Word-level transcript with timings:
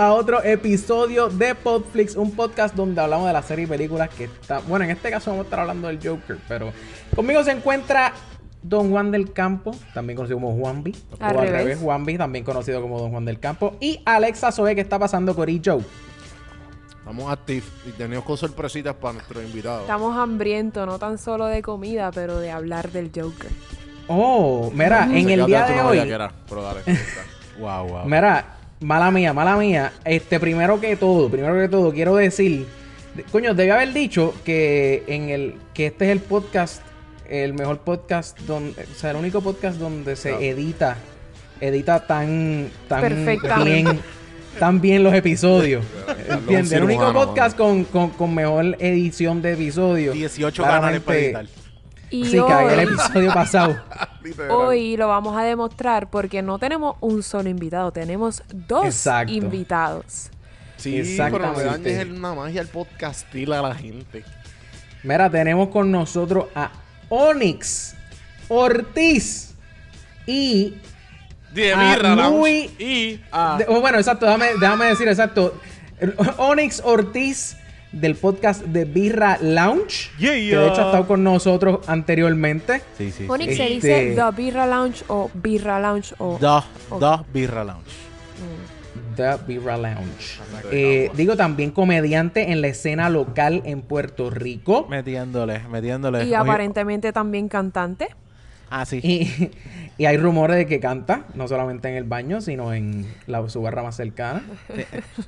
A 0.00 0.14
otro 0.14 0.42
episodio 0.42 1.28
de 1.28 1.54
Podflix, 1.54 2.16
un 2.16 2.30
podcast 2.30 2.74
donde 2.74 3.02
hablamos 3.02 3.26
de 3.26 3.34
las 3.34 3.44
series 3.44 3.68
y 3.68 3.70
películas 3.70 4.08
que 4.08 4.24
está. 4.24 4.60
Bueno, 4.60 4.86
en 4.86 4.92
este 4.92 5.10
caso 5.10 5.30
vamos 5.30 5.42
a 5.42 5.44
estar 5.44 5.60
hablando 5.60 5.88
del 5.88 5.98
Joker, 6.02 6.38
pero 6.48 6.72
conmigo 7.14 7.44
se 7.44 7.50
encuentra 7.50 8.14
Don 8.62 8.90
Juan 8.90 9.10
del 9.10 9.34
Campo, 9.34 9.76
también 9.92 10.16
conocido 10.16 10.40
como 10.40 10.56
Juanbi. 10.56 10.96
O 11.10 11.16
Al 11.22 11.36
al 11.36 11.36
revés. 11.44 11.52
revés, 11.52 11.78
Juanbi, 11.80 12.16
también 12.16 12.46
conocido 12.46 12.80
como 12.80 12.98
Don 12.98 13.10
Juan 13.10 13.26
del 13.26 13.38
Campo. 13.40 13.76
Y 13.78 14.00
Alexa 14.06 14.50
Zoe, 14.52 14.74
que 14.74 14.80
está 14.80 14.98
pasando 14.98 15.34
Corillo. 15.36 15.80
Estamos 16.98 17.30
activos 17.30 17.68
y 17.86 17.90
tenemos 17.90 18.24
con 18.24 18.38
sorpresitas 18.38 18.94
para 18.94 19.12
nuestros 19.12 19.44
invitados. 19.44 19.82
Estamos 19.82 20.16
hambrientos, 20.16 20.86
no 20.86 20.98
tan 20.98 21.18
solo 21.18 21.44
de 21.44 21.60
comida, 21.60 22.10
pero 22.10 22.38
de 22.38 22.50
hablar 22.50 22.90
del 22.90 23.10
Joker. 23.14 23.50
Oh, 24.08 24.70
mira, 24.74 25.04
en 25.12 25.28
el 25.28 25.44
día 25.44 25.66
de 25.66 25.80
hoy. 25.82 26.10
Wow, 27.58 27.86
wow. 27.86 28.04
Mira, 28.06 28.59
mala 28.80 29.10
mía, 29.10 29.32
mala 29.32 29.56
mía. 29.56 29.92
Este, 30.04 30.40
primero 30.40 30.80
que 30.80 30.96
todo, 30.96 31.28
primero 31.28 31.54
que 31.54 31.68
todo, 31.68 31.92
quiero 31.92 32.16
decir, 32.16 32.66
de- 33.14 33.22
coño, 33.24 33.54
debe 33.54 33.72
haber 33.72 33.92
dicho 33.92 34.34
que 34.44 35.04
en 35.06 35.28
el, 35.28 35.54
que 35.74 35.86
este 35.86 36.06
es 36.06 36.10
el 36.12 36.20
podcast, 36.20 36.82
el 37.28 37.54
mejor 37.54 37.78
podcast 37.80 38.38
donde, 38.40 38.82
o 38.82 38.94
sea, 38.94 39.10
el 39.10 39.16
único 39.16 39.40
podcast 39.40 39.78
donde 39.78 40.16
se 40.16 40.48
edita, 40.48 40.96
edita 41.60 42.06
tan, 42.06 42.70
tan 42.88 43.64
bien, 43.64 44.00
tan 44.58 44.80
bien 44.80 45.02
los 45.04 45.14
episodios. 45.14 45.84
¿Entiendes? 46.28 46.72
El 46.72 46.84
único 46.84 47.12
podcast 47.12 47.56
con, 47.56 47.84
con, 47.84 48.10
con 48.10 48.34
mejor 48.34 48.76
edición 48.78 49.42
de 49.42 49.52
episodios. 49.52 50.14
18 50.14 50.62
canales 50.62 51.00
para 51.00 51.18
editar. 51.18 51.46
Y 52.10 52.24
Sí, 52.26 52.38
cagué 52.38 52.74
el 52.74 52.88
hoy, 52.88 52.94
episodio 52.94 53.32
pasado. 53.32 53.80
Hoy 54.50 54.96
lo 54.96 55.08
vamos 55.08 55.36
a 55.36 55.42
demostrar 55.42 56.10
porque 56.10 56.42
no 56.42 56.58
tenemos 56.58 56.96
un 57.00 57.22
solo 57.22 57.48
invitado, 57.48 57.92
tenemos 57.92 58.42
dos 58.52 58.84
Exacto. 58.84 59.32
invitados. 59.32 60.30
Sí, 60.76 60.90
pero 61.16 61.30
no 61.30 61.38
le 61.38 61.48
Exactamente. 61.48 61.88
dañes 61.94 61.98
el- 62.06 62.12
una 62.18 62.34
magia 62.34 62.60
al 62.62 62.66
podcastil 62.68 63.52
a 63.52 63.62
la 63.62 63.74
gente. 63.74 64.24
Mira, 65.02 65.30
tenemos 65.30 65.68
con 65.68 65.90
nosotros 65.90 66.46
a 66.54 66.70
Onyx 67.08 67.94
Ortiz 68.48 69.54
y 70.26 70.74
De 71.54 71.72
A 71.74 71.96
y 72.78 73.20
a... 73.32 73.56
de- 73.58 73.66
oh, 73.68 73.80
bueno, 73.80 73.98
exacto, 73.98 74.26
déjame, 74.26 74.48
déjame 74.60 74.86
decir 74.86 75.08
exacto. 75.08 75.58
Onyx 76.38 76.80
Ortiz 76.84 77.56
del 77.92 78.14
podcast 78.14 78.62
de 78.64 78.84
Birra 78.84 79.38
Lounge, 79.40 80.10
Yeah, 80.18 80.32
que 80.34 80.56
de 80.56 80.68
hecho 80.68 80.80
ha 80.82 80.86
estado 80.86 81.06
con 81.06 81.24
nosotros 81.24 81.80
anteriormente. 81.88 82.82
Sí, 82.96 83.10
sí. 83.10 83.26
Onyx 83.28 83.50
sí. 83.50 83.56
se 83.56 83.74
Este- 83.74 83.74
dice 84.04 84.14
The 84.16 84.36
Birra 84.42 84.66
Lounge 84.66 85.04
o 85.08 85.30
Birra 85.34 85.80
Lounge 85.80 86.14
o... 86.18 86.36
The, 86.40 86.46
o- 86.94 86.98
The 86.98 87.24
Birra 87.32 87.64
Lounge. 87.64 87.90
The 89.16 89.36
Birra 89.46 89.76
Lounge. 89.76 90.38
Eh, 90.70 91.10
digo, 91.14 91.36
también 91.36 91.72
comediante 91.72 92.52
en 92.52 92.60
la 92.62 92.68
escena 92.68 93.10
local 93.10 93.60
en 93.64 93.82
Puerto 93.82 94.30
Rico. 94.30 94.86
Metiéndole, 94.88 95.60
metiéndole. 95.68 96.20
Y 96.20 96.28
Oye- 96.28 96.36
aparentemente 96.36 97.12
también 97.12 97.48
cantante. 97.48 98.08
Ah, 98.70 98.86
sí. 98.86 99.00
Y, 99.02 99.50
y 100.02 100.06
hay 100.06 100.16
rumores 100.16 100.56
de 100.56 100.66
que 100.66 100.80
canta, 100.80 101.24
no 101.34 101.46
solamente 101.48 101.88
en 101.88 101.96
el 101.96 102.04
baño, 102.04 102.40
sino 102.40 102.72
en 102.72 103.06
la, 103.26 103.46
su 103.48 103.60
barra 103.60 103.82
más 103.82 103.96
cercana. 103.96 104.42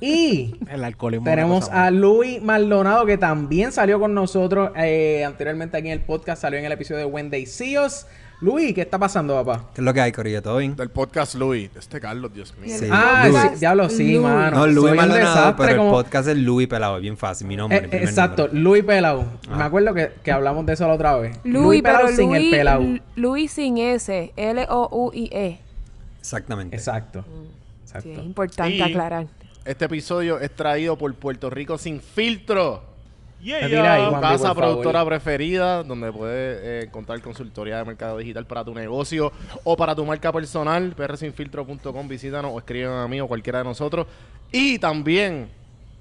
y 0.01 0.55
El 0.69 0.83
alcoholismo. 0.83 1.25
Tenemos 1.25 1.69
a 1.69 1.91
Luis 1.91 2.41
Maldonado 2.41 3.05
que 3.05 3.17
también 3.17 3.71
salió 3.71 3.99
con 3.99 4.13
nosotros 4.13 4.71
eh, 4.75 5.23
anteriormente 5.25 5.77
aquí 5.77 5.87
en 5.87 5.93
el 5.93 5.99
podcast, 5.99 6.41
salió 6.41 6.57
en 6.57 6.65
el 6.65 6.71
episodio 6.71 6.99
de 6.99 7.05
Wednesday 7.05 7.45
Seals. 7.45 8.07
Luis, 8.43 8.73
¿qué 8.73 8.81
está 8.81 8.99
pasando, 8.99 9.41
papá? 9.41 9.69
¿Qué 9.73 9.79
es 9.79 9.85
lo 9.85 9.93
que 9.93 10.01
hay, 10.01 10.11
Corillo? 10.11 10.41
¿Todo 10.41 10.57
bien? 10.57 10.75
Del 10.75 10.89
podcast 10.89 11.35
Louis. 11.35 11.69
Este 11.77 12.01
Carlos, 12.01 12.33
Dios 12.33 12.53
mío. 12.57 12.75
Sí. 12.77 12.87
ah, 12.91 13.25
Luis. 13.29 13.41
sí, 13.53 13.59
diablo, 13.61 13.89
sí, 13.89 14.03
Luis. 14.11 14.19
mano. 14.19 14.57
No, 14.57 14.67
Luis 14.67 14.95
Maldonado, 14.95 15.15
desastre 15.35 15.65
pero 15.65 15.77
como- 15.77 15.97
el 15.99 16.03
podcast 16.05 16.27
es 16.27 16.37
Luis 16.37 16.67
Pelado, 16.67 16.97
es 16.97 17.01
bien 17.03 17.15
fácil, 17.15 17.47
mi 17.47 17.55
nombre. 17.55 17.77
Eh, 17.77 17.87
mi 17.89 17.97
exacto, 18.05 18.43
nombre. 18.47 18.59
Luis 18.61 18.83
Pelao. 18.83 19.25
Ah. 19.49 19.55
Me 19.55 19.63
acuerdo 19.63 19.93
que, 19.93 20.11
que 20.21 20.31
hablamos 20.33 20.65
de 20.65 20.73
eso 20.73 20.85
la 20.85 20.93
otra 20.95 21.15
vez. 21.15 21.37
Luis, 21.45 21.81
Pelao 21.81 22.01
pero 22.05 22.15
sin 22.17 22.35
el 22.35 22.41
Luis, 22.41 22.51
Pelao. 22.55 22.83
Luis 23.15 23.51
sin 23.53 23.77
S, 23.77 24.33
L-O-U-I-E. 24.35 25.59
Exactamente. 26.19 26.75
Exacto. 26.75 27.23
Sí, 27.25 27.83
Exacto. 27.85 28.09
es 28.09 28.17
importante 28.25 28.75
Y- 28.75 28.81
aclarar. 28.81 29.27
Este 29.63 29.85
episodio 29.85 30.41
es 30.41 30.51
traído 30.53 30.97
por 30.97 31.13
Puerto 31.15 31.49
Rico 31.49 31.77
sin 31.77 32.01
filtro. 32.01 32.83
Juanpi, 33.43 34.21
casa 34.21 34.37
favor. 34.37 34.55
productora 34.55 35.05
preferida, 35.05 35.83
donde 35.83 36.11
puedes 36.11 36.59
eh, 36.63 36.85
encontrar 36.87 37.21
consultoría 37.21 37.77
de 37.77 37.85
mercado 37.85 38.17
digital 38.17 38.45
para 38.45 38.63
tu 38.63 38.73
negocio 38.73 39.31
o 39.63 39.75
para 39.75 39.93
tu 39.95 40.05
marca 40.05 40.31
personal. 40.31 40.93
prsinfiltro.com, 40.95 42.07
visítanos 42.07 42.51
o 42.53 42.59
escriban 42.59 42.99
a 42.99 43.07
mí 43.07 43.19
o 43.19 43.27
cualquiera 43.27 43.59
de 43.59 43.65
nosotros. 43.65 44.07
Y 44.51 44.79
también 44.79 45.49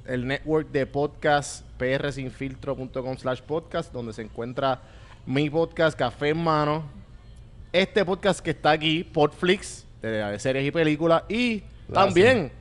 el 0.06 0.26
network 0.26 0.70
de 0.70 0.86
podcast, 0.86 1.64
prsinfiltro.com 1.78 3.16
slash 3.16 3.40
podcast, 3.40 3.92
donde 3.92 4.12
se 4.12 4.22
encuentra 4.22 4.80
mi 5.26 5.50
podcast 5.50 5.98
Café 5.98 6.30
en 6.30 6.38
Mano. 6.38 6.84
Este 7.72 8.04
podcast 8.04 8.40
que 8.40 8.50
está 8.50 8.72
aquí, 8.72 9.02
Podflix, 9.02 9.86
de, 10.00 10.38
series 10.38 10.66
y 10.66 10.70
películas. 10.70 11.24
Y 11.28 11.62
Gracias. 11.88 11.92
también 11.92 12.52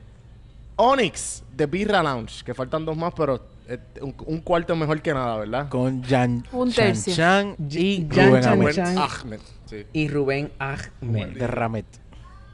Onyx 0.76 1.44
de 1.54 1.66
Birra 1.66 2.02
Lounge, 2.02 2.42
que 2.44 2.54
faltan 2.54 2.84
dos 2.84 2.96
más, 2.96 3.12
pero 3.14 3.51
un, 4.00 4.14
un 4.26 4.40
cuarto 4.40 4.74
mejor 4.76 5.00
que 5.02 5.12
nada, 5.14 5.36
¿verdad? 5.38 5.68
Con 5.68 6.02
Jan 6.02 6.44
Un 6.52 6.70
Chan 6.70 6.86
tercio. 6.86 7.14
Chan 7.14 7.56
Y 7.70 8.06
Jan 8.10 8.28
Rubén 8.28 8.42
Chan 8.42 8.52
Ahmed. 8.52 8.72
Chan. 8.72 8.98
Ahmed, 8.98 9.40
sí. 9.66 9.86
Y 9.92 10.08
Rubén 10.08 10.52
Ahmed 10.58 11.28
de 11.28 11.46
Ramet. 11.46 11.86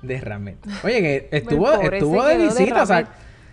de 0.03 0.21
Ramet. 0.21 0.57
Oye, 0.85 1.01
que 1.01 1.29
estuvo, 1.33 1.71
estuvo 1.73 2.25
de 2.25 2.37
visita. 2.39 2.87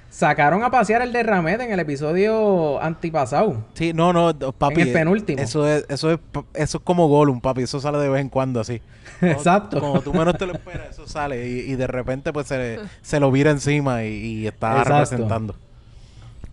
sacaron 0.10 0.64
a 0.64 0.72
pasear 0.72 1.02
el 1.02 1.12
de 1.12 1.24
Ramet 1.24 1.60
en 1.62 1.72
el 1.72 1.80
episodio 1.80 2.82
antipasado. 2.82 3.66
Sí, 3.74 3.92
no, 3.94 4.14
no, 4.14 4.34
papi. 4.54 4.82
En 4.82 4.88
el 4.88 4.94
penúltimo. 4.94 5.42
Eso 5.42 5.68
es, 5.68 5.86
eso 5.90 6.12
es, 6.12 6.20
eso 6.54 6.78
es 6.78 6.84
como 6.84 7.08
Gollum, 7.08 7.42
papi. 7.42 7.64
Eso 7.64 7.80
sale 7.82 7.98
de 7.98 8.10
vez 8.10 8.22
en 8.22 8.30
cuando 8.30 8.60
así. 8.60 8.82
Exacto. 9.22 9.80
Cuando 9.80 10.02
tú 10.02 10.14
menos 10.14 10.38
te 10.38 10.46
lo 10.46 10.54
esperas, 10.54 10.92
eso 10.92 11.08
sale. 11.08 11.48
Y, 11.48 11.72
y 11.72 11.76
de 11.76 11.88
repente, 11.88 12.32
pues, 12.32 12.48
se, 12.48 12.80
se 13.02 13.20
lo 13.20 13.32
vira 13.32 13.52
encima 13.52 14.04
y, 14.04 14.14
y 14.14 14.48
está 14.48 14.72
Exacto. 14.80 14.94
representando. 14.94 15.56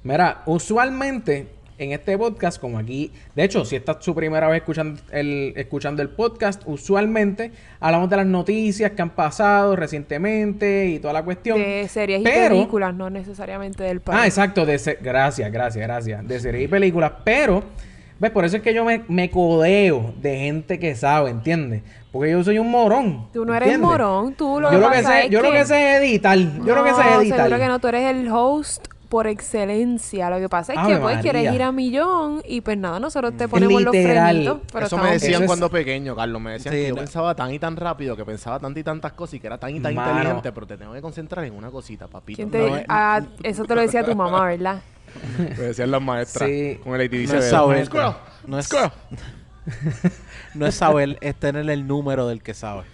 Mira, 0.04 0.42
usualmente 0.46 1.48
en 1.78 1.92
este 1.92 2.16
podcast, 2.18 2.60
como 2.60 2.78
aquí, 2.78 3.10
de 3.34 3.44
hecho, 3.44 3.64
si 3.64 3.76
esta 3.76 3.92
es 3.92 3.98
su 4.04 4.14
primera 4.14 4.46
vez 4.48 4.58
escuchando 4.58 5.00
el, 5.10 5.52
escuchando 5.56 6.02
el 6.02 6.10
podcast, 6.10 6.62
usualmente 6.66 7.50
hablamos 7.80 8.08
de 8.10 8.16
las 8.16 8.26
noticias 8.26 8.92
que 8.92 9.02
han 9.02 9.10
pasado 9.10 9.74
recientemente 9.74 10.86
y 10.86 10.98
toda 10.98 11.12
la 11.14 11.24
cuestión. 11.24 11.58
De 11.58 11.88
series 11.88 12.20
y 12.20 12.24
películas, 12.24 12.94
no 12.94 13.10
necesariamente 13.10 13.82
del 13.84 14.00
país. 14.00 14.18
Ah, 14.22 14.26
exacto, 14.26 14.64
de 14.66 14.78
se- 14.78 14.98
gracias, 15.00 15.50
gracias, 15.50 15.82
gracias. 15.84 16.26
De 16.28 16.38
series 16.40 16.64
y 16.64 16.68
películas, 16.68 17.12
pero, 17.24 17.64
¿ves? 18.20 18.30
Por 18.30 18.44
eso 18.44 18.56
es 18.58 18.62
que 18.62 18.74
yo 18.74 18.84
me, 18.84 19.02
me 19.08 19.30
codeo 19.30 20.14
de 20.20 20.36
gente 20.38 20.78
que 20.78 20.94
sabe, 20.94 21.30
¿entiendes? 21.30 21.82
Porque 22.12 22.30
yo 22.32 22.44
soy 22.44 22.58
un 22.58 22.70
morón. 22.70 23.28
Tú 23.32 23.44
no 23.44 23.54
eres 23.54 23.68
¿entiendes? 23.68 23.88
morón, 23.90 24.34
tú 24.34 24.60
lo 24.60 24.70
yo 24.70 24.78
lo 24.78 24.90
que 24.90 25.02
sé, 25.02 25.24
es 25.24 25.30
yo 25.30 25.40
lo 25.42 25.50
que- 25.50 25.64
sé 25.64 25.96
es 25.96 26.02
editar. 26.02 26.36
Yo 26.38 26.74
lo 26.76 26.84
que 26.84 26.90
sé 26.90 27.02
No, 27.02 27.10
es 27.10 27.18
editar. 27.22 27.38
seguro 27.38 27.58
que 27.58 27.66
no, 27.68 27.78
tú 27.80 27.88
eres 27.88 28.10
el 28.10 28.28
host 28.30 28.86
por 29.12 29.26
excelencia. 29.26 30.30
Lo 30.30 30.38
que 30.40 30.48
pasa 30.48 30.72
es 30.72 30.78
Ave 30.78 30.94
que 30.94 30.98
pues 31.00 31.16
María. 31.16 31.20
quieres 31.32 31.54
ir 31.54 31.62
a 31.62 31.70
millón 31.70 32.40
y 32.48 32.62
pues 32.62 32.78
nada, 32.78 32.98
nosotros 32.98 33.36
te 33.36 33.46
ponemos 33.46 33.82
los 33.82 33.94
Literal. 33.94 34.30
frenitos. 34.36 34.58
Pero 34.72 34.86
Eso 34.86 34.96
me 34.96 35.10
decían 35.12 35.44
cuando 35.44 35.70
pequeño, 35.70 36.16
Carlos. 36.16 36.40
Me 36.40 36.52
decían 36.52 36.72
Sí, 36.74 36.80
que 36.80 36.88
yo 36.88 36.94
pensaba 36.94 37.34
tan 37.34 37.52
y 37.52 37.58
tan 37.58 37.76
rápido, 37.76 38.16
que 38.16 38.24
pensaba 38.24 38.58
tantas 38.58 38.80
y 38.80 38.84
tantas 38.84 39.12
cosas 39.12 39.34
y 39.34 39.40
que 39.40 39.46
era 39.48 39.58
tan 39.58 39.68
y 39.76 39.80
tan 39.80 39.94
Mano. 39.94 40.12
inteligente, 40.12 40.50
pero 40.52 40.66
te 40.66 40.78
tengo 40.78 40.94
que 40.94 41.02
concentrar 41.02 41.44
en 41.44 41.52
una 41.54 41.70
cosita, 41.70 42.08
papito. 42.08 42.36
¿Quién 42.36 42.50
te- 42.50 42.58
No, 42.66 42.74
eh, 42.78 42.86
ah, 42.88 43.20
eso 43.42 43.64
te 43.64 43.74
lo 43.74 43.82
decía 43.82 44.02
tu 44.02 44.16
mamá, 44.16 44.46
¿verdad? 44.46 44.80
Me 45.38 45.64
decían 45.66 45.90
las 45.90 46.00
maestras 46.00 46.48
Sí. 46.48 46.80
con 46.82 46.94
el 46.98 47.06
ATV 47.06 47.26
No 47.28 47.38
es 47.38 47.50
saber. 47.50 47.76
No 48.46 48.58
es, 48.58 48.64
Squirrel. 48.66 48.90
no 50.54 50.66
es 50.66 50.74
saber, 50.74 51.18
es 51.20 51.34
tener 51.34 51.68
el 51.68 51.86
número 51.86 52.26
del 52.28 52.42
que 52.42 52.54
sabe. 52.54 52.84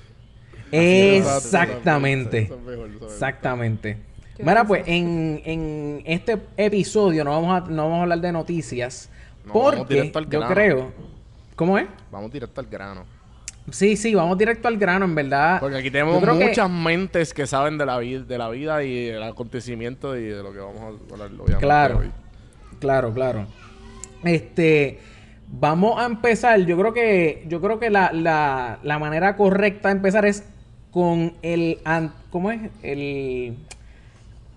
Exactamente. 0.72 2.50
Exactamente. 3.04 4.07
Mira, 4.38 4.64
pues 4.64 4.84
en, 4.86 5.40
en 5.44 6.02
este 6.04 6.38
episodio 6.56 7.24
no 7.24 7.30
vamos, 7.30 7.62
a, 7.62 7.70
no 7.70 7.84
vamos 7.84 7.98
a 7.98 8.02
hablar 8.02 8.20
de 8.20 8.32
noticias. 8.32 9.10
No, 9.44 9.52
vamos 9.54 9.76
porque 9.76 9.94
directo 9.94 10.18
al 10.18 10.28
yo 10.30 10.46
creo. 10.46 10.92
¿Cómo 11.56 11.76
es? 11.78 11.86
Vamos 12.10 12.32
directo 12.32 12.60
al 12.60 12.66
grano. 12.68 13.04
Sí, 13.70 13.96
sí, 13.96 14.14
vamos 14.14 14.38
directo 14.38 14.68
al 14.68 14.78
grano, 14.78 15.04
en 15.04 15.14
verdad. 15.14 15.58
Porque 15.60 15.76
aquí 15.76 15.86
Yo 15.86 15.92
tenemos 15.92 16.22
creo 16.22 16.38
que- 16.38 16.46
muchas 16.46 16.70
mentes 16.70 17.34
que 17.34 17.46
saben 17.46 17.76
de 17.76 17.84
la, 17.84 17.98
vida, 17.98 18.22
de 18.22 18.38
la 18.38 18.48
vida 18.48 18.82
y 18.84 19.08
el 19.08 19.22
acontecimiento 19.22 20.16
y 20.16 20.24
de 20.26 20.42
lo 20.42 20.52
que 20.52 20.58
vamos 20.58 20.80
a 20.80 20.86
hablar 21.12 21.28
obviamente 21.32 21.56
Claro. 21.58 21.98
hoy. 21.98 22.10
Claro, 22.78 23.12
claro. 23.12 23.46
Este, 24.24 25.00
vamos 25.48 26.00
a 26.00 26.06
empezar. 26.06 26.60
Yo 26.60 26.78
creo 26.78 26.92
que, 26.94 27.44
yo 27.48 27.60
creo 27.60 27.78
que 27.78 27.90
la, 27.90 28.12
la, 28.12 28.78
la 28.82 28.98
manera 28.98 29.36
correcta 29.36 29.88
de 29.88 29.96
empezar 29.96 30.24
es 30.24 30.44
con 30.90 31.34
el, 31.42 31.78
an- 31.84 32.12
¿cómo 32.30 32.50
es? 32.50 32.70
El 32.82 33.56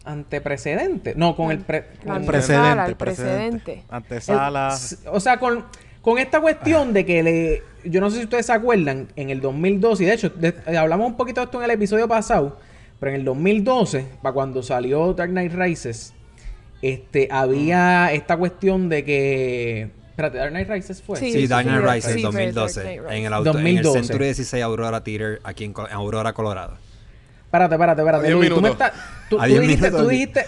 anteprecedente. 0.05 1.13
No, 1.15 1.35
con 1.35 1.51
el, 1.51 1.59
pre- 1.59 1.85
con- 2.03 2.11
antesala, 2.17 2.85
Precedente, 2.85 2.89
el 2.91 2.95
precedente. 2.97 3.63
precedente. 3.63 3.83
Antesala. 3.89 4.67
El- 4.69 4.73
s- 4.75 4.97
o 5.07 5.19
sea, 5.19 5.37
con, 5.37 5.65
con 6.01 6.17
esta 6.17 6.39
cuestión 6.41 6.93
de 6.93 7.05
que 7.05 7.23
le... 7.23 7.63
Yo 7.83 7.99
no 7.99 8.09
sé 8.11 8.17
si 8.17 8.23
ustedes 8.25 8.45
se 8.45 8.53
acuerdan, 8.53 9.07
en 9.15 9.29
el 9.31 9.41
2002, 9.41 10.01
y 10.01 10.05
de 10.05 10.13
hecho, 10.13 10.29
de- 10.29 10.53
eh, 10.67 10.77
hablamos 10.77 11.07
un 11.07 11.17
poquito 11.17 11.41
de 11.41 11.45
esto 11.45 11.57
en 11.59 11.65
el 11.65 11.71
episodio 11.71 12.07
pasado, 12.07 12.59
Pero 12.99 13.11
en 13.13 13.19
el 13.19 13.25
2012, 13.25 14.05
para 14.21 14.33
cuando 14.33 14.61
salió 14.61 15.13
Dark 15.13 15.31
Knight 15.31 15.53
Rises, 15.53 16.13
este, 16.81 17.27
había 17.31 18.11
esta 18.13 18.37
cuestión 18.37 18.89
de 18.89 19.03
que... 19.03 19.89
Espérate, 20.11 20.37
Dark 20.37 20.51
Knight 20.51 20.69
Rises 20.69 21.01
fue. 21.01 21.17
Sí, 21.17 21.31
Sí, 21.31 21.47
Dark 21.47 21.65
Knight 21.65 21.83
Rises 21.83 22.13
sí, 22.13 22.21
fue 22.21 22.21
2012. 22.23 22.83
Dark 22.83 22.97
Knight 23.05 23.11
En 23.19 23.25
el, 23.25 23.33
auto, 23.33 23.49
en 23.57 23.57
el 23.67 23.75
2012. 23.83 24.03
Century 24.03 24.25
16 24.25 24.63
Aurora 24.63 25.03
Theater, 25.03 25.39
aquí 25.43 25.63
en, 25.63 25.71
en 25.71 25.93
Aurora, 25.95 26.33
Colorado. 26.33 26.77
Espérate, 27.51 27.75
espérate, 27.75 28.01
espérate. 28.01 28.29
Luis, 28.31 28.49
tú 28.49 28.61
me 28.61 28.69
estás... 28.69 28.93
Tú, 29.29 29.39
A 29.39 29.45
tú 29.47 29.59
dijiste, 29.59 29.91
tú 29.91 30.07
dijiste, 30.07 30.45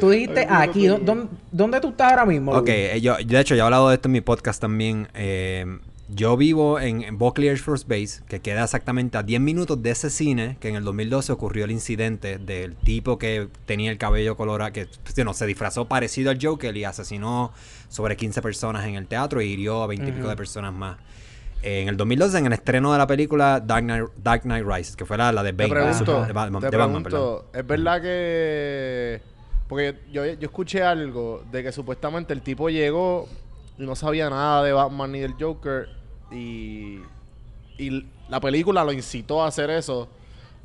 tú 0.00 0.10
dijiste 0.10 0.46
aquí. 0.48 0.86
¿dó- 0.86 0.98
¿Dónde, 0.98 1.28
dónde 1.50 1.80
tú 1.80 1.88
estás 1.88 2.10
ahora 2.12 2.24
mismo? 2.24 2.52
Ok, 2.52 2.66
Luis? 2.68 2.78
eh, 2.78 3.00
yo, 3.00 3.16
de 3.16 3.40
hecho, 3.40 3.54
yo 3.56 3.62
he 3.62 3.64
hablado 3.64 3.88
de 3.88 3.96
esto 3.96 4.06
en 4.08 4.12
mi 4.12 4.20
podcast 4.20 4.60
también. 4.60 5.08
eh, 5.14 5.66
yo 6.08 6.36
vivo 6.36 6.78
en, 6.78 7.02
en 7.02 7.18
Buckley 7.18 7.48
Air 7.48 7.58
Force 7.58 7.84
Base, 7.88 8.22
que 8.28 8.38
queda 8.40 8.62
exactamente 8.62 9.18
a 9.18 9.24
10 9.24 9.40
minutos 9.40 9.82
de 9.82 9.90
ese 9.90 10.08
cine, 10.08 10.56
que 10.60 10.68
en 10.68 10.76
el 10.76 10.84
2012 10.84 11.32
ocurrió 11.32 11.64
el 11.64 11.72
incidente 11.72 12.38
del 12.38 12.76
tipo 12.76 13.18
que 13.18 13.48
tenía 13.66 13.90
el 13.90 13.98
cabello 13.98 14.36
colorado, 14.36 14.72
que 14.72 14.86
pues, 15.02 15.16
no, 15.24 15.34
se 15.34 15.46
disfrazó 15.46 15.86
parecido 15.86 16.30
al 16.30 16.38
Joker 16.40 16.76
y 16.76 16.84
asesinó 16.84 17.52
sobre 17.88 18.16
15 18.16 18.40
personas 18.40 18.86
en 18.86 18.94
el 18.94 19.08
teatro 19.08 19.42
y 19.42 19.46
hirió 19.48 19.82
a 19.82 19.88
20 19.88 20.08
y 20.08 20.12
pico 20.12 20.28
de 20.28 20.36
personas 20.36 20.72
más. 20.72 20.96
En 21.62 21.88
el 21.88 21.96
2012, 21.96 22.38
en 22.38 22.46
el 22.46 22.52
estreno 22.52 22.92
de 22.92 22.98
la 22.98 23.06
película 23.06 23.60
Dark 23.60 23.84
Knight, 23.84 24.04
Dark 24.16 24.42
Knight 24.42 24.64
Rises, 24.66 24.96
que 24.96 25.04
fue 25.04 25.16
la, 25.16 25.32
la 25.32 25.42
de 25.42 25.52
Te 25.52 25.66
Bane, 25.66 25.74
de 25.74 25.88
pregunto, 25.88 26.24
de 26.24 26.32
Batman, 26.32 26.62
te 26.62 26.68
pregunto, 26.70 27.50
¿es 27.52 27.66
verdad 27.66 28.02
que... 28.02 29.20
Porque 29.68 29.98
yo, 30.12 30.24
yo 30.24 30.46
escuché 30.46 30.82
algo 30.82 31.42
de 31.50 31.64
que 31.64 31.72
supuestamente 31.72 32.32
el 32.32 32.42
tipo 32.42 32.68
llegó 32.68 33.28
y 33.78 33.84
no 33.84 33.96
sabía 33.96 34.30
nada 34.30 34.62
de 34.62 34.72
Batman 34.72 35.10
ni 35.10 35.20
del 35.20 35.34
Joker 35.34 35.88
y, 36.30 37.00
y 37.78 38.06
la 38.28 38.40
película 38.40 38.84
lo 38.84 38.92
incitó 38.92 39.42
a 39.42 39.48
hacer 39.48 39.70
eso. 39.70 40.08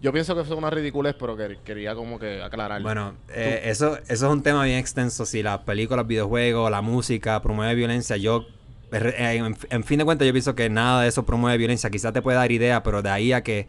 Yo 0.01 0.11
pienso 0.11 0.33
que 0.33 0.41
eso 0.41 0.53
es 0.53 0.57
una 0.57 0.71
ridiculez, 0.71 1.15
pero 1.19 1.37
que, 1.37 1.59
quería 1.63 1.93
como 1.93 2.17
que 2.17 2.41
aclarar. 2.41 2.81
Bueno, 2.81 3.13
eh, 3.29 3.61
eso, 3.65 3.97
eso 3.97 4.25
es 4.25 4.31
un 4.31 4.41
tema 4.41 4.63
bien 4.63 4.79
extenso. 4.79 5.25
Si 5.27 5.43
las 5.43 5.59
películas, 5.59 6.07
videojuegos, 6.07 6.71
la 6.71 6.81
música 6.81 7.39
promueve 7.41 7.75
violencia, 7.75 8.17
yo, 8.17 8.47
en, 8.91 9.55
en 9.69 9.83
fin 9.83 9.99
de 9.99 10.05
cuentas, 10.05 10.25
yo 10.25 10.33
pienso 10.33 10.55
que 10.55 10.69
nada 10.69 11.01
de 11.03 11.09
eso 11.09 11.25
promueve 11.25 11.57
violencia. 11.57 11.89
Quizás 11.89 12.13
te 12.13 12.21
puede 12.21 12.37
dar 12.37 12.51
idea, 12.51 12.83
pero 12.83 13.01
de 13.01 13.09
ahí 13.09 13.33
a 13.33 13.41
que, 13.43 13.67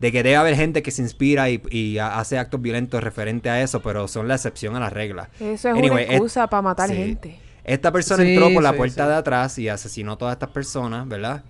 de 0.00 0.12
que 0.12 0.22
debe 0.22 0.36
haber 0.36 0.54
gente 0.56 0.82
que 0.82 0.90
se 0.90 1.02
inspira 1.02 1.50
y, 1.50 1.62
y 1.70 1.98
ha- 1.98 2.18
hace 2.18 2.38
actos 2.38 2.60
violentos 2.62 3.02
referente 3.02 3.50
a 3.50 3.62
eso, 3.62 3.80
pero 3.82 4.08
son 4.08 4.28
la 4.28 4.34
excepción 4.34 4.74
a 4.76 4.80
la 4.80 4.90
regla. 4.90 5.30
Eso 5.40 5.68
es 5.68 5.74
Anyway, 5.74 5.90
una 5.90 6.00
es- 6.02 6.10
excusa 6.10 6.46
para 6.48 6.62
matar 6.62 6.88
sí. 6.90 6.96
gente. 6.96 7.38
Esta 7.64 7.92
persona 7.92 8.24
Sí, 8.24 8.30
entró 8.32 8.52
por 8.52 8.62
la 8.62 8.70
sí, 8.72 8.76
puerta 8.76 9.04
sí. 9.04 9.08
de 9.10 9.14
atrás 9.16 9.58
y 9.58 9.68
asesinó 9.68 10.12
a 10.12 10.18
todas 10.18 10.32
estas 10.34 10.48
personas, 10.50 11.06
¿verdad? 11.06 11.42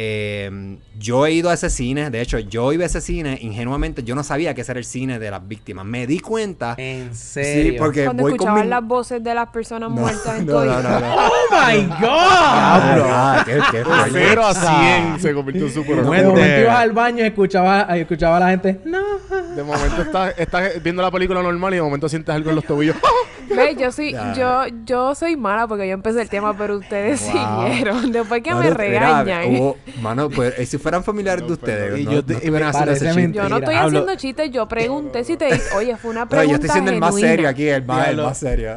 Eh, 0.00 0.78
yo 0.96 1.26
he 1.26 1.32
ido 1.32 1.50
a 1.50 1.54
ese 1.54 1.70
cine, 1.70 2.08
de 2.08 2.20
hecho, 2.20 2.38
yo 2.38 2.72
iba 2.72 2.84
a 2.84 2.86
ese 2.86 3.00
cine, 3.00 3.36
ingenuamente, 3.42 4.04
yo 4.04 4.14
no 4.14 4.22
sabía 4.22 4.54
que 4.54 4.60
ese 4.60 4.70
era 4.70 4.78
el 4.78 4.84
cine 4.84 5.18
de 5.18 5.28
las 5.28 5.46
víctimas. 5.48 5.84
Me 5.84 6.06
di 6.06 6.20
cuenta. 6.20 6.76
En 6.78 7.12
serio. 7.16 7.72
Sí, 7.72 7.78
porque 7.78 8.04
Cuando 8.04 8.22
voy 8.22 8.30
con 8.30 8.36
escuchaban 8.36 8.62
mi- 8.62 8.70
las 8.70 8.84
voces 8.86 9.24
de 9.24 9.34
las 9.34 9.48
personas 9.48 9.90
No, 9.90 9.96
muertas 9.96 10.38
en 10.38 10.46
no, 10.46 10.64
no, 10.64 10.82
no, 10.82 11.00
no. 11.00 11.14
¡Oh, 11.16 11.30
my 11.50 11.82
God! 11.82 11.98
Ah, 12.10 13.42
qué- 13.44 13.58
qué 13.72 13.78
de 13.78 13.84
fuerte. 13.84 14.10
0 14.28 14.46
a 14.46 14.54
100 14.54 15.20
se 15.20 15.34
convirtió 15.34 15.66
en 15.66 15.72
super 15.72 15.96
de- 16.04 16.60
ibas 16.62 16.76
al 16.78 16.92
baño 16.92 17.24
escuchaba, 17.24 17.88
y 17.96 18.00
escuchaba 18.02 18.36
a 18.36 18.40
la 18.40 18.50
gente. 18.50 18.80
No. 18.84 18.98
De 19.58 19.64
momento 19.64 20.02
estás, 20.02 20.34
estás 20.38 20.80
viendo 20.80 21.02
la 21.02 21.10
película 21.10 21.42
normal 21.42 21.72
y 21.72 21.78
de 21.78 21.82
momento 21.82 22.08
sientes 22.08 22.32
algo 22.32 22.50
en 22.50 22.54
los 22.54 22.64
tobillos. 22.64 22.94
Ve, 23.48 23.74
yo 23.76 23.90
soy, 23.90 24.12
Ya. 24.12 24.32
yo, 24.34 24.62
yo 24.84 25.14
soy 25.16 25.34
mala 25.36 25.66
porque 25.66 25.88
yo 25.88 25.94
empecé 25.94 26.22
el 26.22 26.28
tema, 26.28 26.56
pero 26.56 26.76
ustedes 26.78 27.20
Wow. 27.22 27.66
siguieron. 27.66 28.12
Después 28.12 28.40
que 28.42 28.50
me 28.54 28.60
Mano, 28.66 28.74
regañan. 28.76 29.56
hubo- 29.56 29.76
mano, 30.00 30.30
pues, 30.30 30.56
eh, 30.60 30.64
si 30.66 30.78
fueran 30.78 31.02
familiares 31.02 31.44
de 31.44 31.54
ustedes, 31.54 31.98
Y 31.98 32.04
no, 32.04 32.10
yo 32.12 32.16
no 32.18 32.24
te- 32.24 32.34
y 32.34 32.36
estuvieran 32.36 32.66
me 32.66 32.68
haciendo 32.68 32.92
ese 32.92 33.00
parece 33.00 33.04
chiste. 33.06 33.20
mentira. 33.20 33.42
yo 33.44 33.48
no 33.48 33.56
estoy 33.58 33.74
Hablo- 33.74 33.86
haciendo 33.88 34.14
chistes, 34.14 34.50
yo 34.52 34.68
pregunté 34.68 35.24
si 35.24 35.36
te 35.36 35.60
oye, 35.76 35.96
fue 35.96 36.10
una 36.12 36.20
No, 36.24 36.28
pregunta 36.28 36.50
yo 36.50 36.54
estoy 36.54 36.70
siendo 36.70 36.90
el 36.92 37.00
más 37.00 37.14
serio 37.16 37.48
aquí, 37.48 37.66
el 37.68 37.84
más, 37.84 38.08
el 38.08 38.16
más 38.18 38.38
serio. 38.38 38.74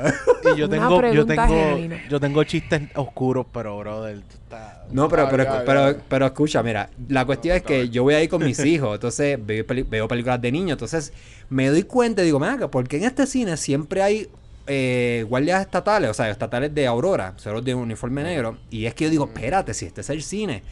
Y 0.51 0.57
yo 0.57 0.66
Una 0.66 0.75
tengo, 0.75 1.12
yo 1.12 1.25
tengo, 1.27 1.48
genuina. 1.48 2.01
yo 2.10 2.19
tengo 2.19 2.44
chistes 2.44 2.81
oscuros, 2.95 3.45
pero 3.54 3.77
brother, 3.77 4.16
tú 4.22 4.36
estás- 4.44 4.81
No, 4.91 5.09
pero, 5.09 5.27
pero, 5.29 5.43
ya, 5.43 5.63
pero, 5.65 5.91
ya. 5.91 5.97
pero 6.07 6.25
escucha, 6.25 6.63
mira, 6.63 6.89
la 7.07 7.25
cuestión 7.25 7.57
es 7.57 7.63
que 7.63 7.89
yo 7.89 8.03
voy 8.03 8.13
a 8.13 8.23
ir 8.23 8.29
con 8.29 8.43
mis 8.43 8.59
hijos, 8.65 8.95
entonces 8.95 9.39
veo, 9.43 9.65
veo 9.67 10.07
películas 10.07 10.41
de 10.41 10.51
niños, 10.51 10.71
entonces 10.71 11.13
me 11.49 11.67
doy 11.69 11.83
cuenta 11.83 12.21
y 12.21 12.25
digo, 12.25 12.39
mira, 12.39 12.69
porque 12.69 12.97
en 12.97 13.03
este 13.03 13.25
cine 13.25 13.57
siempre 13.57 14.01
hay 14.01 14.29
eh, 14.67 15.25
guardias 15.27 15.61
estatales, 15.61 16.09
o 16.09 16.13
sea, 16.13 16.29
estatales 16.29 16.73
de 16.73 16.88
Aurora, 16.88 17.33
solo 17.38 17.61
de 17.61 17.73
uniforme 17.73 18.23
negro, 18.23 18.57
y 18.69 18.85
es 18.85 18.93
que 18.93 19.05
yo 19.05 19.09
digo, 19.09 19.25
espérate, 19.25 19.73
si 19.73 19.85
este 19.85 20.01
es 20.01 20.09
el 20.09 20.23
cine. 20.23 20.63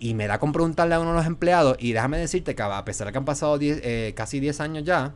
Y 0.00 0.14
me 0.14 0.26
da 0.26 0.38
con 0.38 0.52
preguntarle 0.52 0.94
a 0.94 1.00
uno 1.00 1.10
de 1.10 1.16
los 1.18 1.26
empleados, 1.26 1.76
y 1.78 1.92
déjame 1.92 2.18
decirte 2.18 2.54
que 2.54 2.62
a 2.62 2.84
pesar 2.84 3.06
de 3.06 3.12
que 3.12 3.18
han 3.18 3.24
pasado 3.24 3.56
10, 3.58 3.80
eh, 3.82 4.12
casi 4.16 4.40
10 4.40 4.60
años 4.60 4.84
ya, 4.84 5.14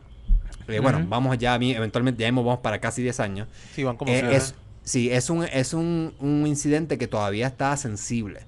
eh, 0.67 0.79
bueno, 0.79 1.05
vamos 1.07 1.37
ya, 1.37 1.53
a 1.55 1.59
mí, 1.59 1.71
eventualmente 1.71 2.21
ya 2.21 2.27
mismo 2.27 2.43
vamos 2.43 2.61
para 2.61 2.79
casi 2.79 3.01
10 3.01 3.19
años. 3.19 3.47
Sí, 3.73 3.83
van 3.83 3.97
como 3.97 4.11
Eh, 4.11 4.35
es, 4.35 4.55
sí, 4.89 5.11
es 5.11 5.29
un, 5.29 5.43
es 5.43 5.73
un, 5.73 6.13
un 6.19 6.47
incidente 6.47 6.97
que 6.97 7.07
todavía 7.07 7.47
está 7.47 7.75
sensible. 7.77 8.41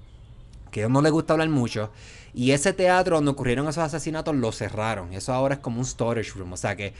Que 0.70 0.80
a 0.80 0.82
ellos 0.84 0.92
no 0.92 1.02
les 1.02 1.12
gusta 1.12 1.34
hablar 1.34 1.48
mucho. 1.48 1.90
Y 2.34 2.52
ese 2.52 2.72
teatro 2.72 3.16
donde 3.16 3.30
ocurrieron 3.30 3.68
esos 3.68 3.84
asesinatos 3.84 4.34
lo 4.34 4.50
cerraron. 4.52 5.12
Eso 5.12 5.32
ahora 5.34 5.54
es 5.56 5.60
como 5.60 5.78
un 5.80 5.84
storage 5.84 6.32
room. 6.34 6.52
O 6.54 6.56
sea 6.56 6.74
que, 6.76 6.94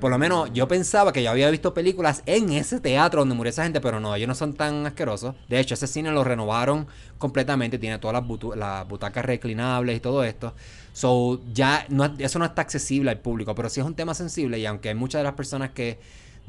por 0.00 0.10
lo 0.10 0.18
menos, 0.18 0.50
yo 0.54 0.66
pensaba 0.66 1.12
que 1.12 1.22
yo 1.22 1.30
había 1.30 1.50
visto 1.50 1.74
películas 1.74 2.22
en 2.24 2.50
ese 2.52 2.80
teatro 2.80 3.20
donde 3.20 3.34
murió 3.34 3.50
esa 3.50 3.64
gente, 3.64 3.80
pero 3.82 4.00
no, 4.00 4.14
ellos 4.14 4.28
no 4.28 4.34
son 4.34 4.54
tan 4.54 4.86
asquerosos. 4.86 5.34
De 5.48 5.60
hecho, 5.60 5.74
ese 5.74 5.86
cine 5.86 6.10
lo 6.10 6.24
renovaron 6.24 6.86
completamente. 7.18 7.78
Tiene 7.78 7.98
todas 7.98 8.14
las, 8.14 8.24
butu- 8.28 8.54
las 8.56 8.88
butacas 8.88 9.24
reclinables 9.26 9.98
y 9.98 10.00
todo 10.00 10.24
esto. 10.24 10.54
So, 10.94 11.40
ya 11.52 11.84
no, 11.90 12.06
es- 12.06 12.12
eso 12.18 12.38
no 12.38 12.46
está 12.46 12.62
accesible 12.62 13.10
al 13.10 13.18
público, 13.20 13.54
pero 13.54 13.68
sí 13.68 13.80
es 13.80 13.86
un 13.86 13.94
tema 13.94 14.14
sensible. 14.14 14.58
Y 14.58 14.64
aunque 14.66 14.88
hay 14.88 14.94
muchas 14.94 15.20
de 15.20 15.24
las 15.24 15.34
personas 15.34 15.70
que 15.70 15.98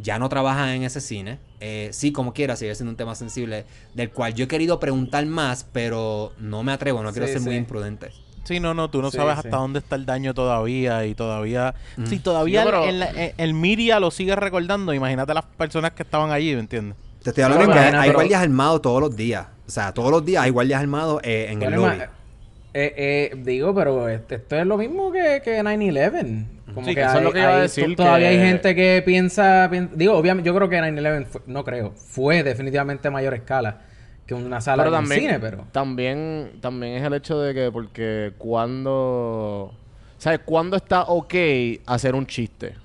ya 0.01 0.17
no 0.19 0.29
trabajan 0.29 0.69
en 0.69 0.83
ese 0.83 1.01
cine. 1.01 1.39
Eh, 1.59 1.89
sí, 1.91 2.11
como 2.11 2.33
quiera, 2.33 2.55
sigue 2.55 2.73
siendo 2.75 2.91
un 2.91 2.97
tema 2.97 3.15
sensible 3.15 3.65
del 3.93 4.09
cual 4.11 4.33
yo 4.33 4.45
he 4.45 4.47
querido 4.47 4.79
preguntar 4.79 5.25
más, 5.25 5.65
pero 5.71 6.33
no 6.39 6.63
me 6.63 6.71
atrevo, 6.71 7.03
no 7.03 7.11
quiero 7.11 7.27
Sí, 7.27 7.33
ser 7.33 7.41
muy 7.41 7.55
imprudente. 7.55 8.11
Sí, 8.45 8.59
no, 8.59 8.73
no, 8.73 8.89
tú 8.89 9.01
no 9.01 9.11
Sí, 9.11 9.17
sabes 9.17 9.35
sí. 9.35 9.39
hasta 9.45 9.57
dónde 9.57 9.79
está 9.79 9.95
el 9.95 10.05
daño 10.05 10.33
todavía 10.33 11.05
y 11.05 11.13
todavía... 11.13 11.75
Mm. 11.97 12.05
Si 12.07 12.19
todavía 12.19 12.61
Sí, 12.63 12.65
pero- 12.67 12.83
el, 12.85 13.03
el, 13.03 13.33
el 13.37 13.53
media 13.53 13.99
lo 13.99 14.09
sigue 14.09 14.35
recordando, 14.35 14.93
imagínate 14.93 15.33
las 15.33 15.45
personas 15.45 15.91
que 15.91 16.01
estaban 16.03 16.31
allí, 16.31 16.53
¿me 16.55 16.61
entiendes? 16.61 16.97
Te 17.21 17.29
estoy 17.31 17.43
hablando 17.43 17.65
No, 17.67 17.73
de 17.75 17.79
que 17.91 17.95
hay 17.97 18.01
pero- 18.09 18.13
guardias 18.19 18.41
armados 18.41 18.81
todos 18.81 19.01
los 19.01 19.15
días. 19.15 19.45
O 19.67 19.71
sea, 19.71 19.93
todos 19.93 20.09
los 20.09 20.25
días 20.25 20.43
hay 20.45 20.49
guardias 20.51 20.81
armados 20.81 21.21
eh, 21.23 21.47
en 21.51 21.61
el 21.61 21.73
lobby. 21.73 21.97
eh, 22.73 22.93
eh, 22.97 23.35
digo, 23.43 23.75
pero 23.75 24.07
este- 24.09 24.35
esto 24.35 24.55
es 24.55 24.65
lo 24.65 24.77
mismo 24.77 25.11
que, 25.11 25.41
que 25.43 25.61
9-11. 25.61 26.45
Como 26.73 26.85
Sí, 26.87 26.93
que 26.95 27.01
que 27.01 27.07
eso 27.07 27.17
es 27.17 27.23
lo 27.23 27.31
que 27.31 27.39
iba 27.39 27.55
a 27.57 27.61
decir, 27.61 27.95
Todavía 27.95 28.29
que- 28.29 28.37
hay 28.37 28.45
gente 28.47 28.75
que 28.75 29.03
piensa, 29.05 29.69
pien- 29.71 29.89
Digo, 29.95 30.15
obviamente, 30.15 30.47
yo 30.47 30.55
creo 30.55 30.69
que 30.69 30.77
9-11, 30.79 31.25
fue- 31.25 31.41
no 31.47 31.63
creo, 31.63 31.91
fue 31.95 32.43
definitivamente 32.43 33.09
mayor 33.09 33.33
escala 33.33 33.81
que 34.25 34.33
una 34.35 34.61
sala 34.61 34.83
Pero 34.83 34.95
de 34.95 35.01
un 35.01 35.07
cine, 35.07 35.39
pero... 35.39 35.65
también, 35.71 36.51
también 36.61 36.93
es 36.97 37.03
el 37.03 37.13
hecho 37.15 37.39
de 37.41 37.53
que 37.53 37.71
porque 37.71 38.33
cuando... 38.37 39.73
¿Sabes? 40.17 40.41
¿Cuándo 40.45 40.75
está 40.77 41.03
ok 41.03 41.33
hacer 41.85 42.13
un 42.13 42.27
chiste? 42.27 42.75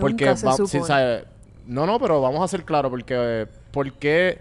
Porque 0.00 0.24
Nunca 0.24 0.36
se 0.36 0.46
va- 0.46 0.52
supone. 0.52 0.68
sí, 0.68 0.80
¿sabes? 0.84 1.24
No, 1.66 1.86
no, 1.86 1.98
pero 2.00 2.20
vamos 2.20 2.42
a 2.42 2.48
ser 2.48 2.64
claros 2.64 2.90
porque... 2.90 3.46
porque 3.70 4.38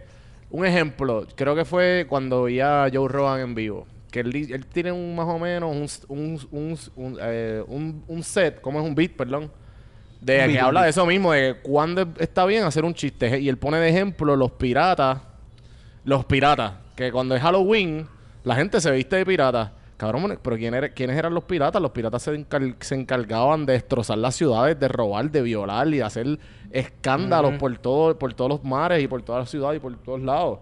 un 0.49 0.65
ejemplo, 0.65 1.25
creo 1.35 1.55
que 1.55 1.65
fue 1.65 2.05
cuando 2.07 2.43
vi 2.45 2.59
a 2.59 2.87
Joe 2.93 3.07
Rogan 3.09 3.41
en 3.41 3.55
vivo. 3.55 3.85
Que 4.13 4.19
él, 4.19 4.65
tiene 4.71 4.91
un 4.91 5.15
más 5.15 5.25
o 5.27 5.39
menos 5.39 5.97
un, 6.07 6.15
un, 6.19 6.39
un, 6.51 6.77
un, 6.95 7.17
eh, 7.19 7.63
un- 7.67 8.23
set, 8.23 8.61
como 8.61 8.79
es 8.79 8.85
un 8.85 8.93
beat, 8.93 9.13
perdón. 9.13 9.51
De 10.21 10.37
que 10.53 10.59
habla 10.59 10.83
de 10.83 10.91
eso 10.91 11.03
mismo, 11.07 11.31
de 11.33 11.55
cuándo 11.63 12.07
está 12.19 12.45
bien 12.45 12.63
hacer 12.63 12.85
un 12.85 12.93
chiste. 12.93 13.39
Y 13.39 13.49
él 13.49 13.57
pone 13.57 13.77
de 13.79 13.89
ejemplo 13.89 14.35
los 14.35 14.51
piratas 14.51 15.17
los 16.05 16.25
piratas. 16.25 16.73
Que 16.95 17.11
cuando 17.11 17.33
es 17.35 17.41
Halloween, 17.41 18.05
la 18.43 18.55
gente 18.55 18.79
se 18.81 18.91
viste 18.91 19.15
de 19.15 19.25
pirata. 19.25 19.73
Cabrón, 19.97 20.37
pero 20.43 20.57
¿quién 20.57 20.73
era- 20.75 20.89
¿quiénes 20.89 21.17
eran 21.17 21.33
los 21.33 21.45
piratas? 21.45 21.81
Los 21.81 21.91
piratas 21.91 22.21
se, 22.21 22.33
encar- 22.33 22.75
se 22.81 22.93
encargaban 22.93 23.65
de 23.65 23.73
destrozar 23.73 24.17
las 24.19 24.35
ciudades, 24.35 24.79
de 24.79 24.87
robar, 24.89 25.31
de 25.31 25.41
violar 25.41 25.87
y 25.87 25.97
de 25.97 26.03
hacer 26.03 26.39
escándalos 26.71 27.53
por, 27.57 27.77
todo, 27.79 28.19
por 28.19 28.33
todos 28.33 28.49
los 28.51 28.63
mares 28.63 29.01
y 29.03 29.07
por 29.07 29.21
toda 29.23 29.39
la 29.39 29.45
ciudad 29.45 29.73
y 29.73 29.79
por 29.79 29.95
todos 29.97 30.21
lados. 30.21 30.59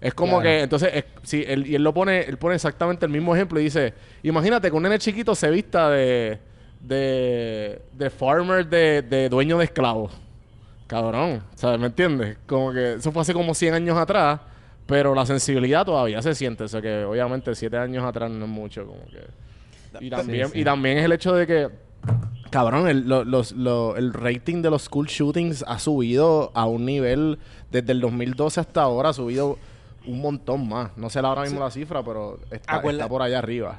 Es 0.00 0.14
como 0.14 0.40
Claro. 0.40 0.42
que, 0.44 0.60
entonces, 0.62 0.90
es- 0.94 1.04
sí, 1.22 1.44
él, 1.46 1.66
y 1.66 1.74
él 1.74 1.82
lo 1.82 1.92
pone, 1.94 2.20
él 2.22 2.36
pone 2.36 2.54
exactamente 2.54 3.06
el 3.06 3.12
mismo 3.12 3.34
ejemplo 3.34 3.58
y 3.60 3.64
dice, 3.64 3.94
imagínate 4.22 4.70
que 4.70 4.76
un 4.76 4.82
nene 4.82 4.98
chiquito 4.98 5.34
se 5.34 5.50
vista 5.50 5.88
de, 5.90 6.38
de, 6.80 7.82
de 7.92 8.10
farmer, 8.10 8.66
de, 8.68 9.02
de 9.02 9.28
dueño 9.28 9.58
de 9.58 9.64
esclavos. 9.64 10.12
Cabrón, 10.86 11.42
¿sabes? 11.54 11.78
¿Me 11.78 11.86
entiendes? 11.86 12.36
Como 12.46 12.72
que 12.72 12.94
eso 12.94 13.12
fue 13.12 13.22
hace 13.22 13.32
como 13.32 13.54
100 13.54 13.74
años 13.74 13.96
atrás, 13.96 14.40
pero 14.86 15.14
la 15.14 15.24
sensibilidad 15.24 15.84
todavía 15.84 16.20
se 16.20 16.34
siente. 16.34 16.64
O 16.64 16.68
sea 16.68 16.82
que 16.82 17.04
obviamente 17.04 17.54
7 17.54 17.76
años 17.76 18.04
atrás 18.04 18.28
no 18.30 18.44
es 18.44 18.50
mucho, 18.50 18.86
como 18.86 19.04
que... 19.06 19.20
Y 20.04 20.10
también, 20.10 20.48
sí. 20.48 20.60
y 20.60 20.64
también 20.64 20.98
es 20.98 21.04
el 21.04 21.12
hecho 21.12 21.32
de 21.34 21.46
que, 21.46 21.68
cabrón, 22.50 22.88
el, 22.88 23.08
lo- 23.08 23.24
los, 23.24 23.52
lo- 23.52 23.96
el 23.96 24.12
rating 24.12 24.62
de 24.62 24.70
los 24.70 24.82
school 24.82 25.06
shootings 25.06 25.64
ha 25.66 25.78
subido 25.78 26.50
a 26.54 26.66
un 26.66 26.84
nivel, 26.86 27.38
desde 27.70 27.92
el 27.92 28.00
2012 28.00 28.60
hasta 28.60 28.82
ahora, 28.82 29.10
ha 29.10 29.12
subido 29.12 29.58
un 30.06 30.20
montón 30.20 30.68
más. 30.68 30.96
No 30.96 31.10
sé 31.10 31.20
ahora 31.20 31.42
mismo 31.42 31.60
la 31.60 31.70
cifra, 31.70 32.02
pero 32.02 32.38
está, 32.50 32.80
por 33.08 33.22
allá 33.22 33.38
arriba. 33.38 33.78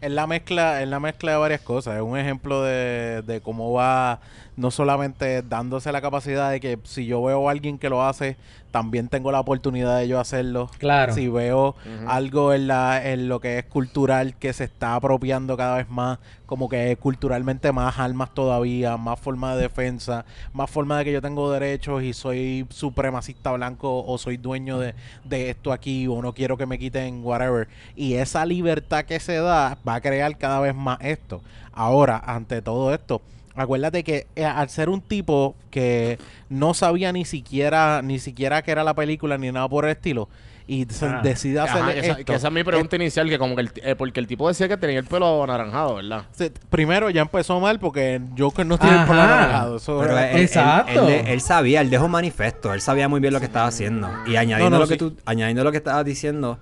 Es 0.00 0.12
la 0.12 0.28
mezcla, 0.28 0.80
es 0.80 0.88
la 0.88 1.00
mezcla 1.00 1.32
de 1.32 1.38
varias 1.38 1.60
cosas. 1.60 1.96
Es 1.96 2.02
un 2.02 2.16
ejemplo 2.16 2.62
de, 2.62 3.22
de 3.22 3.40
cómo 3.40 3.72
va 3.72 4.20
no 4.56 4.70
solamente 4.70 5.42
dándose 5.42 5.90
la 5.92 6.00
capacidad 6.00 6.50
de 6.50 6.60
que 6.60 6.78
si 6.82 7.06
yo 7.06 7.22
veo 7.22 7.48
a 7.48 7.52
alguien 7.52 7.78
que 7.78 7.88
lo 7.88 8.04
hace, 8.04 8.36
también 8.70 9.08
tengo 9.08 9.32
la 9.32 9.40
oportunidad 9.40 9.98
de 9.98 10.08
yo 10.08 10.18
hacerlo. 10.20 10.70
Claro. 10.78 11.14
Si 11.14 11.28
veo 11.28 11.76
algo 12.06 12.52
en 12.52 12.66
la, 12.66 13.10
en 13.10 13.28
lo 13.28 13.40
que 13.40 13.58
es 13.58 13.64
cultural 13.64 14.34
que 14.34 14.52
se 14.52 14.64
está 14.64 14.94
apropiando 14.94 15.56
cada 15.56 15.76
vez 15.76 15.88
más, 15.88 16.18
como 16.48 16.70
que 16.70 16.96
culturalmente 16.96 17.72
más 17.72 17.98
armas 17.98 18.32
todavía, 18.32 18.96
más 18.96 19.20
forma 19.20 19.54
de 19.54 19.64
defensa, 19.64 20.24
más 20.54 20.70
forma 20.70 20.96
de 20.96 21.04
que 21.04 21.12
yo 21.12 21.20
tengo 21.20 21.52
derechos 21.52 22.02
y 22.02 22.14
soy 22.14 22.66
supremacista 22.70 23.52
blanco 23.52 24.02
o 24.02 24.16
soy 24.16 24.38
dueño 24.38 24.78
de, 24.78 24.94
de 25.24 25.50
esto 25.50 25.72
aquí 25.72 26.06
o 26.06 26.22
no 26.22 26.32
quiero 26.32 26.56
que 26.56 26.64
me 26.64 26.78
quiten 26.78 27.22
whatever. 27.22 27.68
Y 27.94 28.14
esa 28.14 28.46
libertad 28.46 29.04
que 29.04 29.20
se 29.20 29.34
da 29.34 29.76
va 29.86 29.96
a 29.96 30.00
crear 30.00 30.38
cada 30.38 30.60
vez 30.60 30.74
más 30.74 30.96
esto. 31.02 31.42
Ahora, 31.74 32.22
ante 32.24 32.62
todo 32.62 32.94
esto, 32.94 33.20
acuérdate 33.54 34.02
que 34.02 34.26
eh, 34.34 34.46
al 34.46 34.70
ser 34.70 34.88
un 34.88 35.02
tipo 35.02 35.54
que 35.70 36.18
no 36.48 36.72
sabía 36.72 37.12
ni 37.12 37.26
siquiera 37.26 38.00
ni 38.00 38.18
siquiera 38.18 38.62
que 38.62 38.70
era 38.70 38.84
la 38.84 38.94
película 38.94 39.36
ni 39.36 39.52
nada 39.52 39.68
por 39.68 39.84
el 39.84 39.90
estilo 39.90 40.30
y 40.70 40.86
Ah. 41.00 41.20
decide 41.24 41.58
hacer 41.60 41.96
esto. 42.04 42.24
que 42.26 42.34
esa 42.34 42.48
es 42.48 42.52
mi 42.54 42.62
pregunta 42.62 42.94
inicial, 42.96 43.28
que 43.28 43.38
como 43.38 43.56
que 43.56 43.62
el, 43.62 43.70
eh, 43.82 43.94
porque 43.96 44.20
el 44.20 44.26
tipo 44.26 44.46
decía 44.46 44.68
que 44.68 44.76
tenía 44.76 44.98
el 44.98 45.06
pelo 45.06 45.42
anaranjado, 45.42 45.94
¿verdad? 45.96 46.26
Se- 46.32 46.50
primero 46.70 47.08
ya 47.08 47.22
empezó 47.22 47.58
mal 47.58 47.80
porque 47.80 48.20
Joker 48.38 48.66
no 48.66 48.76
tiene 48.78 49.00
el 49.00 49.06
pelo 49.06 49.22
anaranjado. 49.22 49.76
Eso 49.78 49.98
Pero 49.98 50.18
él, 50.18 50.24
él- 50.36 50.40
Exacto. 50.42 51.08
él- 51.08 51.26
él 51.26 51.40
sabía, 51.40 51.80
él 51.80 51.88
dejó 51.90 52.06
manifiesto, 52.06 52.72
él 52.74 52.80
sabía 52.82 53.08
muy 53.08 53.18
bien 53.18 53.32
lo 53.32 53.40
que 53.40 53.46
estaba 53.46 53.66
haciendo. 53.66 54.08
Y 54.26 54.36
añadiendo 54.36 54.70
No, 54.70 54.76
no, 54.76 54.82
lo 54.84 54.88
que 54.88 54.96
tú, 54.98 55.16
añadiendo 55.24 55.64
lo 55.64 55.70
que 55.72 55.78
estabas 55.78 56.04
diciendo, 56.04 56.58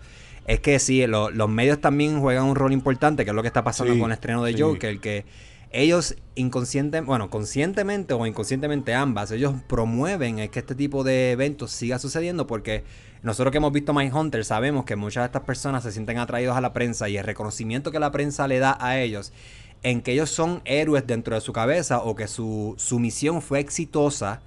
es 0.46 0.60
que 0.60 0.78
sí, 0.78 1.04
lo- 1.08 1.30
los 1.30 1.48
medios 1.48 1.80
también 1.80 2.20
juegan 2.20 2.44
un 2.44 2.54
rol 2.54 2.72
importante, 2.72 3.25
que 3.25 3.30
es 3.32 3.34
lo 3.34 3.42
que 3.42 3.48
está 3.48 3.64
pasando 3.64 3.92
Sí, 3.92 3.98
con 3.98 4.10
el 4.12 4.14
estreno 4.14 4.44
de 4.44 4.52
sí. 4.52 4.62
Joker, 4.62 5.00
que 5.00 5.26
ellos 5.72 6.14
inconsciente, 6.36 7.00
bueno, 7.00 7.28
conscientemente 7.28 8.14
o 8.14 8.25
inconscientemente 8.25 8.94
ambas, 8.94 9.32
ellos 9.32 9.54
promueven 9.66 10.48
que 10.48 10.58
este 10.60 10.75
tipo 10.76 11.02
de 11.02 11.32
eventos 11.32 11.72
siga 11.72 11.98
sucediendo 11.98 12.46
porque 12.46 12.84
nosotros 13.26 13.50
que 13.52 13.59
hemos 13.59 13.73
visto 13.73 13.92
Mindhunter 13.92 14.45
sabemos 14.45 14.85
que 14.85 14.97
muchas 14.97 15.23
de 15.23 15.26
estas 15.26 15.42
personas 15.42 15.83
se 15.83 15.92
sienten 15.92 16.18
atraídos 16.18 16.56
a 16.56 16.61
la 16.61 16.73
prensa 16.73 17.09
y 17.09 17.16
el 17.18 17.25
reconocimiento 17.25 17.90
que 17.90 17.99
la 17.99 18.11
prensa 18.12 18.49
le 18.49 18.59
da 18.59 18.78
a 18.80 18.99
ellos 18.99 19.33
en 19.83 20.00
que 20.00 20.12
ellos 20.12 20.30
son 20.30 20.62
héroes 20.64 21.06
dentro 21.06 21.35
de 21.35 21.40
su 21.40 21.52
cabeza 21.52 21.99
o 22.00 22.16
que 22.16 22.26
su, 22.28 22.75
su 22.78 22.99
misión 22.99 23.42
fue 23.42 23.61
exitosa 23.61 24.40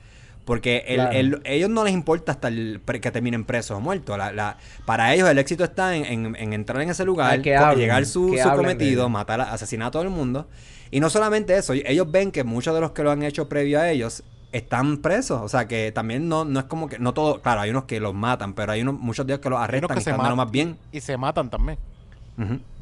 porque 0.46 0.84
el- 0.88 0.96
Claro. 0.96 1.12
el- 1.12 1.42
ellos 1.46 1.70
no 1.70 1.84
les 1.84 1.94
importa 1.94 2.32
hasta 2.32 2.48
el 2.48 2.82
que 3.02 3.12
terminen 3.12 3.46
presos 3.46 3.78
o 3.78 3.80
muertos. 3.82 4.18
La- 4.18 4.32
la- 4.32 4.58
para 4.86 5.14
ellos 5.14 5.30
el 5.30 5.38
éxito 5.38 5.64
está 5.64 5.96
en, 5.96 6.06
en- 6.06 6.36
en 6.36 6.54
entrar 6.54 6.82
en 6.82 6.90
ese 6.90 7.06
lugar, 7.06 7.42
que 7.44 7.54
co- 7.56 7.60
hablen, 7.66 7.80
llegar 7.82 8.06
su, 8.08 8.32
que 8.32 8.42
su 8.42 8.50
de 8.50 8.56
cometido, 8.56 9.08
matar, 9.10 9.42
asesinar 9.42 9.90
a 9.90 9.92
todo 9.92 10.02
el 10.02 10.10
mundo. 10.10 10.48
Y 10.90 11.00
no 11.02 11.10
solamente 11.12 11.56
eso, 11.56 11.74
ellos 11.74 12.10
ven 12.10 12.32
que 12.32 12.44
muchos 12.44 12.74
de 12.74 12.82
los 12.82 12.92
que 12.92 13.04
lo 13.04 13.12
han 13.12 13.22
hecho 13.22 13.48
previo 13.48 13.80
a 13.80 13.92
ellos 13.92 14.24
están 14.52 14.98
presos. 14.98 15.42
O 15.42 15.48
sea 15.50 15.68
que 15.68 15.92
también 15.92 16.28
no, 16.30 16.46
no 16.46 16.60
es 16.60 16.66
como 16.66 16.88
que, 16.90 17.00
no 17.00 17.14
todo, 17.14 17.42
claro, 17.42 17.62
hay 17.62 17.70
unos 17.70 17.86
que 17.86 18.00
los 18.00 18.14
matan, 18.14 18.54
pero 18.54 18.72
hay 18.72 18.82
unos, 18.82 18.96
muchos 19.00 19.26
de 19.28 19.34
ellos 19.34 19.42
que 19.44 19.50
los 19.50 19.60
arrestan 19.60 19.90
que 19.96 20.02
y 20.02 20.04
se 20.04 20.10
están 20.12 20.36
más 20.36 20.52
bien. 20.52 20.78
y 20.92 21.00
se 21.02 21.18
matan 21.18 21.50
también. 21.50 21.78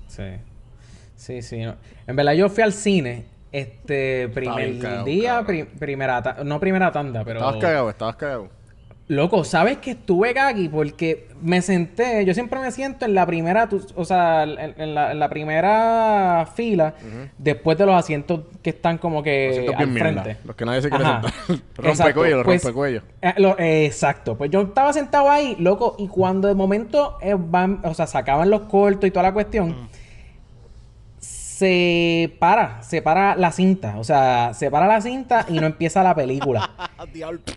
Sí. 0.08 0.24
Sí, 1.16 1.42
sí. 1.42 1.60
no. 1.64 1.76
En 2.06 2.16
verdad 2.16 2.34
yo 2.34 2.50
fui 2.50 2.64
al 2.64 2.74
cine 2.74 3.26
este 3.52 4.30
primer 4.30 4.78
cagado, 4.80 5.06
día, 5.06 5.44
pri- 5.46 5.64
primera 5.66 6.22
no 6.44 6.60
primera 6.60 6.92
tanda, 6.92 7.24
pero 7.24 7.40
Estabas 7.40 7.62
cagado, 7.62 7.90
estabas 7.90 8.16
cagado. 8.18 8.50
Loco, 9.10 9.46
¿sabes 9.46 9.78
que 9.78 9.92
estuve 9.92 10.38
aquí? 10.38 10.68
Porque 10.68 11.30
me 11.42 11.62
senté, 11.62 12.26
yo 12.26 12.34
siempre 12.34 12.60
me 12.60 12.72
siento 12.72 13.06
en 13.06 13.14
la 13.14 13.26
primera, 13.26 13.70
tu- 13.70 13.86
o 13.96 14.04
sea, 14.04 14.44
en, 14.44 14.74
en 14.78 14.94
la, 14.94 15.14
en 15.14 15.20
la 15.20 15.30
primera 15.30 16.46
fila, 16.54 16.94
después 17.38 17.78
de 17.78 17.86
los 17.86 17.96
asientos 17.96 18.42
que 18.62 18.72
están 18.72 18.98
como 18.98 19.24
que 19.24 19.48
Asientos 19.52 19.76
al 19.78 19.88
mierda, 19.88 20.24
frente. 20.24 20.38
los 20.44 20.56
que 20.58 20.66
nadie 20.66 20.82
se 20.82 20.90
quiere 20.90 21.06
Ajá. 21.06 21.22
sentar. 21.22 21.34
Exacto, 21.78 21.82
rompecuello, 21.84 22.44
pues, 22.44 22.64
rompecuello. 22.64 23.02
eh, 23.22 23.34
lo- 23.38 23.58
eh, 23.58 23.86
exacto, 23.86 24.38
pues 24.38 24.52
yo 24.52 24.62
estaba 24.64 24.92
sentado 24.92 25.30
ahí, 25.32 25.56
loco, 25.58 25.96
y 25.98 26.10
cuando 26.10 26.50
de 26.50 26.56
momento 26.56 27.18
eh, 27.22 27.34
van, 27.38 27.80
o 27.86 27.94
sea, 27.94 28.08
sacaban 28.08 28.50
los 28.50 28.64
cortos 28.64 29.08
y 29.08 29.12
toda 29.12 29.24
la 29.24 29.34
cuestión, 29.34 29.88
se 31.58 32.36
para, 32.40 32.84
se 32.84 33.02
para 33.02 33.36
la 33.36 33.52
cinta, 33.52 33.96
o 33.98 34.04
sea, 34.04 34.54
se 34.54 34.70
para 34.70 34.86
la 34.86 35.02
cinta 35.02 35.44
y 35.50 35.54
no 35.60 35.66
empieza 35.66 36.04
la 36.04 36.14
película. 36.14 36.70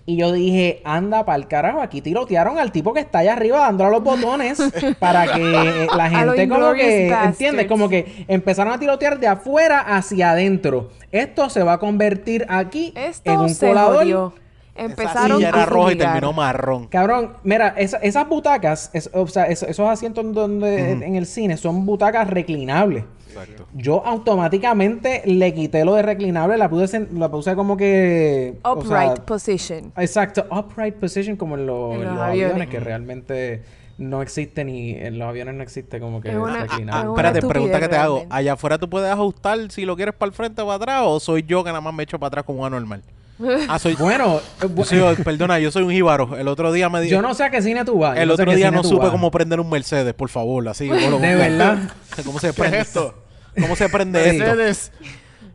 Y 0.07 0.17
yo 0.17 0.33
dije, 0.33 0.81
anda 0.85 1.25
para 1.25 1.37
el 1.37 1.47
carajo, 1.49 1.81
aquí 1.83 2.01
tirotearon 2.01 2.59
al 2.59 2.73
tipo 2.73 2.95
que 2.95 3.01
está 3.01 3.19
allá 3.19 3.33
arriba 3.35 3.59
dándole 3.61 3.89
a 3.89 3.91
los 3.93 4.03
botones 4.03 4.59
para 5.01 5.27
que 5.33 5.87
la 5.97 6.05
A 6.05 6.25
los 6.25 6.35
gente 6.37 6.49
como 6.49 6.73
que, 6.73 7.07
Inglourious 7.07 7.27
¿entiendes? 7.27 7.67
Como 7.67 7.89
que 7.89 8.25
empezaron 8.29 8.73
a 8.73 8.79
tirotear 8.79 9.19
de 9.19 9.27
afuera 9.29 9.81
hacia 9.81 10.31
adentro. 10.33 10.91
Esto 11.13 11.51
se 11.51 11.63
va 11.63 11.75
a 11.75 11.79
convertir 11.79 12.47
aquí 12.49 12.93
Esto 12.97 13.33
en 13.33 13.41
un 13.41 13.49
se 13.51 13.69
colador. 13.69 13.97
jodió. 13.97 14.35
Empezaron 14.77 15.43
era 15.43 15.63
a 15.63 15.67
roja 15.67 15.93
y 15.93 15.97
terminó 15.97 16.33
marrón. 16.33 16.87
Cabrón, 16.87 17.35
mira, 17.45 17.75
esa- 17.77 17.99
esas 17.99 18.27
butacas, 18.29 18.91
es- 18.95 19.11
o 19.13 19.27
sea, 19.27 19.45
es- 19.45 19.63
esos 19.63 19.89
asientos 19.89 20.33
donde, 20.33 20.93
en 20.93 21.17
el 21.17 21.27
cine 21.27 21.57
son 21.57 21.85
butacas 21.85 22.29
reclinables. 22.31 23.05
Exacto. 23.31 23.67
Yo 23.75 24.05
automáticamente 24.07 25.23
le 25.27 25.55
quité 25.55 25.85
lo 25.85 25.95
de 25.95 26.03
reclinable, 26.03 26.57
la 26.59 26.69
puse, 26.69 26.97
en- 26.97 27.09
la 27.19 27.31
puse 27.31 27.55
como 27.55 27.77
que... 27.77 28.55
o 28.63 28.83
sea, 28.83 28.83
Upright 29.07 29.21
position. 29.21 29.93
Exacto, 29.97 30.47
upright 30.51 30.95
position 30.97 31.37
como 31.37 31.57
en, 31.57 31.67
los- 31.67 31.95
En 31.95 32.01
en 32.01 32.05
los 32.07 32.15
los 32.15 32.23
aviones, 32.23 32.53
aviones. 32.53 32.69
que 32.69 32.81
realmente 32.81 33.63
no 33.99 34.23
existe 34.23 34.65
ni 34.65 34.93
en 34.93 35.19
los 35.19 35.29
aviones 35.29 35.55
no 35.55 35.63
existe 35.63 36.01
como 36.01 36.21
que 36.21 36.31
Es 36.31 36.37
una- 36.37 36.61
reclinable. 36.63 37.01
es 37.03 37.09
una 37.13 37.29
Espérate, 37.29 37.47
pregunta 37.47 37.81
que 37.81 37.89
te 37.89 37.97
hago. 37.97 38.25
¿Allá 38.31 38.55
afuera 38.55 38.79
tú 38.79 38.89
puedes 38.89 39.11
ajustar 39.13 39.59
si 39.71 39.85
lo 39.85 39.95
quieres 39.97 40.15
para 40.15 40.29
el 40.29 40.35
frente 40.35 40.63
o 40.63 40.67
para 40.67 40.77
atrás? 40.77 41.03
¿O 41.05 41.21
soy 41.21 41.45
yo 41.47 41.63
que 41.63 41.69
nada 41.71 41.81
más 41.83 41.93
me 41.95 42.03
echo 42.03 42.19
para 42.19 42.29
atrás 42.29 42.45
como 42.45 42.65
anormal? 42.65 43.03
Ah, 43.71 43.79
soy... 43.79 43.95
Bueno, 43.95 44.39
eh, 44.63 44.67
bu- 44.67 44.85
Yo 44.91 45.15
soy- 45.15 45.25
perdona, 45.25 45.59
yo 45.59 45.71
soy 45.71 45.83
un 45.83 45.91
jíbaro. 45.91 46.37
El 46.37 46.47
otro 46.49 46.73
día 46.73 46.91
me 46.91 47.01
di... 47.01 47.09
yo 47.09 47.23
no 47.23 47.33
sé 47.35 47.45
a 47.45 47.51
qué 47.51 47.63
cine 47.63 47.87
tú 47.87 47.99
vas. 47.99 48.19
El 48.19 48.29
no 48.29 48.37
sé 48.37 48.43
a 48.43 48.45
otro 48.45 48.55
día 48.57 48.71
no 48.71 48.85
supe 48.85 49.05
vas. 49.05 49.11
cómo 49.11 49.31
prender 49.31 49.61
un 49.61 49.71
Mercedes, 49.71 50.13
por 50.13 50.29
favor, 50.29 50.69
así. 50.69 50.89
De 50.89 51.35
verdad. 51.37 51.79
¿Cómo 52.25 52.39
se 52.39 52.49
¿Qué 52.49 52.53
prende 52.55 52.81
es 52.81 52.89
esto? 52.89 53.15
¿Cómo 53.59 53.77
se 53.77 53.89
prende 53.89 54.31
esto? 54.31 54.45
Mercedes. 54.45 54.93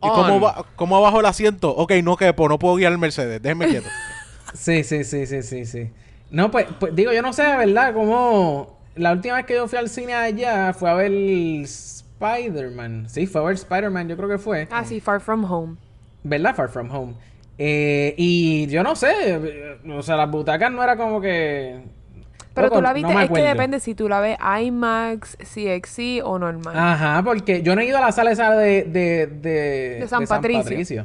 ¿Y 0.02 0.08
cómo, 0.08 0.40
va, 0.40 0.66
cómo 0.76 0.96
abajo 0.96 1.20
el 1.20 1.26
asiento? 1.26 1.70
Ok, 1.70 1.92
no 2.02 2.16
quepo, 2.16 2.48
no 2.48 2.58
puedo 2.58 2.76
guiar 2.76 2.92
el 2.92 2.98
Mercedes. 2.98 3.40
Déjeme 3.42 3.68
quieto. 3.68 3.88
Sí, 4.54 4.84
sí, 4.84 5.04
sí, 5.04 5.26
sí, 5.26 5.42
sí, 5.42 5.66
sí. 5.66 5.90
No, 6.30 6.50
pues, 6.50 6.66
pues, 6.80 6.94
digo, 6.94 7.12
yo 7.12 7.20
no 7.20 7.34
sé, 7.34 7.42
¿verdad? 7.42 7.92
Como 7.92 8.78
la 8.94 9.12
última 9.12 9.34
vez 9.36 9.44
que 9.44 9.54
yo 9.54 9.68
fui 9.68 9.78
al 9.78 9.90
cine 9.90 10.14
allá 10.14 10.72
fue 10.72 10.88
a 10.88 10.94
ver 10.94 11.12
Spider-Man. 11.12 13.08
Sí, 13.08 13.26
fue 13.26 13.42
a 13.42 13.44
ver 13.44 13.54
Spider-Man, 13.54 14.08
yo 14.08 14.16
creo 14.16 14.28
que 14.28 14.38
fue. 14.38 14.66
Ah, 14.70 14.84
sí, 14.84 15.00
Far 15.00 15.20
From 15.20 15.44
Home. 15.44 15.76
¿Verdad? 16.24 16.54
Far 16.54 16.70
From 16.70 16.90
Home. 16.90 17.14
Eh, 17.58 18.14
y 18.16 18.66
yo 18.68 18.82
no 18.82 18.96
sé, 18.96 19.12
eh, 19.26 19.78
o 19.90 20.02
sea, 20.02 20.16
las 20.16 20.30
butacas 20.30 20.70
no 20.70 20.82
era 20.82 20.96
como 20.96 21.20
que... 21.20 21.80
Pero 22.56 22.68
Loco, 22.68 22.76
tú 22.78 22.82
la 22.82 22.88
no 22.88 22.94
viste, 22.94 23.14
me 23.14 23.24
es 23.24 23.30
que 23.30 23.42
depende 23.42 23.80
si 23.80 23.94
tú 23.94 24.08
la 24.08 24.18
ves 24.20 24.38
IMAX, 24.62 25.36
CXC 25.36 26.24
o 26.24 26.38
normal. 26.38 26.74
Ajá, 26.76 27.22
porque 27.22 27.60
yo 27.62 27.76
no 27.76 27.82
he 27.82 27.86
ido 27.86 27.98
a 27.98 28.00
la 28.00 28.10
sala 28.12 28.32
esa 28.32 28.50
de... 28.56 28.82
De, 28.84 29.26
de, 29.26 29.98
De 30.00 30.08
San 30.08 30.26
Patricio. 30.26 31.04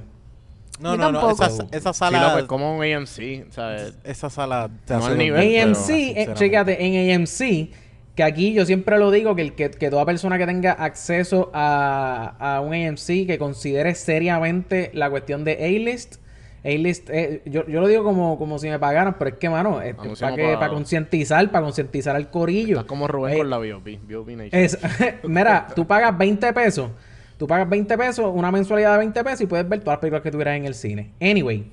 No, 0.79 0.95
Yo 0.95 0.97
no, 0.97 1.11
no. 1.11 1.19
tampoco. 1.19 1.67
Esa, 1.71 1.93
Sí, 1.93 1.99
sala... 1.99 2.29
López, 2.29 2.45
como 2.45 2.75
un 2.77 2.83
AMC, 2.83 3.51
¿sabes? 3.51 3.93
Esa 4.03 4.29
sala... 4.29 4.69
te 4.85 4.93
No 4.95 5.05
hace 5.05 5.15
nivel. 5.15 5.41
pero, 5.41 5.67
AMC, 5.67 5.77
eh, 5.77 5.83
sinceramente. 5.83 6.33
chécate, 6.33 6.85
en 6.85 7.15
AMC, 7.21 7.69
que 8.15 8.23
aquí 8.23 8.53
yo 8.53 8.65
siempre 8.65 8.97
lo 8.97 9.11
digo, 9.11 9.35
que, 9.35 9.41
el, 9.41 9.53
que, 9.53 9.69
que 9.71 9.89
toda 9.89 10.05
persona 10.05 10.37
que 10.37 10.45
tenga 10.45 10.71
acceso 10.71 11.51
a, 11.53 12.35
a 12.39 12.61
un 12.61 12.73
AMC, 12.73 13.27
que 13.27 13.37
considere 13.37 13.93
seriamente 13.93 14.89
la 14.93 15.09
cuestión 15.09 15.43
de 15.43 15.53
A-List, 15.53 16.15
A-List, 16.63 17.09
eh, 17.09 17.41
yo, 17.45 17.65
yo 17.67 17.81
lo 17.81 17.87
digo 17.87 18.03
como, 18.03 18.37
como 18.37 18.59
si 18.59 18.69
me 18.69 18.77
pagaran, 18.77 19.15
pero 19.17 19.31
es 19.31 19.37
que, 19.37 19.49
mano, 19.49 19.81
es 19.81 19.95
para 19.95 20.35
que, 20.35 20.53
para 20.59 20.71
concientizar, 20.73 21.49
para 21.51 21.63
concientizar 21.63 22.15
al 22.15 22.29
corillo. 22.29 22.75
Estás 22.77 22.85
como 22.85 23.07
Rubén 23.07 23.33
Eh, 23.33 23.37
con 23.37 23.49
la 23.49 23.57
es, 24.51 24.77
mira, 25.23 25.67
tú 25.75 25.87
pagas 25.87 26.15
20 26.17 26.53
pesos. 26.53 26.91
Tú 27.37 27.47
pagas 27.47 27.67
20 27.67 27.97
pesos, 27.97 28.31
una 28.31 28.51
mensualidad 28.51 28.91
de 28.93 28.97
20 28.99 29.23
pesos 29.23 29.41
y 29.41 29.47
puedes 29.47 29.67
ver 29.67 29.79
todas 29.79 29.93
las 29.93 29.99
películas 29.99 30.21
que 30.21 30.29
tuvieras 30.29 30.55
en 30.57 30.65
el 30.65 30.75
cine. 30.75 31.09
Anyway, 31.19 31.65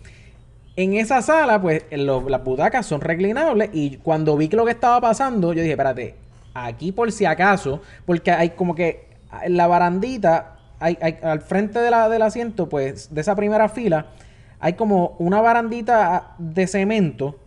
en 0.76 0.94
esa 0.94 1.20
sala, 1.20 1.60
pues 1.60 1.84
lo- 1.90 2.26
las 2.28 2.42
butacas 2.42 2.86
son 2.86 3.02
reclinables 3.02 3.68
y 3.74 3.98
cuando 3.98 4.36
vi 4.38 4.48
que 4.48 4.56
lo 4.56 4.64
que 4.64 4.70
estaba 4.70 4.98
pasando, 5.02 5.52
yo 5.52 5.60
dije, 5.60 5.72
espérate, 5.72 6.14
aquí 6.54 6.92
por 6.92 7.12
si 7.12 7.26
acaso, 7.26 7.82
porque 8.06 8.30
hay 8.30 8.50
como 8.50 8.74
que 8.74 9.08
en 9.42 9.58
la 9.58 9.66
barandita, 9.66 10.56
hay, 10.80 10.96
hay- 11.02 11.18
al 11.22 11.42
frente 11.42 11.78
de 11.80 11.90
la, 11.90 12.08
del 12.08 12.22
asiento, 12.22 12.68
pues 12.70 13.12
de 13.14 13.20
esa 13.20 13.36
primera 13.36 13.68
fila, 13.68 14.06
hay 14.60 14.72
como 14.74 15.16
una 15.18 15.40
barandita 15.40 16.34
de 16.38 16.66
cemento 16.66 17.38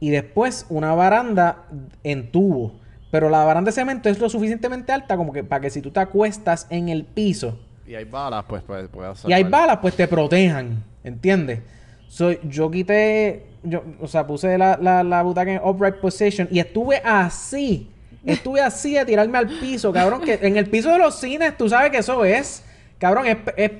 y 0.00 0.10
después 0.10 0.66
una 0.68 0.94
baranda 0.94 1.64
en 2.02 2.30
tubo. 2.32 2.72
Pero 3.10 3.28
la 3.28 3.44
baranda 3.44 3.68
de 3.70 3.72
cemento 3.74 4.08
es 4.08 4.18
lo 4.18 4.28
suficientemente 4.30 4.90
alta 4.92 5.16
como 5.16 5.32
que 5.32 5.44
para 5.44 5.60
que 5.60 5.70
si 5.70 5.82
tú 5.82 5.90
te 5.90 6.00
acuestas 6.00 6.66
en 6.70 6.88
el 6.88 7.04
piso 7.04 7.58
Y 7.86 7.94
hay 7.94 8.04
balas, 8.04 8.44
pues, 8.48 8.62
pues 8.62 8.88
puedes 8.88 9.24
y 9.26 9.32
hay 9.32 9.44
balas, 9.44 9.78
pues 9.82 9.94
te 9.94 10.08
protejan. 10.08 10.82
¿Entiendes? 11.04 11.60
So, 12.08 12.32
yo 12.42 12.70
quité, 12.70 13.46
yo, 13.62 13.82
o 14.00 14.06
sea, 14.06 14.26
puse 14.26 14.56
la, 14.58 14.78
la, 14.80 15.02
la 15.02 15.22
butaca 15.22 15.52
en 15.52 15.60
upright 15.62 15.96
position 15.96 16.48
y 16.50 16.58
estuve 16.58 16.96
así 17.04 17.88
estuve 18.24 18.60
así 18.60 18.94
de 18.94 19.04
tirarme 19.04 19.36
al 19.36 19.48
piso, 19.48 19.92
cabrón. 19.92 20.20
Que 20.20 20.38
en 20.42 20.56
el 20.56 20.70
piso 20.70 20.90
de 20.90 20.98
los 20.98 21.18
cines, 21.18 21.56
tú 21.56 21.68
sabes 21.68 21.90
que 21.90 21.98
eso 21.98 22.24
es. 22.24 22.64
Cabrón, 22.98 23.26
es- 23.26 23.36
es- 23.56 23.72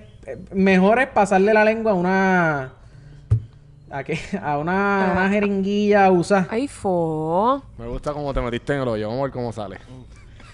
mejor 0.52 1.00
es 1.00 1.08
pasarle 1.08 1.52
la 1.54 1.64
lengua 1.64 1.92
a 1.92 1.94
una. 1.94 2.72
¿A 3.90 4.04
qué? 4.04 4.18
A 4.42 4.56
una, 4.58 5.10
Ah. 5.10 5.12
una 5.12 5.28
jeringuilla 5.28 6.10
usada. 6.10 6.46
Ay, 6.50 6.66
fo. 6.68 7.62
Me 7.78 7.86
gusta 7.86 8.12
cómo 8.12 8.32
te 8.32 8.40
metiste 8.40 8.74
en 8.74 8.80
el 8.82 8.88
hoyo. 8.88 9.08
Vamos 9.08 9.20
a 9.20 9.24
ver 9.24 9.32
cómo 9.32 9.52
sale. 9.52 9.78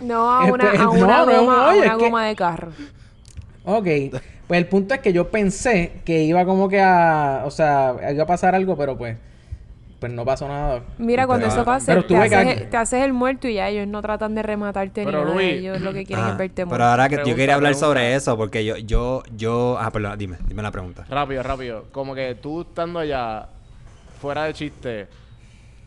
No, 0.00 0.30
a 0.40 0.46
Este, 0.48 0.52
una, 0.54 0.70
a 0.70 0.74
no, 0.84 0.90
una 0.92 1.06
no 1.24 1.30
es 1.30 1.38
un 1.38 1.46
goma, 1.46 1.70
a 1.70 1.74
una 1.74 1.82
que- 1.96 2.04
goma 2.04 2.26
de 2.26 2.36
carro. 2.36 2.72
Ok. 3.64 3.86
Pues 4.48 4.58
el 4.58 4.66
punto 4.66 4.94
es 4.94 5.00
que 5.00 5.12
yo 5.12 5.28
pensé 5.30 6.00
que 6.04 6.22
iba 6.22 6.44
como 6.46 6.68
que 6.68 6.80
a. 6.80 7.42
O 7.44 7.50
sea, 7.50 7.94
iba 8.12 8.22
a 8.24 8.26
pasar 8.26 8.54
algo, 8.54 8.76
pero 8.76 8.96
pues. 8.96 9.16
Pues 9.98 10.12
no 10.12 10.24
pasó 10.24 10.46
nada. 10.46 10.82
Mira, 10.98 11.26
cuando 11.26 11.46
Pero- 11.46 11.56
eso 11.56 11.64
pase, 11.64 11.86
pero 11.86 12.02
te 12.04 12.14
que- 12.28 12.36
haces, 12.36 12.70
te 12.70 12.76
haces 12.76 13.02
el 13.04 13.12
muerto 13.12 13.48
y 13.48 13.54
ya 13.54 13.68
ellos 13.68 13.88
no 13.88 14.00
tratan 14.00 14.32
de 14.36 14.42
rematarte 14.44 15.04
Pero, 15.04 15.18
ni 15.18 15.24
nada. 15.24 15.34
Luis- 15.34 15.52
Ellos 15.54 15.80
lo 15.80 15.92
que 15.92 16.04
quieren 16.06 16.24
Ajá. 16.24 16.32
es 16.34 16.38
verte 16.38 16.54
Pero 16.54 16.66
muerto. 16.68 16.84
ahora 16.84 17.08
que 17.08 17.16
yo 17.16 17.34
quería 17.34 17.54
hablar 17.56 17.72
pregunta. 17.72 17.86
sobre 17.86 18.14
eso, 18.14 18.36
porque 18.36 18.64
yo, 18.64 18.76
yo, 18.76 19.24
yo, 19.36 19.76
ah, 19.80 19.90
perdón, 19.90 20.16
dime, 20.16 20.36
dime 20.46 20.62
la 20.62 20.70
pregunta. 20.70 21.04
Rápido, 21.10 21.42
rápido. 21.42 21.84
Como 21.90 22.14
que 22.14 22.36
tú 22.36 22.60
estando 22.60 23.00
allá, 23.00 23.48
fuera 24.20 24.44
de 24.44 24.54
chiste, 24.54 25.08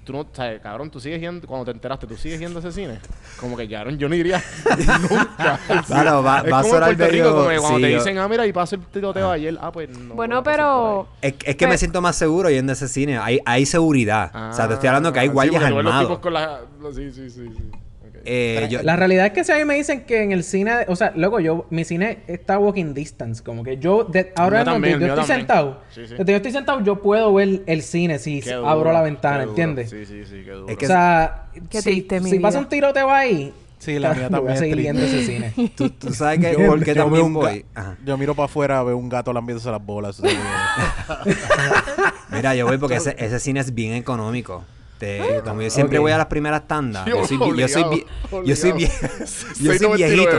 tú 0.03 0.13
no, 0.13 0.25
sabes, 0.33 0.61
cabrón, 0.61 0.89
tú 0.89 0.99
sigues 0.99 1.19
yendo, 1.21 1.47
cuando 1.47 1.65
te 1.65 1.71
enteraste, 1.71 2.07
tú 2.07 2.17
sigues 2.17 2.39
yendo 2.39 2.59
a 2.59 2.61
ese 2.61 2.71
cine. 2.71 2.99
Como 3.39 3.55
que, 3.55 3.69
cabrón, 3.69 3.97
yo 3.97 4.09
no 4.09 4.15
iría 4.15 4.41
nunca. 5.09 5.59
Claro, 5.87 6.23
va- 6.23 6.39
es 6.39 6.51
va 6.51 6.59
a 6.59 6.61
como 6.63 6.73
sonar 6.73 6.97
medio- 6.97 7.33
como 7.35 7.47
que 7.49 7.57
cuando 7.57 7.77
sí, 7.77 7.83
te 7.83 7.87
dicen, 7.89 8.17
ah, 8.17 8.27
mira, 8.27 8.45
y 8.45 8.53
pasó 8.53 8.75
el 8.75 8.81
tiroteo 8.85 9.29
ayer, 9.31 9.57
ah, 9.61 9.71
pues 9.71 9.89
no. 9.89 10.15
Bueno, 10.15 10.43
pero... 10.43 11.07
Es, 11.21 11.35
es 11.45 11.55
que 11.55 11.67
me 11.67 11.77
siento 11.77 12.01
más 12.01 12.15
seguro 12.15 12.49
yendo 12.49 12.71
a 12.71 12.73
ese 12.73 12.87
cine. 12.87 13.17
Hay, 13.17 13.39
hay 13.45 13.65
seguridad. 13.65 14.31
o 14.49 14.53
sea, 14.53 14.67
te 14.67 14.73
estoy 14.75 14.87
hablando 14.87 15.11
que 15.13 15.19
hay 15.19 15.27
Ah, 15.29 15.31
guardias 15.31 15.55
sí, 15.63 15.63
ves 15.63 15.69
los 15.83 15.85
armados. 15.93 16.07
tipos 16.09 16.19
con 16.19 16.33
la- 16.33 16.61
Sí, 16.93 17.11
sí, 17.11 17.29
sí. 17.29 17.49
sí. 17.55 17.71
Eh, 18.25 18.67
yo- 18.69 18.83
La 18.83 18.95
realidad 18.95 19.25
es 19.27 19.31
que 19.33 19.43
si 19.43 19.51
a 19.51 19.57
mí 19.57 19.65
me 19.65 19.75
dicen 19.75 20.01
que 20.05 20.21
en 20.23 20.31
el 20.31 20.43
cine, 20.43 20.71
o 20.87 20.95
sea, 20.95 21.11
luego 21.15 21.39
yo, 21.39 21.65
mi 21.69 21.83
cine 21.83 22.19
está 22.27 22.59
walking 22.59 22.93
distance, 22.93 23.41
como 23.43 23.63
que 23.63 23.77
yo, 23.77 24.03
de- 24.03 24.31
ahora 24.35 24.63
también, 24.63 24.93
el 24.95 24.99
yo 24.99 25.05
mío 25.07 25.13
estoy 25.15 25.27
también. 25.27 25.39
sentado, 25.47 25.81
Sí, 25.89 26.07
sí. 26.07 26.15
yo 26.17 26.35
estoy 26.35 26.51
sentado, 26.51 26.83
yo 26.83 27.01
puedo 27.01 27.33
ver 27.33 27.61
el 27.65 27.81
cine 27.81 28.19
si 28.19 28.41
abro 28.51 28.91
la 28.93 29.01
ventana. 29.01 29.43
¿entiendes? 29.43 29.89
Sí, 29.89 30.05
sí, 30.05 30.23
sí, 30.25 30.41
qué 30.45 30.51
duro. 30.51 30.67
Es 30.69 30.77
que- 30.77 30.85
O 30.85 30.89
sea, 30.89 31.45
Qué 31.69 31.81
si, 31.81 31.89
triste, 31.91 32.19
mi 32.21 32.29
si 32.29 32.39
pasa 32.39 32.57
vida. 32.59 32.65
un 32.65 32.69
tiroteo 32.69 33.09
ahí, 33.11 33.53
Sí, 33.79 33.97
la 33.97 34.13
mía 34.13 34.27
voy 34.29 34.37
a 34.37 34.37
también 34.37 34.57
seguir 34.57 34.77
viendo 34.77 35.01
ese 35.01 35.23
cine. 35.25 35.53
tú, 35.75 35.89
tú 35.89 36.13
sabes 36.13 36.37
que 36.41 36.51
Yo- 36.53 36.67
por 36.67 36.79
qué 36.83 36.93
yo 36.93 37.03
también 37.03 37.33
voy. 37.33 37.65
Ajá. 37.73 37.97
Yo 38.05 38.15
miro 38.17 38.35
para 38.35 38.45
afuera, 38.45 38.83
veo 38.83 38.95
un 38.95 39.09
gato 39.09 39.33
lambiéndose 39.33 39.71
las 39.71 39.83
bolas. 39.83 40.21
Mira, 42.31 42.55
yo 42.55 42.65
voy 42.67 42.77
porque 42.77 42.95
ese, 42.97 43.15
ese 43.17 43.39
cine 43.39 43.59
es 43.59 43.73
bien 43.73 43.93
económico. 43.93 44.63
Te- 45.01 45.41
como 45.43 45.61
yo 45.63 45.69
siempre 45.71 45.97
voy 45.99 46.11
a 46.11 46.17
las 46.19 46.27
primeras 46.27 46.67
tandas. 46.67 47.05
Yo 47.07 47.25
soy, 47.25 47.37
yo 47.39 47.45
obligado, 47.45 47.91
yo 48.45 48.55
soy, 48.55 48.71
vie- 48.71 48.85
yo 49.59 49.73
soy 49.73 49.79
6.99. 49.79 49.95
viejito. 49.95 50.31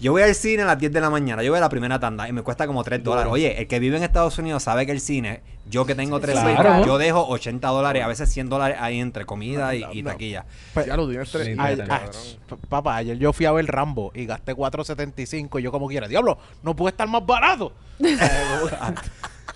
Yo 0.00 0.12
voy 0.12 0.22
al 0.22 0.34
cine 0.34 0.62
a 0.62 0.66
las 0.66 0.78
10 0.78 0.92
de 0.92 1.00
la 1.00 1.10
mañana. 1.10 1.42
Yo 1.42 1.50
voy 1.52 1.58
a 1.58 1.60
la 1.60 1.68
primera 1.68 2.00
tanda 2.00 2.26
y 2.26 2.32
me 2.32 2.40
cuesta 2.42 2.66
como 2.66 2.82
3 2.82 3.04
dólares. 3.04 3.30
Oye, 3.30 3.60
el 3.60 3.68
que 3.68 3.78
vive 3.78 3.98
en 3.98 4.02
Estados 4.02 4.38
Unidos 4.38 4.62
sabe 4.62 4.86
que 4.86 4.92
el 4.92 5.00
cine, 5.00 5.42
yo 5.68 5.84
que 5.84 5.94
tengo 5.94 6.18
3 6.18 6.40
claro. 6.40 6.70
hijos, 6.74 6.86
yo 6.86 6.96
dejo 6.98 7.28
80 7.28 7.68
dólares, 7.68 8.02
a 8.02 8.08
veces 8.08 8.32
100 8.32 8.48
dólares 8.48 8.78
ahí 8.80 8.98
entre 8.98 9.26
comida 9.26 9.74
y, 9.74 9.84
y 9.92 10.02
taquilla. 10.02 10.46
Pues, 10.72 10.86
Ya 10.86 10.96
lo 10.96 11.06
tienes 11.06 11.30
tres 11.30 11.44
Sí, 11.44 11.52
hijos, 11.52 11.64
Ay, 11.64 11.74
Ay, 11.78 11.80
ah, 11.82 11.98
cabrón. 12.00 12.22
p- 12.48 12.66
papá, 12.66 12.96
ayer 12.96 13.18
yo 13.18 13.32
fui 13.34 13.44
a 13.44 13.52
ver 13.52 13.66
Rambo 13.66 14.10
y 14.14 14.24
gasté 14.24 14.56
4.75 14.56 15.60
y 15.60 15.62
yo 15.62 15.70
como 15.70 15.86
quiera, 15.86 16.08
diablo, 16.08 16.38
no 16.62 16.74
puede 16.74 16.92
estar 16.92 17.06
más 17.06 17.24
barato. 17.26 17.72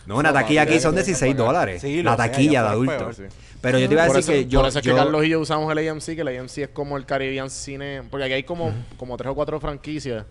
No, 0.06 0.18
una 0.18 0.34
taquilla 0.34 0.62
aquí 0.62 0.78
son 0.80 0.90
hay 0.94 1.00
que 1.02 1.06
16 1.06 1.32
pagar. 1.34 1.46
dólares. 1.46 1.80
Sí, 1.82 2.02
la 2.02 2.14
taquilla 2.14 2.60
de 2.62 2.66
fue 2.66 2.72
adulto. 2.74 2.98
peor. 2.98 3.14
Sí. 3.14 3.22
Pero 3.64 3.78
yo 3.80 3.88
te 3.88 3.94
iba 3.94 4.04
a 4.04 4.06
Por 4.06 4.16
decir 4.16 4.34
eso, 4.34 4.44
que 4.44 4.48
yo... 4.50 4.60
por 4.60 4.68
eso 4.68 4.78
es 4.78 4.84
que 4.86 4.94
Carlos 4.94 5.24
y 5.24 5.28
yo 5.30 5.40
usamos 5.40 5.72
el 5.76 5.88
AMC, 5.88 6.04
que 6.04 6.20
el 6.20 6.28
AMC 6.38 6.58
es 6.58 6.68
como 6.68 6.96
el 6.96 7.04
Caribbean 7.06 7.50
Cine, 7.50 8.02
porque 8.10 8.24
aquí 8.24 8.34
hay 8.34 8.42
como, 8.44 8.72
como 8.96 9.16
tres 9.16 9.30
o 9.30 9.34
cuatro 9.34 9.58
franquicias, 9.60 10.24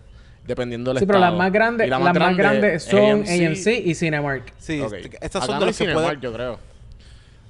dependiendo 0.46 0.92
del 0.92 1.00
Sí, 1.00 1.06
pero 1.06 1.18
las 1.18 1.28
estado. 1.28 1.38
más 1.38 1.52
grandes, 1.52 1.88
las 1.88 1.98
la 2.00 2.04
más 2.04 2.14
grande 2.14 2.42
grandes 2.42 2.84
es 2.84 2.90
son 2.90 3.20
AMC 3.22 3.86
y 3.86 3.94
Cinemark. 3.94 4.52
Sí, 4.58 4.80
Ok. 4.80 4.92
est- 4.94 5.14
estas 5.20 5.36
Acá 5.42 5.46
son 5.46 5.54
no 5.56 5.60
de 5.60 5.66
las 5.66 5.76
que 5.78 5.84
Cinemark, 5.84 6.20
yo 6.20 6.32
creo. 6.32 6.58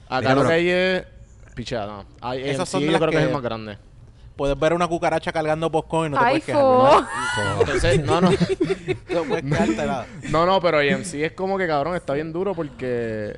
Acá 0.09 0.21
Mira, 0.31 0.35
lo 0.35 0.47
que 0.49 0.53
hay 0.53 0.69
es... 0.71 1.05
Pichada, 1.55 1.87
no. 1.87 2.05
Hay 2.21 2.49
Esas 2.49 2.69
son 2.69 2.81
de 2.81 2.87
yo 2.87 2.93
las 2.93 3.01
creo 3.01 3.11
que, 3.11 3.17
que- 3.19 3.23
es 3.23 3.29
el 3.29 3.33
más 3.35 3.43
grande. 3.43 3.79
Puedes 4.37 4.59
ver 4.59 4.73
una 4.73 4.89
cucaracha 4.89 5.31
cargando 5.33 5.71
popcorn 5.71 6.09
y 6.09 6.11
no 6.17 6.19
te 6.19 6.25
Ay, 6.25 6.31
puedes 6.41 6.45
quejar. 6.47 7.05
Entonces, 7.61 8.05
no, 8.05 8.21
no. 8.21 8.31
No 9.13 9.23
puedes 9.25 9.45
quejarte 9.45 9.77
nada. 9.87 10.07
No, 10.31 10.45
no, 10.45 10.61
pero 10.61 10.79
AMC 10.79 11.15
es 11.15 11.33
como 11.33 11.57
que, 11.57 11.69
cabrón, 11.69 11.95
está 11.95 12.15
bien 12.15 12.33
duro 12.33 12.53
porque... 12.55 13.37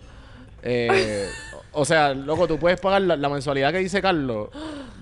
eh, 0.62 1.28
o 1.76 1.84
sea, 1.84 2.14
loco, 2.14 2.48
tú 2.48 2.58
puedes 2.58 2.80
pagar 2.80 3.02
la, 3.02 3.16
la 3.16 3.28
mensualidad 3.28 3.70
que 3.72 3.78
dice 3.78 4.00
Carlos, 4.02 4.48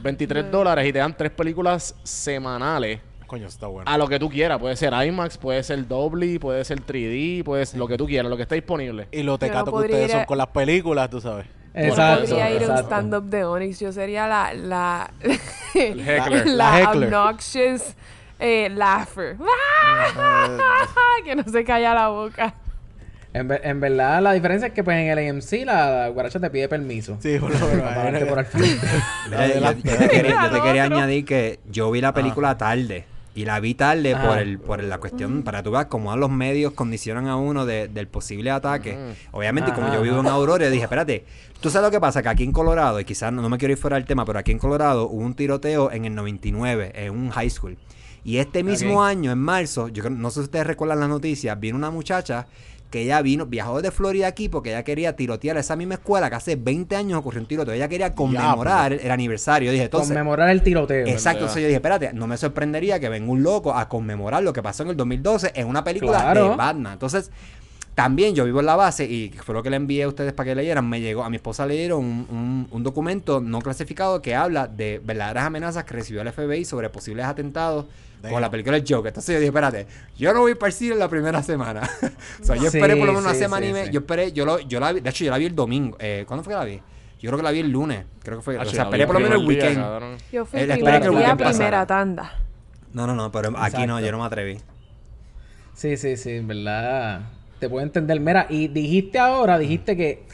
23 0.03 0.51
dólares 0.51 0.87
y 0.87 0.93
te 0.93 0.99
dan 0.99 1.17
tres 1.17 1.31
películas 1.31 1.95
semanales. 2.03 3.01
Coño, 3.27 3.47
está 3.47 3.67
bueno. 3.69 3.91
A 3.91 3.97
lo 3.97 4.07
que 4.07 4.19
tú 4.19 4.29
quieras. 4.29 4.59
Puede 4.59 4.77
ser 4.77 4.93
IMAX, 4.93 5.39
puede 5.39 5.63
ser 5.63 5.89
Dolby, 5.89 6.39
puede 6.39 6.65
ser 6.65 6.85
3D, 6.85 7.43
puede 7.43 7.65
ser 7.65 7.79
lo 7.79 7.89
que 7.89 7.97
tú 7.97 8.07
quieras, 8.07 8.29
lo 8.31 8.37
que 8.37 8.43
está 8.43 8.55
disponible. 8.55 9.09
Y 9.13 9.23
lo 9.23 9.39
tecato 9.39 9.71
no 9.71 9.79
que 9.79 9.85
ustedes 9.87 10.13
son 10.13 10.25
con 10.27 10.39
las 10.39 10.49
películas, 10.49 11.09
tú 11.09 11.21
sabes. 11.21 11.47
Exacto, 11.73 12.25
Yo 12.25 12.31
podría 12.31 12.51
ir 12.51 12.63
a 12.63 12.67
un 12.67 12.71
exacto. 12.71 12.87
stand-up 12.87 13.25
de 13.25 13.45
Onyx. 13.45 13.81
Yo 13.81 13.93
sería 13.93 14.29
la... 14.29 14.53
La, 14.55 15.11
El 15.75 16.01
heckler. 16.09 16.47
la, 16.47 16.55
La 16.55 16.81
heckler. 16.83 17.09
obnoxious 17.09 17.95
eh, 18.39 18.69
laugher. 18.71 19.37
que 21.25 21.35
no 21.35 21.45
se 21.45 21.65
calla 21.65 21.95
la 21.95 22.09
boca. 22.09 22.55
En, 23.35 23.49
ver- 23.49 23.61
en 23.65 23.81
verdad, 23.81 24.23
la 24.23 24.33
diferencia 24.33 24.69
es 24.69 24.73
que 24.75 24.83
pues 24.85 24.97
en 24.97 25.09
el 25.19 25.29
AMC 25.29 25.67
la, 25.67 26.09
guaracha 26.09 26.39
te 26.41 26.49
pide 26.51 26.69
permiso. 26.69 27.19
Sí, 27.21 27.37
por 27.39 27.51
lo 27.51 27.67
menos. 27.67 28.23
Por 28.29 28.39
al 28.39 28.47
frente. 28.47 28.87
Yo, 29.31 29.75
te 29.99 30.09
quería, 30.09 30.31
yo 30.45 30.51
te 30.51 30.57
Al 30.57 30.63
quería 30.63 30.85
otro. 30.85 30.97
añadir 30.97 31.25
que 31.25 31.59
yo 31.71 31.91
vi 31.91 32.01
la 32.01 32.15
película 32.15 32.57
tarde. 32.57 33.05
Y 33.37 33.45
la 33.47 33.59
vi 33.59 33.75
tarde 33.75 34.15
por 34.15 34.39
el 34.39 34.61
por 34.61 34.81
la 34.85 34.99
cuestión, 34.99 35.43
para 35.43 35.61
tú 35.65 35.73
veas 35.73 35.87
cómo 35.87 36.17
los 36.17 36.31
medios 36.31 36.73
condicionan 36.75 37.27
a 37.27 37.35
uno 37.35 37.67
de- 37.67 37.89
del 37.89 38.07
posible 38.07 38.53
ataque. 38.53 38.97
Obviamente, 39.33 39.73
como 39.73 39.89
Ajá, 39.89 39.97
yo 39.97 40.03
vivo 40.03 40.21
en 40.21 40.29
Aurora, 40.29 40.65
yo 40.67 40.71
dije, 40.71 40.85
espérate, 40.85 41.25
tú 41.61 41.69
sabes 41.69 41.89
lo 41.89 41.91
que 41.91 41.99
pasa, 42.01 42.23
que 42.23 42.29
aquí 42.29 42.45
en 42.45 42.53
Colorado, 42.53 43.01
y 43.01 43.05
quizás 43.05 43.33
no, 43.33 43.43
no 43.43 43.49
me 43.49 43.59
quiero 43.59 43.73
ir 43.73 43.79
fuera 43.79 43.97
del 43.97 44.05
tema, 44.05 44.25
pero 44.25 44.39
aquí 44.39 44.53
en 44.53 44.61
Colorado 44.61 45.09
hubo 45.09 45.21
un 45.21 45.35
tiroteo 45.35 45.91
en 45.91 46.05
el 46.05 46.15
99, 46.15 46.93
en 46.95 47.11
un 47.11 47.31
high 47.31 47.51
school. 47.51 47.77
Y 48.23 48.37
este 48.37 48.63
mismo 48.63 49.03
año, 49.03 49.33
en 49.33 49.39
marzo, 49.41 49.89
yo 49.89 50.05
creo- 50.05 50.17
no 50.17 50.31
sé 50.31 50.35
si 50.39 50.45
ustedes 50.45 50.69
recuerdan 50.69 51.01
las 51.01 51.09
noticias, 51.09 51.59
vino 51.59 51.77
una 51.77 51.91
muchacha 51.91 52.47
que 52.95 53.03
ella 53.03 53.21
vino, 53.23 53.45
viajó 53.47 53.83
de 53.83 53.91
Florida 53.91 54.29
aquí 54.29 54.49
porque 54.49 54.71
ella 54.71 54.85
quería 54.85 55.17
tirotear 55.17 55.57
a 55.57 55.61
esa 55.61 55.75
misma 55.75 55.95
escuela 55.95 56.31
que 56.31 56.37
hace 56.37 56.55
20 56.55 56.95
años 56.95 57.19
ocurrió 57.19 57.41
un 57.41 57.47
tiroteo. 57.49 57.75
Ella 57.75 57.89
quería 57.89 58.15
conmemorar 58.15 58.93
el, 58.93 59.01
el 59.01 59.11
aniversario. 59.11 59.67
Yo 59.67 59.73
dije, 59.73 59.85
entonces, 59.87 60.11
Conmemorar 60.11 60.49
el 60.51 60.63
tiroteo. 60.63 61.05
Exacto, 61.07 61.41
entonces 61.41 61.63
yo 61.63 61.67
dije, 61.67 61.77
espérate, 61.77 62.13
no 62.13 62.27
me 62.29 62.37
sorprendería 62.37 63.01
que 63.01 63.09
venga 63.09 63.31
un 63.33 63.43
loco 63.43 63.75
a 63.75 63.89
conmemorar 63.89 64.45
lo 64.45 64.53
que 64.53 64.63
pasó 64.63 64.85
en 64.85 64.91
el 64.91 64.97
2012 64.97 65.51
en 65.57 65.67
una 65.67 65.83
película 65.83 66.21
Claro. 66.21 66.51
de 66.51 66.57
Batman. 66.57 66.93
Entonces, 66.93 67.31
también 67.95 68.35
yo 68.35 68.45
vivo 68.45 68.61
en 68.61 68.67
la 68.67 68.77
base 68.77 69.05
y 69.05 69.31
fue 69.31 69.55
lo 69.55 69.63
que 69.63 69.71
le 69.71 69.77
envié 69.77 70.03
a 70.05 70.09
ustedes 70.09 70.33
para 70.33 70.51
que 70.51 70.55
leyeran. 70.55 70.89
Me 70.89 71.01
llegó, 71.01 71.23
a 71.25 71.31
mi 71.31 71.37
esposa 71.37 71.65
le 71.67 71.75
dieron 71.75 72.01
un, 72.05 72.27
un- 72.31 72.69
un 72.71 72.83
documento 72.83 73.41
no 73.41 73.61
clasificado 73.61 74.21
que 74.21 74.35
habla 74.35 74.67
de 74.67 75.01
verdaderas 75.05 75.45
amenazas 75.45 75.85
que 75.85 75.95
recibió 75.95 76.23
el 76.23 76.33
FBI 76.33 76.65
sobre 76.65 76.91
posibles 76.91 77.25
atentados 77.27 77.87
con 78.31 78.41
la 78.41 78.51
película 78.51 78.77
El 78.77 78.85
Joker. 78.89 79.09
Entonces 79.09 79.35
yo 79.35 79.39
dije, 79.41 79.49
espérate, 79.49 79.87
yo 80.17 80.33
no 80.35 80.41
voy 80.41 80.55
para 80.55 80.69
el 80.69 80.73
cine 80.73 80.93
en 80.95 80.99
la 80.99 81.09
primera 81.09 81.43
semana. 81.43 81.83
o 82.41 82.45
sea, 82.45 82.57
yo 82.57 82.71
Sí, 82.71 82.79
esperé 82.79 82.97
por 82.97 83.07
lo 83.07 83.13
menos 83.13 83.23
una 83.25 83.35
sí, 83.35 83.41
semana 83.41 83.65
sí, 83.65 83.71
y 83.71 83.73
media. 83.73 83.91
Yo 83.91 84.01
esperé, 84.01 84.33
yo, 84.33 84.45
lo, 84.45 84.59
yo 84.61 84.81
la 84.81 84.93
vi, 84.93 85.01
de 85.01 85.11
hecho 85.11 85.25
yo 85.25 85.31
la 85.31 85.39
vi 85.39 85.47
el 85.47 85.55
domingo. 85.55 85.97
Eh, 86.01 86.25
¿Cuándo 86.27 86.43
fue 86.45 86.53
que 86.53 86.59
la 86.59 86.65
vi? 86.65 86.81
Yo 87.21 87.31
creo 87.31 87.39
que 87.39 87.43
la 87.43 87.51
vi 87.53 87.61
el 87.61 87.71
lunes. 87.71 88.05
Creo 88.23 88.39
que 88.39 88.43
fue. 88.43 88.59
Ah, 88.59 88.63
o 88.63 88.65
sea, 88.67 88.75
la 88.75 88.83
esperé 88.85 89.07
por 89.07 89.15
lo 89.15 89.21
menos 89.21 89.41
el 89.41 89.47
día, 89.49 89.49
weekend. 89.49 89.77
cabrón. 89.77 90.17
Yo 90.33 90.45
fui 90.45 90.61
día, 90.61 90.75
weekend 90.77 91.39
pasara. 91.39 91.51
primera 91.51 91.87
tanda. 91.87 92.39
No, 92.93 93.07
no, 93.07 93.15
no, 93.15 93.33
pero 93.33 93.53
aquí 93.57 93.87
no, 93.87 93.99
yo 94.01 94.13
no 94.13 94.19
me 94.19 94.25
atreví. 94.25 94.59
Sí, 95.75 95.97
sí, 95.97 96.17
sí, 96.17 96.31
en 96.33 96.47
verdad. 96.47 97.23
Te 97.59 97.69
puedo 97.69 97.83
entender. 97.85 98.21
Mira, 98.21 98.47
y 98.49 98.69
dijiste 98.69 99.19
ahora, 99.19 99.59
dijiste 99.59 99.97
que, 99.97 100.25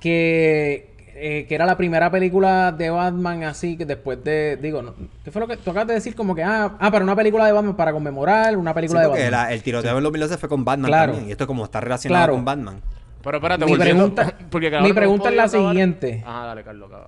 que, 0.00 0.93
eh, 1.16 1.46
que 1.48 1.54
era 1.54 1.64
la 1.66 1.76
primera 1.76 2.10
película 2.10 2.72
de 2.72 2.90
Batman 2.90 3.44
así 3.44 3.76
que 3.76 3.84
después 3.86 4.22
de. 4.24 4.58
Digo, 4.60 4.82
no, 4.82 4.94
¿qué 5.24 5.30
fue 5.30 5.40
lo 5.40 5.48
que 5.48 5.56
tú 5.56 5.70
acabas 5.70 5.88
de 5.88 5.94
decir? 5.94 6.14
Como 6.14 6.34
que, 6.34 6.42
ah, 6.42 6.76
ah, 6.78 6.90
para 6.90 7.04
una 7.04 7.14
película 7.16 7.46
de 7.46 7.52
Batman, 7.52 7.76
para 7.76 7.92
conmemorar 7.92 8.56
una 8.56 8.70
Sí, 8.70 8.74
película 8.74 9.00
de 9.02 9.06
Batman. 9.08 9.30
la- 9.30 9.52
el 9.52 9.62
tiroteo 9.62 9.96
en 9.96 10.02
2012 10.04 10.38
fue 10.38 10.48
con 10.48 10.64
Batman 10.64 10.88
Claro. 10.88 11.12
también. 11.12 11.28
Y 11.28 11.32
esto 11.32 11.46
como 11.46 11.64
está 11.64 11.80
relacionado 11.80 12.20
Claro. 12.20 12.34
con 12.34 12.44
Batman. 12.44 12.80
Pero 13.22 13.36
espérate, 13.38 13.64
Mi 13.64 13.76
pregunta- 13.76 14.34
porque 14.50 14.70
mi 14.80 14.92
pregunta 14.92 15.30
es 15.30 15.36
la 15.36 15.44
acabar- 15.44 15.68
siguiente. 15.70 16.22
Ajá, 16.26 16.46
dale, 16.46 16.62
Carlos, 16.62 16.88
acaba. 16.90 17.06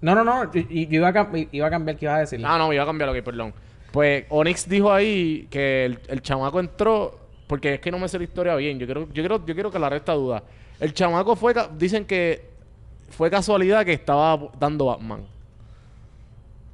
No, 0.00 0.14
no, 0.14 0.24
no. 0.24 0.52
Yo, 0.52 0.60
yo 0.60 0.66
iba, 0.70 1.08
a, 1.08 1.28
iba 1.52 1.66
a 1.66 1.70
cambiar 1.70 1.96
que 1.96 2.04
ibas 2.06 2.16
a 2.16 2.20
decir. 2.20 2.40
Ah, 2.44 2.58
no, 2.58 2.72
iba 2.72 2.82
a 2.82 2.86
cambiar, 2.86 3.08
ok, 3.10 3.22
perdón. 3.22 3.54
Pues 3.92 4.24
Onyx 4.30 4.68
dijo 4.68 4.92
ahí 4.92 5.46
que 5.50 5.84
el, 5.84 5.98
el 6.08 6.20
chamaco 6.20 6.58
entró, 6.60 7.20
porque 7.46 7.74
es 7.74 7.80
que 7.80 7.90
no 7.92 7.98
me 7.98 8.08
sé 8.08 8.18
la 8.18 8.24
historia 8.24 8.56
bien. 8.56 8.78
Yo 8.78 8.86
quiero, 8.86 9.02
yo 9.06 9.12
quiero, 9.22 9.46
yo 9.46 9.54
quiero 9.54 9.70
que 9.70 9.78
la 9.78 9.88
resta 9.88 10.12
duda. 10.12 10.42
El 10.80 10.92
chamaco 10.92 11.36
fue, 11.36 11.54
dicen 11.78 12.04
que 12.04 12.53
fue 13.10 13.30
casualidad 13.30 13.84
que 13.84 13.92
estaba 13.92 14.38
dando 14.58 14.86
Batman. 14.86 15.22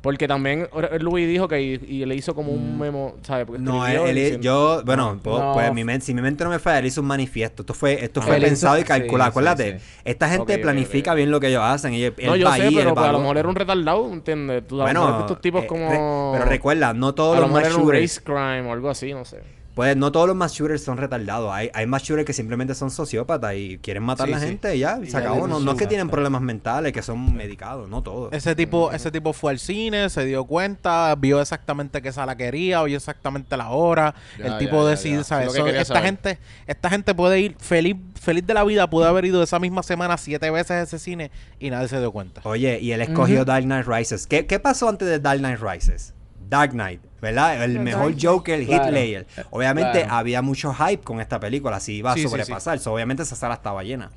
Porque 0.03 0.27
también 0.27 0.67
Luis 1.01 1.29
dijo 1.29 1.47
que 1.47 1.61
y, 1.61 1.73
y 1.87 2.07
le 2.07 2.15
hizo 2.15 2.35
como 2.35 2.53
un 2.53 2.79
memo, 2.79 3.17
¿sabes? 3.21 3.45
Porque 3.45 3.61
Mm. 3.61 3.65
No, 3.67 3.87
él- 3.87 3.97
él- 4.09 4.15
diciendo- 4.15 4.43
yo, 4.43 4.83
bueno, 4.87 5.21
No. 5.23 5.53
pues 5.53 5.75
mi 5.75 5.85
men- 5.85 6.01
si 6.01 6.15
mi 6.15 6.23
mente 6.23 6.43
no 6.43 6.49
me 6.49 6.59
falla, 6.59 6.79
él 6.79 6.87
hizo 6.87 7.03
un 7.03 7.07
manifiesto. 7.07 7.65
Esto 7.65 7.75
fue, 7.75 8.03
esto 8.03 8.23
fue 8.23 8.37
Él 8.37 8.43
hizo- 8.45 8.49
pensado 8.49 8.79
y 8.79 8.85
calculado. 8.85 9.29
sí, 9.29 9.33
Acuérdate, 9.33 9.79
sí. 9.79 9.85
esta 10.07 10.31
gente 10.31 10.57
planifica 10.57 11.13
bien 11.13 11.31
lo 11.31 11.39
que 11.39 11.49
ellos 11.49 11.61
hacen. 11.63 11.93
Y 11.93 12.03
él, 12.05 12.15
No, 12.25 12.33
él 12.33 12.41
yo 12.41 12.47
va 12.47 12.57
sé, 12.57 12.71
pero 12.75 12.95
pues, 12.95 13.07
a 13.07 13.13
lo 13.13 13.19
mejor 13.21 13.37
era 13.37 13.49
un 13.51 13.55
retardado, 13.55 14.11
¿entiendes? 14.11 14.67
Tú, 14.67 14.77
lo 14.79 14.85
Bueno, 14.85 15.05
mejor 15.05 15.21
estos 15.21 15.41
tipos 15.43 15.65
eh, 15.65 15.67
como... 15.67 15.91
re- 15.91 16.39
pero 16.39 16.45
recuerda, 16.51 16.95
no 16.95 17.15
todos 17.15 17.37
a 17.37 17.41
lo 17.41 17.43
los 17.43 17.51
mejor 17.51 17.63
mass 17.65 17.75
era 17.75 17.83
un 17.85 17.93
race 17.93 18.21
crime 18.25 18.63
o 18.71 18.73
algo 18.73 18.89
así, 18.89 19.13
no 19.13 19.27
sé. 19.27 19.43
Pues 19.75 19.97
no 19.97 20.11
todos 20.13 20.27
los 20.27 20.37
mass 20.37 20.53
shooters 20.53 20.83
son 20.83 20.97
retardados. 20.99 21.53
Hay, 21.53 21.71
hay 21.73 21.87
mass 21.87 22.03
shooters 22.03 22.27
que 22.27 22.33
simplemente 22.33 22.75
son 22.75 22.91
sociópatas 22.91 23.55
y 23.55 23.79
quieren 23.79 24.03
matar 24.03 24.27
Sí, 24.27 24.33
a 24.33 24.37
la 24.37 24.41
sí. 24.43 24.49
gente 24.49 24.77
y 24.77 24.81
ya, 24.81 24.99
Y 25.03 25.07
se 25.07 25.13
ya 25.13 25.19
acabó. 25.21 25.47
No, 25.47 25.61
no 25.61 25.73
es 25.73 25.79
que 25.79 25.87
tienen 25.87 26.09
problemas 26.11 26.43
mentales, 26.43 26.93
que 26.93 27.03
son 27.03 27.35
medicados, 27.35 27.89
no 27.89 28.03
todos. 28.03 28.33
Ese 28.33 28.55
tipo, 28.55 28.93
ese 28.93 29.11
tipo 29.11 29.33
fue 29.33 29.53
al 29.53 29.59
cine, 29.59 30.11
se 30.11 30.25
dio 30.25 30.45
cuenta, 30.45 31.15
vio 31.17 31.41
exactamente 31.41 32.03
qué 32.03 32.13
sala 32.13 32.37
quería, 32.37 32.83
vio 32.83 32.97
exactamente 32.97 33.57
la 33.57 33.71
hora. 33.71 34.15
Ya, 34.39 34.47
el 34.47 34.59
tipo 34.59 34.89
ya. 34.89 35.25
¿sabes? 35.25 35.53
Que 35.53 35.71
esta 35.71 35.85
saber. 35.85 36.03
gente, 36.05 36.39
esta 36.67 36.91
gente 36.91 37.15
puede 37.15 37.41
ir 37.41 37.57
feliz, 37.59 37.97
feliz 38.21 38.47
de 38.47 38.55
la 38.55 38.65
vida, 38.65 38.89
pudo 38.91 39.07
haber 39.07 39.25
ido 39.25 39.43
esa 39.43 39.59
misma 39.59 39.83
semana 39.83 40.17
siete 40.17 40.51
veces 40.51 40.71
a 40.73 40.83
ese 40.83 40.99
cine 40.99 41.31
y 41.59 41.71
nadie 41.71 41.89
se 41.89 41.99
dio 41.99 42.13
cuenta. 42.13 42.41
Oye, 42.45 42.79
y 42.81 42.93
él 42.93 43.01
escogió. 43.01 43.45
Dark 43.45 43.65
Knight 43.65 43.87
Rises. 43.87 44.27
¿Qué, 44.27 44.47
qué 44.47 44.59
pasó 44.59 44.89
antes 44.89 45.09
de 45.09 45.19
Dark 45.19 45.39
Knight 45.41 45.61
Rises? 45.61 46.13
Dark 46.51 46.73
Knight, 46.73 47.01
¿verdad? 47.23 47.63
El 47.65 47.75
The 47.75 47.79
mejor 47.79 48.11
Dark 48.11 48.19
Joker, 48.21 48.61
Heath 48.61 48.69
Claro. 48.69 48.91
Ledger. 48.93 49.27
Obviamente 49.51 50.01
Claro. 50.03 50.15
había 50.15 50.43
mucho 50.43 50.75
hype 50.75 51.03
con 51.03 51.21
esta 51.21 51.39
película, 51.41 51.77
así 51.77 51.95
iba 51.95 52.11
a 52.11 52.15
Sí, 52.15 52.23
sí, 52.23 52.29
sobrepasar. 52.29 52.79
So, 52.81 52.93
obviamente 52.93 53.23
esa 53.23 53.37
sala 53.37 53.55
estaba 53.55 53.83
llena. 53.85 54.11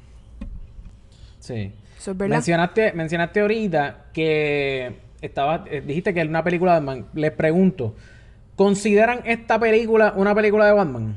Sí. 1.39 1.71
Eso 1.97 2.11
es 2.11 2.17
verdad. 2.17 2.35
Mencionaste, 2.35 2.93
mencionaste 2.93 3.39
ahorita 3.41 4.05
que 4.11 4.97
estaba, 5.21 5.63
eh, 5.69 5.81
dijiste 5.85 6.13
que 6.13 6.19
era 6.21 6.29
una 6.29 6.43
película 6.43 6.73
de 6.73 6.79
Batman. 6.85 7.05
Les 7.13 7.31
pregunto, 7.31 7.95
¿consideran 8.55 9.21
esta 9.25 9.59
película 9.59 10.13
una 10.17 10.33
película 10.35 10.65
de 10.65 10.73
Batman? 10.73 11.15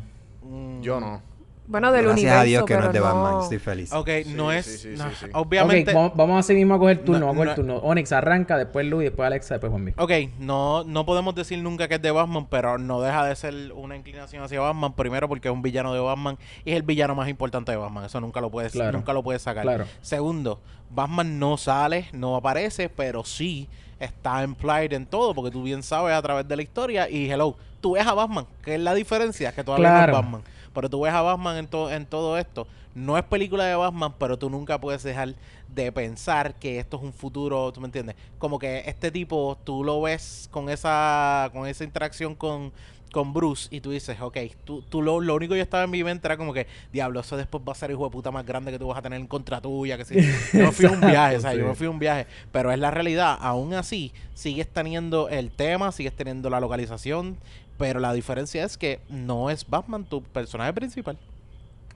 Yo 0.82 1.00
no. 1.00 1.22
Bueno, 1.68 1.90
del 1.92 2.04
Gracias 2.04 2.20
universo, 2.22 2.40
a 2.40 2.44
Dios 2.44 2.64
que 2.64 2.76
no 2.76 2.86
es 2.86 2.92
de 2.92 3.00
Batman, 3.00 3.42
estoy 3.42 3.58
feliz. 3.58 3.92
Ok, 3.92 4.08
no 4.34 4.52
es. 4.52 4.66
sí, 4.66 4.78
sí, 4.78 4.94
no, 4.96 5.10
sí, 5.10 5.16
sí. 5.20 5.26
Obviamente. 5.32 5.92
Vamos, 5.92 6.12
vamos 6.14 6.38
así 6.38 6.54
mismo 6.54 6.74
a 6.74 6.78
coger 6.78 6.98
turno, 7.04 7.20
No, 7.20 7.26
vamos 7.26 7.42
a 7.42 7.54
coger 7.54 7.64
no- 7.66 7.74
turno. 7.74 7.88
Onyx 7.90 8.12
arranca, 8.12 8.56
después 8.56 8.86
Luis, 8.86 9.08
después 9.08 9.26
Alexa, 9.26 9.54
después 9.54 9.70
Juanmi. 9.70 9.92
Ok, 9.96 10.12
no, 10.38 10.84
no 10.84 11.04
podemos 11.04 11.34
decir 11.34 11.58
nunca 11.62 11.88
que 11.88 11.96
es 11.96 12.02
de 12.02 12.10
Batman, 12.10 12.46
pero 12.48 12.78
no 12.78 13.00
deja 13.00 13.24
de 13.24 13.34
ser 13.36 13.72
una 13.74 13.96
inclinación 13.96 14.42
hacia 14.44 14.60
Batman. 14.60 14.92
Primero 14.94 15.28
porque 15.28 15.48
es 15.48 15.54
un 15.54 15.62
villano 15.62 15.92
de 15.92 16.00
Batman 16.00 16.38
y 16.64 16.70
es 16.70 16.76
el 16.76 16.82
villano 16.82 17.14
más 17.14 17.28
importante 17.28 17.72
de 17.72 17.78
Batman. 17.78 18.04
Eso 18.04 18.20
nunca 18.20 18.40
lo 18.40 18.50
puedes, 18.50 18.72
Claro. 18.72 18.92
nunca 18.98 19.12
lo 19.12 19.22
puedes 19.22 19.42
sacar. 19.42 19.62
Claro. 19.64 19.86
Segundo, 20.02 20.60
Batman 20.90 21.38
no 21.38 21.56
sale, 21.56 22.06
no 22.12 22.36
aparece, 22.36 22.88
pero 22.88 23.24
sí 23.24 23.68
está 23.98 24.44
implied 24.44 24.92
en 24.92 25.06
todo, 25.06 25.34
porque 25.34 25.50
tú 25.50 25.62
bien 25.62 25.82
sabes 25.82 26.14
a 26.14 26.22
través 26.22 26.46
de 26.46 26.54
la 26.54 26.62
historia. 26.62 27.08
Y 27.10 27.30
hello, 27.30 27.56
tú 27.80 27.92
ves 27.94 28.06
a 28.06 28.14
Batman, 28.14 28.46
que 28.62 28.74
es 28.74 28.80
la 28.80 28.94
diferencia, 28.94 29.52
que 29.52 29.64
Claro. 29.64 29.82
no 29.82 29.88
es 30.04 30.12
Batman. 30.12 30.42
Pero 30.76 30.88
tú 30.88 31.00
ves 31.00 31.12
a 31.12 31.22
Batman 31.22 31.56
en, 31.56 31.66
to- 31.66 31.90
en 31.90 32.06
todo 32.06 32.38
esto. 32.38 32.68
No 32.94 33.18
es 33.18 33.24
película 33.24 33.64
de 33.64 33.74
Batman, 33.74 34.14
pero 34.18 34.38
tú 34.38 34.48
nunca 34.48 34.80
puedes 34.80 35.02
dejar 35.02 35.34
de 35.74 35.90
pensar 35.92 36.54
que 36.54 36.78
esto 36.78 36.96
es 36.98 37.02
un 37.02 37.12
futuro, 37.12 37.72
¿tú 37.72 37.80
me 37.80 37.86
entiendes? 37.86 38.14
Como 38.38 38.58
que 38.58 38.84
este 38.86 39.10
tipo, 39.10 39.58
tú 39.64 39.82
lo 39.84 40.00
ves 40.00 40.48
con 40.50 40.68
esa, 40.70 41.50
con 41.52 41.66
esa 41.66 41.84
interacción 41.84 42.34
con, 42.34 42.72
con 43.12 43.32
Bruce 43.34 43.68
y 43.70 43.80
tú 43.80 43.90
dices, 43.90 44.18
ok, 44.20 44.36
tú, 44.64 44.82
tú 44.82 45.02
lo, 45.02 45.20
lo 45.20 45.34
único 45.34 45.52
que 45.52 45.58
yo 45.58 45.62
estaba 45.62 45.84
en 45.84 45.90
mi 45.90 46.02
mente 46.04 46.26
era 46.28 46.36
como 46.38 46.54
que, 46.54 46.66
diablo, 46.92 47.20
eso 47.20 47.36
después 47.36 47.62
va 47.68 47.72
a 47.72 47.74
ser 47.74 47.90
el 47.90 47.96
hijo 47.96 48.04
de 48.04 48.10
puta 48.10 48.30
más 48.30 48.46
grande 48.46 48.72
que 48.72 48.78
tú 48.78 48.86
vas 48.88 48.98
a 48.98 49.02
tener 49.02 49.20
en 49.20 49.26
contra 49.26 49.60
tuya, 49.60 49.98
que 49.98 50.04
sí. 50.06 50.14
Yo 50.52 50.72
fui 50.72 50.86
un 50.86 51.00
viaje, 51.04 51.36
o 51.36 51.40
sea, 51.40 51.54
yo 51.54 51.66
me 51.66 51.74
fui 51.74 51.86
a 51.86 51.90
un 51.90 51.98
viaje, 51.98 52.26
pero 52.52 52.72
es 52.72 52.78
la 52.78 52.90
realidad, 52.90 53.36
aún 53.40 53.74
así, 53.74 54.12
sigues 54.34 54.68
teniendo 54.72 55.28
el 55.28 55.50
tema, 55.50 55.92
sigues 55.92 56.14
teniendo 56.16 56.48
la 56.50 56.60
localización, 56.60 57.36
pero 57.78 58.00
la 58.00 58.12
diferencia 58.12 58.64
es 58.64 58.76
que 58.76 59.00
no 59.08 59.50
es 59.50 59.68
Batman 59.68 60.04
tu 60.04 60.22
personaje 60.22 60.72
principal. 60.72 61.18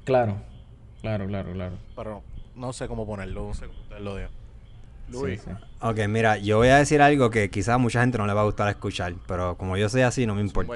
Claro, 0.04 0.36
claro, 1.00 1.26
claro, 1.26 1.52
claro. 1.52 1.76
Pero 1.96 2.22
no 2.54 2.72
sé 2.72 2.88
cómo 2.88 3.06
ponerlo, 3.06 3.48
no 3.48 3.54
sé 3.54 3.66
cómo 3.66 3.78
ustedes 3.80 4.02
lo 4.02 4.16
digan. 4.16 4.30
Luis. 5.08 5.40
Sí, 5.42 5.50
sí. 5.50 5.64
Ok, 5.80 5.98
mira, 6.08 6.38
yo 6.38 6.58
voy 6.58 6.68
a 6.68 6.76
decir 6.76 7.02
algo 7.02 7.30
que 7.30 7.50
quizás 7.50 7.74
a 7.74 7.78
mucha 7.78 8.00
gente 8.00 8.16
no 8.18 8.26
le 8.26 8.32
va 8.32 8.42
a 8.42 8.44
gustar 8.44 8.68
escuchar, 8.68 9.14
pero 9.26 9.56
como 9.56 9.76
yo 9.76 9.88
soy 9.88 10.02
así, 10.02 10.26
no 10.26 10.34
me 10.34 10.40
importa. 10.40 10.72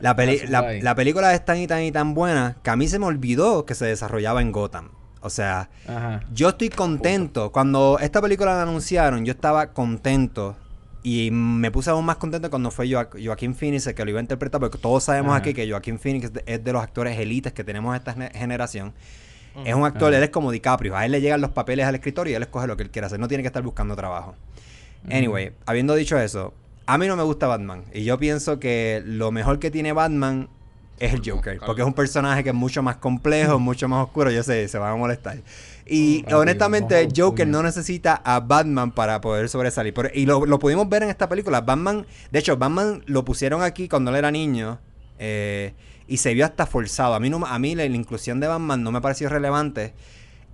La, 0.00 0.16
peli- 0.16 0.46
la, 0.48 0.72
la 0.80 0.94
película 0.94 1.34
es 1.34 1.44
tan 1.44 1.58
y 1.58 1.66
tan 1.66 1.82
y 1.82 1.92
tan 1.92 2.14
buena 2.14 2.56
que 2.62 2.70
a 2.70 2.76
mí 2.76 2.88
se 2.88 2.98
me 2.98 3.06
olvidó 3.06 3.66
que 3.66 3.74
se 3.74 3.84
desarrollaba 3.86 4.40
en 4.40 4.52
Gotham. 4.52 4.90
O 5.20 5.28
sea, 5.30 5.70
Ajá. 5.86 6.22
yo 6.32 6.50
estoy 6.50 6.68
contento. 6.70 7.52
Cuando 7.52 7.98
esta 8.00 8.20
película 8.22 8.54
la 8.54 8.62
anunciaron, 8.62 9.24
yo 9.24 9.32
estaba 9.32 9.68
contento. 9.72 10.56
Y 11.04 11.30
me 11.32 11.70
puse 11.72 11.90
aún 11.90 12.04
más 12.04 12.16
contento 12.16 12.48
cuando 12.48 12.70
fue 12.70 12.86
Joa- 12.88 13.08
Joaquín 13.24 13.54
Phoenix 13.56 13.86
el 13.88 13.94
que 13.94 14.04
lo 14.04 14.10
iba 14.10 14.20
a 14.20 14.22
interpretar, 14.22 14.60
porque 14.60 14.78
todos 14.78 15.02
sabemos 15.02 15.30
Ajá. 15.30 15.38
aquí 15.38 15.52
que 15.52 15.68
Joaquín 15.68 15.98
Phoenix 15.98 16.26
es 16.26 16.32
de, 16.32 16.42
es 16.46 16.62
de 16.62 16.72
los 16.72 16.82
actores 16.82 17.18
élites 17.18 17.52
que 17.52 17.64
tenemos 17.64 17.96
esta 17.96 18.12
gene- 18.12 18.30
generación. 18.34 18.92
Es 19.64 19.74
un 19.74 19.84
actor, 19.84 20.08
Ajá. 20.12 20.18
él 20.18 20.22
es 20.24 20.30
como 20.30 20.50
DiCaprio. 20.52 20.96
A 20.96 21.04
él 21.04 21.12
le 21.12 21.20
llegan 21.20 21.40
los 21.40 21.50
papeles 21.50 21.86
al 21.86 21.94
escritorio 21.96 22.32
y 22.32 22.34
él 22.36 22.42
escoge 22.42 22.66
lo 22.68 22.76
que 22.76 22.84
él 22.84 22.90
quiere 22.90 23.06
hacer. 23.06 23.18
No 23.18 23.28
tiene 23.28 23.42
que 23.42 23.48
estar 23.48 23.62
buscando 23.62 23.96
trabajo. 23.96 24.34
Anyway, 25.10 25.52
habiendo 25.66 25.94
dicho 25.96 26.16
eso, 26.18 26.54
a 26.86 26.96
mí 26.96 27.06
no 27.08 27.16
me 27.16 27.22
gusta 27.24 27.48
Batman. 27.48 27.82
Y 27.92 28.04
yo 28.04 28.18
pienso 28.18 28.60
que 28.60 29.02
lo 29.04 29.32
mejor 29.32 29.58
que 29.58 29.70
tiene 29.70 29.92
Batman 29.92 30.48
es 31.00 31.12
el 31.14 31.20
Joker. 31.28 31.58
Porque 31.66 31.82
es 31.82 31.86
un 31.86 31.94
personaje 31.94 32.44
que 32.44 32.50
es 32.50 32.54
mucho 32.54 32.82
más 32.82 32.96
complejo, 32.96 33.58
mucho 33.58 33.88
más 33.88 34.04
oscuro. 34.06 34.30
Yo 34.30 34.42
sé, 34.44 34.68
se 34.68 34.78
van 34.78 34.92
a 34.92 34.96
molestar. 34.96 35.38
Y 35.86 36.22
Rápido, 36.22 36.38
honestamente, 36.40 37.08
Joker 37.16 37.46
no 37.48 37.62
necesita 37.62 38.20
a 38.24 38.40
Batman 38.40 38.92
para 38.92 39.20
poder 39.20 39.48
sobresalir. 39.48 39.92
Pero- 39.94 40.10
y 40.14 40.26
lo, 40.26 40.46
lo 40.46 40.58
pudimos 40.58 40.88
ver 40.88 41.02
en 41.02 41.08
esta 41.10 41.28
película. 41.28 41.60
Batman, 41.60 42.06
de 42.30 42.38
hecho, 42.38 42.56
Batman 42.56 43.02
lo 43.06 43.24
pusieron 43.24 43.62
aquí 43.62 43.88
cuando 43.88 44.10
él 44.10 44.16
era 44.16 44.30
niño. 44.30 44.78
eh, 45.18 45.74
y 46.08 46.16
se 46.18 46.34
vio 46.34 46.44
hasta 46.44 46.66
forzado. 46.66 47.14
A 47.14 47.20
mí, 47.20 47.30
no, 47.30 47.46
a 47.46 47.58
mí 47.58 47.74
la, 47.74 47.88
la 47.88 47.96
inclusión 47.96 48.40
de 48.40 48.46
Batman 48.48 48.82
no 48.82 48.90
me 48.90 49.00
pareció 49.00 49.28
relevante. 49.28 49.94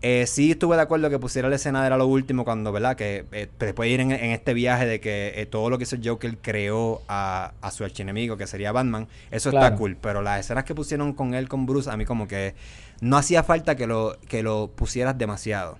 Eh, 0.02 0.26
sí 0.28 0.52
estuve 0.52 0.76
de 0.76 0.82
acuerdo 0.82 1.10
que 1.10 1.18
pusiera 1.18 1.48
la 1.48 1.56
escena 1.56 1.80
de 1.80 1.88
era 1.88 1.96
lo 1.96 2.06
último 2.06 2.44
cuando, 2.44 2.70
¿verdad? 2.70 2.94
Que 2.94 3.24
eh, 3.32 3.48
después 3.58 3.88
de 3.88 3.94
ir 3.94 4.00
en, 4.00 4.12
en 4.12 4.30
este 4.30 4.54
viaje 4.54 4.86
de 4.86 5.00
que 5.00 5.32
eh, 5.36 5.46
todo 5.46 5.70
lo 5.70 5.78
que 5.78 5.84
hizo 5.84 5.96
Joker 6.04 6.36
creó 6.40 7.02
a, 7.08 7.52
a 7.60 7.70
su 7.72 7.82
archienemigo, 7.82 8.36
que 8.36 8.46
sería 8.46 8.70
Batman, 8.70 9.08
eso 9.32 9.48
está 9.48 9.74
cool. 9.74 9.96
Pero 10.00 10.22
las 10.22 10.38
escenas 10.38 10.62
que 10.64 10.74
pusieron 10.74 11.14
con 11.14 11.34
él, 11.34 11.48
con 11.48 11.66
Bruce, 11.66 11.90
a 11.90 11.96
mí 11.96 12.04
como 12.04 12.28
que 12.28 12.54
no 13.00 13.16
hacía 13.16 13.42
falta 13.42 13.76
que 13.76 13.86
lo, 13.86 14.16
que 14.28 14.42
lo 14.42 14.68
pusieras 14.68 15.16
demasiado. 15.16 15.78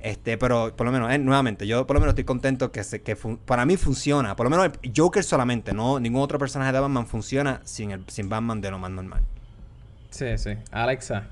Este, 0.00 0.36
pero 0.36 0.76
por 0.76 0.84
lo 0.84 0.92
menos, 0.92 1.10
eh, 1.10 1.18
nuevamente, 1.18 1.66
yo 1.66 1.86
por 1.86 1.94
lo 1.94 2.00
menos 2.00 2.12
estoy 2.12 2.24
contento 2.24 2.70
que, 2.70 2.84
se, 2.84 3.00
que 3.00 3.16
para 3.16 3.64
mí 3.64 3.78
funciona. 3.78 4.36
Por 4.36 4.44
lo 4.44 4.50
menos 4.50 4.66
el 4.82 4.92
Joker 4.94 5.24
solamente, 5.24 5.72
no 5.72 5.98
ningún 5.98 6.20
otro 6.20 6.38
personaje 6.38 6.72
de 6.72 6.80
Batman 6.80 7.06
funciona 7.06 7.62
sin, 7.64 7.90
el, 7.90 8.04
sin 8.08 8.28
Batman 8.28 8.60
de 8.60 8.70
lo 8.70 8.78
más 8.78 8.90
normal. 8.90 9.22
Sí, 10.10 10.36
sí. 10.36 10.50
Alexa. 10.70 11.28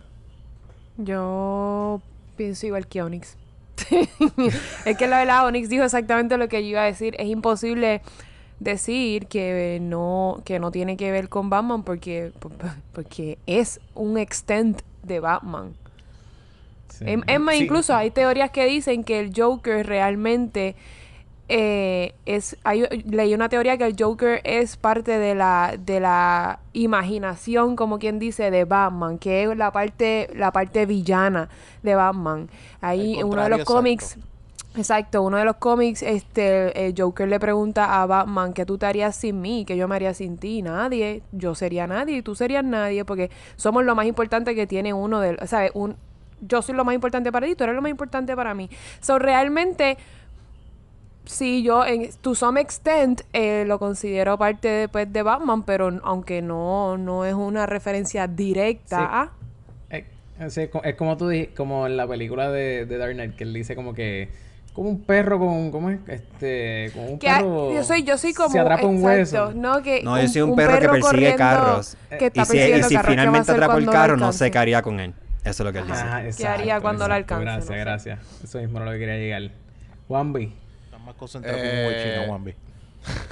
Yo 0.97 2.01
pienso 2.37 2.67
igual 2.67 2.87
que 2.87 3.03
Onyx. 3.03 3.37
es 4.87 4.97
que 4.97 5.07
la 5.07 5.19
verdad, 5.19 5.47
Onyx 5.47 5.69
dijo 5.69 5.85
exactamente 5.85 6.39
lo 6.39 6.49
que 6.49 6.63
yo 6.63 6.71
iba 6.71 6.83
a 6.83 6.87
decir. 6.87 7.15
Es 7.19 7.29
imposible 7.29 8.01
decir 8.59 9.27
que 9.27 9.81
no, 9.83 10.41
que 10.47 10.59
no 10.59 10.71
tiene 10.71 10.97
que 10.97 11.11
ver 11.11 11.29
con 11.29 11.51
Batman 11.51 11.83
porque, 11.83 12.33
porque 12.93 13.39
es 13.47 13.81
un 13.95 14.17
extent 14.17 14.81
de 15.03 15.21
Batman. 15.21 15.75
Sí. 16.89 17.05
Em- 17.07 17.23
Sí. 17.27 17.63
incluso 17.65 17.95
hay 17.95 18.11
teorías 18.11 18.51
que 18.51 18.67
dicen 18.67 19.05
que 19.05 19.21
el 19.21 19.33
Joker 19.35 19.87
realmente 19.87 20.75
eh, 21.49 22.15
es. 22.25 22.57
Hay, 22.65 22.83
leí 23.05 23.35
una 23.35 23.49
teoría 23.49 23.77
que 23.77 23.85
el 23.85 23.95
Joker 23.99 24.41
es 24.45 24.77
parte 24.77 25.19
de 25.19 25.35
la, 25.35 25.75
de 25.79 26.01
la 26.01 26.61
imaginación, 26.73 27.77
como 27.77 27.99
quien 27.99 28.19
dice, 28.19 28.51
de 28.51 28.65
Batman, 28.65 29.19
que 29.19 29.43
es 29.43 29.57
la 29.57 29.71
parte, 29.71 30.31
la 30.35 30.51
parte 30.53 30.87
villana 30.87 31.49
de 31.83 31.95
Batman. 31.95 32.49
Ahí 32.81 33.19
El 33.19 33.25
uno 33.25 33.43
de 33.43 33.49
los 33.51 33.65
cómics. 33.65 34.13
Exacto, 34.13 34.32
uno 35.21 35.37
de 35.37 35.45
los 35.45 35.57
cómics, 35.57 36.03
este, 36.03 36.87
el 36.87 36.95
Joker 36.97 37.29
le 37.29 37.39
pregunta 37.39 38.01
a 38.01 38.07
Batman 38.07 38.55
¿qué 38.55 38.65
tú 38.65 38.79
te 38.79 38.87
harías 38.87 39.15
sin 39.15 39.41
mí? 39.41 39.65
¿Qué 39.67 39.77
yo 39.77 39.87
me 39.87 39.97
haría 39.97 40.15
sin 40.15 40.39
ti? 40.39 40.63
Nadie. 40.63 41.23
Yo 41.33 41.55
sería 41.55 41.87
nadie 41.87 42.19
y 42.19 42.23
tú 42.23 42.35
serías 42.35 42.65
nadie 42.65 43.05
porque 43.05 43.31
somos 43.57 43.85
lo 43.85 43.95
más 43.95 44.07
importante 44.07 44.55
que 44.55 44.67
tiene 44.67 44.95
uno 44.95 45.21
de, 45.21 45.37
¿sabes? 45.47 45.71
Un, 45.75 45.97
yo 46.41 46.63
soy 46.63 46.75
lo 46.75 46.85
más 46.85 46.95
importante 46.95 47.31
para 47.31 47.47
ti, 47.47 47.55
tú 47.55 47.65
eres 47.65 47.77
lo 47.77 47.83
más 47.83 47.91
importante 47.91 48.35
para 48.35 48.55
mí. 48.55 48.69
So, 49.01 49.19
realmente, 49.19 49.97
sí, 51.25 51.63
yo, 51.63 51.85
en, 51.87 52.11
to 52.21 52.35
some 52.35 52.61
extent, 52.61 53.23
eh, 53.33 53.65
lo 53.67 53.79
considero 53.79 54.37
parte 54.39 54.69
de, 54.69 54.89
pues, 54.89 55.13
de 55.13 55.23
Batman, 55.23 55.63
pero 55.63 55.93
aunque 56.03 56.43
no, 56.43 56.97
no 56.99 57.25
es 57.25 57.35
una 57.35 57.67
referencia 57.67 58.27
directa 58.27 58.99
Sí. 58.99 59.05
a... 59.09 59.31
Eh, 59.91 60.07
Es, 60.41 60.59
es 60.59 60.97
como 60.97 61.17
tú 61.17 61.29
dijiste, 61.29 61.55
como 61.55 61.87
en 61.87 61.97
la 61.97 62.07
película 62.09 62.51
de, 62.51 62.87
de 62.87 62.99
Dark 62.99 63.13
Knight, 63.13 63.37
que 63.37 63.45
él 63.45 63.53
dice 63.53 63.77
como 63.77 63.95
que 63.95 64.31
como 64.73 64.89
un 64.89 65.03
perro 65.03 65.39
con 65.39 65.71
¿cómo 65.71 65.91
es? 65.91 66.01
Este, 66.09 66.91
como 66.95 67.07
un 67.11 67.19
Que 67.19 67.29
perro 67.29 67.75
yo 67.75 67.85
soy, 67.85 68.03
yo 68.05 68.17
soy 68.17 68.33
como 68.33 68.51
se 68.51 68.59
atrapa 68.59 68.87
un 68.87 68.97
exacto, 68.97 69.47
hueso. 69.47 69.53
no 69.55 69.83
que 69.83 70.03
No, 70.03 70.21
yo 70.21 70.29
soy 70.29 70.43
un, 70.43 70.57
perro, 70.57 70.79
que 70.81 70.89
persigue 70.89 71.35
carros. 71.35 71.97
que 72.19 72.27
está 72.27 72.43
y 72.43 72.45
si, 72.47 72.59
y 72.59 72.61
si 72.61 72.73
carros, 72.73 72.89
¿qué 72.89 72.95
va 72.95 73.01
a 73.01 73.05
finalmente 73.05 73.53
atrapa 73.53 73.77
el 73.77 73.85
lo 73.85 73.93
carro, 73.93 74.17
no 74.17 74.31
qué 74.33 74.59
haría 74.59 74.83
con 74.83 75.01
él. 75.01 75.15
Eso 75.45 75.63
es 75.63 75.67
lo 75.67 75.73
que 75.73 75.79
él 75.81 75.87
dice. 75.87 76.01
Ajá, 76.01 76.23
¿Qué 76.37 76.47
haría 76.47 76.81
cuando 76.81 77.05
exacto. 77.05 77.35
alcance? 77.35 77.45
Gracias, 77.45 77.67
No 77.69 77.75
sé. 77.75 77.81
gracias. 77.81 78.45
Eso 78.45 78.59
mismo 78.61 78.79
es 78.79 78.85
lo 78.85 78.93
que 78.93 78.99
quería 78.99 79.17
llegar. 79.17 79.51
Juanbi. 80.07 80.53
más 81.05 81.15
concentrado 81.17 81.59
Eh, 81.61 81.85
como 81.85 81.91
el 81.91 82.03
chino, 82.21 82.33
Wambi. 82.33 82.55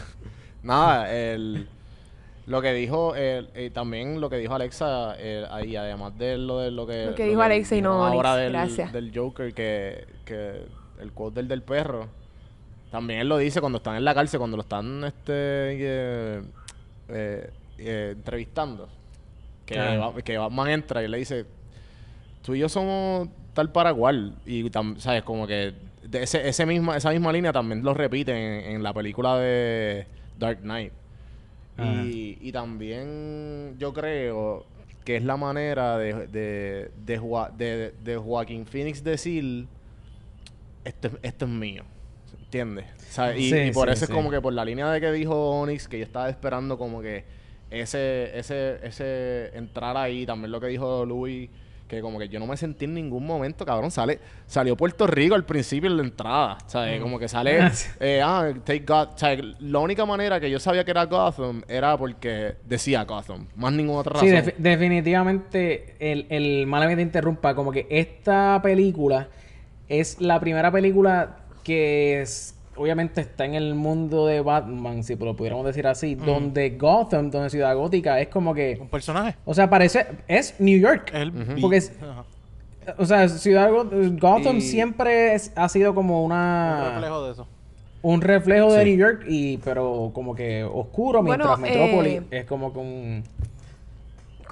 Nada, 0.65 1.13
el, 1.15 1.69
lo 2.47 2.61
que 2.61 2.73
dijo, 2.73 3.15
el, 3.15 3.49
eh, 3.55 3.71
también 3.73 4.21
lo 4.21 4.29
que 4.29 4.37
dijo 4.37 4.55
Alexa, 4.55 5.15
eh, 5.19 5.47
ahí, 5.51 5.77
además 5.77 6.19
de 6.19 6.37
lo, 6.37 6.59
de 6.59 6.71
lo 6.73 6.87
que... 6.87 7.07
Lo 7.07 7.15
que 7.15 7.25
dijo 7.27 7.41
Alexa 7.41 7.77
y 7.77 7.83
no 7.83 8.05
ahora 8.05 8.35
del, 8.37 8.53
gracias. 8.53 8.93
del 8.93 9.13
Joker, 9.15 9.55
que, 9.55 10.05
que 10.25 10.67
el 11.01 11.13
quote 11.13 11.37
del, 11.37 11.49
del 11.49 11.63
perro, 11.63 12.09
también 12.91 13.21
él 13.21 13.29
lo 13.29 13.39
dice 13.39 13.61
cuando 13.61 13.79
están 13.79 13.97
en 13.97 14.05
la 14.05 14.15
cárcel, 14.15 14.39
cuando 14.39 14.57
lo 14.57 14.63
están 14.63 15.05
este, 15.05 15.33
eh, 15.33 16.43
eh, 17.09 17.51
eh, 17.79 18.11
entrevistando. 18.17 18.89
Que, 19.67 20.23
que 20.25 20.37
Batman 20.39 20.71
entra 20.71 21.03
y 21.03 21.09
le 21.09 21.19
dice, 21.19 21.47
tú 22.43 22.55
y 22.55 22.59
yo 22.59 22.69
somos 22.69 23.29
tal 23.55 23.71
para 23.71 23.95
cual. 23.95 24.35
Y, 24.45 24.65
tam- 24.71 24.97
¿sabes? 24.99 25.23
Como 25.23 25.47
que 25.47 25.75
de 26.03 26.23
ese, 26.25 26.49
ese 26.49 26.67
misma, 26.67 26.97
esa 26.97 27.11
misma 27.11 27.33
línea 27.33 27.53
también 27.53 27.85
lo 27.85 27.95
repiten 27.95 28.35
en, 28.37 28.75
en 28.77 28.83
la 28.83 28.93
película 28.93 29.39
de 29.39 30.07
Dark 30.39 30.61
Knight. 30.63 30.93
Y, 32.09 32.37
y 32.41 32.53
también 32.53 33.77
yo 33.79 33.95
creo 33.95 34.67
que 35.05 35.17
es 35.17 35.23
la 35.25 35.37
manera 35.37 35.97
de, 35.97 36.27
de, 36.27 36.91
de, 37.07 37.21
de- 37.57 37.95
de 38.03 38.17
Joaquín 38.17 38.67
Phoenix 38.67 39.03
decir, 39.05 39.67
esto, 40.85 41.09
es- 41.09 41.15
esto 41.23 41.45
es 41.45 41.51
mío. 41.51 41.85
¿Entiendes? 42.39 42.87
¿Sabes? 43.11 43.39
Y, 43.41 43.51
Sí, 43.51 43.57
y 43.57 43.71
por 43.73 43.89
sí, 43.89 43.93
eso 43.95 44.07
sí. 44.07 44.13
es 44.13 44.17
como 44.17 44.31
que 44.31 44.41
por 44.41 44.53
la 44.53 44.65
línea 44.65 44.91
de 44.91 45.01
que 45.01 45.13
dijo 45.13 45.61
Onyx, 45.61 45.87
que 45.89 45.99
yo 45.99 46.05
estaba 46.05 46.29
esperando 46.29 46.77
como 46.79 47.01
que 47.01 47.25
ese, 47.71 48.37
ese, 48.37 48.79
ese 48.83 49.57
entrar 49.57 49.97
ahí, 49.97 50.27
también 50.27 50.51
lo 50.51 50.61
que 50.61 50.67
dijo 50.67 51.05
Louis, 51.07 51.49
que 51.87 52.01
como 52.01 52.19
que 52.19 52.29
yo 52.29 52.39
no 52.41 52.47
me 52.47 52.57
sentí 52.57 52.85
en 52.87 52.95
ningún 52.95 53.25
momento, 53.27 53.65
cabrón, 53.65 53.91
sale, 53.93 54.19
salió 54.47 54.77
Puerto 54.77 55.07
Rico 55.07 55.35
al 55.37 55.45
principio 55.45 55.89
en 55.91 55.97
la 55.97 56.03
entrada, 56.05 56.59
¿sabes? 56.67 57.01
Como 57.01 57.19
que 57.21 57.29
sale, 57.29 57.61
Ah, 57.63 57.73
eh, 58.01 58.21
ah, 58.25 58.53
take 58.65 58.81
God, 58.87 59.09
sea, 59.17 59.37
la 59.61 59.79
única 59.79 60.05
manera 60.07 60.41
que 60.41 60.51
yo 60.51 60.59
sabía 60.61 60.85
que 60.85 60.91
era 60.93 61.05
Gotham 61.07 61.63
era 61.69 61.97
porque 61.97 62.57
decía 62.65 63.05
Gotham, 63.05 63.47
más 63.57 63.73
ninguna 63.73 64.01
otra 64.01 64.13
razón. 64.15 64.29
Sí, 64.29 64.35
defi- 64.35 64.55
definitivamente, 64.59 65.95
el, 66.01 66.27
el 66.31 66.67
mala 66.67 66.89
que 66.89 66.97
te 66.97 67.03
interrumpa, 67.03 67.55
como 67.55 67.71
que 67.73 67.87
esta 67.91 68.61
película 68.63 69.29
es 69.91 70.21
la 70.21 70.41
primera 70.41 70.71
película 70.73 71.37
que 71.65 72.23
es- 72.23 72.55
obviamente 72.77 73.21
está 73.21 73.45
en 73.45 73.55
el 73.55 73.75
mundo 73.75 74.27
de 74.27 74.41
Batman, 74.41 75.05
si 75.05 75.15
lo 75.17 75.37
pudiéramos 75.37 75.67
decir 75.67 75.87
así, 75.87 76.15
donde 76.15 76.71
Gotham, 76.71 77.31
donde 77.31 77.51
Ciudad 77.51 77.77
Gótica, 77.77 78.19
es 78.21 78.29
como 78.29 78.55
que, 78.55 78.79
Un 78.81 78.89
personaje. 78.89 79.37
o 79.45 79.53
sea, 79.53 79.69
parece, 79.69 80.07
es 80.29 80.55
New 80.59 80.79
York. 80.81 81.11
El 81.13 81.31
Porque 81.61 81.77
es- 81.77 81.93
Ajá. 82.01 82.25
O 82.97 83.05
sea, 83.05 83.29
Ciudad 83.29 83.71
Go- 83.71 83.85
Gotham 84.19 84.57
Y- 84.57 84.61
siempre 84.63 85.35
es- 85.35 85.53
ha 85.55 85.69
sido 85.69 85.95
como 85.95 86.21
Un 86.25 86.33
una... 86.33 86.93
reflejo 86.95 87.25
de 87.27 87.33
eso. 87.33 87.47
un 88.03 88.21
reflejo 88.23 88.73
de. 88.73 88.85
New 88.87 88.97
York 88.97 89.25
y 89.29 89.59
pero 89.59 90.11
como 90.15 90.35
que 90.35 90.65
oscuro 90.65 91.23
Bueno, 91.23 91.45
mientras 91.45 91.59
Metrópolis 91.59 92.23
eh, 92.31 92.39
es 92.39 92.45
como 92.47 92.73
que 92.73 92.79
un 92.79 93.23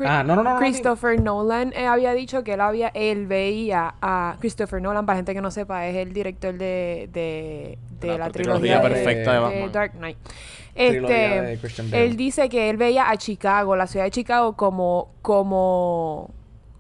Ah, 0.07 0.23
no, 0.23 0.37
no, 0.37 0.43
no, 0.43 0.55
no, 0.55 0.59
Christopher 0.59 1.21
Nolan 1.21 1.73
eh, 1.75 1.87
había 1.87 2.13
dicho 2.15 2.45
que 2.45 2.55
él 2.55 2.61
había 2.61 2.89
él 2.89 3.27
veía 3.27 3.95
a 4.01 4.37
Christopher 4.41 4.81
Nolan 4.81 5.07
para 5.07 5.17
gente 5.17 5.35
que 5.35 5.41
no 5.41 5.51
sepa 5.51 5.87
es 5.87 5.97
el 5.97 6.13
director 6.13 6.55
de, 6.57 7.09
de, 7.13 7.79
de 8.01 8.09
La 8.09 8.19
la, 8.19 8.31
trilogía 8.31 8.81
trilogía, 8.81 8.83
perfecta 8.83 9.49
de 9.49 9.57
de. 9.57 9.69
Dark 9.71 9.93
Knight 9.93 10.17
este 10.75 11.59
él 11.93 12.17
dice 12.17 12.49
que 12.49 12.71
él 12.71 12.77
veía 12.77 13.11
a 13.11 13.17
Chicago 13.17 13.75
la 13.77 13.87
ciudad 13.87 14.05
de 14.05 14.11
Chicago 14.11 14.55
como 14.57 15.11
como 15.23 16.31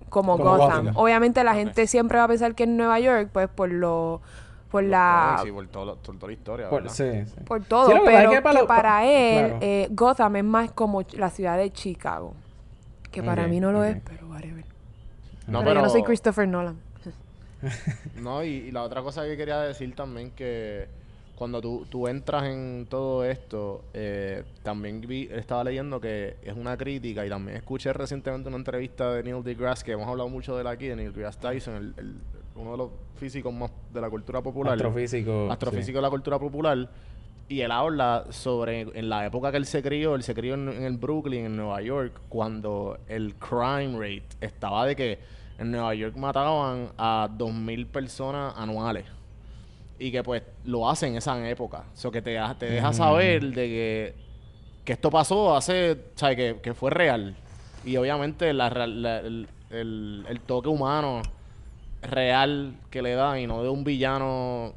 como, 0.08 0.38
Como 0.38 0.56
Gotham 0.56 0.92
obviamente 0.94 1.42
la 1.44 1.54
gente 1.54 1.86
siempre 1.86 2.18
va 2.18 2.24
a 2.24 2.28
pensar 2.28 2.54
que 2.54 2.62
es 2.64 2.68
Nueva 2.68 2.98
York 3.00 3.30
pues 3.32 3.48
por 3.48 3.70
lo 3.70 4.20
por 4.70 4.84
la 4.84 5.40
Sí, 5.42 5.50
por, 5.50 5.66
todo, 5.68 5.96
por 5.96 6.16
toda 6.16 6.26
la 6.28 6.32
historia, 6.32 6.68
sí, 6.88 7.04
sí. 7.24 7.40
por 7.46 7.64
todo, 7.64 7.86
Sí, 7.88 7.94
lo 7.94 8.00
que 8.04 8.10
pasa 8.10 8.28
pero 8.42 8.60
que 8.60 8.66
para 8.66 9.04
él 9.06 9.46
claro. 9.46 9.58
eh, 9.62 9.88
Gotham 9.90 10.36
es 10.36 10.44
más 10.44 10.70
como 10.72 11.02
la 11.12 11.30
ciudad 11.30 11.56
de 11.56 11.72
Chicago. 11.72 12.34
Que 13.10 13.22
para 13.22 13.44
Ok, 13.44 13.48
mí 13.50 13.60
no 13.60 13.72
lo 13.72 13.84
es, 13.84 13.96
pero 14.04 14.28
whatever. 14.28 14.64
No, 15.46 15.60
pero, 15.60 15.74
yo 15.76 15.82
no 15.82 15.88
soy 15.90 16.02
Christopher 16.02 16.46
Nolan. 16.48 16.76
No, 18.22 18.44
y, 18.44 18.48
y 18.48 18.70
la 18.70 18.82
otra 18.82 19.02
cosa 19.02 19.24
que 19.24 19.36
quería 19.36 19.60
decir 19.60 19.92
también 19.94 20.30
que 20.30 20.86
cuando 21.36 21.60
tú, 21.60 21.86
tú 21.88 22.06
entras 22.08 22.44
en 22.44 22.86
todo 22.88 23.24
esto, 23.24 23.84
eh, 23.94 24.44
también 24.62 25.00
vi, 25.00 25.28
estaba 25.32 25.64
leyendo 25.64 26.00
que 26.00 26.36
es 26.42 26.56
una 26.56 26.76
crítica 26.76 27.24
y 27.24 27.28
también 27.28 27.56
escuché 27.56 27.92
recientemente 27.92 28.48
una 28.48 28.58
entrevista 28.58 29.12
de 29.12 29.22
Neil 29.22 29.42
deGrasse, 29.42 29.84
que 29.84 29.92
hemos 29.92 30.06
hablado 30.08 30.28
mucho 30.28 30.54
de 30.54 30.60
él 30.62 30.66
aquí, 30.66 30.86
de 30.88 30.96
Neil 30.96 31.12
deGrasse 31.12 31.38
Tyson, 31.40 31.74
el, 31.76 31.94
el- 31.96 32.16
uno 32.56 32.72
de 32.72 32.76
los 32.78 32.90
físicos 33.20 33.52
más 33.54 33.70
de 33.94 34.00
la 34.00 34.10
cultura 34.10 34.40
popular. 34.42 34.74
Astrofísico. 34.74 35.48
astrofísico 35.50 35.98
de 35.98 36.02
la 36.02 36.10
cultura 36.10 36.40
popular. 36.40 36.88
Y 37.50 37.62
él 37.62 37.70
habla 37.70 38.26
sobre 38.30 38.82
en 38.82 39.08
la 39.08 39.24
época 39.24 39.50
que 39.50 39.56
él 39.56 39.64
se 39.66 39.82
crió, 39.82 40.14
él 40.14 40.22
se 40.22 40.34
crió 40.34 40.54
en, 40.54 40.68
en 40.68 40.82
el 40.84 40.98
Brooklyn, 40.98 41.46
en 41.46 41.56
Nueva 41.56 41.80
York, 41.80 42.12
cuando 42.28 42.98
el 43.08 43.34
crime 43.36 43.94
rate 43.98 44.26
estaba 44.42 44.84
de 44.84 44.94
que 44.94 45.18
en 45.58 45.70
Nueva 45.70 45.94
York 45.94 46.14
mataban 46.16 46.90
a 46.98 47.28
2.000 47.36 47.86
personas 47.86 48.52
anuales. 48.56 49.04
Y 49.98 50.12
que 50.12 50.22
pues 50.22 50.42
lo 50.64 50.88
hacen 50.88 51.12
en 51.12 51.16
esa 51.18 51.48
época. 51.48 51.84
Eso 51.94 52.10
que 52.10 52.20
te, 52.22 52.30
deja 52.30 52.92
saber 52.92 53.42
de 53.46 53.54
que, 53.54 54.14
que 54.84 54.92
esto 54.92 55.10
pasó 55.10 55.56
hace, 55.56 55.92
o 55.92 56.18
sea, 56.18 56.36
que, 56.36 56.58
que 56.62 56.74
fue 56.74 56.90
real. 56.90 57.34
Y 57.84 57.96
obviamente 57.96 58.52
la, 58.52 58.68
el, 58.68 59.48
el- 59.70 60.24
el 60.28 60.40
toque 60.40 60.68
humano 60.68 61.22
real 62.02 62.74
que 62.90 63.02
le 63.02 63.14
da 63.14 63.40
y 63.40 63.46
no 63.46 63.62
de 63.62 63.68
un 63.68 63.82
villano 63.84 64.72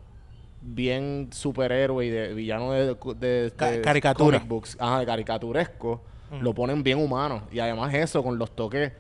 bien 0.62 1.30
superhéroe 1.32 2.06
y 2.06 2.10
de 2.10 2.34
villano 2.34 2.72
de, 2.72 2.96
de, 3.20 3.54
Ca- 3.56 3.72
de 3.72 3.82
caricatura. 3.82 4.38
comic 4.38 4.48
books, 4.50 4.78
ajá, 4.80 5.00
de 5.00 5.06
caricaturesco, 5.06 6.02
lo 6.40 6.54
ponen 6.54 6.82
bien 6.84 7.00
humano. 7.00 7.44
Y 7.52 7.60
además 7.60 7.94
eso, 7.94 8.24
con 8.24 8.38
los 8.38 8.56
toques 8.56 8.94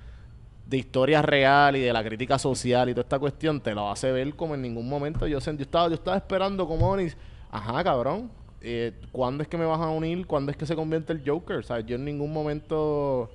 de 0.65 0.77
historia 0.77 1.21
real 1.21 1.75
y 1.75 1.81
de 1.81 1.93
la 1.93 2.03
crítica 2.03 2.37
social 2.39 2.89
y 2.89 2.93
toda 2.93 3.03
esta 3.03 3.19
cuestión, 3.19 3.61
te 3.61 3.73
lo 3.73 3.89
hace 3.89 4.11
ver 4.11 4.35
como 4.35 4.55
en 4.55 4.61
ningún 4.61 4.87
momento 4.89 5.27
yo, 5.27 5.39
yo 5.39 5.51
estaba 5.59 5.87
yo 5.87 5.95
estaba 5.95 6.17
esperando 6.17 6.67
como 6.67 6.89
Onyx, 6.89 7.15
ajá, 7.51 7.83
cabrón, 7.83 8.29
eh, 8.61 8.93
¿cuándo 9.11 9.43
es 9.43 9.49
que 9.49 9.57
me 9.57 9.65
vas 9.65 9.79
a 9.81 9.89
unir? 9.89 10.25
¿Cuándo 10.27 10.51
es 10.51 10.57
que 10.57 10.65
se 10.65 10.75
convierte 10.75 11.13
el 11.13 11.23
Joker? 11.25 11.63
Sea, 11.63 11.79
yo 11.81 11.95
en 11.95 12.05
ningún 12.05 12.31
momento... 12.33 13.29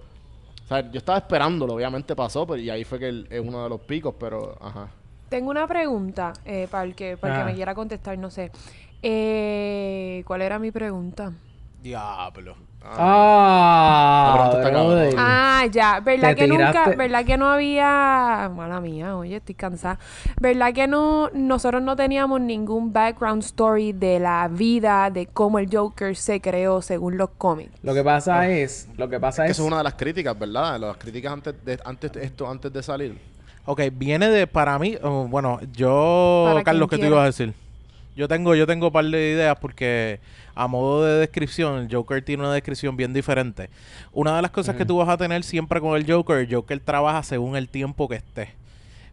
Sea, 0.68 0.90
yo 0.90 0.98
estaba 0.98 1.18
esperándolo, 1.18 1.74
obviamente 1.74 2.14
pasó, 2.16 2.46
pero 2.46 2.60
y 2.60 2.70
ahí 2.70 2.84
fue 2.84 2.98
que 2.98 3.08
el- 3.08 3.26
es 3.30 3.40
uno 3.40 3.62
de 3.62 3.68
los 3.68 3.80
picos, 3.82 4.14
pero 4.18 4.56
ajá. 4.60 4.88
Tengo 5.28 5.50
una 5.50 5.66
pregunta 5.66 6.32
eh, 6.44 6.68
para 6.70 6.84
el 6.84 6.94
que, 6.94 7.16
para 7.16 7.34
el 7.34 7.40
Ah. 7.40 7.44
que 7.44 7.50
me 7.52 7.56
quiera 7.56 7.74
contestar, 7.74 8.16
no 8.18 8.30
sé. 8.30 8.50
Eh, 9.02 10.22
¿Cuál 10.26 10.42
era 10.42 10.58
mi 10.58 10.70
pregunta? 10.70 11.32
Diablo. 11.82 12.56
Ah, 12.88 14.26
La 14.28 14.34
pregunta 14.34 14.58
está 14.58 14.70
brother. 14.70 15.14
cabrón. 15.14 15.24
Ah, 15.28 15.66
ya, 15.70 16.00
¿verdad 16.00 16.28
Te 16.30 16.34
que 16.36 16.46
nunca, 16.46 16.72
tiraste- 16.72 16.96
verdad 16.96 17.24
que 17.24 17.36
no 17.36 17.48
había, 17.50 18.50
mala 18.54 18.80
mía, 18.80 19.16
oye, 19.16 19.36
estoy 19.36 19.54
cansada, 19.56 19.98
¿verdad 20.40 20.72
que 20.72 20.86
no, 20.86 21.28
nosotros 21.34 21.82
no 21.82 21.96
teníamos 21.96 22.40
ningún 22.40 22.92
background 22.92 23.42
story 23.42 23.92
de 23.92 24.20
la 24.20 24.48
vida, 24.48 25.10
de 25.10 25.26
cómo 25.26 25.58
el 25.58 25.68
Joker 25.72 26.14
se 26.14 26.40
creó 26.40 26.80
según 26.80 27.16
los 27.16 27.30
cómics? 27.30 27.72
Lo 27.82 27.92
que 27.92 28.04
pasa 28.04 28.48
es, 28.48 28.88
lo 28.96 29.08
que 29.08 29.18
pasa 29.18 29.42
Que 29.44 29.50
es, 29.50 29.56
eso 29.56 29.62
es 29.64 29.68
una 29.68 29.78
de 29.78 29.84
las 29.84 29.94
críticas, 29.94 30.38
¿verdad? 30.38 30.78
Las 30.78 30.96
críticas 30.96 31.32
antes 31.32 31.64
de, 31.64 31.78
antes 31.84 32.12
de 32.12 32.24
esto, 32.24 32.48
antes 32.48 32.72
de 32.72 32.82
salir. 32.84 33.35
Ok, 33.66 33.82
viene 33.92 34.28
de, 34.28 34.46
para 34.46 34.78
mí, 34.78 34.96
oh, 35.02 35.26
bueno, 35.28 35.60
yo, 35.72 36.44
Para 36.48 36.62
Carlos, 36.62 36.88
¿qué 36.88 36.98
te 36.98 37.06
ibas 37.06 37.20
a 37.20 37.26
decir? 37.26 37.52
Yo 38.16 38.28
tengo, 38.28 38.54
yo 38.54 38.66
tengo 38.66 38.86
un 38.86 38.92
par 38.92 39.04
de 39.04 39.30
ideas 39.32 39.58
porque 39.60 40.20
a 40.54 40.68
modo 40.68 41.04
de 41.04 41.18
descripción, 41.18 41.80
el 41.80 41.94
Joker 41.94 42.24
tiene 42.24 42.44
una 42.44 42.54
descripción 42.54 42.96
bien 42.96 43.12
diferente. 43.12 43.68
Una 44.12 44.36
de 44.36 44.42
las 44.42 44.50
cosas 44.52 44.74
que 44.76 44.86
tú 44.86 44.96
vas 44.96 45.08
a 45.08 45.18
tener 45.18 45.44
siempre 45.44 45.82
con 45.82 45.96
el 45.96 46.10
Joker, 46.10 46.38
el 46.38 46.54
Joker 46.54 46.80
trabaja 46.80 47.22
según 47.22 47.56
el 47.56 47.68
tiempo 47.68 48.08
que 48.08 48.16
esté. 48.16 48.54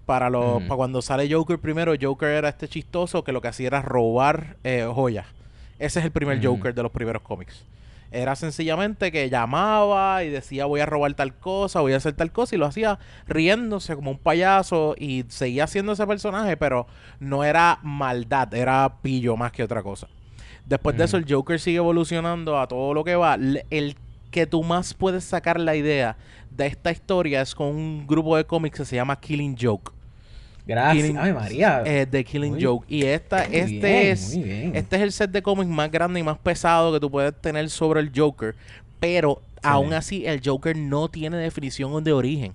Para, 0.06 0.30
lo, 0.30 0.58
Ujú. 0.58 0.68
para 0.68 0.76
cuando 0.76 1.02
sale 1.02 1.32
Joker 1.32 1.60
primero, 1.60 1.94
Joker 2.00 2.30
era 2.30 2.48
este 2.48 2.68
chistoso 2.68 3.24
que 3.24 3.34
lo 3.34 3.42
que 3.42 3.50
hacía 3.50 3.68
era 3.68 3.82
robar 3.82 4.56
eh, 4.64 4.88
joyas. 4.90 5.26
Ese 5.80 6.00
es 6.00 6.06
el 6.06 6.12
primer. 6.12 6.46
Joker 6.46 6.74
de 6.74 6.84
los 6.84 6.92
primeros 6.92 7.22
cómics. 7.24 7.66
Era 8.14 8.36
sencillamente 8.36 9.12
que 9.12 9.30
llamaba 9.30 10.24
y 10.24 10.30
decía 10.30 10.66
voy 10.66 10.82
a 10.82 10.86
robar 10.86 11.16
tal 11.16 11.34
cosa, 11.34 11.82
voy 11.82 11.94
a 11.94 11.98
hacer 11.98 12.14
tal 12.14 12.32
cosa 12.32 12.54
y 12.54 12.60
lo 12.60 12.68
hacía 12.68 13.00
riéndose 13.28 13.96
como 13.96 14.12
un 14.12 14.20
payaso 14.20 14.94
y 15.00 15.26
seguía 15.30 15.66
siendo 15.66 15.94
ese 15.94 16.06
personaje, 16.06 16.56
pero 16.56 16.86
no 17.20 17.44
era 17.44 17.80
maldad, 17.82 18.54
era 18.54 18.98
pillo 19.02 19.36
más 19.36 19.52
que 19.52 19.64
otra 19.64 19.82
cosa. 19.82 20.08
Después 20.66 20.96
de 20.96 21.06
eso 21.06 21.18
el 21.18 21.26
Joker 21.28 21.60
sigue 21.60 21.78
evolucionando 21.78 22.60
a 22.60 22.68
todo 22.68 22.94
lo 22.94 23.04
que 23.04 23.16
va. 23.16 23.36
El 23.70 23.98
que 24.30 24.46
tú 24.46 24.64
más 24.64 24.94
puedes 24.94 25.24
sacar 25.24 25.60
la 25.60 25.76
idea 25.76 26.16
de 26.52 26.68
esta 26.68 26.92
historia 26.92 27.42
es 27.42 27.56
con 27.56 27.68
un 27.68 28.06
grupo 28.08 28.38
de 28.38 28.46
cómics 28.46 28.78
que 28.78 28.86
se 28.86 28.96
llama 28.96 29.20
Killing 29.20 29.58
Joke. 29.60 29.92
Gracias, 30.66 31.06
Killing- 31.08 31.18
ay 31.20 31.34
María, 31.34 31.84
eh, 31.86 32.06
de 32.10 32.24
Killing 32.24 32.54
Muy- 32.54 32.64
Joke. 32.64 32.86
Y 32.88 33.04
esta, 33.06 33.44
este 33.46 33.66
bien, 33.66 34.08
es 34.08 34.34
este 34.34 34.96
es 34.96 35.02
el 35.02 35.12
set 35.12 35.32
de 35.32 35.42
cómics 35.42 35.70
más 35.70 35.92
grande 35.92 36.20
y 36.20 36.24
más 36.24 36.38
pesado 36.38 36.94
que 36.94 37.00
tú 37.00 37.10
puedes 37.12 37.34
tener 37.42 37.70
sobre 37.70 38.00
el 38.02 38.12
Joker. 38.16 38.56
Pero 39.00 39.42
aún 39.62 39.94
así, 39.94 40.26
el 40.26 40.42
Joker 40.44 40.76
no 40.78 41.10
tiene 41.10 41.38
definición 41.38 42.04
de 42.04 42.14
origen. 42.14 42.54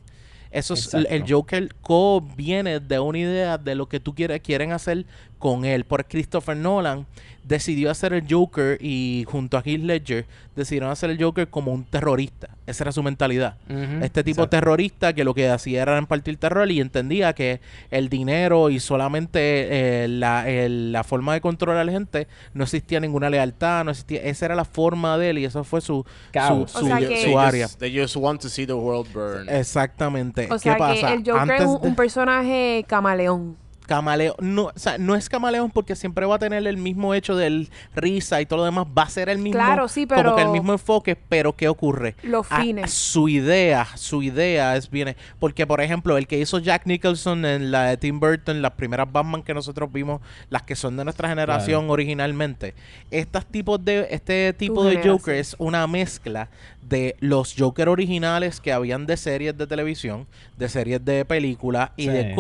Eso 0.51 0.73
es, 0.75 0.95
el-. 0.95 1.25
Joker 1.29 1.69
co 1.83 2.27
viene 2.37 2.81
de 2.81 2.99
una 2.99 3.19
idea 3.19 3.59
de 3.59 3.75
lo 3.75 3.87
que 3.87 4.01
tú 4.01 4.15
quieres, 4.15 4.41
quieren 4.41 4.73
hacer 4.73 5.05
con 5.39 5.65
él. 5.65 5.85
Por 5.85 6.05
Christopher 6.07 6.57
Nolan 6.57 7.07
decidió 7.45 7.91
hacer 7.91 8.13
el 8.13 8.25
Joker 8.29 8.77
y 8.79 9.25
junto 9.27 9.57
a 9.57 9.63
Heath 9.65 9.81
Ledger 9.81 10.27
decidieron 10.55 10.91
hacer 10.91 11.09
el 11.09 11.23
Joker 11.23 11.49
como 11.49 11.73
un 11.73 11.85
terrorista. 11.85 12.51
Esa 12.67 12.85
era 12.85 12.93
su 12.93 13.03
mentalidad. 13.03 13.57
Este 14.03 14.23
tipo 14.23 14.43
exacto. 14.43 14.51
terrorista 14.51 15.15
que 15.15 15.25
lo 15.25 15.33
que 15.33 15.49
hacía 15.49 15.81
era 15.81 15.97
impartir 15.97 16.37
terror 16.37 16.71
y 16.71 16.81
entendía 16.81 17.33
que 17.33 17.61
el 17.91 18.11
dinero 18.11 18.69
y 18.69 18.81
solamente 18.81 20.03
eh, 20.05 20.09
la, 20.09 20.47
el- 20.51 20.93
la 20.93 21.05
forma 21.05 21.33
de 21.33 21.41
controlar 21.41 21.81
a 21.81 21.85
la 21.85 21.93
gente 21.93 22.29
no 22.53 22.65
existía 22.65 23.01
ninguna 23.01 23.31
lealtad, 23.31 23.83
no 23.85 23.93
existía. 23.93 24.21
Esa 24.25 24.45
era 24.45 24.55
la 24.55 24.67
forma 24.67 25.17
de 25.17 25.31
él 25.31 25.39
y 25.39 25.47
eso 25.47 25.65
fue 25.65 25.81
su, 25.81 26.05
su, 26.05 26.33
Caos. 26.33 26.71
su, 26.73 26.79
O 26.85 26.87
sea 26.87 26.97
su 27.01 27.09
que- 27.09 27.23
They 27.25 27.35
área. 27.35 27.67
just- 27.67 27.79
They 27.79 27.99
just 27.99 28.17
want 28.17 28.43
to 28.43 28.51
see 28.51 28.67
the 28.67 28.75
world 28.75 29.11
burn. 29.15 29.49
Exactamente. 29.49 30.49
O 30.53 30.59
sea 30.59 30.75
¿Qué 30.75 30.79
pasa? 30.79 31.07
que 31.09 31.13
el 31.15 31.19
Joker 31.21 31.37
Antes 31.41 31.61
es 31.63 31.67
un, 31.67 31.81
de- 31.81 31.89
un 31.89 31.95
personaje 31.95 32.85
camaleón. 32.87 33.57
Camaleón, 33.89 34.37
no, 34.41 34.65
o 34.67 34.73
sea, 34.77 34.99
no 34.99 35.15
es 35.17 35.31
camaleón 35.31 35.71
porque 35.71 35.97
siempre 35.97 36.27
va 36.27 36.35
a 36.37 36.39
tener 36.39 36.67
el 36.67 36.77
mismo 36.77 37.15
hecho 37.15 37.35
del 37.35 37.71
risa 37.97 38.39
y 38.43 38.45
todo 38.47 38.59
lo 38.59 38.65
demás, 38.67 38.87
va 38.97 39.05
a 39.05 39.09
ser 39.09 39.31
el 39.31 39.39
mismo, 39.39 39.59
Claro, 39.59 39.89
sí, 39.89 40.07
como 40.07 40.21
pero- 40.21 40.37
que 40.37 40.43
el 40.43 40.51
mismo 40.51 40.73
enfoque, 40.73 41.17
pero 41.17 41.57
¿qué 41.57 41.69
ocurre? 41.69 42.15
Los 42.23 42.47
Ah, 42.51 42.61
fines. 42.61 42.93
su 42.93 43.31
idea, 43.31 43.87
su 43.97 44.23
idea 44.23 44.77
es 44.77 44.91
viene, 44.91 45.17
porque 45.41 45.67
por 45.67 45.81
ejemplo, 45.81 46.19
el 46.19 46.27
que 46.27 46.39
hizo 46.39 46.59
Jack 46.59 46.83
Nicholson 46.85 47.47
en 47.47 47.71
la 47.71 47.85
de 47.85 47.97
Tim 47.97 48.21
Burton, 48.21 48.61
las 48.61 48.73
primeras 48.73 49.11
Batman 49.11 49.43
que 49.43 49.55
nosotros 49.55 49.91
vimos, 49.91 50.21
las 50.51 50.65
que 50.65 50.77
son 50.77 50.99
de 50.99 51.05
nuestra 51.05 51.27
generación 51.31 51.89
originalmente, 51.89 52.75
estos 53.11 53.47
tipos 53.47 53.83
de, 53.83 54.07
este 54.11 54.53
tipo 54.53 54.85
de. 54.85 55.01
Joker 55.03 55.35
es 55.37 55.57
una 55.59 55.87
mezcla 55.87 56.51
de 56.83 57.17
los 57.21 57.55
Joker 57.59 57.89
originales 57.89 58.61
que 58.61 58.73
habían 58.73 59.07
de 59.07 59.17
series 59.17 59.57
de 59.57 59.67
televisión, 59.67 60.27
de 60.57 60.69
series 60.69 61.05
de 61.05 61.25
películas 61.25 61.91
y 61.97 62.05
Sí, 62.05 62.09
de 62.09 62.31
sí. 62.31 62.35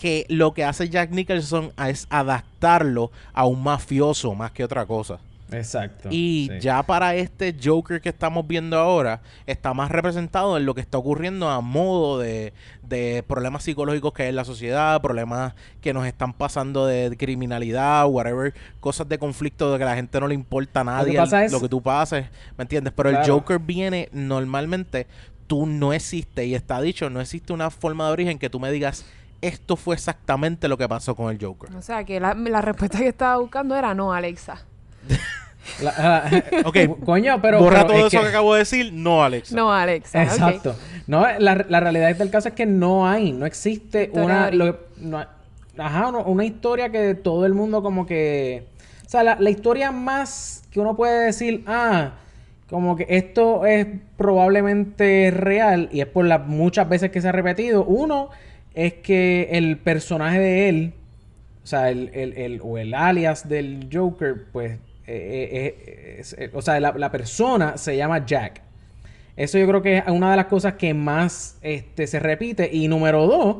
Que 0.00 0.24
lo 0.30 0.54
que 0.54 0.64
hace 0.64 0.88
Jack 0.88 1.10
Nicholson 1.10 1.72
es 1.86 2.06
adaptarlo 2.08 3.10
a 3.34 3.44
un 3.44 3.62
mafioso 3.62 4.34
más 4.34 4.50
que 4.50 4.64
otra 4.64 4.86
cosa. 4.86 5.18
Exacto. 5.52 6.08
Y 6.10 6.48
sí. 6.52 6.60
ya 6.60 6.82
para 6.84 7.14
este 7.16 7.54
Joker 7.62 8.00
que 8.00 8.08
estamos 8.08 8.46
viendo 8.46 8.78
ahora, 8.78 9.20
está 9.46 9.74
más 9.74 9.90
representado 9.90 10.56
en 10.56 10.64
lo 10.64 10.74
que 10.74 10.80
está 10.80 10.96
ocurriendo 10.96 11.50
a 11.50 11.60
modo 11.60 12.18
de, 12.18 12.54
de 12.82 13.22
problemas 13.28 13.64
psicológicos 13.64 14.14
que 14.14 14.22
hay 14.22 14.28
en 14.30 14.36
la 14.36 14.44
sociedad, 14.46 15.02
problemas 15.02 15.52
que 15.82 15.92
nos 15.92 16.06
están 16.06 16.32
pasando 16.32 16.86
de 16.86 17.14
criminalidad, 17.18 18.06
whatever, 18.06 18.54
cosas 18.78 19.06
de 19.06 19.18
conflicto 19.18 19.70
de 19.70 19.76
que 19.78 19.84
a 19.84 19.88
la 19.88 19.96
gente 19.96 20.18
no 20.18 20.28
le 20.28 20.34
importa 20.34 20.80
a 20.80 20.84
nadie 20.84 21.16
pasa 21.18 21.40
el- 21.40 21.46
es- 21.46 21.52
lo 21.52 21.60
que 21.60 21.68
tú 21.68 21.82
pases, 21.82 22.24
¿me 22.56 22.62
entiendes? 22.62 22.94
Pero 22.96 23.10
el. 23.10 23.18
Joker 23.28 23.58
viene 23.58 24.08
normalmente, 24.12 25.06
tú 25.46 25.66
no 25.66 25.92
existe, 25.92 26.46
y 26.46 26.54
está 26.54 26.80
dicho, 26.80 27.10
no 27.10 27.20
existe 27.20 27.52
una 27.52 27.70
forma 27.70 28.06
de 28.06 28.12
origen 28.12 28.38
que 28.38 28.48
tú 28.48 28.60
me 28.60 28.70
digas, 28.70 29.04
esto 29.42 29.76
fue 29.76 29.94
exactamente 29.94 30.68
lo 30.68 30.76
que 30.78 30.88
pasó 30.88 31.14
con 31.14 31.30
el 31.30 31.42
Joker. 31.44 31.74
O 31.76 31.82
sea 31.82 32.04
que 32.04 32.20
la, 32.20 32.34
la 32.34 32.60
respuesta 32.60 32.98
que 32.98 33.08
estaba 33.08 33.36
buscando 33.38 33.74
era 33.76 33.94
no, 33.94 34.12
Alexa. 34.12 34.62
La- 35.82 35.94
ah, 35.98 36.30
Ok, 36.64 36.76
coño, 37.04 37.40
pero. 37.40 37.60
Borra 37.60 37.82
pero 37.86 37.88
todo 37.94 38.06
es 38.06 38.14
eso 38.14 38.22
que... 38.22 38.28
acabo 38.28 38.54
de 38.54 38.60
decir, 38.60 38.92
no, 38.92 39.22
Alex. 39.22 39.52
No, 39.52 39.72
Alexa. 39.72 40.22
Exacto. 40.22 40.74
No, 41.06 41.26
la, 41.38 41.64
la 41.68 41.80
realidad 41.80 42.14
del 42.16 42.30
caso 42.30 42.48
es 42.48 42.54
que 42.54 42.66
no 42.66 43.06
hay, 43.08 43.32
no 43.32 43.44
existe 43.46 44.04
Historia 44.04 44.24
una, 44.24 44.46
de 44.46 44.52
lo- 44.56 44.78
no- 44.98 45.26
ajá, 45.78 46.10
no- 46.12 46.24
una 46.24 46.44
historia 46.44 46.90
que 46.90 47.14
todo 47.14 47.46
el 47.46 47.54
mundo 47.54 47.82
como 47.82 48.06
que, 48.06 48.66
o 49.06 49.08
sea, 49.08 49.22
la, 49.22 49.36
la 49.38 49.50
historia 49.50 49.92
más 49.92 50.62
que 50.70 50.80
uno 50.80 50.96
puede 50.96 51.26
decir, 51.26 51.62
ah, 51.66 52.12
como 52.68 52.96
que 52.96 53.06
esto 53.08 53.66
es 53.66 53.86
probablemente 54.16 55.30
real 55.30 55.88
y 55.92 56.00
es 56.00 56.06
por 56.06 56.24
las 56.24 56.46
muchas 56.46 56.88
veces 56.88 57.10
que 57.10 57.20
se 57.20 57.28
ha 57.28 57.32
repetido. 57.32 57.84
Uno 57.84 58.30
es 58.74 58.94
que 58.94 59.48
el 59.52 59.76
personaje 59.78 60.38
de 60.38 60.68
él, 60.68 60.92
o 61.62 61.66
sea, 61.66 61.90
el, 61.90 62.10
el- 62.14 62.32
el- 62.36 62.60
o 62.62 62.78
el 62.78 62.94
alias 62.94 63.48
del 63.48 63.88
Joker, 63.92 64.44
pues, 64.52 64.72
eh, 64.72 64.78
eh, 65.06 65.76
eh, 65.86 66.16
es- 66.20 66.36
o 66.52 66.62
sea, 66.62 66.78
la, 66.80 66.92
la 66.92 67.10
persona 67.10 67.76
se 67.76 67.96
llama 67.96 68.24
Jack. 68.26 68.62
Eso 69.36 69.58
yo 69.58 69.66
creo 69.66 69.82
que 69.82 69.98
es 69.98 70.04
una 70.08 70.30
de 70.30 70.36
las 70.36 70.46
cosas 70.46 70.74
que 70.74 70.92
más 70.94 71.56
este, 71.62 72.06
se 72.06 72.18
repite. 72.20 72.68
Y 72.72 72.88
número 72.88 73.26
dos, 73.26 73.56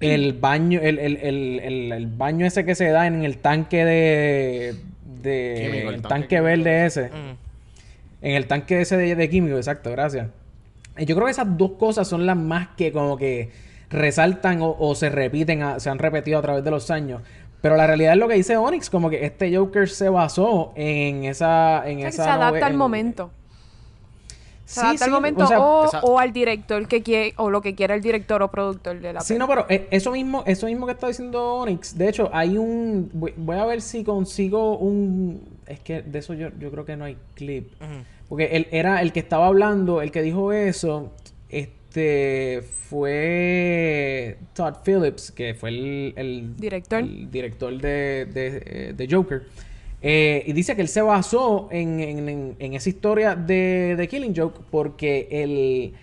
el 0.00 0.32
baño, 0.34 0.80
el, 0.82 0.98
el, 0.98 1.16
el, 1.16 1.60
el- 1.60 1.92
el 1.92 2.06
baño 2.06 2.46
ese 2.46 2.64
que 2.64 2.74
se 2.74 2.88
da 2.88 3.06
en 3.06 3.24
el 3.24 3.38
tanque 3.38 3.84
de. 3.84 4.74
de 5.22 5.62
Químico, 5.66 5.88
el 5.88 5.94
el 5.96 6.02
tanque 6.02 6.40
verde 6.40 6.86
ese. 6.86 7.04
Mm. 7.08 7.36
En 8.22 8.34
el 8.36 8.46
tanque 8.46 8.80
ese 8.80 8.96
de, 8.96 9.14
de 9.16 9.28
químico, 9.28 9.56
exacto, 9.56 9.90
gracias. 9.90 10.28
Y 10.96 11.04
yo 11.06 11.14
creo 11.14 11.26
que 11.26 11.32
esas 11.32 11.58
dos 11.58 11.72
cosas 11.72 12.06
son 12.08 12.24
las 12.26 12.36
más 12.36 12.68
que 12.76 12.92
como 12.92 13.16
que 13.16 13.50
resaltan 13.94 14.60
o, 14.62 14.76
o 14.78 14.94
se 14.94 15.08
repiten, 15.08 15.62
a- 15.62 15.80
se 15.80 15.90
han 15.90 15.98
repetido 15.98 16.38
a 16.38 16.42
través 16.42 16.64
de 16.64 16.70
los 16.70 16.90
años. 16.90 17.22
Pero 17.60 17.76
la 17.76 17.86
realidad 17.86 18.12
es 18.12 18.18
lo 18.18 18.28
que 18.28 18.34
dice 18.34 18.56
Onyx, 18.58 18.90
como 18.90 19.08
que 19.08 19.24
este 19.24 19.56
Joker 19.56 19.88
se 19.88 20.10
basó 20.10 20.72
en 20.76 21.24
esa... 21.24 21.82
En 21.88 21.96
O 21.98 22.00
sea, 22.00 22.08
que 22.10 22.14
esa 22.14 22.24
se 22.24 22.30
adapta 22.30 22.66
al 22.66 22.72
en- 22.72 22.78
momento. 22.78 23.30
Se 24.66 24.80
Sí, 24.80 24.86
adapta 24.86 25.04
al 25.04 25.10
sí, 25.10 25.14
momento 25.14 25.44
o 25.44 25.46
sea, 25.46 25.60
o, 25.60 25.84
esa- 25.86 26.00
o 26.02 26.18
al 26.18 26.32
director 26.32 26.88
que 26.88 27.02
quiere, 27.02 27.34
o 27.36 27.50
lo 27.50 27.60
que 27.62 27.74
quiera 27.74 27.94
el 27.94 28.00
director 28.02 28.42
o 28.42 28.50
productor 28.50 28.98
de 29.00 29.12
la 29.12 29.20
Sí, 29.20 29.36
no, 29.38 29.46
pero 29.46 29.66
eh, 29.68 29.88
eso 29.90 30.10
mismo, 30.10 30.42
eso 30.46 30.66
mismo 30.66 30.86
que 30.86 30.92
está 30.92 31.08
diciendo 31.08 31.56
Onyx, 31.56 31.96
de 31.98 32.08
hecho, 32.08 32.30
hay 32.32 32.56
un, 32.58 33.10
voy, 33.12 33.34
voy 33.36 33.56
a 33.58 33.64
ver 33.66 33.80
si 33.82 34.04
consigo 34.04 34.78
un, 34.78 35.42
es 35.66 35.80
que 35.80 36.00
de 36.02 36.18
eso 36.18 36.32
yo, 36.34 36.48
yo 36.58 36.70
creo 36.70 36.84
que 36.86 36.96
no 36.96 37.04
hay 37.04 37.16
clip, 37.34 37.72
porque 38.28 38.46
él 38.56 38.66
era 38.70 39.02
el 39.02 39.12
que 39.12 39.20
estaba 39.20 39.46
hablando, 39.46 40.00
el 40.00 40.10
que 40.10 40.22
dijo 40.22 40.50
eso, 40.52 41.12
este, 41.50 41.72
fue 42.64 44.36
Todd 44.54 44.74
Phillips, 44.84 45.30
que 45.32 45.54
fue 45.54 45.70
el, 45.70 46.12
el 46.16 46.56
Director. 46.56 47.00
el 47.02 47.30
director 47.30 47.80
de, 47.80 48.26
de, 48.26 48.62
eh, 48.66 48.92
de 48.96 49.08
Joker. 49.10 49.42
Eh, 50.02 50.42
y 50.46 50.52
dice 50.52 50.76
que 50.76 50.82
él 50.82 50.88
se 50.88 51.00
basó 51.00 51.68
en- 51.70 52.54
en 52.58 52.74
esa 52.74 52.88
historia 52.88 53.34
de, 53.34 53.94
de 53.96 54.08
Killing 54.08 54.34
Joke 54.36 54.60
porque 54.70 55.28
el 55.30 55.94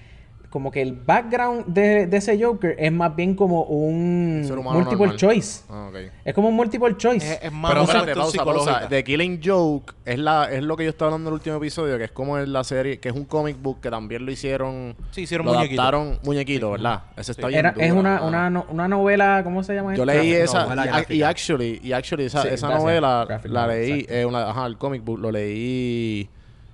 como 0.51 0.69
que 0.69 0.81
el 0.81 0.91
background 0.91 1.65
de, 1.67 2.07
de 2.07 2.17
ese 2.17 2.37
Joker 2.43 2.75
es 2.77 2.91
más 2.91 3.15
bien 3.15 3.35
como 3.35 3.63
un 3.63 4.41
multiple 4.41 4.97
normal. 4.97 5.15
choice. 5.15 5.63
Ah. 5.69 5.89
Es 6.25 6.33
como 6.35 6.49
un 6.49 6.55
multiple 6.57 6.97
choice. 6.97 7.25
Es, 7.35 7.39
es 7.43 7.51
más 7.53 7.71
Pero 7.71 7.83
espérate, 7.85 8.13
pausa, 8.13 8.43
pausa. 8.43 8.87
The 8.89 9.01
Killing 9.01 9.39
Joke 9.41 9.93
es, 10.03 10.19
la, 10.19 10.51
es 10.51 10.61
lo 10.61 10.75
que 10.75 10.83
yo 10.83 10.89
estaba 10.89 11.07
hablando 11.07 11.29
en 11.29 11.33
el 11.35 11.39
último 11.39 11.55
episodio, 11.55 11.97
que 11.97 12.03
es 12.03 12.11
como 12.11 12.37
en 12.37 12.51
la 12.51 12.65
serie, 12.65 12.99
que 12.99 13.07
es 13.07 13.15
un 13.15 13.23
comic 13.23 13.61
book 13.61 13.79
que 13.79 13.89
también 13.89 14.25
lo 14.25 14.31
hicieron. 14.33 14.93
Sí, 15.11 15.21
hicieron 15.21 15.45
lo 15.47 15.53
muñequito. 15.53 15.81
adaptaron 15.81 16.19
muñequito, 16.23 16.71
¿verdad? 16.71 17.03
Ese 17.15 17.31
está 17.31 17.47
bien. 17.47 17.59
Era, 17.59 17.73
es 17.77 17.91
una, 17.93 18.21
una, 18.21 18.49
no- 18.49 18.65
una 18.67 18.89
novela, 18.89 19.41
¿cómo 19.45 19.63
se 19.63 19.73
llama 19.73 19.95
Yo 19.95 20.03
leí 20.03 20.33
esa 20.33 20.67
y- 21.07 21.21
actually, 21.23 21.79
y 21.81 21.93
actually 21.93 22.25
esa, 22.25 22.41
Sí, 22.41 22.49
esa 22.51 22.67
novela 22.77 23.23
Graphic 23.25 23.51
la 23.51 23.67
leí, 23.67 24.05
eh, 24.09 24.25
una- 24.25 24.49
ajá, 24.49 24.65
el 24.65 24.77
comic 24.77 25.01
book 25.01 25.17
lo 25.17 25.31
leí 25.31 26.27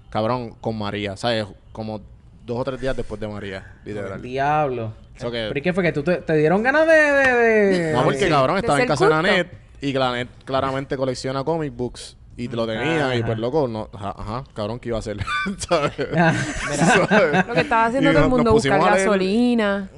cabrón 0.09 0.55
con 0.59 0.75
María, 0.79 1.15
¿sabes? 1.15 1.45
Como 1.71 2.01
dos 2.47 2.57
o 2.60 2.63
tres 2.63 2.79
días 2.81 2.95
después 2.97 3.19
de 3.21 3.27
María, 3.27 3.75
literal. 3.86 4.21
Diablo. 4.21 4.93
Eso 5.15 5.29
que- 5.29 5.45
¿Pero 5.49 5.60
y 5.60 5.62
qué 5.62 5.73
fue? 5.73 5.83
¿Que 5.83 5.91
tú 5.91 6.01
te, 6.03 6.17
te 6.17 6.33
dieron 6.36 6.63
ganas 6.63 6.88
de...? 6.88 6.93
de, 6.93 7.33
de- 7.36 7.93
No, 7.93 8.03
porque 8.03 8.19
Sí. 8.19 8.29
cabrón, 8.29 8.55
De 8.55 8.60
estaba 8.62 8.79
en 8.81 8.88
casa 8.88 9.05
de 9.05 9.12
culto. 9.13 9.27
Nanet 9.27 9.51
y 9.81 9.93
que 9.93 9.99
la 9.99 10.12
Net 10.13 10.27
claramente 10.45 10.95
colecciona 10.97 11.43
comic 11.43 11.73
books 11.75 12.15
y 12.38 12.47
te 12.47 12.55
lo 12.55 12.65
tenía 12.67 13.15
y 13.15 13.23
pues 13.23 13.38
loco, 13.39 13.67
no, 13.67 13.89
ajá, 13.93 14.13
ajá, 14.17 14.43
cabrón, 14.53 14.79
¿qué 14.79 14.89
iba 14.89 14.97
a 14.97 14.99
hacer? 14.99 15.17
¿Sabes? 15.57 15.91
Ah, 16.17 16.33
¿Sabes? 16.73 17.47
Lo 17.47 17.53
que 17.53 17.62
estaba 17.62 17.86
haciendo 17.88 18.10
Y 18.12 18.13
todo 18.13 18.23
el 18.23 18.29
mundo, 18.29 18.51
buscar 18.53 18.79
gasolina. 18.79 19.89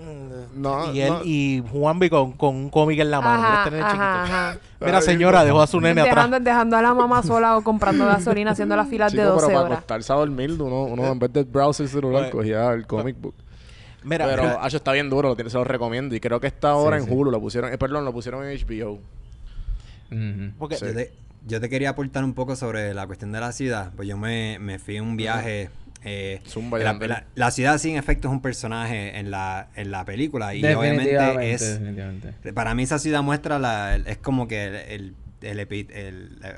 No, 0.56 0.94
y 0.94 1.02
él 1.02 1.10
no. 1.10 1.22
y 1.24 1.64
Juanvi 1.72 2.10
con, 2.10 2.32
con 2.34 2.56
un 2.56 2.70
cómic 2.70 3.00
en 3.00 3.12
la 3.12 3.22
mano. 3.22 3.44
Ajá, 3.44 3.64
este 3.66 3.80
ajá, 3.82 4.24
ajá. 4.24 4.58
Mira, 4.82 5.02
señora, 5.02 5.44
dejó 5.46 5.62
a 5.62 5.68
su 5.68 5.80
nene 5.80 6.02
atrás. 6.02 6.16
Dejando, 6.16 6.40
dejando 6.40 6.78
a 6.78 6.82
la 6.82 6.94
mamá 6.94 7.22
sola 7.24 7.58
o 7.58 7.64
comprando 7.64 8.06
gasolina, 8.06 8.52
haciendo 8.52 8.76
las 8.76 8.88
filas 8.90 9.12
Chico, 9.12 9.24
de 9.24 9.30
12 9.30 9.46
pero 9.46 9.48
para 9.58 9.66
horas. 9.66 9.78
acostarse 9.80 10.12
a 10.14 10.16
dormir, 10.16 10.52
uno, 10.60 10.84
uno 10.84 11.08
en 11.08 11.20
vez 11.20 11.32
de 11.34 11.44
browser 11.44 11.88
celular 11.88 12.24
Bueno. 12.24 12.38
cogía 12.38 12.72
el 12.74 12.88
comic 12.88 13.16
book. 13.20 13.36
Mira, 14.04 14.26
Pero 14.28 14.60
Acho 14.62 14.78
está 14.78 14.94
bien 14.94 15.10
duro, 15.10 15.30
lo 15.30 15.36
tiene- 15.36 15.50
se 15.50 15.58
lo 15.58 15.64
recomiendo. 15.66 16.16
Y 16.16 16.20
creo 16.22 16.40
que 16.40 16.48
está 16.48 16.70
ahora 16.72 16.98
Sí, 16.98 17.04
en 17.04 17.10
sí. 17.10 17.16
Hulu, 17.16 17.32
lo 17.32 17.40
pusieron, 17.42 17.72
eh, 17.74 17.78
perdón, 17.78 18.06
lo 18.06 18.14
pusieron 18.14 18.46
en 18.46 18.58
HBO. 18.58 19.00
Porque 20.58 20.76
Sí. 20.78 20.86
Yo 20.86 20.94
te, 20.94 21.14
yo 21.48 21.62
te 21.62 21.70
quería 21.70 21.90
aportar 21.92 22.24
un 22.24 22.34
poco 22.34 22.56
sobre 22.56 22.94
la 22.94 23.06
cuestión 23.08 23.32
de 23.32 23.40
la 23.40 23.52
ciudad. 23.52 23.92
Pues 23.96 24.08
yo 24.08 24.18
me, 24.18 24.58
me 24.60 24.80
fui 24.80 24.98
a 24.98 25.04
un 25.04 25.16
viaje. 25.18 25.70
Eh, 26.04 26.42
Zumba, 26.48 26.78
la, 26.80 26.86
Yandel. 26.86 27.10
la- 27.10 27.26
la 27.36 27.52
ciudad 27.52 27.78
sin 27.78 27.96
efecto 27.98 28.28
es 28.28 28.32
un 28.34 28.42
personaje 28.42 29.18
en 29.20 29.32
la, 29.32 29.68
en 29.76 29.92
la 29.92 30.06
película. 30.06 30.54
Y 30.56 30.62
obviamente 30.74 31.52
es. 31.52 31.80
Para 32.54 32.74
mí 32.76 32.84
esa 32.84 33.00
ciudad 33.00 33.22
muestra 33.22 33.60
la, 33.60 33.96
es 33.98 34.18
como 34.18 34.48
que 34.48 34.66
el, 34.66 34.76
el, 34.76 35.16
el 35.42 35.60
el, 35.60 36.40
eh, 36.44 36.54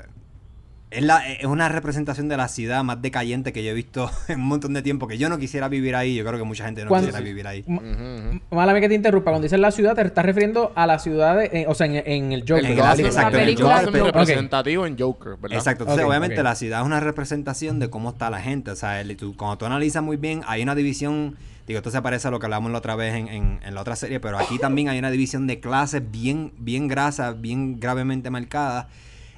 es, 0.92 1.02
la, 1.02 1.28
es 1.32 1.44
una 1.46 1.68
representación 1.68 2.28
de 2.28 2.36
la 2.36 2.48
ciudad 2.48 2.82
más 2.84 3.00
decayente 3.02 3.52
que 3.52 3.64
yo 3.64 3.70
he 3.70 3.74
visto 3.74 4.10
en 4.28 4.40
un 4.40 4.46
montón 4.48 4.72
de 4.74 4.82
tiempo. 4.82 5.08
Que 5.08 5.18
yo 5.18 5.28
no 5.28 5.38
quisiera 5.38 5.68
vivir 5.68 5.94
ahí. 5.96 6.14
Yo 6.14 6.24
creo 6.24 6.38
que 6.38 6.44
mucha 6.44 6.64
gente 6.64 6.82
no 6.82 6.88
Cuando- 6.88 7.08
quisiera 7.08 7.24
vivir 7.24 7.46
ahí. 7.46 7.64
M- 7.66 7.78
Ujú, 7.78 8.28
ujú. 8.38 8.40
Málame 8.54 8.80
que 8.80 8.88
te 8.88 8.94
interrumpa. 8.94 9.30
Cuando 9.30 9.42
dices 9.44 9.58
la 9.58 9.70
ciudad, 9.70 9.94
te 9.94 10.02
estás 10.02 10.24
refiriendo 10.24 10.72
a 10.74 10.86
la 10.86 10.98
ciudad, 10.98 11.36
de- 11.38 11.46
eh, 11.52 11.64
o 11.68 11.74
sea, 11.74 11.86
en, 11.86 11.96
en 12.06 12.32
el 12.32 12.40
Joker. 12.42 12.64
En. 12.64 12.76
Gotham, 12.76 13.00
exacto, 13.00 13.38
en 13.38 13.48
el 13.48 13.56
Joker. 13.60 14.02
representativo 14.04 14.86
en 14.86 14.98
Joker, 14.98 15.36
¿verdad? 15.40 15.58
Exacto. 15.58 15.84
Entonces, 15.84 16.06
obviamente, 16.06 16.42
la 16.42 16.54
ciudad 16.54 16.80
es 16.80 16.86
una 16.86 17.00
representación 17.00 17.78
de 17.78 17.90
cómo 17.90 18.10
está 18.10 18.30
la 18.30 18.40
gente. 18.40 18.70
O 18.70 18.76
sea, 18.76 19.00
el- 19.00 19.16
tú- 19.16 19.36
cuando 19.36 19.58
tú 19.58 19.66
analizas 19.66 20.02
muy 20.02 20.16
bien, 20.16 20.42
hay 20.46 20.62
una 20.62 20.74
división. 20.74 21.36
Digo, 21.66 21.78
esto 21.78 21.92
se 21.92 22.02
parece 22.02 22.26
a 22.26 22.30
lo 22.32 22.40
que 22.40 22.46
hablamos 22.46 22.72
la 22.72 22.78
otra 22.78 22.96
vez 22.96 23.14
en, 23.14 23.28
en- 23.28 23.60
en 23.64 23.74
la 23.74 23.80
otra 23.82 23.94
serie, 23.94 24.18
pero 24.18 24.36
aquí 24.36 24.58
también 24.58 24.88
hay 24.88 24.98
una 24.98 25.12
división 25.12 25.46
de 25.46 25.60
clases 25.60 26.02
bien, 26.10 26.52
bien 26.58 26.88
grasa, 26.88 27.32
bien 27.34 27.78
gravemente 27.78 28.30
marcada. 28.30 28.88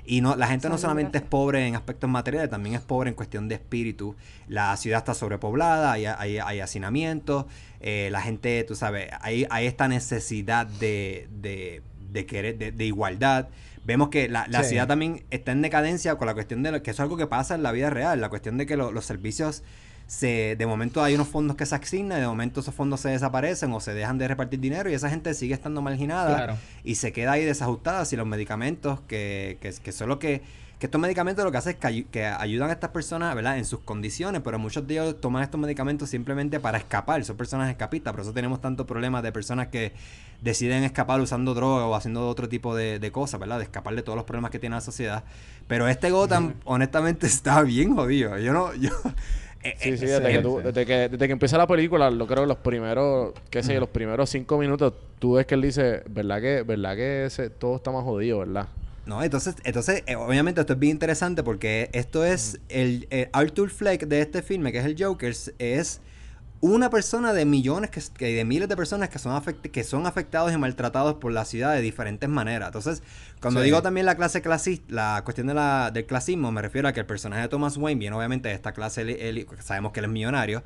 Y 0.06 0.20
no, 0.20 0.36
la 0.36 0.46
gente 0.48 0.68
no 0.68 0.76
solamente 0.76 1.18
es 1.18 1.24
pobre 1.24 1.66
en 1.66 1.76
aspectos 1.76 2.10
materiales, 2.10 2.50
también 2.50 2.74
es 2.74 2.82
pobre 2.82 3.08
en 3.08 3.14
cuestión 3.16 3.48
de 3.48 3.54
espíritu. 3.54 4.16
La 4.48 4.76
ciudad 4.76 4.98
está 4.98 5.14
sobrepoblada, 5.14 5.92
hay, 5.92 6.04
hay, 6.06 6.38
hay 6.38 6.60
hacinamiento, 6.60 7.46
eh, 7.80 8.08
la 8.12 8.20
gente, 8.20 8.62
tú 8.64 8.74
sabes, 8.74 9.08
hay, 9.20 9.46
hay 9.50 9.66
esta 9.66 9.88
necesidad 9.88 10.66
de, 10.66 11.28
de, 11.40 11.80
de 12.12 12.26
querer, 12.26 12.58
de, 12.58 12.70
de 12.72 12.84
igualdad. 12.84 13.48
Vemos 13.86 14.08
que 14.08 14.28
la, 14.28 14.46
la 14.48 14.62
Sí. 14.62 14.70
ciudad 14.70 14.86
también 14.88 15.24
está 15.30 15.52
en 15.52 15.62
decadencia 15.62 16.16
con 16.16 16.26
la 16.26 16.34
cuestión 16.34 16.62
de 16.62 16.72
lo, 16.72 16.82
que 16.82 16.90
eso 16.90 17.02
es 17.02 17.04
algo 17.04 17.16
que 17.16 17.26
pasa 17.26 17.54
en 17.54 17.62
la 17.62 17.72
vida 17.72 17.90
real, 17.90 18.20
la 18.20 18.28
cuestión 18.28 18.56
de 18.58 18.66
que 18.66 18.76
lo- 18.76 18.92
los 18.92 19.04
servicios 19.06 19.62
se, 20.06 20.56
de 20.56 20.66
momento 20.66 21.02
hay 21.02 21.14
unos 21.14 21.28
fondos 21.28 21.56
que 21.56 21.66
se 21.66 21.74
asignan, 21.74 22.20
de 22.20 22.26
momento 22.26 22.60
esos 22.60 22.74
fondos 22.74 23.00
se 23.00 23.08
desaparecen 23.08 23.72
o 23.72 23.80
se 23.80 23.94
dejan 23.94 24.18
de 24.18 24.28
repartir 24.28 24.60
dinero 24.60 24.90
y 24.90 24.94
esa 24.94 25.08
gente 25.10 25.32
sigue 25.34 25.54
estando 25.54 25.82
marginada 25.82 26.36
Claro. 26.36 26.56
y 26.84 26.96
se 26.96 27.12
queda 27.12 27.32
ahí 27.32 27.44
desajustada 27.44 28.04
si 28.04 28.16
los 28.16 28.26
medicamentos 28.26 29.00
que, 29.08 29.58
que, 29.60 29.72
que 29.72 29.92
son 29.92 30.18
que 30.18 30.42
que 30.78 30.86
estos 30.86 31.00
medicamentos 31.00 31.44
lo 31.44 31.52
que 31.52 31.58
hacen 31.58 31.76
es 31.80 32.04
que 32.10 32.26
ayudan 32.26 32.68
a 32.68 32.72
estas 32.72 32.90
personas 32.90 33.34
¿verdad? 33.34 33.58
en 33.58 33.64
sus 33.64 33.80
condiciones, 33.80 34.42
pero 34.42 34.58
muchos 34.58 34.86
de 34.86 34.94
ellos 34.94 35.20
toman 35.20 35.42
estos 35.42 35.60
medicamentos 35.60 36.10
simplemente 36.10 36.58
para 36.58 36.78
escapar, 36.78 37.24
son 37.24 37.36
personas 37.36 37.70
escapistas, 37.70 38.12
por 38.12 38.22
eso 38.22 38.32
tenemos 38.32 38.60
tantos 38.60 38.84
problemas 38.84 39.22
de 39.22 39.30
personas 39.32 39.68
que 39.68 39.92
deciden 40.42 40.82
escapar 40.82 41.20
usando 41.20 41.54
droga 41.54 41.86
o 41.86 41.94
haciendo 41.94 42.28
otro 42.28 42.48
tipo 42.48 42.74
de, 42.74 42.98
de 42.98 43.12
cosas, 43.12 43.38
¿verdad? 43.40 43.58
De 43.58 43.64
escapar 43.64 43.94
de 43.94 44.02
todos 44.02 44.16
los 44.16 44.24
problemas 44.24 44.50
que 44.50 44.58
tiene 44.58 44.74
la 44.74 44.80
sociedad. 44.80 45.24
Pero 45.68 45.88
este 45.88 46.10
Gotham, 46.10 46.54
honestamente, 46.64 47.26
está 47.28 47.62
bien 47.62 47.94
jodido. 47.94 48.36
Yo 48.38 48.52
no, 48.52 48.74
yo... 48.74 48.90
eh, 49.64 49.74
Sí, 49.78 49.88
eh, 49.90 49.96
sí, 49.98 50.06
desde, 50.06 50.32
que 50.32 50.38
tú- 50.40 50.60
desde, 50.62 50.86
que, 50.86 51.08
desde 51.08 51.26
que 51.26 51.32
empieza 51.32 51.58
la 51.58 51.66
película, 51.66 52.10
lo 52.10 52.26
creo 52.26 52.46
los 52.46 52.58
primeros, 52.58 53.32
qué 53.50 53.62
sé 53.62 53.74
yo, 53.74 53.80
los 53.80 53.88
primeros 53.88 54.30
cinco 54.30 54.58
minutos, 54.58 54.92
tú 55.18 55.34
ves 55.34 55.46
que 55.46 55.54
él 55.54 55.62
dice, 55.62 56.02
¿verdad 56.08 56.40
que, 56.40 56.62
verdad 56.62 56.94
que 56.96 57.24
ese, 57.26 57.50
todo 57.50 57.76
está 57.76 57.90
más 57.90 58.04
jodido, 58.04 58.38
verdad? 58.40 58.68
No, 59.06 59.22
entonces, 59.22 59.56
entonces 59.64 60.02
eh, 60.06 60.16
obviamente 60.16 60.60
esto 60.62 60.72
es 60.74 60.78
bien 60.78 60.92
interesante 60.92 61.42
porque 61.42 61.90
esto 61.92 62.24
es 62.24 62.58
el, 62.68 63.06
el 63.10 63.28
Arthur 63.32 63.68
Fleck 63.70 64.06
de 64.06 64.20
este 64.20 64.40
filme, 64.42 64.72
que 64.72 64.78
es 64.78 64.84
el 64.86 64.96
Joker, 64.98 65.34
es 65.58 66.00
una 66.66 66.88
persona 66.88 67.32
de 67.34 67.44
millones, 67.44 67.90
que, 67.90 68.00
que 68.16 68.34
de 68.34 68.44
miles 68.46 68.68
de 68.70 68.76
personas 68.76 69.10
que 69.10 69.18
son, 69.18 69.32
afect- 69.32 69.70
que 69.70 69.84
son 69.84 70.06
afectados 70.06 70.50
y 70.52 70.56
maltratados 70.56 71.14
por 71.16 71.30
la 71.30 71.44
ciudad 71.44 71.74
de 71.74 71.82
diferentes 71.82 72.28
maneras. 72.28 72.68
Entonces, 72.68 73.02
cuando 73.40 73.60
Sí. 73.60 73.66
digo 73.66 73.82
también 73.82 74.06
la 74.06 74.14
clase 74.14 74.40
clasista, 74.40 74.86
la 74.88 75.20
cuestión 75.24 75.46
de 75.46 75.54
la, 75.54 75.90
del 75.92 76.06
clasismo, 76.06 76.50
me 76.52 76.62
refiero 76.62 76.88
a 76.88 76.92
que 76.92 77.00
el 77.00 77.06
personaje 77.06 77.42
de 77.42 77.48
Thomas 77.48 77.76
Wayne 77.76 77.98
viene 77.98 78.16
obviamente 78.16 78.48
de 78.48 78.54
esta 78.54 78.72
clase, 78.72 79.02
él- 79.02 79.10
él- 79.10 79.46
sabemos 79.62 79.92
que 79.92 80.00
él 80.00 80.06
es 80.06 80.10
millonario. 80.12 80.62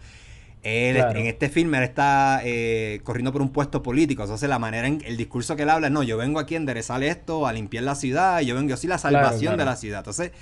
Él, 0.62 0.96
Claro. 0.96 1.18
En 1.18 1.26
este 1.26 1.48
filme 1.48 1.78
él 1.78 1.84
está 1.84 2.40
eh, 2.44 3.00
corriendo 3.04 3.32
por 3.32 3.42
un 3.42 3.50
puesto 3.50 3.80
político. 3.82 4.22
Entonces, 4.22 4.48
la 4.48 4.58
manera 4.58 4.88
en 4.88 5.00
el 5.04 5.16
discurso 5.16 5.54
que 5.56 5.62
él 5.62 5.70
habla 5.70 5.86
es: 5.86 5.92
no, 5.92 6.02
yo 6.02 6.16
vengo 6.16 6.40
aquí 6.40 6.54
a 6.54 6.58
enderezar 6.58 7.02
esto, 7.04 7.46
a 7.46 7.52
limpiar 7.52 7.84
la 7.84 7.94
ciudad, 7.94 8.40
yo 8.40 8.54
vengo, 8.56 8.68
yo 8.70 8.76
soy 8.76 8.88
la 8.88 8.98
Claro, 8.98 9.16
salvación 9.26 9.54
claro. 9.54 9.58
de 9.58 9.64
la 9.64 9.76
ciudad. 9.76 9.98
Entonces, 10.00 10.32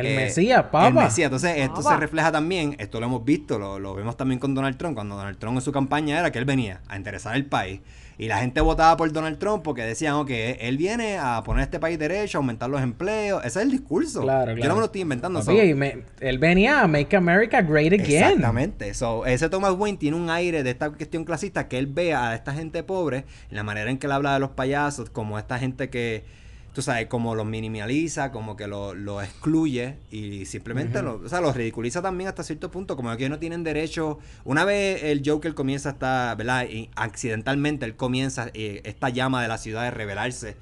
El 0.00 0.06
eh, 0.06 0.16
Mesías, 0.16 0.62
papa. 0.64 0.88
el 0.88 0.94
Mesías. 0.94 1.26
Entonces, 1.26 1.52
esto 1.58 1.76
Papa. 1.76 1.90
se 1.90 1.96
refleja 2.00 2.32
también, 2.32 2.76
esto 2.78 3.00
lo 3.00 3.06
hemos 3.06 3.24
visto, 3.24 3.58
lo, 3.58 3.78
lo 3.78 3.94
vemos 3.94 4.16
también 4.16 4.38
con 4.40 4.54
Donald 4.54 4.76
Trump, 4.76 4.94
cuando 4.94 5.16
Donald 5.16 5.38
Trump 5.38 5.56
en 5.56 5.60
su 5.62 5.72
campaña 5.72 6.18
era 6.18 6.30
que 6.32 6.38
él 6.38 6.44
venía 6.44 6.80
a 6.88 6.96
interesar 6.96 7.34
el 7.36 7.46
país. 7.46 7.80
Y 8.20 8.26
la 8.26 8.38
gente 8.38 8.60
votaba 8.60 8.96
por 8.96 9.12
Donald 9.12 9.38
Trump 9.38 9.62
porque 9.62 9.82
decían, 9.82 10.14
ok, 10.14 10.30
él 10.30 10.76
viene 10.76 11.18
a 11.18 11.40
poner 11.44 11.62
este 11.62 11.78
país 11.78 11.96
derecho, 12.00 12.38
a 12.38 12.40
aumentar 12.40 12.68
los 12.68 12.82
empleos. 12.82 13.44
Ese 13.44 13.60
es 13.60 13.64
el 13.64 13.70
discurso. 13.70 14.22
Claro, 14.22 14.50
Yo 14.50 14.56
claro. 14.56 14.70
no 14.70 14.74
me 14.74 14.80
lo 14.80 14.86
estoy 14.86 15.02
inventando. 15.02 15.38
Papi, 15.38 15.56
so- 15.56 15.62
y 15.64 15.72
me- 15.74 16.02
él 16.18 16.38
venía 16.38 16.80
a 16.82 16.88
Make 16.88 17.14
America 17.16 17.62
Great 17.62 17.92
Again. 17.92 18.10
Exactamente. 18.24 18.92
So, 18.94 19.24
ese 19.24 19.48
Thomas 19.48 19.72
Wayne 19.78 19.98
tiene 19.98 20.16
un 20.16 20.30
aire 20.30 20.64
de 20.64 20.70
esta 20.70 20.90
cuestión 20.90 21.24
clasista 21.24 21.68
que 21.68 21.78
él 21.78 21.86
ve 21.86 22.12
a 22.12 22.34
esta 22.34 22.52
gente 22.52 22.82
pobre, 22.82 23.18
en 23.50 23.56
la 23.56 23.62
manera 23.62 23.88
en 23.88 23.98
que 23.98 24.06
él 24.08 24.12
habla 24.12 24.34
de 24.34 24.40
los 24.40 24.50
payasos, 24.50 25.10
como 25.10 25.38
esta 25.38 25.60
gente 25.60 25.88
que, 25.88 26.24
tú 26.72 26.82
sabes, 26.82 27.06
como 27.06 27.34
los 27.34 27.46
minimaliza, 27.46 28.30
como 28.30 28.56
que 28.56 28.66
lo, 28.66 28.94
lo 28.94 29.22
excluye 29.22 29.96
y 30.10 30.46
simplemente 30.46 31.02
lo, 31.02 31.16
o 31.16 31.28
sea, 31.28 31.40
los 31.40 31.56
ridiculiza 31.56 32.02
también 32.02 32.28
hasta 32.28 32.42
cierto 32.42 32.70
punto, 32.70 32.96
como 32.96 33.16
que 33.16 33.28
no 33.28 33.38
tienen 33.38 33.64
derecho. 33.64 34.18
Una 34.44 34.64
vez 34.64 35.02
el 35.02 35.22
Joker 35.24 35.54
comienza 35.54 35.90
esta, 35.90 36.34
¿verdad? 36.34 36.66
Y 36.68 36.90
accidentalmente 36.94 37.84
él 37.84 37.96
comienza 37.96 38.50
eh, 38.54 38.82
esta 38.84 39.08
llama 39.08 39.42
de 39.42 39.48
la 39.48 39.58
ciudad 39.58 39.82
de 39.82 39.90
rebelarse 39.90 40.56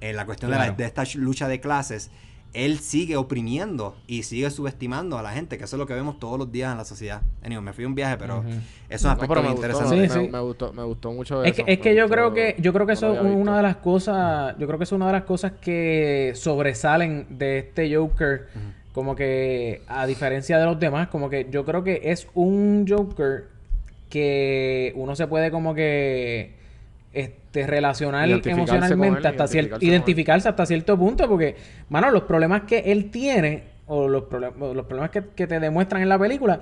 en 0.00 0.16
la 0.16 0.26
cuestión 0.26 0.50
de, 0.50 0.58
la, 0.58 0.70
de 0.70 0.84
esta 0.84 1.04
lucha 1.14 1.48
de 1.48 1.60
clases 1.60 2.10
él 2.54 2.78
sigue 2.78 3.16
oprimiendo 3.16 3.94
y 4.06 4.22
sigue 4.22 4.50
subestimando 4.50 5.18
a 5.18 5.22
la 5.22 5.32
gente, 5.32 5.58
que 5.58 5.64
eso 5.64 5.76
es 5.76 5.78
lo 5.78 5.86
que 5.86 5.94
vemos 5.94 6.18
todos 6.18 6.38
los 6.38 6.50
días 6.50 6.72
en 6.72 6.78
la 6.78 6.84
sociedad. 6.84 7.20
Anyway, 7.44 7.62
me 7.62 7.72
fui 7.72 7.84
a 7.84 7.86
un 7.86 7.94
viaje, 7.94 8.16
pero 8.18 8.38
Ujú. 8.38 8.48
eso 8.48 8.60
es 8.88 9.02
un 9.02 9.06
No, 9.08 9.12
aspecto 9.12 9.34
pero 9.34 9.42
bien 9.42 9.54
me 9.54 9.56
gustó, 9.60 9.66
interesante. 9.84 10.08
Sí, 10.08 10.18
me, 10.20 10.26
sí. 10.26 10.32
me 10.32 10.40
gustó, 10.40 10.72
me 10.72 10.82
gustó 10.82 11.12
mucho 11.12 11.44
Es 11.44 11.52
eso. 11.52 11.64
que, 11.64 11.72
es 11.72 11.78
que 11.80 11.94
yo 11.94 12.04
gustó- 12.04 12.14
creo 12.14 12.34
que 12.34 12.56
yo 12.60 12.72
creo 12.72 12.86
que 12.86 12.92
no 12.92 12.98
eso 12.98 13.14
es 13.14 13.20
una 13.36 13.56
de 13.58 13.62
las 13.62 13.76
cosas, 13.76 14.56
yo 14.58 14.66
creo 14.66 14.78
que 14.78 14.84
es 14.84 14.92
una 14.92 15.06
de 15.06 15.12
las 15.12 15.24
cosas 15.24 15.52
que 15.60 16.32
sobresalen 16.34 17.26
de 17.38 17.58
este 17.58 17.94
Joker, 17.94 18.46
como 18.92 19.14
que 19.14 19.82
a 19.86 20.06
diferencia 20.06 20.58
de 20.58 20.64
los 20.64 20.80
demás, 20.80 21.08
como 21.08 21.28
que 21.30 21.46
yo 21.50 21.64
creo 21.64 21.84
que 21.84 22.00
es 22.04 22.26
un 22.34 22.86
Joker 22.88 23.44
que 24.08 24.92
uno 24.96 25.14
se 25.14 25.26
puede 25.26 25.50
como 25.50 25.74
que 25.74 26.56
este 27.12 27.66
relacionar 27.66 28.28
emocionalmente 28.28 29.20
él, 29.20 29.26
hasta 29.26 29.48
cierto 29.48 29.78
identificarse 29.80 30.48
hasta 30.48 30.66
cierto 30.66 30.98
punto 30.98 31.26
porque 31.28 31.56
mano 31.88 32.10
los 32.10 32.24
problemas 32.24 32.62
que 32.62 32.78
él 32.78 33.10
tiene 33.10 33.64
o 33.86 34.08
los, 34.08 34.24
los 34.30 34.86
problemas 34.86 35.10
que, 35.10 35.24
que 35.34 35.46
te 35.46 35.58
demuestran 35.58 36.02
en 36.02 36.08
la 36.10 36.18
película 36.18 36.60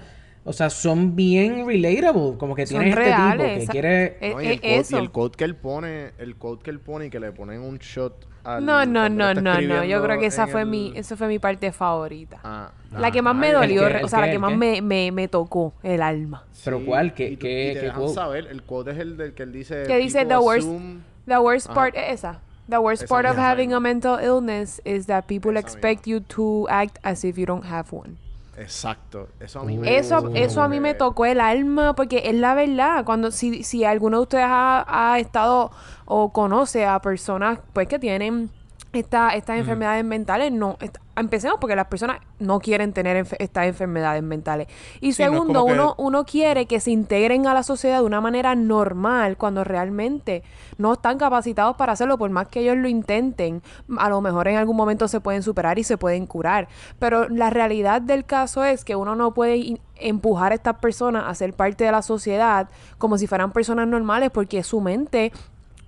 o 0.48 0.52
sea 0.52 0.70
son 0.70 1.14
bien 1.16 1.66
relatable 1.66 2.38
como 2.38 2.54
que 2.54 2.66
Son 2.66 2.78
tienes 2.80 2.96
este 2.96 3.10
tipo 3.10 3.16
reales, 3.18 3.46
que 3.58 3.62
esa- 3.64 3.72
quiere 3.72 4.16
Eh, 4.20 4.30
No, 4.32 4.40
y, 4.42 4.46
eh, 4.46 4.52
el 4.52 4.60
quote, 4.60 4.78
eso. 4.78 4.96
y 4.96 5.00
el 5.00 5.10
quote 5.10 5.36
que 5.36 5.44
él 5.44 5.56
pone, 5.56 6.12
el 6.18 6.36
quote 6.36 6.62
que 6.62 6.70
él 6.70 6.80
pone 6.80 7.06
y 7.06 7.10
que 7.10 7.20
le 7.20 7.32
ponen 7.32 7.60
un 7.60 7.78
shot 7.78 8.26
al 8.44 8.64
No, 8.64 8.86
no, 8.86 9.08
no, 9.08 9.34
no, 9.34 9.60
no. 9.60 9.84
Yo 9.84 10.02
creo 10.02 10.18
que 10.20 10.26
esa 10.26 10.46
fue 10.46 10.62
el- 10.62 10.68
mi, 10.68 10.92
esa 10.94 11.16
fue 11.16 11.26
mi 11.26 11.38
parte 11.40 11.72
favorita. 11.72 12.38
Ah, 12.44 12.70
la 12.96 13.10
que 13.10 13.20
más 13.20 13.34
me 13.34 13.48
Ay, 13.48 13.52
dolió, 13.54 13.86
¿el 13.88 13.98
qué? 13.98 14.04
o 14.04 14.08
sea, 14.08 14.20
¿El 14.20 14.26
la 14.26 14.32
que 14.32 14.38
más 14.38 14.52
¿El 14.52 14.58
me, 14.58 14.80
me, 14.82 15.10
me 15.12 15.26
tocó 15.28 15.74
el 15.82 16.00
alma. 16.00 16.44
Pero 16.64 16.84
¿cuál? 16.84 17.12
¿Qué- 17.12 17.30
y 17.30 17.36
qué- 17.36 17.70
y 17.70 17.74
te 17.74 17.80
qué 17.80 17.86
dejan 17.86 18.00
quote? 18.00 18.14
saber, 18.14 18.46
el 18.48 18.62
quote 18.62 18.92
es 18.92 18.98
el 18.98 19.16
del 19.16 19.34
que 19.34 19.42
él 19.42 19.52
dice... 19.52 19.82
Que 19.86 19.96
dice 19.98 20.24
the 20.24 20.36
worst- 20.38 20.68
assume- 20.68 21.00
The 21.26 21.38
worst 21.38 21.66
Ajá. 21.66 21.74
part 21.74 21.96
es 21.96 22.12
esa. 22.20 22.40
The 22.68 22.78
worst 22.78 23.02
Esa 23.02 23.12
part 23.14 23.26
of 23.28 23.36
having 23.36 23.72
a 23.72 23.80
mental 23.80 24.18
illness 24.22 24.80
is 24.84 25.06
that 25.06 25.24
people 25.26 25.50
Esa 25.58 25.60
expect 25.60 26.06
you 26.06 26.20
to 26.20 26.66
act 26.68 26.98
as 27.02 27.24
if 27.24 27.36
you 27.36 27.46
don't 27.46 27.64
have 27.64 27.88
one. 27.90 28.16
Exacto. 28.56 29.28
Eso 29.38 29.60
a 29.60 29.64
mí 29.64 29.76
me 29.76 29.98
Eso, 29.98 30.30
eso 30.34 30.62
a 30.62 30.68
mí 30.68 30.80
me 30.80 30.94
tocó 30.94 31.26
el 31.26 31.40
alma 31.40 31.94
porque 31.94 32.22
es 32.24 32.34
la 32.34 32.54
verdad. 32.54 33.04
Cuando 33.04 33.30
si, 33.30 33.62
si 33.64 33.84
alguno 33.84 34.18
de 34.18 34.22
ustedes 34.22 34.46
ha, 34.48 35.12
ha 35.12 35.18
estado 35.18 35.70
o 36.06 36.32
conoce 36.32 36.86
a 36.86 37.00
personas 37.00 37.58
pues 37.72 37.88
que 37.88 37.98
tienen 37.98 38.50
esta, 38.96 39.30
estas 39.30 39.58
enfermedades 39.58 40.04
mentales, 40.04 40.50
no. 40.52 40.76
empecemos 41.18 41.56
porque 41.58 41.74
las 41.74 41.86
personas 41.86 42.18
no 42.38 42.58
quieren 42.60 42.92
tener 42.92 43.24
enfe- 43.24 43.36
estas 43.38 43.66
enfermedades 43.66 44.22
mentales. 44.22 44.68
Y 45.00 45.14
Sí, 45.14 45.22
no 45.22 45.28
es 45.28 45.32
segundo, 45.34 45.64
que- 45.64 45.72
uno, 45.72 45.94
uno 45.96 46.24
quiere 46.26 46.66
que 46.66 46.78
se 46.78 46.90
integren 46.90 47.46
a 47.46 47.54
la 47.54 47.62
sociedad 47.62 48.00
de 48.00 48.04
una 48.04 48.20
manera 48.20 48.54
normal 48.54 49.38
cuando 49.38 49.64
realmente 49.64 50.42
no 50.76 50.92
están 50.92 51.16
capacitados 51.16 51.76
para 51.76 51.92
hacerlo, 51.94 52.18
por 52.18 52.28
más 52.30 52.48
que 52.48 52.60
ellos 52.60 52.76
lo 52.76 52.86
intenten. 52.88 53.62
A 53.98 54.10
lo 54.10 54.20
mejor 54.20 54.48
en 54.48 54.56
algún 54.56 54.76
momento 54.76 55.08
se 55.08 55.20
pueden 55.20 55.42
superar 55.42 55.78
y 55.78 55.84
se 55.84 55.96
pueden 55.96 56.26
curar. 56.26 56.68
Pero 56.98 57.28
la 57.30 57.48
realidad 57.48 58.02
del 58.02 58.26
caso 58.26 58.64
es 58.64 58.84
que 58.84 58.94
uno 58.94 59.16
no 59.16 59.32
puede 59.32 59.80
empujar 59.94 60.52
a 60.52 60.54
estas 60.54 60.76
personas 60.80 61.24
a 61.26 61.34
ser 61.34 61.54
parte 61.54 61.84
de 61.84 61.92
la 61.92 62.02
sociedad 62.02 62.68
como 62.98 63.16
si 63.16 63.26
fueran 63.26 63.52
personas 63.52 63.88
normales 63.88 64.30
porque 64.30 64.62
su 64.62 64.82
mente 64.82 65.32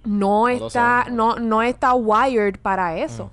no 0.05 0.49
está, 0.49 1.07
no, 1.11 1.37
no 1.37 1.63
está 1.63 1.95
wired 1.95 2.59
para 2.61 2.97
eso. 2.99 3.31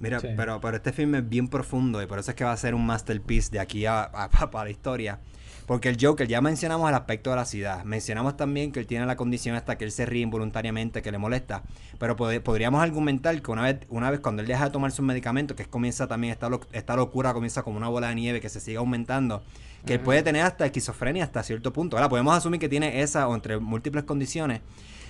Mira, 0.00 0.18
Sí. 0.18 0.28
pero, 0.36 0.60
pero 0.60 0.76
este 0.76 0.92
filme 0.92 1.18
es 1.18 1.28
bien 1.28 1.46
profundo 1.48 2.02
y 2.02 2.06
por 2.06 2.18
eso 2.18 2.30
es 2.32 2.34
que 2.36 2.42
va 2.44 2.52
a 2.52 2.56
ser 2.56 2.74
un 2.74 2.84
masterpiece 2.84 3.50
de 3.52 3.60
aquí 3.60 3.86
a, 3.86 4.00
a- 4.02 4.24
a- 4.32 4.50
para 4.50 4.64
la 4.64 4.70
historia. 4.70 5.20
Porque 5.64 5.88
el 5.88 5.96
Joker, 5.98 6.26
ya 6.26 6.40
mencionamos 6.40 6.88
el 6.88 6.94
aspecto 6.96 7.30
de 7.30 7.36
la 7.36 7.44
ciudad. 7.44 7.84
Mencionamos 7.84 8.36
también 8.36 8.72
que 8.72 8.80
él 8.80 8.86
tiene 8.88 9.06
la 9.06 9.14
condición 9.16 9.54
hasta 9.54 9.78
que 9.78 9.84
él 9.84 9.92
se 9.92 10.04
ríe 10.04 10.22
involuntariamente, 10.22 11.02
que 11.02 11.12
le 11.12 11.18
molesta. 11.18 11.62
Pero 12.00 12.16
pod- 12.16 12.40
podríamos 12.42 12.82
argumentar 12.82 13.40
que 13.40 13.50
una 13.52 13.62
vez, 13.62 13.78
una 13.88 14.10
vez 14.10 14.18
cuando 14.18 14.42
él 14.42 14.48
deja 14.48 14.64
de 14.64 14.70
tomar 14.72 14.90
sus 14.90 15.04
medicamentos, 15.04 15.56
que 15.56 15.62
es- 15.62 15.68
comienza 15.68 16.08
también 16.08 16.32
esta, 16.32 16.50
esta 16.72 16.96
locura, 16.96 17.32
comienza 17.32 17.62
como 17.62 17.76
una 17.76 17.86
bola 17.88 18.08
de 18.08 18.16
nieve 18.16 18.40
que 18.40 18.48
se 18.48 18.58
sigue 18.58 18.78
aumentando, 18.78 19.44
que 19.86 19.94
él 19.94 20.00
puede 20.00 20.24
tener 20.24 20.42
hasta 20.42 20.66
esquizofrenia 20.66 21.22
hasta 21.22 21.44
cierto 21.44 21.72
punto. 21.72 21.96
Ahora 21.96 22.08
podemos 22.08 22.34
asumir 22.36 22.58
que 22.58 22.68
tiene 22.68 23.00
esa 23.02 23.28
o 23.28 23.34
entre 23.36 23.58
múltiples 23.60 24.02
condiciones. 24.02 24.62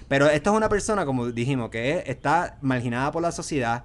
Pero 0.08 0.28
esta 0.28 0.50
es 0.50 0.56
una 0.56 0.68
persona, 0.68 1.04
como 1.06 1.26
dijimos, 1.30 1.70
que 1.70 1.98
es- 1.98 2.08
está 2.08 2.56
marginada 2.60 3.10
por 3.12 3.22
la 3.22 3.32
sociedad. 3.32 3.84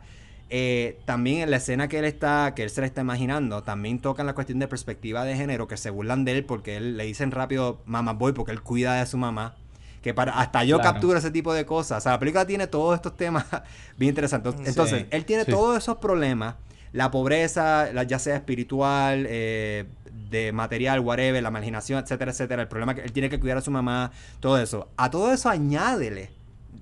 eh, 0.50 0.98
también 1.04 1.42
en 1.42 1.52
la 1.52 1.58
escena 1.58 1.90
que 1.90 2.00
él 2.00 2.06
está, 2.06 2.54
que 2.56 2.64
él 2.64 2.70
se 2.70 2.80
la 2.80 2.88
está 2.88 3.02
imaginando, 3.02 3.64
también 3.64 4.00
tocan 4.00 4.26
la 4.26 4.34
cuestión 4.34 4.60
de 4.60 4.70
perspectiva 4.70 5.26
de 5.26 5.36
género, 5.36 5.68
que 5.68 5.76
se 5.76 5.90
burlan 5.90 6.24
de 6.24 6.32
él 6.38 6.46
porque 6.46 6.78
él 6.78 6.96
le 6.96 7.04
dicen 7.04 7.32
rápido 7.32 7.82
mamá 7.86 8.14
boy 8.14 8.32
porque 8.32 8.54
él 8.54 8.62
cuida 8.62 8.94
de 8.96 9.06
su 9.06 9.18
mamá. 9.18 9.56
Que 10.02 10.14
para, 10.14 10.40
hasta 10.40 10.64
yo 10.64 10.78
Claro. 10.80 10.94
capturo 10.94 11.18
ese 11.18 11.32
tipo 11.32 11.54
de 11.54 11.66
cosas. 11.66 11.98
O 11.98 12.02
sea, 12.02 12.12
la 12.14 12.20
película 12.20 12.48
tiene 12.48 12.66
todos 12.68 12.96
estos 12.96 13.18
temas 13.18 13.44
bien 13.98 14.12
interesantes. 14.12 14.56
Entonces, 14.66 15.00
Sí, 15.02 15.06
él 15.12 15.26
tiene 15.26 15.44
sí. 15.44 15.52
todos 15.52 15.78
esos 15.78 15.98
problemas. 15.98 16.56
La 16.94 17.12
pobreza, 17.12 17.90
la, 17.92 18.04
ya 18.04 18.18
sea 18.18 18.38
espiritual, 18.38 19.26
eh, 19.30 19.84
de 20.30 20.52
material, 20.52 21.00
whatever, 21.00 21.42
la 21.42 21.52
marginación, 21.52 22.04
etcétera, 22.04 22.32
etcétera. 22.32 22.62
El 22.64 22.68
problema 22.68 22.94
que 22.96 23.02
él 23.02 23.12
tiene 23.12 23.30
que 23.30 23.40
cuidar 23.40 23.58
a 23.58 23.62
su 23.62 23.72
mamá, 23.72 24.12
todo 24.40 24.58
eso. 24.58 24.90
A 24.98 25.10
todo 25.10 25.32
eso 25.32 25.50
añádele, 25.50 26.32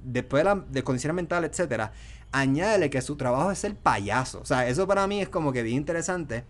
después 0.04 0.44
de, 0.44 0.46
la, 0.46 0.56
de 0.70 0.84
condiciones 0.84 1.16
mentales, 1.16 1.52
etcétera, 1.52 1.92
añádele 2.32 2.90
que 2.90 3.02
su 3.02 3.16
trabajo 3.16 3.52
es 3.52 3.60
ser 3.60 3.76
payaso. 3.76 4.40
O 4.42 4.46
sea, 4.46 4.68
eso 4.68 4.88
para 4.88 5.08
mí 5.08 5.22
es 5.22 5.30
como 5.30 5.52
que 5.54 5.64
bien 5.64 5.78
interesante. 5.78 6.44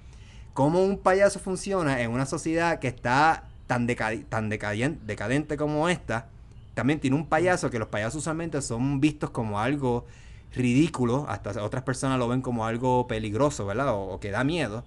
Cómo 0.53 0.83
un 0.83 0.97
payaso 0.97 1.39
funciona 1.39 2.01
en 2.01 2.11
una 2.11 2.25
sociedad 2.25 2.79
que 2.79 2.87
está 2.87 3.43
tan, 3.67 3.87
decadi- 3.87 4.25
tan 4.27 4.49
decadien- 4.49 4.99
decadente 5.05 5.57
como 5.57 5.89
esta. 5.89 6.27
También 6.75 6.99
tiene 6.99 7.15
un 7.15 7.27
payaso 7.27 7.69
que 7.69 7.79
los 7.79 7.89
payasos 7.89 8.21
usualmente 8.21 8.61
son 8.61 8.99
vistos 9.01 9.29
como 9.31 9.59
algo 9.59 10.05
ridículo. 10.53 11.25
Hasta 11.27 11.61
otras 11.63 11.83
personas 11.83 12.19
lo 12.19 12.27
ven 12.27 12.41
como 12.41 12.65
algo 12.65 13.05
peligroso, 13.07 13.65
¿verdad? 13.65 13.89
O 13.93 14.19
que 14.19 14.31
da 14.31 14.43
miedo. 14.43 14.83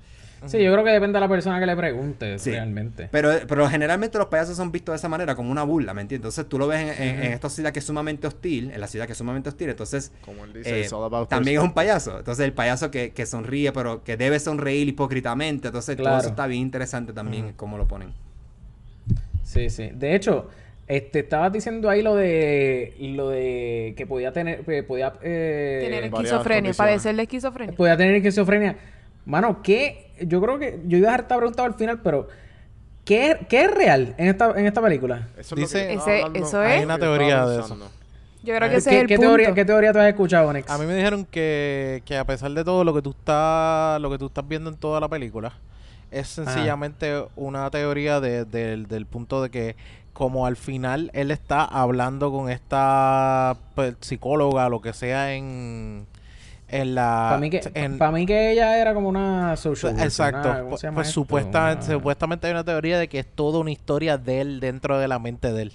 Sí, 0.46 0.62
yo 0.62 0.72
creo 0.72 0.84
que 0.84 0.90
depende 0.90 1.16
de 1.16 1.20
la 1.20 1.28
persona 1.28 1.58
que 1.58 1.66
le 1.66 1.74
pregunte, 1.76 2.38
Sí. 2.38 2.50
realmente. 2.52 3.08
Pero, 3.10 3.30
pero 3.48 3.68
generalmente 3.68 4.18
los 4.18 4.28
payasos 4.28 4.56
son 4.56 4.70
vistos 4.70 4.92
de 4.92 4.96
esa 4.96 5.08
manera, 5.08 5.34
como 5.34 5.50
una 5.50 5.64
burla, 5.64 5.94
¿me 5.94 6.02
entiendes? 6.02 6.20
Entonces 6.28 6.48
tú 6.48 6.58
lo 6.58 6.66
ves 6.68 6.80
en, 6.98 7.02
en- 7.08 7.22
en 7.24 7.32
esta 7.32 7.48
ciudad 7.50 7.72
que 7.72 7.80
es 7.80 7.84
sumamente 7.84 8.26
hostil, 8.26 8.70
en 8.70 8.80
la 8.80 8.86
ciudad 8.86 9.06
que 9.06 9.12
es 9.12 9.18
sumamente 9.18 9.48
hostil, 9.48 9.70
entonces 9.70 10.12
Como 10.20 10.44
él 10.44 10.52
dice, 10.52 10.76
eh, 10.78 10.80
it's 10.82 10.92
all 10.92 11.04
about 11.04 11.28
también 11.28 11.58
es 11.58 11.62
un 11.64 11.72
payaso. 11.74 12.18
Entonces 12.18 12.44
el 12.44 12.52
payaso 12.52 12.90
que, 12.90 13.10
que 13.10 13.26
sonríe, 13.26 13.72
pero 13.72 14.04
que 14.04 14.16
debe 14.16 14.38
sonreír 14.38 14.88
hipócritamente. 14.88 15.68
Entonces 15.68 15.96
todo 15.96 16.18
eso 16.18 16.28
está 16.28 16.46
bien 16.46 16.62
interesante 16.62 17.12
también, 17.12 17.52
cómo 17.56 17.76
lo 17.78 17.88
ponen. 17.88 18.12
Sí, 19.42 19.70
sí. 19.70 19.90
De 19.94 20.14
hecho, 20.14 20.48
este, 20.86 21.20
estabas 21.20 21.52
diciendo 21.52 21.88
ahí 21.90 22.02
lo 22.02 22.14
de 22.14 22.94
lo 23.00 23.30
de 23.30 23.94
que 23.96 24.06
podía 24.06 24.32
tener, 24.32 24.60
que 24.64 24.82
podía, 24.82 25.12
eh, 25.22 25.80
Tener 25.84 26.04
esquizofrenia, 26.04 26.40
condiciones. 26.70 26.76
padecer 26.76 27.16
de 27.16 27.22
esquizofrenia. 27.22 27.74
podía 27.76 27.96
tener 27.96 28.14
esquizofrenia. 28.14 28.76
Mano, 29.28 29.62
¿qué? 29.62 30.10
Yo 30.22 30.40
creo 30.40 30.58
que 30.58 30.80
yo 30.86 30.96
iba 30.98 31.08
a 31.08 31.10
dejar 31.12 31.20
esta 31.20 31.36
pregunta 31.36 31.64
al 31.64 31.74
final, 31.74 32.00
pero 32.02 32.28
¿qué, 33.04 33.38
qué 33.48 33.64
es 33.66 33.70
real 33.70 34.14
en 34.16 34.28
esta, 34.28 34.50
en 34.58 34.66
esta 34.66 34.80
película? 34.80 35.28
Eso 35.38 35.54
Dice- 35.54 35.92
es 35.92 35.98
lo 35.98 36.04
que 36.04 36.10
Ese- 36.10 36.16
estaba 36.16 36.26
hablando- 36.26 36.46
eso 36.48 36.56
lo 36.58 36.64
es- 36.64 36.78
Hay 36.78 36.84
una 36.84 36.98
teoría 36.98 37.46
de 37.46 37.58
pensando. 37.58 37.90
Yo 38.42 38.54
creo 38.56 38.68
que 38.68 38.74
¿Qué, 38.74 38.76
ese 38.78 38.90
es 38.96 39.00
el 39.02 39.06
qué 39.06 39.16
punto. 39.16 39.28
teoría, 39.30 39.54
¿Qué 39.54 39.64
teoría 39.64 39.92
tú 39.92 39.98
has 39.98 40.06
escuchado, 40.08 40.52
Nex? 40.52 40.70
A 40.70 40.78
mí 40.78 40.86
me 40.86 40.94
dijeron 40.94 41.26
que, 41.30 42.02
que 42.06 42.16
a 42.16 42.24
pesar 42.24 42.50
de 42.52 42.64
todo 42.64 42.84
lo 42.84 42.94
que 42.94 43.02
tú 43.02 43.10
estás 43.10 44.00
lo 44.00 44.10
que 44.10 44.16
tú 44.18 44.26
estás 44.26 44.46
viendo 44.48 44.70
en 44.70 44.76
toda 44.76 44.98
la 45.00 45.08
película 45.08 45.52
es 46.10 46.28
sencillamente 46.28 47.22
una 47.36 47.68
teoría 47.70 48.20
de- 48.20 48.44
del- 48.46 48.86
del 48.86 49.04
punto 49.06 49.42
de 49.42 49.50
que 49.50 49.76
como 50.14 50.46
al 50.46 50.56
final 50.56 51.10
él 51.12 51.30
está 51.30 51.64
hablando 51.64 52.32
con 52.32 52.48
esta 52.50 53.56
pues, 53.74 53.94
psicóloga 54.00 54.68
lo 54.70 54.80
que 54.80 54.92
sea 54.94 55.34
en 55.34 56.06
en 56.68 56.94
la 56.94 57.26
Para 57.30 57.38
mí, 57.38 57.50
que, 57.50 57.60
en- 57.74 57.96
pa' 57.98 58.10
mí 58.12 58.26
que 58.26 58.52
ella 58.52 58.78
era 58.78 58.92
como 58.94 59.08
una 59.08 59.56
social 59.56 59.98
Exacto. 60.00 60.48
una- 60.50 60.58
¿cómo 60.58 60.68
Pues, 60.70 60.80
se 60.80 60.86
llama 60.86 60.94
pues 60.96 61.08
esto? 61.08 61.20
supuestamente, 61.20 61.86
Una- 61.86 61.94
supuestamente 61.94 62.46
hay 62.46 62.52
una 62.52 62.64
teoría 62.64 62.98
de 62.98 63.08
que 63.08 63.20
es 63.20 63.26
toda 63.26 63.58
una 63.58 63.70
historia 63.70 64.18
de 64.18 64.40
él 64.42 64.60
dentro 64.60 64.98
de 64.98 65.08
la 65.08 65.18
mente 65.18 65.52
de 65.52 65.62
él. 65.62 65.72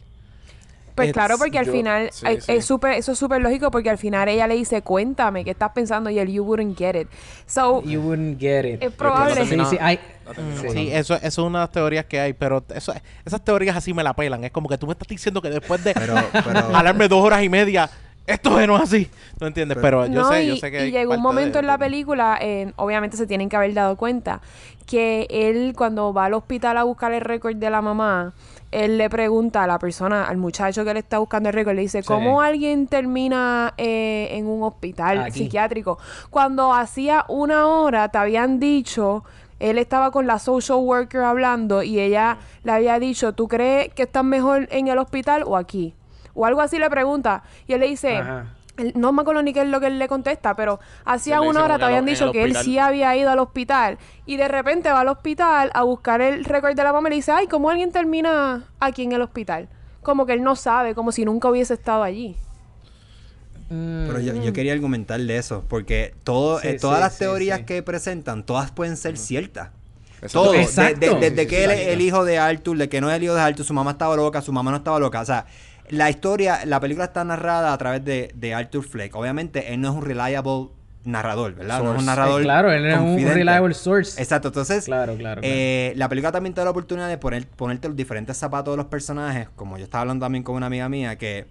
Pues 0.95 1.07
Es- 1.07 1.13
claro, 1.13 1.39
porque 1.39 1.57
al 1.57 1.65
yo- 1.65 1.71
final 1.71 2.09
sí, 2.11 2.23
sí. 2.39 2.51
es 2.51 2.65
súper, 2.65 2.93
eso 2.93 3.13
es 3.13 3.17
súper 3.17 3.41
lógico 3.41 3.71
porque 3.71 3.89
al 3.89 3.97
final 3.97 4.29
ella 4.29 4.45
le 4.45 4.53
dice, 4.53 4.83
cuéntame 4.83 5.43
qué 5.43 5.49
estás 5.49 5.71
pensando 5.71 6.11
y 6.11 6.19
él, 6.19 6.31
you 6.31 6.43
wouldn't 6.43 6.77
get 6.77 6.93
it. 6.95 7.07
So, 7.47 7.81
You 7.83 7.99
wouldn't 7.99 8.39
get 8.39 8.63
it. 8.65 8.83
es 8.83 8.91
probable. 8.91 9.43
Sí, 9.43 9.57
sí, 9.71 9.77
hay- 9.81 9.99
terminamos 10.35 10.71
Sí. 10.71 10.89
Eso, 10.91 11.15
eso 11.15 11.25
es 11.25 11.37
una 11.39 11.59
de 11.59 11.63
las 11.63 11.71
teorías 11.71 12.05
que 12.05 12.19
hay, 12.19 12.33
pero 12.33 12.63
eso, 12.75 12.93
esas 13.25 13.43
teorías 13.43 13.75
así 13.75 13.91
me 13.91 14.03
la 14.03 14.13
pelan. 14.13 14.43
Es 14.43 14.51
como 14.51 14.69
que 14.69 14.77
tú 14.77 14.85
me 14.85 14.91
estás 14.93 15.07
diciendo 15.07 15.41
que 15.41 15.49
después 15.49 15.83
de 15.83 15.95
Pero, 15.95 16.13
pero 16.45 16.59
hablarme 16.59 17.07
dos 17.07 17.25
horas 17.25 17.41
y 17.41 17.49
media, 17.49 17.89
esto 18.28 18.49
no 18.67 18.76
es 18.78 18.82
así. 18.82 19.09
¿No 19.39 19.47
entiendes? 19.47 19.78
Pero, 19.82 20.05
yo 20.05 20.21
no, 20.21 20.30
sé, 20.30 20.43
y, 20.43 20.47
yo 20.47 20.55
sé 20.55 20.71
que 20.71 20.88
y 20.88 20.91
llegó 20.91 21.13
un 21.13 21.21
momento 21.21 21.53
de- 21.53 21.59
en 21.61 21.67
la 21.67 21.78
película, 21.78 22.38
en- 22.39 22.74
obviamente 22.78 23.17
se 23.17 23.28
tienen 23.28 23.49
que 23.49 23.55
haber 23.55 23.74
dado 23.74 23.95
cuenta, 23.97 24.41
que 24.86 25.28
él 25.30 25.74
cuando 25.78 26.13
va 26.13 26.26
al 26.26 26.34
hospital 26.34 26.78
a 26.78 26.84
buscar 26.84 27.11
el 27.13 27.21
récord 27.21 27.55
de 27.55 27.69
la 27.69 27.82
mamá, 27.82 28.34
él 28.71 28.97
le 28.97 29.09
pregunta 29.09 29.63
a 29.63 29.67
la 29.67 29.78
persona, 29.80 30.26
al 30.26 30.38
muchacho 30.38 30.84
que 30.86 30.93
le 30.93 30.99
está 30.99 31.19
buscando 31.19 31.49
el 31.49 31.55
récord, 31.55 31.76
le 31.76 31.82
dice, 31.82 32.01
Sí. 32.01 32.07
¿cómo 32.07 32.41
alguien 32.41 32.88
termina 32.88 33.74
eh, 33.78 34.30
en 34.32 34.47
un 34.47 34.63
hospital 34.63 35.19
Aquí. 35.19 35.39
psiquiátrico? 35.43 35.97
Cuando 36.30 36.74
hacía 36.74 37.26
una 37.28 37.67
hora 37.67 38.09
te 38.09 38.17
habían 38.17 38.59
dicho... 38.59 39.24
Él 39.59 39.78
estaba 39.78 40.11
con 40.11 40.28
la 40.28 40.39
social 40.39 40.80
worker 40.80 41.21
hablando 41.21 41.84
y 41.84 41.97
ella 41.97 42.38
le 42.63 42.71
había 42.74 42.99
dicho, 42.99 43.32
¿tú 43.32 43.47
crees 43.47 43.93
que 43.93 44.03
estás 44.03 44.26
mejor 44.26 44.67
en 44.71 44.89
el 44.89 44.97
hospital 44.97 45.43
o 45.45 45.55
aquí? 45.55 45.93
O 46.34 46.45
algo 46.45 46.61
así 46.61 46.79
le 46.79 46.89
pregunta. 46.89 47.43
Y 47.67 47.73
él 47.73 47.79
le 47.81 47.88
dice, 47.88 48.17
Ajá. 48.17 48.45
él- 48.77 48.93
no 48.95 49.11
me 49.11 49.21
acuerdo 49.21 49.43
ni 49.43 49.53
qué 49.53 49.61
es 49.61 49.67
lo 49.67 49.79
que 49.79 49.88
él 49.88 49.99
le 49.99 50.07
contesta, 50.07 50.55
pero 50.55 50.79
hacía 51.05 51.41
una 51.41 51.63
hora 51.63 51.77
te 51.77 51.86
habían 51.86 52.05
dicho 52.05 52.31
que 52.31 52.43
él 52.43 52.55
sí 52.55 52.79
había 52.79 53.15
ido 53.15 53.29
al 53.29 53.39
hospital 53.39 53.97
y 54.25 54.38
de 54.38 54.47
repente 54.47 54.91
va 54.91 55.01
al 55.01 55.09
hospital 55.09 55.69
a 55.73 55.84
buscar 55.84 56.21
el 56.21 56.43
récord 56.45 56.75
de 56.75 56.84
la 56.84 56.91
mamá 56.93 57.09
y 57.09 57.11
le 57.11 57.15
dice, 57.17 57.31
ay, 57.31 57.47
¿cómo 57.47 57.69
alguien 57.69 57.91
termina 57.91 58.63
aquí 58.79 59.03
en 59.03 59.11
el 59.11 59.21
hospital? 59.21 59.69
Como 60.01 60.25
que 60.25 60.34
él 60.34 60.43
no 60.43 60.55
sabe, 60.55 60.95
como 60.95 61.11
si 61.11 61.23
nunca 61.23 61.49
hubiese 61.49 61.75
estado 61.75 62.03
allí. 62.03 62.36
Mm, 63.69 64.07
Pero 64.07 64.19
yo, 64.19 64.34
yo 64.43 64.53
quería 64.53 64.73
argumentar 64.73 65.19
de 65.19 65.38
eso, 65.38 65.63
porque 65.69 66.13
todo, 66.23 66.59
Sí, 66.59 66.67
eh, 66.69 66.77
todas 66.79 66.97
sí, 66.97 67.01
las 67.03 67.13
sí, 67.13 67.19
teorías 67.19 67.59
sí. 67.59 67.65
que 67.65 67.84
presentan, 67.84 68.43
todas 68.43 68.71
pueden 68.71 68.97
ser 68.97 69.17
ciertas. 69.17 69.69
Exacto. 70.21 70.43
Todo, 70.43 70.51
de- 70.53 70.61
Exacto. 70.61 70.99
de- 71.15 71.29
desde 71.29 71.47
que 71.47 71.57
sí, 71.57 71.63
él 71.63 71.71
es 71.71 71.88
el 71.88 72.01
hijo 72.01 72.23
de 72.25 72.39
Arthur, 72.39 72.77
de 72.77 72.89
que 72.89 73.01
no 73.01 73.09
es 73.09 73.15
el 73.17 73.23
hijo 73.23 73.34
de 73.36 73.41
Arthur, 73.41 73.65
su 73.65 73.73
mamá 73.73 73.91
estaba 73.91 74.15
loca, 74.15 74.41
su 74.41 74.51
mamá 74.53 74.71
no 74.71 74.77
estaba 74.77 74.99
loca. 74.99 75.21
O 75.21 75.25
sea, 75.25 75.45
la 75.89 76.09
historia, 76.09 76.65
la 76.65 76.79
película 76.79 77.05
está 77.05 77.23
narrada 77.23 77.73
a 77.73 77.77
través 77.77 78.03
de, 78.03 78.31
de 78.36 78.53
Arthur 78.53 78.84
Fleck. 78.84 79.15
Obviamente, 79.15 79.73
él 79.73 79.81
no 79.81 79.89
es 79.89 79.95
un 79.95 80.03
reliable 80.03 80.69
narrador, 81.05 81.53
¿verdad? 81.55 81.84
No 81.84 81.93
es 81.93 81.99
un 81.99 82.05
narrador. 82.05 82.41
Eh, 82.41 82.43
claro, 82.45 82.71
él 82.71 82.86
es 82.86 82.97
un 82.97 83.17
reliable 83.17 83.73
source. 83.73 84.21
Exacto, 84.21 84.47
entonces, 84.49 84.86
Claro, 84.86 85.15
claro, 85.17 85.41
claro. 85.41 85.41
eh, 85.43 85.93
la 85.97 86.07
película 86.07 86.31
también 86.31 86.53
te 86.53 86.61
da 86.61 86.65
la 86.65 86.71
oportunidad 86.71 87.09
de 87.09 87.17
poner, 87.17 87.45
ponerte 87.47 87.88
los 87.89 87.97
diferentes 87.97 88.38
zapatos 88.38 88.73
de 88.73 88.77
los 88.77 88.86
personajes, 88.86 89.49
como 89.55 89.77
yo 89.77 89.84
estaba 89.84 90.01
hablando 90.03 90.25
también 90.25 90.43
con 90.43 90.55
una 90.55 90.67
amiga 90.67 90.88
mía, 90.88 91.17
que, 91.17 91.45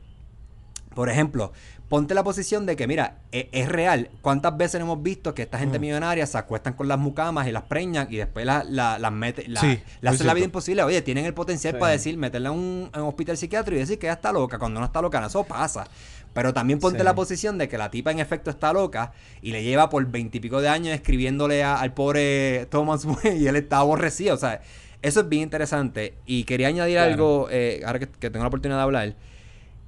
por 0.94 1.10
ejemplo, 1.10 1.52
ponte 1.92 2.14
la 2.14 2.24
posición 2.24 2.64
de 2.64 2.74
que, 2.74 2.86
mira, 2.86 3.18
e- 3.32 3.50
es, 3.52 3.68
real. 3.68 4.08
¿Cuántas 4.22 4.56
veces 4.56 4.80
no 4.80 4.86
hemos 4.86 5.02
visto 5.02 5.34
que 5.34 5.42
esta 5.42 5.58
gente 5.58 5.78
millonaria 5.78 6.24
se 6.24 6.38
acuestan 6.38 6.72
con 6.72 6.88
las 6.88 6.98
mucamas 6.98 7.46
y 7.46 7.52
las 7.52 7.64
preñan 7.64 8.06
y 8.08 8.16
después 8.16 8.46
la- 8.46 8.64
la- 8.64 8.98
las 8.98 9.12
mete, 9.12 9.46
la, 9.46 9.60
Sí, 9.60 9.78
muy 10.00 10.08
hacen 10.10 10.26
la 10.26 10.32
vida 10.32 10.46
imposible? 10.46 10.82
Oye, 10.84 11.02
tienen 11.02 11.26
el 11.26 11.34
potencial 11.34 11.74
Sí. 11.74 11.78
para 11.78 11.92
decir, 11.92 12.16
meterla 12.16 12.48
en 12.48 12.54
un, 12.54 12.90
en 12.94 13.02
un 13.02 13.08
hospital 13.08 13.36
psiquiátrico 13.36 13.76
y 13.76 13.80
decir 13.80 13.98
que 13.98 14.06
ella 14.06 14.14
está 14.14 14.32
loca 14.32 14.58
cuando 14.58 14.80
no 14.80 14.86
está 14.86 15.02
loca. 15.02 15.22
Eso 15.26 15.44
pasa. 15.44 15.86
Pero 16.32 16.54
también 16.54 16.78
ponte 16.78 17.00
Sí. 17.00 17.04
la 17.04 17.14
posición 17.14 17.58
de 17.58 17.68
que 17.68 17.76
la 17.76 17.90
tipa 17.90 18.10
en 18.10 18.20
efecto 18.20 18.48
está 18.48 18.72
loca 18.72 19.12
y 19.42 19.52
le 19.52 19.62
lleva 19.62 19.90
por 19.90 20.02
veintipico 20.06 20.62
de 20.62 20.70
años 20.70 20.94
escribiéndole 20.94 21.62
a- 21.62 21.76
al 21.78 21.92
pobre 21.92 22.68
Thomas 22.70 23.04
Wayne 23.04 23.36
y 23.36 23.46
él 23.48 23.56
está 23.56 23.80
aborrecido. 23.80 24.34
O 24.34 24.38
sea, 24.38 24.62
eso 25.02 25.20
es 25.20 25.28
bien 25.28 25.42
interesante. 25.42 26.14
Y 26.24 26.44
quería 26.44 26.68
añadir 26.68 26.94
Claro. 26.96 27.10
algo, 27.12 27.48
eh, 27.50 27.82
ahora 27.84 27.98
que, 27.98 28.08
que 28.08 28.30
tengo 28.30 28.44
la 28.44 28.48
oportunidad 28.48 28.78
de 28.78 28.82
hablar, 28.82 29.14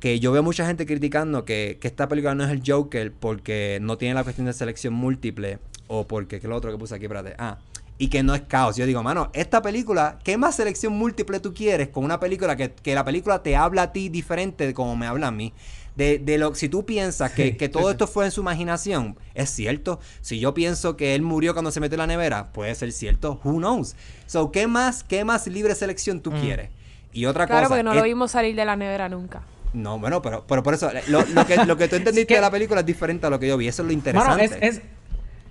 que 0.04 0.20
yo 0.20 0.32
veo 0.32 0.42
mucha 0.42 0.66
gente 0.66 0.84
criticando 0.84 1.46
que, 1.46 1.78
que 1.80 1.88
esta 1.88 2.08
película 2.08 2.34
no 2.34 2.44
es 2.44 2.50
el 2.50 2.60
Joker 2.66 3.10
porque 3.10 3.78
no 3.80 3.96
tiene 3.96 4.12
la 4.12 4.22
cuestión 4.22 4.46
de 4.46 4.52
selección 4.52 4.92
múltiple 4.92 5.60
o 5.86 6.06
porque, 6.06 6.40
¿qué 6.40 6.46
es 6.46 6.50
lo 6.50 6.56
otro 6.56 6.70
que 6.70 6.76
puse 6.76 6.94
aquí? 6.94 7.06
Espérate. 7.06 7.34
Ah. 7.38 7.56
Y 7.96 8.08
que 8.08 8.22
no 8.22 8.34
es 8.34 8.42
caos. 8.42 8.76
Yo 8.76 8.84
digo, 8.84 9.02
mano, 9.02 9.30
esta 9.32 9.62
película, 9.62 10.18
¿qué 10.22 10.36
más 10.36 10.56
selección 10.56 10.92
múltiple 10.92 11.40
tú 11.40 11.54
quieres 11.54 11.88
con 11.88 12.04
una 12.04 12.20
película 12.20 12.54
que, 12.54 12.70
que 12.70 12.94
la 12.94 13.02
película 13.02 13.42
te 13.42 13.56
habla 13.56 13.80
a 13.84 13.92
ti 13.94 14.10
diferente 14.10 14.66
de 14.66 14.74
como 14.74 14.94
me 14.94 15.06
habla 15.06 15.28
a 15.28 15.30
mí? 15.30 15.54
De, 15.96 16.18
de 16.18 16.36
lo, 16.36 16.54
si 16.54 16.68
tú 16.68 16.84
piensas 16.84 17.32
que, 17.32 17.56
que 17.56 17.70
todo 17.70 17.90
esto 17.90 18.06
fue 18.06 18.26
en 18.26 18.30
su 18.30 18.42
imaginación, 18.42 19.16
es 19.32 19.48
cierto. 19.48 20.00
Si 20.20 20.38
yo 20.38 20.52
pienso 20.52 20.98
que 20.98 21.14
él 21.14 21.22
murió 21.22 21.54
cuando 21.54 21.70
se 21.70 21.80
metió 21.80 21.94
en 21.94 22.00
la 22.00 22.06
nevera, 22.08 22.52
puede 22.52 22.74
ser 22.74 22.92
cierto. 22.92 23.40
Who 23.42 23.56
knows? 23.56 23.96
So, 24.26 24.52
¿qué 24.52 24.66
más, 24.66 25.02
qué 25.02 25.24
más 25.24 25.46
libre 25.46 25.74
selección 25.74 26.20
tú 26.20 26.30
quieres? 26.30 26.68
Y 27.14 27.24
otra 27.24 27.46
Claro, 27.46 27.62
cosa. 27.62 27.68
porque 27.70 27.84
no 27.84 27.92
es- 27.92 27.96
lo 27.96 28.02
vimos 28.04 28.32
salir 28.32 28.54
de 28.54 28.66
la 28.66 28.76
nevera 28.76 29.08
nunca. 29.08 29.44
No, 29.74 29.98
bueno, 29.98 30.22
pero, 30.22 30.44
pero 30.46 30.62
por 30.62 30.72
eso, 30.74 30.90
lo, 31.08 31.20
lo 31.26 31.46
que, 31.46 31.56
lo 31.66 31.76
que 31.76 31.88
tú 31.88 31.96
entendiste 31.96 32.26
que- 32.28 32.34
de 32.36 32.40
la 32.40 32.50
película 32.50 32.80
es 32.80 32.86
diferente 32.86 33.26
a 33.26 33.30
lo 33.30 33.38
que 33.38 33.48
yo 33.48 33.56
vi. 33.56 33.68
Eso 33.68 33.82
es 33.82 33.86
lo 33.86 33.92
interesante. 33.92 34.48
Mano, 34.48 34.56
es, 34.62 34.76
es, 34.76 34.82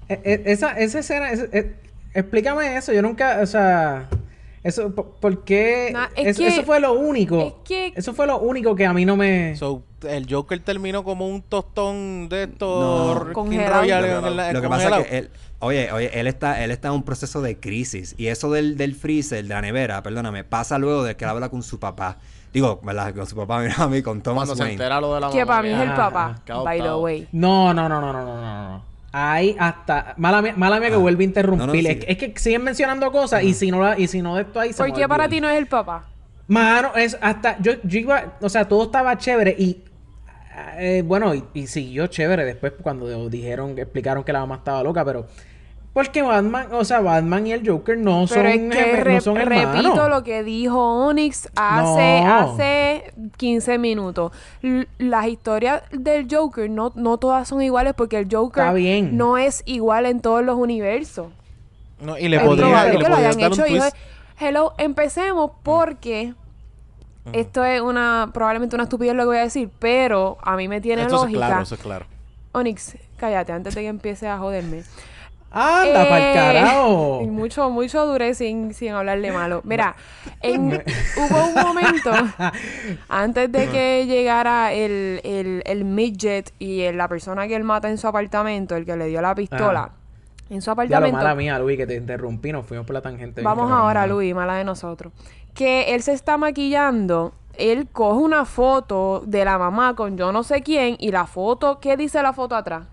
e- 0.10 0.22
e- 0.24 0.44
esa, 0.52 0.72
esa 0.72 1.00
escena, 1.00 1.32
es- 1.32 1.48
es- 1.52 1.66
explícame 2.14 2.76
eso, 2.78 2.92
yo 2.94 3.02
nunca, 3.02 3.40
o 3.42 3.46
sea, 3.46 4.08
eso, 4.64 4.94
po- 4.96 5.16
¿por 5.20 5.44
qué? 5.44 5.90
Nah, 5.94 6.08
es 6.16 6.28
eso, 6.28 6.42
que- 6.42 6.48
eso 6.48 6.64
fue 6.64 6.80
lo 6.80 6.94
único, 6.94 7.40
es 7.42 7.54
que- 7.68 7.94
eso 7.96 8.14
fue 8.14 8.28
lo 8.28 8.40
único 8.40 8.76
que 8.76 8.86
a 8.86 8.94
mí 8.94 9.04
no 9.06 9.16
me... 9.18 9.56
So, 9.58 9.84
el 10.08 10.28
Joker 10.30 10.60
terminó 10.60 11.04
como 11.04 11.28
un 11.28 11.42
tostón 11.42 12.28
de 12.30 12.48
No. 12.48 12.54
estos 12.54 13.26
King 13.28 13.34
Congelado. 13.34 13.82
Royal 13.82 14.04
Lo 14.54 14.62
que- 14.62 14.68
Lo 14.68 14.70
pasa 14.70 15.00
es 15.00 15.08
que 15.08 15.18
él, 15.18 15.30
oye, 15.60 15.92
oye, 15.94 16.20
él 16.20 16.28
está, 16.28 16.62
él 16.64 16.72
está 16.72 16.90
en 16.90 16.96
un 16.96 17.04
proceso 17.04 17.42
de 17.42 17.58
crisis. 17.58 18.14
Y 18.18 18.28
eso 18.28 18.52
del, 18.52 18.76
del 18.78 18.96
freezer, 18.96 19.42
de 19.44 19.50
la 19.50 19.62
nevera, 19.62 20.04
perdóname, 20.04 20.44
pasa 20.44 20.78
luego 20.78 21.04
de 21.04 21.16
que 21.16 21.24
él 21.24 21.30
habla 21.30 21.48
con 21.50 21.64
su 21.64 21.80
papá. 21.80 22.18
Digo, 22.54 22.80
¿verdad? 22.84 23.14
Con 23.16 23.26
su 23.26 23.36
papá, 23.36 23.60
mira 23.62 23.76
a 23.80 23.88
mí, 23.88 24.02
con 24.02 24.22
Thomas 24.22 24.46
Cuando 24.48 24.64
se 24.64 24.72
entera 24.72 25.02
lo 25.02 25.16
de 25.16 25.22
la 25.22 25.30
Que 25.32 25.40
mamá, 25.40 25.48
para 25.48 25.62
mí 25.64 25.70
es 25.70 25.80
el 25.82 25.94
papá, 25.94 26.36
by 26.64 26.82
the 26.82 26.94
way. 26.96 27.28
No, 27.32 27.74
no, 27.74 27.90
no, 27.90 28.00
no, 28.00 28.14
no, 28.14 28.24
no, 28.26 28.36
no, 28.42 28.70
no. 28.70 28.86
hay 29.12 29.56
hasta... 29.60 30.14
Mala 30.18 30.42
mía, 30.42 30.54
mala 30.56 30.80
mía 30.80 30.90
que 30.90 30.96
Ah. 30.96 31.00
vuelve 31.00 31.24
a 31.24 31.28
interrumpir. 31.28 31.68
No, 31.68 31.74
no, 31.74 31.80
es, 31.80 31.98
sí. 32.00 32.06
es 32.08 32.18
que 32.18 32.34
siguen 32.38 32.64
mencionando 32.64 33.12
cosas 33.12 33.44
y 33.44 33.54
si 33.54 33.72
no 33.72 33.82
la- 33.82 33.98
y 34.00 34.08
si 34.08 34.22
no 34.22 34.36
de 34.36 34.44
esto 34.44 34.60
ahí 34.60 34.72
se 34.72 34.78
¿Por 34.78 34.88
me 34.90 34.94
qué 34.96 35.08
para 35.08 35.24
olvida. 35.26 35.36
ti 35.36 35.42
no 35.42 35.50
es 35.50 35.58
el 35.58 35.68
papá? 35.68 36.06
Mano, 36.48 36.92
es 36.96 37.18
hasta... 37.22 37.58
Yo, 37.60 37.74
yo 37.84 38.00
iba... 38.00 38.34
O 38.42 38.50
sea, 38.50 38.68
todo 38.68 38.84
estaba 38.84 39.18
chévere 39.18 39.56
y... 39.58 39.84
eh, 40.78 41.04
bueno, 41.06 41.34
y, 41.34 41.44
y 41.54 41.68
siguió 41.68 42.08
chévere 42.08 42.44
después 42.46 42.74
cuando 42.82 43.30
dijeron, 43.30 43.78
explicaron 43.80 44.24
que 44.24 44.34
la 44.34 44.40
mamá 44.42 44.56
estaba 44.56 44.84
loca, 44.84 45.04
pero... 45.06 45.26
Porque 45.94 46.24
Batman, 46.24 46.68
o 46.72 46.84
sea, 46.86 47.02
Batman 47.02 47.46
y 47.46 47.52
el 47.54 47.68
Joker 47.70 47.96
no 47.98 48.26
Pero 48.28 48.42
son, 48.50 48.72
es 48.72 48.76
que 48.76 49.14
no 49.14 49.22
son 49.22 49.38
hermanos. 49.38 49.76
repito 49.76 50.10
lo 50.10 50.24
que 50.24 50.42
dijo 50.44 51.06
Onyx 51.06 51.50
hace, 51.56 52.22
No. 52.22 52.34
hace 52.40 53.14
15 53.38 53.78
minutos. 53.78 54.32
L- 54.64 54.88
las 54.98 55.28
historias 55.28 55.84
del 55.92 56.28
Joker 56.30 56.68
no, 56.68 56.92
no 56.96 57.18
todas 57.18 57.48
son 57.48 57.62
iguales 57.62 57.94
porque 57.96 58.18
el 58.18 58.28
Joker 58.32 58.74
bien. 58.74 59.16
no 59.18 59.38
es 59.38 59.62
igual 59.68 60.08
en 60.08 60.20
todos 60.20 60.44
los 60.44 60.58
universos. 60.58 61.28
No, 62.02 62.18
y 62.18 62.28
le 62.28 62.38
es 62.38 62.44
podría, 62.44 62.88
y 62.88 62.92
le 62.94 62.98
que 62.98 63.04
lo 63.04 63.10
podría 63.10 63.18
hayan 63.30 63.40
dar 63.40 63.52
un 63.52 63.54
hecho. 63.60 63.66
twist. 63.66 63.96
yo- 64.40 64.46
hello, 64.48 64.74
empecemos 64.80 65.52
porque 65.62 66.34
esto 67.34 67.64
es 67.64 67.80
una 67.82 68.32
probablemente 68.34 68.76
una 68.76 68.86
estupidez 68.86 69.14
lo 69.14 69.24
que 69.24 69.28
voy 69.28 69.38
a 69.38 69.42
decir, 69.44 69.70
pero 69.78 70.38
a 70.42 70.56
mí 70.58 70.68
me 70.68 70.82
tiene 70.82 71.04
Eso 71.04 71.16
es 71.18 71.22
lógica. 71.22 71.38
claro, 71.38 71.62
eso 71.62 71.76
es 71.76 71.82
claro. 71.82 72.06
Onyx, 72.52 72.98
cállate 73.18 73.52
antes 73.52 73.76
de 73.76 73.82
que 73.82 73.88
empiece 73.88 74.28
a 74.28 74.40
joderme. 74.40 74.84
Anda, 75.54 76.10
pa'l 76.10 76.22
Eh, 76.22 76.34
carajo. 76.34 77.20
y 77.24 77.28
mucho, 77.28 77.70
mucho 77.70 78.06
duré 78.08 78.34
sin, 78.34 78.74
sin 78.74 78.94
hablarle 78.94 79.32
malo. 79.32 79.62
Mira, 79.64 79.96
en- 80.42 80.84
hubo 81.18 81.46
un 81.46 81.54
momento 81.54 82.12
antes 83.10 83.52
de 83.52 83.68
que 83.70 84.06
llegara 84.08 84.74
el, 84.74 85.22
el, 85.24 85.62
el 85.66 85.86
midget 85.86 86.52
y 86.60 86.82
el- 86.82 86.98
la 86.98 87.08
persona 87.08 87.48
que 87.48 87.56
él 87.56 87.64
mata 87.64 87.90
en 87.90 87.98
su 87.98 88.08
apartamento, 88.08 88.76
el 88.76 88.86
que 88.86 88.96
le 88.98 89.06
dio 89.08 89.22
la 89.22 89.36
pistola. 89.36 89.92
Ah. 89.92 89.98
En 90.50 90.62
su 90.62 90.66
Ya 90.66 90.76
lo 90.76 90.82
apartamento. 90.82 91.18
mala 91.18 91.36
mía, 91.36 91.58
Luis, 91.60 91.78
que 91.78 91.88
te 91.88 91.96
interrumpí, 91.96 92.52
nos 92.52 92.66
fuimos 92.66 92.86
por 92.86 92.94
la 92.94 93.02
tangente. 93.02 93.42
Vamos 93.42 93.72
ahora. 93.72 94.06
Luis, 94.06 94.36
mala 94.36 94.56
de 94.56 94.64
nosotros. 94.64 95.14
Que 95.54 95.96
él 95.96 96.04
se 96.04 96.14
está 96.14 96.38
maquillando. 96.38 97.34
Él 97.58 97.88
coge 97.92 98.20
una 98.20 98.46
foto 98.46 99.24
de 99.26 99.46
la 99.46 99.58
mamá 99.58 99.96
con 99.96 100.18
yo 100.18 100.32
no 100.32 100.44
sé 100.44 100.62
quién 100.62 100.96
y 101.00 101.12
la 101.12 101.26
foto, 101.28 101.80
¿qué 101.80 101.96
dice 101.98 102.22
la 102.24 102.34
foto 102.34 102.56
atrás? 102.56 102.88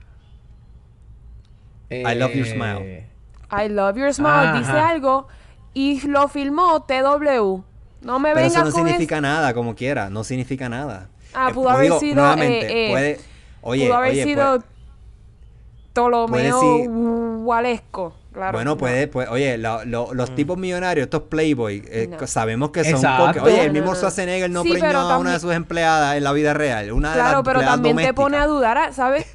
I 1.91 2.14
love 2.14 2.34
your 2.34 2.47
Eh, 2.47 2.53
smile. 2.53 3.07
I 3.51 3.68
love 3.68 3.97
your 3.99 4.12
smile, 4.14 4.49
Ajá. 4.49 4.59
dice 4.59 4.70
algo 4.72 5.26
y 5.74 6.01
lo 6.07 6.28
filmó 6.28 6.82
TW. 6.82 7.64
No 8.03 8.18
me 8.18 8.30
Pero 8.30 8.36
vengas 8.47 8.53
eso 8.53 8.64
no 8.64 8.70
con 8.72 8.84
significa 8.86 9.20
nada, 9.20 9.53
como 9.55 9.74
quiera. 9.74 10.09
No 10.09 10.22
significa 10.24 10.68
nada. 10.68 11.09
Ah, 11.34 11.49
Eh, 11.51 11.55
pudo 11.55 11.68
haber 11.70 11.84
digo, 11.84 12.01
sido, 12.01 12.14
nuevamente, 12.16 12.66
eh, 12.66 12.86
eh, 12.86 12.91
puede... 12.91 13.20
Oye, 13.62 13.84
pudo 13.86 13.97
haber 13.97 14.11
oye, 14.12 14.22
sido 14.24 14.45
puede- 14.59 14.64
Ptolomeo. 15.93 16.61
Claro. 18.33 18.53
bueno, 18.53 18.70
no. 18.72 18.78
puede, 18.78 19.09
pues, 19.09 19.28
oye, 19.28 19.59
lo- 19.59 19.85
lo- 19.85 20.14
los 20.14 20.35
tipos 20.37 20.57
millonarios, 20.57 21.05
estos 21.05 21.22
Playboy, 21.24 21.83
eh, 21.89 22.09
No. 22.09 22.26
sabemos 22.28 22.70
que 22.70 22.85
son 22.85 23.03
porque, 23.18 23.41
oye, 23.41 23.64
el 23.64 23.72
mismo. 23.72 23.95
Schwarzenegger 23.97 24.49
no 24.51 24.62
Sí, 24.62 24.70
preñó 24.70 25.01
a 25.01 25.18
una 25.18 25.33
de 25.33 25.41
sus 25.41 25.53
empleadas 25.53 26.16
en 26.16 26.22
la 26.22 26.33
vida 26.33 26.55
real, 26.55 26.93
una 26.93 27.09
de 27.11 27.14
Claro, 27.16 27.39
las 27.39 27.43
pero 27.45 27.61
también 27.61 27.97
te 27.97 28.14
pone 28.14 28.37
a 28.37 28.47
dudar, 28.47 28.78
a- 28.78 28.93
¿sabes? 28.93 29.26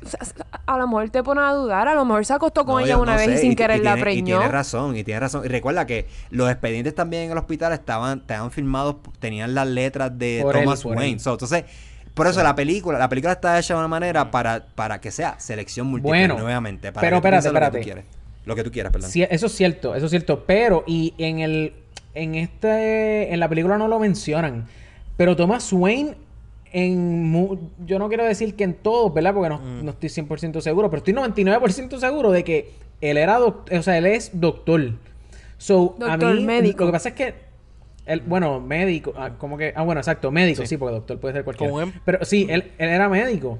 A 0.65 0.77
lo 0.77 0.87
mejor 0.87 1.09
te 1.09 1.23
pone 1.23 1.41
a 1.41 1.51
dudar, 1.51 1.87
a 1.89 1.93
lo 1.93 2.05
mejor 2.05 2.25
se 2.25 2.33
acostó 2.33 2.65
con 2.65 2.75
No, 2.79 2.85
ella 2.85 2.97
una 2.97 3.11
no 3.13 3.17
vez 3.17 3.37
y 3.37 3.37
sin 3.41 3.51
y- 3.51 3.55
querer 3.57 3.81
y 3.81 3.83
la 3.83 3.95
tiene- 3.95 3.99
Y 3.99 4.03
preñó. 4.21 4.37
tiene 4.37 4.51
razón, 4.51 4.95
y 4.95 5.03
tiene 5.03 5.19
razón. 5.19 5.43
Y 5.43 5.49
recuerda 5.49 5.85
que 5.85 6.07
los 6.29 6.49
expedientes 6.49 6.95
también 6.95 7.23
en 7.23 7.31
el 7.31 7.37
hospital 7.37 7.73
estaban, 7.73 8.19
estaban 8.19 8.49
firmados, 8.49 8.95
tenían 9.19 9.53
las 9.55 9.67
letras 9.67 10.17
de 10.17 10.39
Por 10.41 10.55
Thomas 10.55 10.85
Wayne. 10.85 11.19
So, 11.19 11.33
entonces, 11.33 11.65
por 12.13 12.27
eso 12.27 12.41
la 12.41 12.55
película, 12.55 12.97
la 12.97 13.09
película 13.09 13.33
está 13.33 13.59
hecha 13.59 13.73
de 13.73 13.79
una 13.79 13.89
manera 13.89 14.31
para, 14.31 14.65
para 14.73 15.01
que 15.01 15.11
sea 15.11 15.37
selección 15.37 15.87
múltiple 15.87 16.11
Bueno, 16.27 16.37
nuevamente. 16.39 16.93
Para 16.93 17.01
pero 17.05 17.17
espérate, 17.17 17.49
pienses 17.49 17.51
lo 17.53 17.59
que 17.59 17.71
tú 17.71 17.77
espérate. 17.89 18.24
Lo 18.45 18.55
que 18.55 18.63
tú 18.63 18.71
quieras, 18.71 18.91
perdón. 18.91 19.09
Sí, 19.09 19.23
eso 19.29 19.45
es 19.47 19.51
cierto, 19.53 19.95
eso 19.95 20.05
es 20.05 20.09
cierto. 20.11 20.43
Pero, 20.45 20.83
y 20.87 21.13
en 21.17 21.39
el. 21.39 21.73
En 22.13 22.35
este. 22.35 23.33
En 23.33 23.39
la 23.39 23.49
película 23.49 23.77
no 23.77 23.87
lo 23.87 23.99
mencionan. 23.99 24.65
Pero 25.17 25.35
Thomas 25.35 25.71
Wayne. 25.73 26.15
En 26.71 27.23
mu- 27.23 27.57
yo 27.85 27.99
no 27.99 28.09
quiero 28.09 28.25
decir 28.25 28.55
que 28.55 28.65
en 28.65 28.73
todos, 28.73 29.13
¿verdad? 29.13 29.33
Porque 29.33 29.47
no, 29.49 29.59
Mm. 29.59 29.85
no 29.85 29.91
estoy 29.91 30.09
100% 30.09 30.59
seguro. 30.61 30.89
Pero 30.89 30.97
estoy 30.97 31.13
99% 31.13 31.99
seguro 31.99 32.31
de 32.31 32.43
que 32.43 32.71
él 32.99 33.15
era 33.17 33.37
doctor. 33.37 33.77
O 33.77 33.81
sea, 33.81 33.97
él 33.97 34.05
es 34.07 34.31
doctor. 34.33 34.91
So, 35.57 35.95
a 36.01 36.11
Doctor, 36.17 36.35
mí. 36.35 36.43
médico. 36.43 36.81
Lo 36.83 36.87
que 36.87 36.91
pasa 36.93 37.09
es 37.09 37.15
que. 37.15 37.33
Él, 38.05 38.21
bueno, 38.25 38.59
médico. 38.59 39.13
ah, 39.17 39.31
como 39.37 39.57
que. 39.57 39.73
Ah, 39.75 39.83
bueno, 39.83 40.01
exacto, 40.01 40.31
médico, 40.31 40.65
sí, 40.65 40.75
porque 40.77 40.95
doctor 40.95 41.17
puede 41.19 41.33
ser 41.33 41.43
cualquiera. 41.45 41.71
Un 41.73 41.81
em- 41.83 41.93
Pero 42.03 42.23
sí, 42.25 42.45
él, 42.49 42.71
él 42.77 42.89
era 42.89 43.07
médico. 43.09 43.57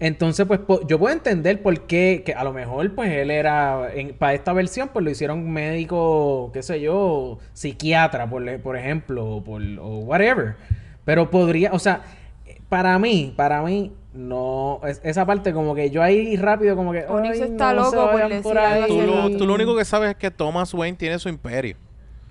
Entonces, 0.00 0.46
pues, 0.46 0.60
po- 0.60 0.86
yo 0.86 0.98
puedo 0.98 1.12
entender 1.12 1.60
por 1.60 1.80
qué, 1.86 2.22
que 2.24 2.32
a 2.32 2.44
lo 2.44 2.52
mejor, 2.52 2.94
pues, 2.94 3.10
él 3.10 3.30
era, 3.32 3.92
en- 3.92 4.14
para 4.14 4.34
esta 4.34 4.52
versión, 4.52 4.90
pues, 4.92 5.04
lo 5.04 5.10
hicieron 5.10 5.50
médico, 5.50 6.50
qué 6.52 6.62
sé 6.62 6.80
yo, 6.80 7.38
psiquiatra, 7.52 8.30
por, 8.30 8.42
le- 8.42 8.58
por 8.60 8.76
ejemplo, 8.76 9.26
o, 9.26 9.42
por, 9.44 9.60
o 9.80 9.98
whatever. 10.00 10.54
Pero 11.04 11.30
podría, 11.30 11.72
o 11.72 11.78
sea, 11.80 12.02
para 12.68 12.96
mí, 13.00 13.32
para 13.36 13.62
mí, 13.62 13.92
no, 14.14 14.80
es- 14.86 15.00
esa 15.02 15.26
parte 15.26 15.52
como 15.52 15.74
que 15.74 15.90
yo 15.90 16.00
ahí 16.02 16.36
rápido 16.36 16.76
como 16.76 16.92
que... 16.92 17.04
Onyx 17.08 17.40
"Ay, 17.40 17.50
está 17.50 17.72
no 17.72 17.80
loco 17.80 17.90
se 17.90 17.96
por 17.96 18.12
vayan 18.14 18.28
decir 18.28 18.42
por 18.44 18.58
ahí". 18.58 18.84
Tú 18.88 19.00
lo, 19.02 19.36
tú 19.36 19.46
lo 19.46 19.54
único 19.54 19.76
que 19.76 19.84
sabes 19.84 20.10
es 20.10 20.16
que 20.16 20.30
Thomas 20.30 20.72
Wayne 20.74 20.96
tiene 20.96 21.18
su 21.18 21.28
imperio. 21.28 21.76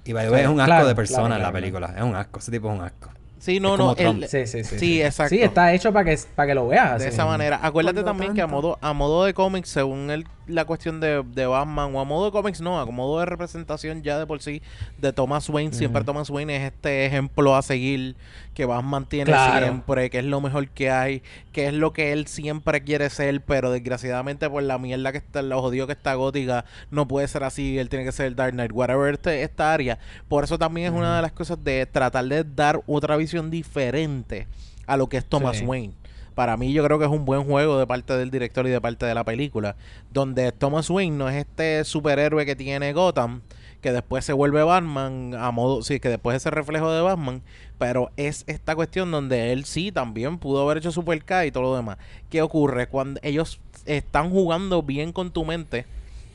Y 0.06 0.14
by 0.14 0.26
es 0.28 0.48
un 0.48 0.62
asco 0.62 0.66
Claro, 0.68 0.88
de 0.88 0.94
claro, 0.94 0.96
persona 0.96 1.24
en 1.26 1.30
la 1.32 1.38
claro, 1.50 1.54
película. 1.54 1.94
Es 1.98 2.02
un 2.04 2.16
asco. 2.16 2.40
Ese 2.40 2.50
tipo 2.52 2.70
es 2.72 2.76
un 2.80 2.86
asco. 2.86 3.10
Sí, 3.40 3.60
no, 3.60 3.78
no. 3.78 3.94
él- 3.98 4.28
Sí, 4.28 4.48
sí, 4.48 4.64
sí. 4.64 4.80
Sí, 4.80 5.02
exacto. 5.02 5.36
Sí, 5.36 5.42
está 5.42 5.74
hecho 5.74 5.94
para 5.94 6.06
que, 6.06 6.20
para 6.36 6.48
que 6.48 6.56
lo 6.56 6.68
veas. 6.68 7.00
de 7.00 7.10
esa 7.10 7.26
manera. 7.26 7.60
Acuérdate 7.62 8.04
también 8.04 8.34
que 8.34 8.42
a 8.42 8.48
modo, 8.48 8.78
a 8.82 8.94
modo 8.94 9.26
de 9.26 9.34
cómics, 9.34 9.70
según 9.70 10.10
el, 10.10 10.26
la 10.48 10.66
cuestión 10.66 11.00
de, 11.00 11.24
de 11.24 11.46
Batman, 11.46 11.94
o 11.96 12.00
a 12.00 12.04
modo 12.04 12.26
de 12.26 12.32
cómics, 12.32 12.62
no, 12.62 12.80
a 12.80 12.86
modo 12.86 13.20
de 13.20 13.26
representación 13.26 14.02
ya 14.02 14.18
de 14.18 14.26
por 14.26 14.42
sí 14.42 14.62
de 14.98 15.14
Thomas 15.14 15.48
Wayne, 15.50 15.72
siempre 15.74 16.04
Thomas 16.04 16.30
Wayne 16.30 16.56
es 16.58 16.72
este 16.74 17.06
ejemplo 17.06 17.56
a 17.56 17.62
seguir 17.62 18.16
que 18.58 18.66
Batman 18.66 19.06
tiene 19.06 19.26
Claro. 19.26 19.68
siempre, 19.68 20.10
que 20.10 20.18
es 20.18 20.26
lo 20.26 20.42
mejor 20.42 20.68
que 20.70 20.90
hay, 20.90 21.22
que 21.52 21.68
es 21.68 21.74
lo 21.76 21.94
que 21.94 22.12
él 22.12 22.26
siempre 22.26 22.82
quiere 22.84 23.08
ser, 23.12 23.40
pero 23.42 23.70
desgraciadamente 23.70 24.50
por 24.50 24.64
la 24.64 24.80
mierda 24.80 25.12
que 25.12 25.20
está, 25.20 25.44
lo 25.44 25.62
jodido 25.62 25.86
que 25.86 25.94
está 25.94 26.16
gótica, 26.16 26.66
no 26.90 27.08
puede 27.08 27.28
ser 27.28 27.44
así, 27.44 27.78
él 27.78 27.88
tiene 27.88 28.04
que 28.04 28.12
ser 28.12 28.26
el 28.26 28.36
Dark 28.36 28.54
Knight, 28.54 28.72
whatever 28.74 29.14
este, 29.14 29.44
esta 29.44 29.72
área. 29.72 30.00
Por 30.28 30.44
eso 30.44 30.58
también 30.58 30.88
es 30.92 30.94
una 31.00 31.18
de 31.18 31.22
las 31.22 31.34
cosas 31.34 31.64
de 31.64 31.86
tratar 31.86 32.26
de 32.26 32.44
dar 32.44 32.82
otra 32.88 33.16
visión 33.16 33.52
diferente 33.52 34.48
a 34.88 34.98
lo 34.98 35.08
que 35.08 35.18
es 35.18 35.26
Thomas 35.26 35.58
Sí. 35.58 35.66
Wayne. 35.66 35.94
Para 36.34 36.58
mí 36.58 36.74
yo 36.74 36.84
creo 36.84 36.98
que 36.98 37.06
es 37.06 37.12
un 37.12 37.26
buen 37.26 37.44
juego 37.44 37.78
de 37.78 37.86
parte 37.86 38.18
del 38.18 38.32
director 38.32 38.66
y 38.66 38.72
de 38.72 38.82
parte 38.82 39.06
de 39.06 39.14
la 39.14 39.24
película, 39.24 39.76
donde 40.12 40.52
Thomas 40.52 40.90
Wayne 40.90 41.16
no 41.16 41.30
es 41.30 41.36
este 41.36 41.84
superhéroe 41.84 42.44
que 42.44 42.56
tiene 42.56 42.92
Gotham, 42.94 43.42
que 43.88 43.94
después 43.94 44.26
se 44.26 44.34
vuelve 44.34 44.64
Batman 44.64 45.34
a 45.40 45.50
modo, 45.52 45.82
sí, 45.82 46.02
que 46.02 46.10
después 46.10 46.36
es 46.36 46.44
ese 46.44 46.52
reflejo 46.52 46.92
de 46.92 47.00
Batman, 47.00 47.42
pero 47.78 48.12
es 48.18 48.44
esta 48.48 48.76
cuestión 48.76 49.12
donde 49.12 49.54
él 49.54 49.64
sí 49.64 49.94
también 49.94 50.40
pudo 50.40 50.62
haber 50.62 50.80
hecho 50.80 50.92
Super 50.92 51.24
K 51.24 51.46
y 51.46 51.52
todo 51.52 51.64
lo 51.64 51.76
demás. 51.78 51.98
¿Qué 52.30 52.42
ocurre 52.42 52.88
cuando 52.90 53.22
ellos 53.24 53.62
están 53.86 54.30
jugando 54.30 54.84
bien 54.84 55.14
con 55.14 55.32
tu 55.32 55.46
mente? 55.46 55.86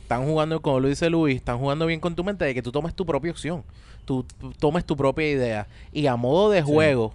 Están 0.01 0.25
jugando, 0.25 0.63
como 0.63 0.81
lo 0.81 0.89
dice 0.89 1.11
Luis, 1.11 1.37
están 1.37 1.59
jugando 1.59 1.85
bien 1.85 2.01
con 2.01 2.15
tu 2.15 2.25
mente 2.25 2.47
de 2.47 2.55
que 2.55 2.63
tú 2.63 2.73
tomes 2.73 2.95
tu 2.95 3.05
propia 3.05 3.31
opción, 3.31 3.65
tú, 4.07 4.25
tú 4.41 4.53
tomes 4.53 4.87
tu 4.87 4.97
propia 4.97 5.31
idea 5.31 5.67
y 5.93 6.07
a 6.07 6.17
modo 6.17 6.49
de 6.49 6.63
juego, 6.63 7.13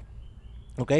¿ok? 0.77 0.91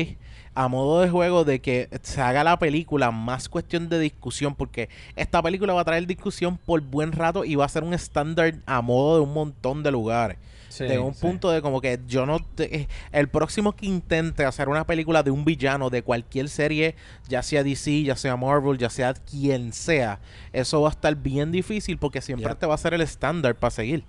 A 0.59 0.67
modo 0.69 1.01
de 1.01 1.09
juego 1.09 1.43
de 1.45 1.59
que 1.61 1.87
se 2.01 2.19
haga 2.19 2.43
la 2.43 2.57
película 2.57 3.11
más 3.11 3.47
cuestión 3.47 3.89
de 3.89 3.99
discusión, 3.99 4.55
porque 4.55 4.89
esta 5.15 5.41
película 5.43 5.73
va 5.73 5.81
a 5.81 5.85
traer 5.85 6.07
discusión 6.07 6.57
por 6.57 6.81
buen 6.81 7.11
rato 7.11 7.45
y 7.45 7.53
va 7.55 7.65
a 7.65 7.69
ser 7.69 7.83
un 7.83 7.93
estándar 7.93 8.55
a 8.65 8.81
modo 8.81 9.17
de 9.17 9.21
un 9.21 9.33
montón 9.33 9.83
de 9.83 9.91
lugares. 9.91 10.37
Sí, 10.69 10.83
de 10.85 10.97
un 10.99 11.13
sí. 11.13 11.21
punto 11.21 11.51
de 11.51 11.61
como 11.61 11.79
que 11.79 11.99
yo 12.07 12.25
no... 12.25 12.39
te- 12.39 12.75
eh, 12.75 12.87
el 13.11 13.29
próximo 13.29 13.73
que 13.73 13.85
intente 13.85 14.45
hacer 14.45 14.67
una 14.67 14.85
película 14.85 15.21
de 15.23 15.31
un 15.31 15.45
villano 15.45 15.89
de 15.89 16.01
cualquier 16.01 16.49
serie, 16.49 16.95
ya 17.27 17.41
sea 17.43 17.63
DC, 17.63 18.03
ya 18.03 18.15
sea 18.15 18.35
Marvel, 18.35 18.77
ya 18.77 18.89
sea 18.89 19.13
quien 19.13 19.73
sea, 19.73 20.19
eso 20.53 20.81
va 20.81 20.89
a 20.89 20.91
estar 20.91 21.15
bien 21.15 21.51
difícil 21.51 21.97
porque 21.99 22.21
siempre 22.21 22.53
te 22.55 22.65
va 22.65 22.73
a 22.75 22.77
ser 22.79 22.93
el 22.95 23.01
estándar 23.01 23.55
para 23.55 23.71
seguir. 23.71 24.03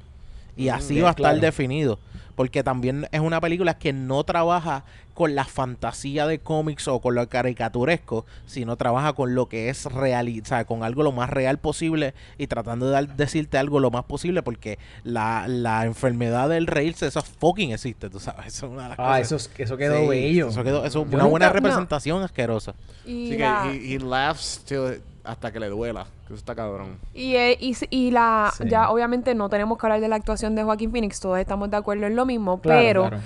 Y 0.57 0.71
Mm, 0.71 0.71
así 0.71 0.95
sí, 0.95 1.01
va 1.01 1.09
a 1.09 1.11
estar 1.11 1.23
claro. 1.35 1.41
definido. 1.41 2.01
Porque 2.39 2.63
también 2.63 3.09
es 3.11 3.19
una 3.21 3.41
película 3.41 3.79
que 3.79 3.93
no 3.93 4.23
trabaja 4.23 4.85
con 5.13 5.35
la 5.35 5.45
fantasía 5.45 6.25
de 6.29 6.39
cómics 6.39 6.87
o 6.87 7.01
con 7.01 7.17
lo 7.17 7.29
caricaturesco, 7.29 8.25
sino 8.47 8.77
trabaja 8.77 9.13
con 9.15 9.35
lo 9.35 9.49
que 9.49 9.69
es 9.71 9.87
real, 9.87 10.33
o 10.41 10.47
sea, 10.47 10.65
con 10.65 10.85
algo 10.85 11.03
lo 11.03 11.11
más 11.11 11.29
real 11.31 11.59
posible 11.59 12.15
y 12.39 12.47
tratando 12.47 12.87
de 12.87 12.93
dar- 12.93 13.17
decirte 13.17 13.59
algo 13.59 13.81
lo 13.81 13.91
más 13.91 14.05
posible 14.05 14.45
porque 14.45 14.79
la, 15.03 15.47
la 15.49 15.85
enfermedad 15.87 16.49
del 16.49 16.69
reírse, 16.69 17.09
eso 17.09 17.21
fucking 17.23 17.73
existe, 17.73 18.09
tú 18.09 18.21
sabes. 18.21 18.47
Eso 18.47 18.67
es 18.67 18.73
una 18.73 18.85
de 18.85 18.89
las 18.91 18.99
Ah, 19.01 19.05
cosas. 19.19 19.21
eso, 19.23 19.37
es- 19.37 19.51
eso 19.59 19.77
quedó 19.77 19.99
Sí, 20.03 20.07
bello. 20.07 20.49
Eso, 20.51 20.63
quedó- 20.63 20.85
eso 20.85 21.01
una 21.01 21.11
nunca- 21.11 21.25
buena 21.27 21.47
no. 21.49 21.53
representación 21.55 22.23
asquerosa. 22.23 22.75
Y, 23.05 23.27
Así 23.27 23.37
que 23.37 23.39
la, 23.43 23.73
he, 23.73 23.95
he 23.95 23.99
laughs 23.99 24.63
till- 24.65 25.03
hasta 25.29 25.53
que 25.53 25.61
le 25.61 25.69
duela. 25.69 26.05
Que 26.27 26.33
eso 26.33 26.37
está 26.37 26.55
cabrón. 26.55 26.99
y, 27.15 27.35
eh, 27.37 27.57
y, 27.61 27.77
y 27.91 28.11
la 28.11 28.51
Sí. 28.57 28.65
ya 28.69 28.91
obviamente 28.91 29.35
no 29.35 29.49
tenemos 29.49 29.77
que 29.79 29.87
hablar 29.87 30.01
de 30.01 30.09
la 30.09 30.17
actuación 30.17 30.55
de 30.55 30.63
Joaquín 30.63 30.91
Phoenix, 30.91 31.21
todos 31.21 31.39
estamos 31.39 31.71
de 31.71 31.77
acuerdo 31.77 32.07
en 32.07 32.17
lo 32.17 32.25
mismo, 32.27 32.61
Claro, 32.61 32.81
pero 32.81 33.09
claro. 33.09 33.19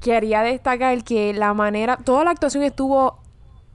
quería 0.00 0.42
destacar 0.42 1.02
que 1.04 1.32
la 1.32 1.54
manera, 1.54 1.96
toda 1.98 2.24
la 2.24 2.30
actuación 2.32 2.62
estuvo 2.64 3.18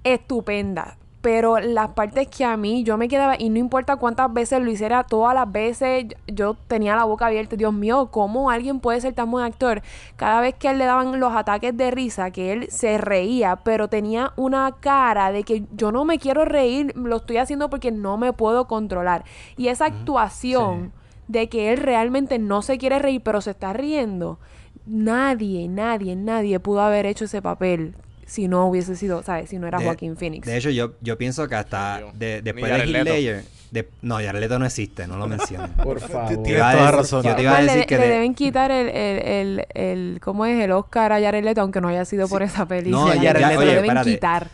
estupenda. 0.04 0.98
Pero 1.22 1.60
las 1.60 1.90
partes 1.90 2.28
que 2.28 2.46
a 2.46 2.56
mí 2.56 2.84
yo 2.84 2.98
me 2.98 3.10
quedaba, 3.10 3.36
y 3.38 3.50
no 3.50 3.60
importa 3.60 3.98
cuántas 3.98 4.32
veces 4.34 4.62
lo 4.62 4.72
hiciera, 4.72 5.04
todas 5.04 5.34
las 5.34 5.52
veces 5.52 6.06
yo 6.28 6.56
tenía 6.68 6.96
la 6.96 7.04
boca 7.04 7.26
abierta, 7.26 7.58
Dios 7.58 7.74
mío, 7.74 8.08
¿cómo 8.12 8.50
alguien 8.50 8.80
puede 8.80 9.02
ser 9.02 9.14
tan 9.14 9.30
buen 9.30 9.44
actor? 9.44 9.82
Cada 10.16 10.40
vez 10.40 10.56
que 10.56 10.70
él 10.70 10.78
le 10.78 10.86
daban 10.86 11.20
los 11.20 11.34
ataques 11.34 11.76
de 11.76 11.92
risa, 11.92 12.32
que 12.32 12.54
él 12.54 12.68
se 12.72 12.98
reía, 12.98 13.58
pero 13.58 13.90
tenía 13.90 14.32
una 14.38 14.72
cara 14.80 15.32
de 15.32 15.44
que 15.44 15.66
yo 15.76 15.92
no 15.92 16.06
me 16.06 16.20
quiero 16.20 16.46
reír, 16.46 16.96
lo 16.96 17.18
estoy 17.18 17.38
haciendo 17.38 17.70
porque 17.70 17.92
no 17.92 18.18
me 18.18 18.32
puedo 18.32 18.68
controlar. 18.68 19.26
Y 19.58 19.68
esa 19.68 19.86
actuación 19.86 20.94
de 21.28 21.50
que 21.50 21.74
él 21.74 21.80
realmente 21.80 22.40
no 22.40 22.62
se 22.62 22.78
quiere 22.78 22.98
reír, 22.98 23.22
pero 23.24 23.42
se 23.42 23.52
está 23.52 23.74
riendo, 23.74 24.40
nadie, 24.86 25.68
nadie, 25.68 26.16
nadie 26.16 26.60
pudo 26.62 26.82
haber 26.82 27.06
hecho 27.06 27.26
ese 27.26 27.42
papel 27.42 27.96
si 28.30 28.48
no 28.48 28.66
hubiese 28.68 28.96
sido, 28.96 29.24
¿sabes? 29.24 29.50
Si 29.50 29.58
no 29.60 29.68
era 29.68 29.80
De- 29.80 29.86
Joaquín 29.86 30.16
Phoenix. 30.16 30.46
De 30.48 30.56
hecho, 30.58 30.70
yo, 30.70 30.94
yo 31.02 31.18
pienso 31.18 31.48
que 31.48 31.56
hasta 31.56 32.02
de- 32.14 32.42
después 32.42 32.72
de 32.72 32.78
Heath. 32.80 33.06
Ledger... 33.06 33.44
de- 33.72 33.90
no, 34.02 34.16
Jared 34.16 34.40
Leto 34.40 34.58
no 34.60 34.66
existe, 34.66 35.08
no 35.08 35.18
lo 35.18 35.28
mencionen. 35.28 35.72
Por 35.84 36.00
favor. 36.00 36.30
Te 36.30 36.38
Tienes 36.38 36.62
toda 36.62 36.74
decir- 36.76 36.96
razón. 36.96 37.24
Yo 37.24 37.36
te 37.36 37.42
iba 37.42 37.52
a 37.52 37.56
Pues 37.56 37.66
decir 37.66 37.80
le, 37.82 37.86
que 37.88 37.98
le 37.98 38.04
de- 38.08 38.10
deben 38.14 38.34
quitar 38.36 38.72
el, 38.72 38.88
el, 38.90 39.20
el, 39.20 39.66
el- 39.74 40.20
¿cómo 40.22 40.46
es? 40.46 40.60
El 40.64 40.72
Oscar 40.72 41.12
a 41.14 41.20
Jared 41.20 41.44
Leto, 41.44 41.62
aunque 41.62 41.82
no 41.82 41.88
haya 41.88 42.06
sido 42.06 42.28
por 42.28 42.44
esa 42.44 42.66
película. 42.68 43.16
No, 43.16 43.22
Jared 43.22 43.42
le 43.42 43.48
Leto- 43.48 43.54
lo 43.54 43.60
oye, 43.60 43.68
deben 43.70 43.84
espérate. 43.86 44.12
quitar. 44.12 44.48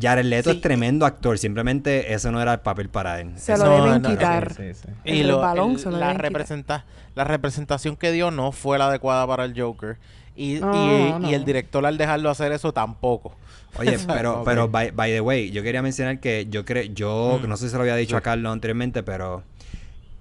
Jared 0.00 0.24
Leto 0.24 0.50
Sí. 0.50 0.56
es 0.56 0.62
tremendo 0.62 1.04
actor, 1.04 1.36
simplemente 1.36 2.14
ese 2.14 2.30
no 2.30 2.40
era 2.40 2.52
el 2.54 2.60
papel 2.60 2.88
para 2.88 3.20
él. 3.20 3.32
Se 3.36 3.58
lo 3.58 3.64
No, 3.64 3.84
deben 3.84 4.02
no, 4.02 4.08
quitar. 4.10 4.54
Sí, 4.54 4.72
sí, 4.72 4.82
sí. 4.84 4.88
Y 5.04 5.20
El 5.22 5.28
lo- 5.28 5.40
balón 5.40 5.72
el- 5.72 5.78
se 5.80 5.90
lo 5.90 5.98
la, 5.98 6.14
deben 6.14 6.32
quitar. 6.44 6.84
la 7.16 7.24
representación 7.24 7.96
que 7.96 8.12
dio 8.12 8.30
no 8.30 8.52
fue 8.52 8.78
la 8.78 8.86
adecuada 8.86 9.26
para 9.26 9.44
el 9.44 9.60
Joker. 9.60 9.98
Y, 10.36 10.54
No, 10.54 10.72
y- 10.72 11.12
no. 11.20 11.30
y 11.30 11.34
el 11.34 11.44
director 11.44 11.84
al 11.84 11.98
dejarlo 11.98 12.30
hacer 12.30 12.52
eso 12.52 12.72
tampoco. 12.72 13.34
Oye, 13.78 13.96
pero, 14.06 14.42
pero 14.44 14.68
by, 14.68 14.90
by 14.90 15.12
the 15.12 15.20
way, 15.20 15.50
yo 15.50 15.62
quería 15.62 15.82
mencionar 15.82 16.18
que 16.20 16.46
yo 16.50 16.64
creo, 16.64 16.84
yo 16.84 17.38
Mm. 17.42 17.48
no 17.48 17.56
sé 17.56 17.64
si 17.66 17.70
se 17.70 17.76
lo 17.76 17.82
había 17.82 17.96
dicho 17.96 18.10
Sí. 18.10 18.16
a 18.16 18.20
Carlos 18.20 18.52
anteriormente, 18.52 19.02
pero 19.02 19.42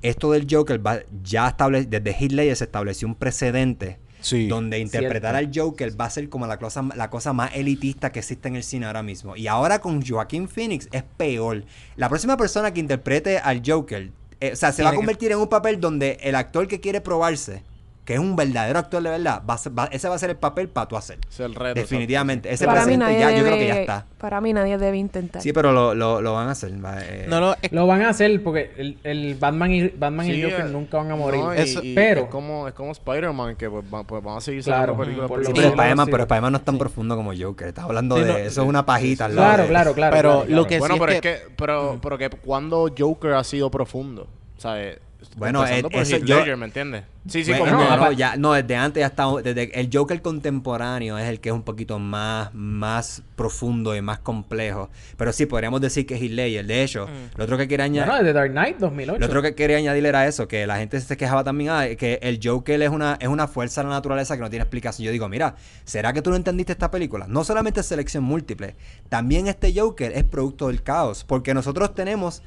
esto 0.01 0.31
del 0.31 0.47
Joker 0.49 0.85
va- 0.85 0.99
ya 1.23 1.47
establece, 1.49 1.87
desde 1.87 2.11
Heath 2.11 2.31
Ledger 2.31 2.55
se 2.55 2.63
estableció 2.65 3.07
un 3.07 3.15
precedente 3.15 3.97
Sí. 4.21 4.47
donde 4.47 4.79
interpretar 4.79 5.35
al 5.35 5.49
Joker 5.53 5.99
va 5.99 6.05
a 6.05 6.09
ser 6.09 6.27
como 6.29 6.45
la 6.47 6.57
cosa, 6.59 6.83
la 6.95 7.09
cosa 7.09 7.31
más 7.33 7.51
elitista 7.55 8.11
que 8.11 8.19
existe 8.19 8.47
en 8.49 8.55
el 8.57 8.63
cine 8.63 8.85
ahora 8.85 9.01
mismo. 9.03 9.35
Y 9.37 9.47
ahora 9.47 9.79
con 9.79 10.05
Joaquín 10.05 10.47
Phoenix 10.49 10.89
es 10.91 11.03
peor. 11.17 11.63
La 11.95 12.09
próxima 12.09 12.35
persona 12.35 12.73
que 12.73 12.81
interprete 12.81 13.37
al 13.39 13.61
Joker, 13.65 14.11
eh, 14.41 14.51
o 14.53 14.55
sea, 14.55 14.71
se 14.73 14.83
va 14.83 14.89
a 14.89 14.91
que- 14.91 14.97
convertir 14.97 15.31
en 15.31 15.37
un 15.37 15.47
papel 15.47 15.79
donde 15.79 16.17
el 16.21 16.35
actor 16.35 16.67
que 16.67 16.79
quiere 16.81 16.99
probarse, 17.01 17.63
que 18.09 18.15
es 18.15 18.19
un 18.19 18.35
verdadero 18.35 18.79
actor 18.79 19.03
de 19.03 19.09
verdad, 19.11 19.43
va 19.47 19.53
a 19.53 19.57
ser- 19.59 19.77
va- 19.77 19.85
ese 19.91 20.09
va 20.09 20.15
a 20.15 20.17
ser 20.17 20.31
el 20.31 20.35
papel 20.35 20.67
para 20.67 20.87
tú 20.87 20.97
hacer. 20.97 21.19
Ese 21.29 21.43
es 21.43 21.49
el 21.51 21.53
reto. 21.53 21.79
Definitivamente. 21.79 22.51
Ese 22.51 22.65
Para 22.65 22.83
nadie 22.87 23.19
ya, 23.19 23.27
debe, 23.27 23.37
yo 23.39 23.45
creo 23.45 23.57
que 23.59 23.67
ya 23.67 23.79
está. 23.81 24.05
Para 24.17 24.41
mí 24.41 24.51
nadie 24.51 24.79
debe 24.79 24.97
intentar. 24.97 25.43
Sí, 25.43 25.53
pero 25.53 25.71
lo, 25.73 25.93
lo, 25.93 26.19
lo 26.19 26.33
van 26.33 26.47
a 26.47 26.51
hacer. 26.53 26.71
va, 26.83 26.99
eh. 27.03 27.27
No, 27.29 27.39
no, 27.39 27.53
es- 27.61 27.71
Lo 27.71 27.85
van 27.85 28.01
a 28.01 28.09
hacer 28.09 28.41
porque 28.41 28.71
el, 28.77 28.97
el 29.03 29.35
Batman 29.35 29.71
y 29.71 29.89
Batman 29.89 30.25
y 30.25 30.31
Sí, 30.33 30.41
Joker 30.41 30.65
eh, 30.65 30.69
nunca 30.71 30.97
van 30.97 31.11
a 31.11 31.15
morir. 31.15 31.39
No, 31.39 31.53
y- 31.53 31.57
Eso- 31.59 31.83
y 31.83 31.93
pero- 31.93 32.21
es 32.21 32.27
como, 32.29 32.67
es 32.67 32.73
como 32.73 32.91
Spider-Man, 32.93 33.55
que 33.57 33.69
pues, 33.69 33.85
va- 33.93 34.03
pues 34.03 34.23
van 34.23 34.37
a 34.37 34.41
seguir 34.41 34.63
Claro, 34.63 34.81
sacando 34.93 35.03
películas 35.03 35.27
por 35.27 35.39
Sí, 35.45 35.51
pero 35.53 35.61
menos, 35.67 35.71
Spider-Man, 35.75 36.05
sí. 36.07 36.11
pero 36.11 36.23
Spider-Man 36.23 36.51
no 36.51 36.57
es 36.57 36.65
tan 36.65 36.77
profundo 36.79 37.15
como 37.15 37.31
Joker. 37.39 37.67
Estás 37.67 37.85
hablando 37.85 38.15
Sí, 38.15 38.23
de... 38.23 38.27
no, 38.31 38.37
eso 38.39 38.61
es 38.63 38.67
una 38.67 38.85
pajita. 38.87 39.25
al 39.25 39.35
lado 39.35 39.47
claro, 39.47 39.63
de- 39.63 39.69
claro, 39.69 39.93
claro. 39.93 40.15
Pero 40.15 40.29
claro, 40.31 40.39
lo 40.41 40.45
claro. 40.47 40.67
que 40.67 40.79
Bueno, 40.79 40.93
sí 40.95 40.99
pero 40.99 41.11
es 41.11 41.15
es 41.17 41.21
que, 41.21 41.41
pero, 41.55 41.99
pero 42.01 42.17
que 42.17 42.29
cuando 42.31 42.89
Joker 42.97 43.33
ha 43.33 43.43
sido 43.43 43.69
profundo, 43.69 44.25
¿sabes? 44.57 44.97
Bueno, 45.37 45.65
eh, 45.65 45.81
por 45.83 45.93
eso 45.95 46.15
Heath 46.17 46.25
yo- 46.25 46.39
Ledger, 46.39 46.57
¿me 46.57 46.65
entiendes? 46.65 47.03
Sí, 47.27 47.43
sí, 47.43 47.51
Bueno, 47.51 47.77
como 47.77 47.83
no, 47.89 47.95
no, 47.97 48.05
no, 48.05 48.11
ya, 48.11 48.35
no, 48.37 48.53
desde 48.53 48.75
antes 48.75 49.01
ya 49.01 49.07
está, 49.07 49.25
desde 49.43 49.79
el 49.79 49.89
Joker 49.93 50.21
contemporáneo 50.21 51.17
es 51.17 51.27
el 51.29 51.39
que 51.39 51.49
es 51.49 51.55
un 51.55 51.61
poquito 51.63 51.99
más, 51.99 52.51
más 52.53 53.21
profundo 53.35 53.95
y 53.95 54.01
más 54.01 54.19
complejo. 54.19 54.89
Pero 55.17 55.31
sí, 55.31 55.45
podríamos 55.45 55.79
decir 55.81 56.05
que 56.07 56.15
es 56.15 56.21
Heath 56.21 56.31
Ledger. 56.31 56.65
De 56.65 56.83
hecho, 56.83 57.07
lo 57.37 57.43
otro 57.43 57.57
que 57.57 57.67
quería 57.67 57.85
añadir, 57.85 58.09
Bueno, 58.09 58.23
de 58.25 58.33
Dark 58.33 58.51
Knight 58.51 58.77
2008. 58.79 59.19
lo 59.19 59.25
otro 59.27 59.41
que 59.41 59.53
quería 59.55 59.77
añadir 59.77 60.05
era 60.05 60.25
eso, 60.27 60.47
que 60.47 60.65
la 60.65 60.77
gente 60.77 60.99
se 60.99 61.15
quejaba 61.17 61.43
también, 61.43 61.69
ah, 61.69 61.85
que 61.97 62.19
el 62.23 62.39
Joker 62.43 62.81
es 62.81 62.89
una, 62.89 63.17
es 63.19 63.27
una 63.27 63.47
fuerza 63.47 63.81
de 63.81 63.89
la 63.89 63.95
naturaleza 63.95 64.35
que 64.35 64.41
no 64.41 64.49
tiene 64.49 64.63
explicación. 64.63 65.05
Yo 65.05 65.11
digo, 65.11 65.29
mira, 65.29 65.55
¿será 65.85 66.13
que 66.13 66.21
tú 66.21 66.31
no 66.31 66.35
entendiste 66.35 66.71
esta 66.73 66.89
película? 66.89 67.27
No 67.27 67.43
solamente 67.43 67.81
es 67.81 67.85
selección 67.85 68.23
múltiple, 68.23 68.75
también 69.09 69.47
este 69.47 69.73
Joker 69.79 70.11
es 70.15 70.23
producto 70.23 70.67
del 70.67 70.81
caos, 70.81 71.23
porque 71.25 71.53
nosotros 71.53 71.93
tenemos 71.93 72.41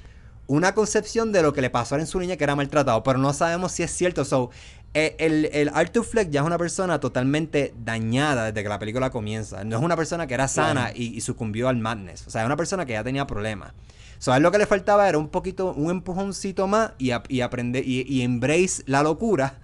una 0.57 0.75
concepción 0.75 1.33
de 1.33 1.43
lo 1.43 1.55
que 1.55 1.63
le 1.63 1.71
pasó 1.71 1.97
en 1.97 2.07
su 2.07 2.21
niña 2.21 2.37
que 2.37 2.45
era 2.45 2.55
maltratado, 2.55 3.03
pero 3.03 3.19
no 3.19 3.33
sabemos 3.33 3.73
si 3.73 3.83
es 3.83 3.91
cierto. 3.91 4.25
So, 4.25 4.51
eh, 4.93 5.17
el, 5.19 5.47
el 5.53 5.71
Arthur 5.73 6.05
Fleck 6.05 6.29
ya 6.31 6.41
es 6.41 6.47
una 6.47 6.59
persona 6.59 7.01
totalmente 7.01 7.73
dañada 7.83 8.47
desde 8.47 8.63
que 8.63 8.69
la 8.69 8.79
película 8.79 9.09
comienza. 9.09 9.65
No 9.65 9.79
es 9.79 9.83
una 9.83 9.97
persona 9.97 10.27
que 10.27 10.35
era 10.35 10.49
sana 10.49 10.93
y, 10.95 11.17
y 11.17 11.23
sucumbió 11.23 11.69
al 11.69 11.79
madness. 11.79 12.27
O 12.27 12.31
sea, 12.31 12.43
es 12.43 12.47
una 12.47 12.57
persona 12.57 12.85
que 12.85 12.93
ya 12.93 13.03
tenía 13.03 13.27
problemas. 13.27 13.73
So, 14.19 14.31
a 14.31 14.37
él 14.37 14.43
lo 14.43 14.53
que 14.53 14.59
le 14.59 14.67
faltaba 14.67 15.09
era 15.09 15.17
un 15.17 15.29
poquito, 15.29 15.73
un 15.73 15.91
empujoncito 15.91 16.67
más 16.67 16.93
y, 16.99 17.13
y 17.29 17.41
aprender 17.41 17.89
y, 17.89 18.03
y 18.07 18.21
embrace 18.21 18.83
la 18.85 19.03
locura. 19.03 19.59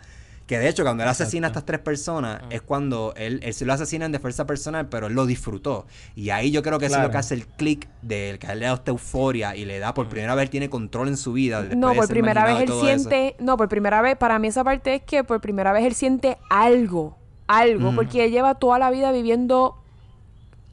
Que 0.49 0.59
de 0.59 0.67
hecho, 0.69 0.83
cuando 0.83 1.03
él 1.03 1.09
asesina 1.11 1.47
a 1.47 1.51
estas 1.51 1.67
tres 1.67 1.79
personas, 1.79 2.41
es 2.49 2.63
cuando 2.63 3.13
él, 3.17 3.39
él 3.43 3.53
se 3.53 3.67
lo 3.67 3.73
asesina 3.75 4.07
en 4.07 4.13
defensa 4.13 4.47
personal, 4.47 4.89
pero 4.89 5.07
él 5.09 5.13
lo 5.13 5.27
disfrutó. 5.27 5.87
Y 6.17 6.31
ahí 6.31 6.51
yo 6.51 6.63
creo 6.63 6.79
que 6.79 6.87
eso 6.87 6.97
es 6.97 7.03
lo 7.03 7.11
que 7.11 7.19
hace 7.19 7.35
el 7.35 7.47
click 7.47 7.87
del 8.01 8.39
que 8.39 8.47
a 8.47 8.53
él 8.55 8.61
le 8.61 8.67
da 8.67 8.73
esta 8.73 8.91
euforia 8.91 9.55
y 9.55 9.67
le 9.67 9.79
da 9.79 9.93
por 9.93 10.09
primera 10.09 10.35
vez 10.35 10.49
tiene 10.49 10.71
control 10.71 11.09
en 11.09 11.19
su 11.19 11.35
vida. 11.35 11.63
No, 11.77 11.91
de 11.91 11.97
por 11.97 12.09
primera 12.09 12.45
vez 12.47 12.57
él 12.63 12.65
eso. 12.65 12.81
siente, 12.81 13.37
no, 13.39 13.59
por 13.59 13.69
primera 13.69 14.01
vez, 14.01 14.17
para 14.17 14.39
mí 14.39 14.49
esa 14.49 14.65
parte 14.65 14.95
es 14.95 15.03
que 15.03 15.23
por 15.23 15.39
primera 15.43 15.71
vez 15.75 15.85
él 15.85 15.95
siente 15.95 16.39
algo, 16.49 17.19
algo, 17.47 17.95
porque 17.95 18.25
él 18.25 18.31
lleva 18.31 18.55
toda 18.55 18.79
la 18.79 18.91
vida 18.91 19.13
viviendo 19.13 19.75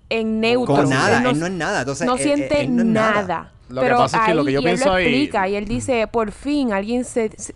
en 0.09 0.39
neutro. 0.39 0.75
Con 0.75 0.89
nada, 0.89 1.19
Él 1.19 1.25
él 1.31 1.39
no 1.39 1.45
es 1.47 1.51
nada. 1.51 1.79
Entonces, 1.81 2.07
no 2.07 2.15
él- 2.15 2.21
él- 2.21 2.25
siente 2.37 2.61
él 2.61 2.75
no 2.75 2.83
nada. 2.85 3.51
Lo 3.67 3.81
que 3.81 3.87
Pero 3.87 3.97
pasa 3.97 4.17
es 4.19 4.23
que 4.25 4.33
lo 4.35 4.45
que 4.45 4.51
yo 4.51 4.59
y 4.59 4.63
él 4.63 4.69
pienso 4.69 4.85
lo 4.85 4.93
ahí- 4.93 5.05
explica 5.05 5.49
y 5.49 5.55
él 5.55 5.65
dice, 5.65 6.05
por 6.07 6.31
fin 6.31 6.71
alguien 6.71 7.03
se, 7.03 7.31
se- 7.35 7.55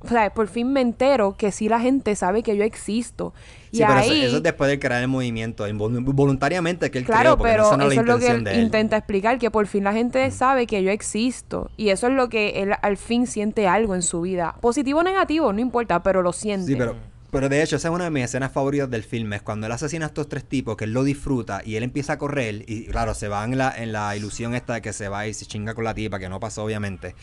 o 0.00 0.08
sea, 0.08 0.30
por 0.32 0.46
fin 0.46 0.72
me 0.72 0.80
entero 0.80 1.34
que 1.36 1.50
sí 1.50 1.68
la 1.68 1.80
gente 1.80 2.14
sabe 2.14 2.42
que 2.42 2.56
yo 2.56 2.62
existo. 2.62 3.34
Y 3.72 3.78
Sí, 3.78 3.82
pero 3.86 3.98
eso, 3.98 4.10
ahí, 4.12 4.24
eso 4.24 4.36
es 4.36 4.42
después 4.42 4.70
de 4.70 4.78
crear 4.78 5.02
el 5.02 5.08
movimiento, 5.08 5.64
voluntariamente 5.74 6.90
que 6.90 6.98
él 6.98 7.04
claro, 7.04 7.36
creó, 7.36 7.38
pero 7.38 7.66
esa 7.66 7.76
no 7.76 7.86
es 7.86 7.92
eso 7.92 8.00
es 8.02 8.06
lo 8.06 8.18
que 8.18 8.26
intención 8.26 8.38
él 8.38 8.44
de 8.44 8.60
él. 8.60 8.64
intenta 8.64 8.96
explicar, 8.96 9.38
que 9.38 9.50
por 9.50 9.66
fin 9.66 9.84
la 9.84 9.92
gente 9.92 10.30
sabe 10.30 10.66
que 10.66 10.82
yo 10.82 10.90
existo. 10.90 11.70
Y 11.76 11.88
eso 11.88 12.06
es 12.06 12.12
lo 12.12 12.28
que 12.28 12.62
él 12.62 12.74
al 12.80 12.96
fin 12.96 13.26
siente 13.26 13.66
algo 13.66 13.94
en 13.94 14.02
su 14.02 14.20
vida. 14.20 14.54
Positivo 14.60 15.00
o 15.00 15.02
negativo, 15.02 15.52
no 15.52 15.60
importa, 15.60 16.02
pero 16.02 16.22
lo 16.22 16.32
siente. 16.32 16.66
Sí, 16.68 16.76
pero, 16.76 16.94
pero 17.32 17.48
de 17.48 17.62
hecho, 17.62 17.76
esa 17.76 17.88
es 17.88 17.94
una 17.94 18.04
de 18.04 18.10
mis 18.10 18.24
escenas 18.24 18.52
favoritas 18.52 18.88
del 18.88 19.02
filme. 19.02 19.36
Es 19.36 19.42
cuando 19.42 19.66
él 19.66 19.72
asesina 19.72 20.06
a 20.06 20.08
estos 20.08 20.28
tres 20.28 20.44
tipos, 20.44 20.76
que 20.76 20.84
él 20.84 20.92
lo 20.92 21.02
disfruta 21.02 21.60
y 21.64 21.74
él 21.74 21.82
empieza 21.82 22.14
a 22.14 22.18
correr. 22.18 22.64
Y 22.68 22.86
claro, 22.86 23.14
se 23.14 23.26
va 23.26 23.44
en 23.44 23.58
la, 23.58 23.74
en 23.76 23.92
la 23.92 24.16
ilusión 24.16 24.54
esta 24.54 24.74
de 24.74 24.80
que 24.80 24.92
se 24.92 25.08
va 25.08 25.26
y 25.26 25.34
se 25.34 25.44
chinga 25.44 25.74
con 25.74 25.84
la 25.84 25.92
tipa, 25.92 26.18
que 26.20 26.28
no 26.28 26.38
pasó, 26.38 26.64
obviamente. 26.64 27.16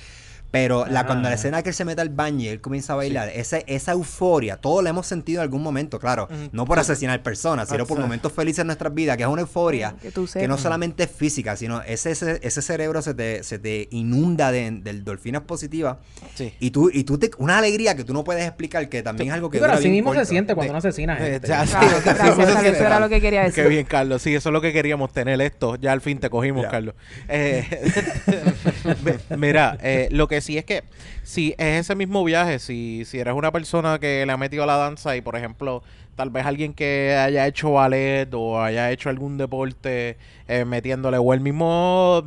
Pero 0.51 0.85
la, 0.85 1.05
cuando 1.05 1.27
la 1.27 1.35
escena 1.35 1.61
que 1.63 1.69
él 1.69 1.75
se 1.75 1.83
mete 1.83 2.01
al 2.01 2.09
baño 2.09 2.39
y 2.45 2.47
él 2.47 2.61
comienza 2.61 2.93
a 2.93 2.95
bailar, 2.95 3.29
ese, 3.29 3.65
esa 3.67 3.91
euforia, 3.91 4.55
todos 4.55 4.81
la 4.83 4.89
hemos 4.91 5.05
sentido 5.05 5.41
en 5.41 5.43
algún 5.43 5.61
momento, 5.61 5.99
claro. 5.99 6.29
No 6.53 6.65
por 6.65 6.79
asesinar 6.79 7.21
personas, 7.23 7.67
sino 7.67 7.85
por 7.85 7.99
momentos 7.99 8.31
felices 8.31 8.59
en 8.59 8.67
nuestras 8.67 8.93
vidas, 8.93 9.17
que 9.17 9.23
es 9.23 9.29
una 9.29 9.41
euforia 9.41 9.95
Que 10.01 10.11
tú 10.11 10.21
que 10.23 10.27
sepas. 10.31 10.47
no 10.47 10.57
solamente 10.57 11.03
es 11.03 11.11
física, 11.11 11.55
sino 11.57 11.81
ese, 11.81 12.11
ese, 12.11 12.39
ese 12.41 12.61
cerebro 12.61 13.01
se 13.01 13.13
te, 13.13 13.43
se 13.43 13.59
te 13.59 13.87
inunda 13.91 14.51
de, 14.51 14.71
de 14.71 14.89
endorfinas 14.91 15.41
positivas. 15.41 15.97
Sí. 16.35 16.53
Y 16.59 16.71
tú, 16.71 16.89
y 16.93 17.03
tú 17.03 17.17
te, 17.17 17.31
una 17.37 17.57
alegría 17.57 17.95
que 17.97 18.03
tú 18.05 18.13
no 18.13 18.23
puedes 18.23 18.45
explicar, 18.45 18.87
que 18.87 19.03
también 19.03 19.29
es 19.29 19.33
algo 19.35 19.49
que 19.49 19.57
Sí, 19.57 19.61
pero 19.61 19.73
así 19.73 19.89
mismo 19.89 20.13
se 20.13 20.25
siente 20.25 20.55
cuando 20.55 20.71
uno 20.71 20.79
asesina 20.79 21.15
gente. 21.17 21.47
ya, 21.47 21.65
sí, 21.65 21.73
Claro, 22.03 22.41
eso 22.41 22.83
era 22.85 22.99
lo 23.01 23.09
que 23.09 23.19
quería 23.19 23.43
decir. 23.43 23.63
Qué 23.63 23.69
bien, 23.69 23.85
Carlos. 23.85 24.21
Sí, 24.21 24.33
eso 24.33 24.49
es 24.49 24.53
lo 24.53 24.61
que 24.61 24.71
queríamos 24.71 25.11
tener 25.11 25.41
esto. 25.41 25.75
Ya 25.75 25.91
al 25.91 25.99
fin 26.01 26.17
te 26.19 26.29
cogimos, 26.29 26.63
Ya. 26.63 26.69
Carlos. 26.69 26.95
Eh, 27.27 27.65
mi- 29.29 29.37
mira, 29.37 29.77
eh, 29.81 30.07
lo 30.11 30.27
que 30.27 30.34
sí 30.41 30.57
es 30.57 30.65
que 30.65 30.83
si 31.23 31.55
es 31.57 31.85
ese 31.85 31.95
mismo 31.95 32.23
viaje, 32.23 32.59
si, 32.59 33.03
si 33.05 33.19
eres 33.19 33.33
una 33.33 33.51
persona 33.51 33.99
que 33.99 34.25
le 34.25 34.31
ha 34.31 34.37
metido 34.37 34.63
a 34.63 34.67
la 34.67 34.77
danza 34.77 35.15
y, 35.15 35.21
por 35.21 35.35
ejemplo, 35.35 35.83
tal 36.15 36.29
vez 36.29 36.45
alguien 36.45 36.73
que 36.73 37.15
haya 37.15 37.45
hecho 37.45 37.73
ballet 37.73 38.33
o 38.33 38.61
haya 38.61 38.91
hecho 38.91 39.09
algún 39.09 39.37
deporte 39.37 40.17
eh, 40.47 40.65
metiéndole, 40.65 41.17
o 41.17 41.33
el 41.33 41.41
mismo, 41.41 42.23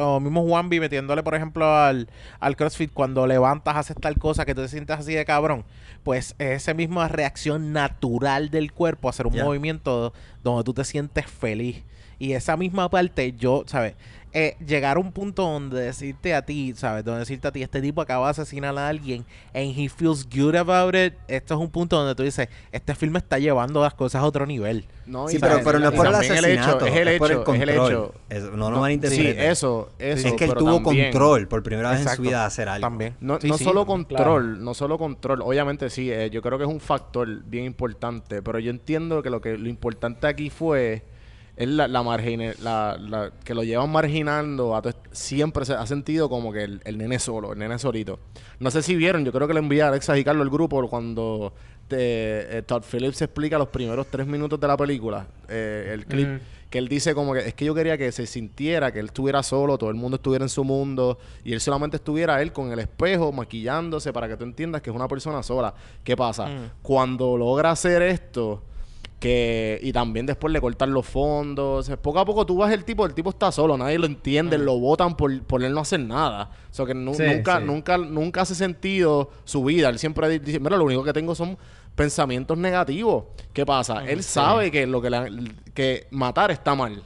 o 0.00 0.20
mismo 0.20 0.42
Juanvi 0.44 0.80
metiéndole, 0.80 1.22
por 1.22 1.34
ejemplo, 1.34 1.74
al, 1.74 2.08
al 2.40 2.56
CrossFit, 2.56 2.92
cuando 2.92 3.26
levantas, 3.26 3.76
haces 3.76 3.96
tal 4.00 4.18
cosa 4.18 4.44
que 4.44 4.54
tú 4.54 4.62
te 4.62 4.68
sientes 4.68 4.98
así 4.98 5.14
de 5.14 5.24
cabrón, 5.24 5.64
pues 6.02 6.34
esa 6.38 6.74
misma 6.74 7.08
reacción 7.08 7.72
natural 7.72 8.50
del 8.50 8.72
cuerpo 8.72 9.08
hacer 9.08 9.26
un 9.26 9.36
movimiento 9.36 10.12
donde 10.42 10.64
tú 10.64 10.74
te 10.74 10.84
sientes 10.84 11.26
feliz. 11.26 11.82
Y 12.18 12.32
esa 12.32 12.56
misma 12.56 12.88
parte, 12.88 13.32
yo, 13.32 13.64
¿sabes? 13.66 13.94
Eh, 14.36 14.56
llegar 14.66 14.96
a 14.96 15.00
un 15.00 15.12
punto 15.12 15.42
donde 15.44 15.80
decirte 15.80 16.34
a 16.34 16.42
ti, 16.44 16.74
¿sabes? 16.76 17.04
Donde 17.04 17.20
decirte 17.20 17.46
a 17.46 17.52
ti, 17.52 17.62
este 17.62 17.80
tipo 17.80 18.00
acaba 18.00 18.26
de 18.26 18.30
asesinar 18.32 18.76
a 18.76 18.88
alguien 18.88 19.24
and 19.54 19.78
he 19.78 19.88
feels 19.88 20.28
good 20.28 20.56
about 20.56 20.96
it. 20.96 21.14
Esto 21.28 21.54
es 21.54 21.60
un 21.60 21.70
punto 21.70 21.96
donde 21.96 22.16
tú 22.16 22.24
dices, 22.24 22.48
este 22.72 22.96
filme 22.96 23.18
está 23.20 23.38
llevando 23.38 23.80
las 23.80 23.94
cosas 23.94 24.22
a 24.22 24.26
otro 24.26 24.44
nivel. 24.44 24.86
No, 25.06 25.28
Sí, 25.28 25.36
y 25.36 25.38
pero, 25.38 25.60
pero 25.62 25.78
no 25.78 25.88
es 25.90 25.94
por 25.94 26.08
el 26.08 26.14
asesinato, 26.16 26.84
es 26.84 26.96
el 26.96 27.06
hecho, 27.08 27.18
por 27.18 27.30
el 27.30 27.36
es 27.38 27.38
el 27.38 27.44
control. 27.44 27.92
hecho. 27.92 28.14
Eso, 28.28 28.50
no 28.56 28.70
lo 28.70 28.76
sí, 28.76 28.80
malinterpreten. 28.80 29.38
eso, 29.50 29.90
eso. 30.00 30.26
es 30.28 30.34
que 30.34 30.44
él 30.46 30.50
pero 30.50 30.58
tuvo 30.58 30.82
también- 30.82 31.12
control 31.12 31.46
por 31.46 31.62
primera 31.62 31.90
vez 31.92 32.00
en 32.00 32.08
su 32.08 32.22
vida 32.22 32.40
de 32.40 32.46
hacer 32.46 32.68
algo. 32.68 32.84
También. 32.84 33.14
No, 33.20 33.40
Sí, 33.40 33.46
no 33.46 33.56
sí. 33.56 33.62
solo 33.62 33.86
control, 33.86 34.64
no 34.64 34.74
solo 34.74 34.98
control. 34.98 35.42
Obviamente 35.42 35.90
sí, 35.90 36.10
eh, 36.10 36.28
yo 36.30 36.42
creo 36.42 36.58
que 36.58 36.64
es 36.64 36.70
un 36.70 36.80
factor 36.80 37.28
bien 37.44 37.66
importante, 37.66 38.42
pero 38.42 38.58
yo 38.58 38.70
entiendo 38.70 39.22
que 39.22 39.30
lo 39.30 39.40
que 39.40 39.56
lo 39.56 39.68
importante 39.68 40.26
aquí 40.26 40.50
fue 40.50 41.04
él 41.56 41.76
la, 41.76 41.86
la, 41.88 42.02
margine- 42.02 42.54
la- 42.62 42.96
la- 42.98 43.30
que 43.44 43.54
lo 43.54 43.62
llevan 43.62 43.90
marginando 43.90 44.74
a 44.76 44.82
siempre 45.12 45.64
se 45.64 45.74
ha 45.74 45.86
sentido 45.86 46.28
como 46.28 46.52
que 46.52 46.64
el, 46.64 46.80
el 46.84 46.98
nene 46.98 47.18
solo, 47.18 47.52
el 47.52 47.58
nene 47.58 47.78
solito. 47.78 48.18
No 48.58 48.70
sé 48.70 48.82
si 48.82 48.96
vieron, 48.96 49.24
yo 49.24 49.32
creo 49.32 49.46
que 49.46 49.54
le 49.54 49.60
envié 49.60 49.82
a 49.82 49.88
Alexa 49.88 50.16
y 50.18 50.24
Carlos 50.24 50.44
el 50.44 50.50
grupo 50.50 50.86
cuando 50.88 51.52
te- 51.88 52.58
eh, 52.58 52.62
Todd 52.62 52.82
Phillips 52.90 53.22
explica 53.22 53.58
los 53.58 53.68
primeros 53.68 54.06
tres 54.08 54.26
minutos 54.26 54.58
de 54.58 54.66
la 54.66 54.76
película, 54.76 55.26
eh, 55.48 55.90
el 55.92 56.06
clip, 56.06 56.26
que 56.70 56.78
él 56.78 56.88
dice 56.88 57.14
como 57.14 57.34
que 57.34 57.40
es 57.40 57.54
que 57.54 57.64
yo 57.66 57.72
quería 57.74 57.96
que 57.96 58.10
se 58.10 58.26
sintiera 58.26 58.90
que 58.90 58.98
él 58.98 59.06
estuviera 59.06 59.44
solo, 59.44 59.78
todo 59.78 59.90
el 59.90 59.94
mundo 59.96 60.16
estuviera 60.16 60.44
en 60.44 60.48
su 60.48 60.64
mundo 60.64 61.18
y 61.44 61.52
él 61.52 61.60
solamente 61.60 61.98
estuviera 61.98 62.42
él 62.42 62.52
con 62.52 62.72
el 62.72 62.80
espejo 62.80 63.30
maquillándose 63.30 64.12
para 64.12 64.26
que 64.26 64.36
tú 64.36 64.42
entiendas 64.42 64.82
que 64.82 64.90
es 64.90 64.96
una 64.96 65.06
persona 65.06 65.40
sola. 65.44 65.72
¿Qué 66.02 66.16
pasa? 66.16 66.46
Mm. 66.46 66.70
Cuando 66.82 67.36
logra 67.36 67.70
hacer 67.70 68.02
esto 68.02 68.64
que 69.24 69.78
y 69.82 69.90
también 69.90 70.26
después 70.26 70.52
le 70.52 70.60
cortan 70.60 70.92
los 70.92 71.06
fondos, 71.06 71.80
o 71.80 71.82
sea, 71.82 71.96
poco 71.96 72.18
a 72.18 72.26
poco 72.26 72.44
tú 72.44 72.58
vas 72.58 72.70
el 72.72 72.84
tipo, 72.84 73.06
el 73.06 73.14
tipo 73.14 73.30
está 73.30 73.50
solo, 73.50 73.78
nadie 73.78 73.98
lo 73.98 74.04
entiende, 74.04 74.58
lo 74.58 74.78
votan 74.78 75.16
por, 75.16 75.42
por 75.44 75.64
él 75.64 75.72
no 75.72 75.80
hacer 75.80 76.00
nada. 76.00 76.50
O 76.70 76.74
sea 76.74 76.84
que 76.84 76.92
nu- 76.92 77.14
Sí, 77.14 77.22
nunca 77.24 77.58
sí. 77.58 77.64
nunca 77.64 77.96
nunca 77.96 78.42
hace 78.42 78.54
sentido 78.54 79.30
su 79.44 79.64
vida, 79.64 79.88
él 79.88 79.98
siempre 79.98 80.28
di- 80.28 80.40
dice, 80.40 80.60
"Mira, 80.60 80.76
lo 80.76 80.84
único 80.84 81.02
que 81.02 81.14
tengo 81.14 81.34
son 81.34 81.56
pensamientos 81.94 82.58
negativos." 82.58 83.24
¿Qué 83.54 83.64
pasa? 83.64 84.04
Él 84.06 84.22
sabe 84.22 84.70
que 84.70 84.86
lo 84.86 85.00
que 85.00 85.08
la- 85.08 85.26
que 85.72 86.06
matar 86.10 86.50
está 86.50 86.74
mal. 86.74 87.02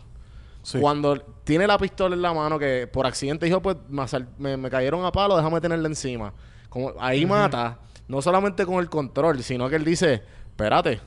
Sí. 0.65 0.81
Cuando 0.81 1.21
tiene 1.45 1.69
la 1.69 1.79
pistola 1.79 2.17
en 2.17 2.23
la 2.23 2.35
mano, 2.35 2.59
que 2.59 2.89
por 2.93 3.07
accidente 3.07 3.47
dijo, 3.47 3.63
pues 3.63 3.77
me- 4.39 4.57
me 4.57 4.69
cayeron 4.71 5.05
a 5.05 5.13
palo, 5.13 5.37
déjame 5.37 5.61
tenerla 5.61 5.87
encima. 5.87 6.33
Como, 6.69 6.93
ahí 6.99 7.25
mata, 7.25 7.79
no 8.09 8.21
solamente 8.21 8.67
con 8.67 8.81
el 8.81 8.91
control, 8.91 9.41
sino 9.45 9.69
que 9.69 9.77
él 9.77 9.85
dice, 9.85 10.21
espérate, 10.49 11.01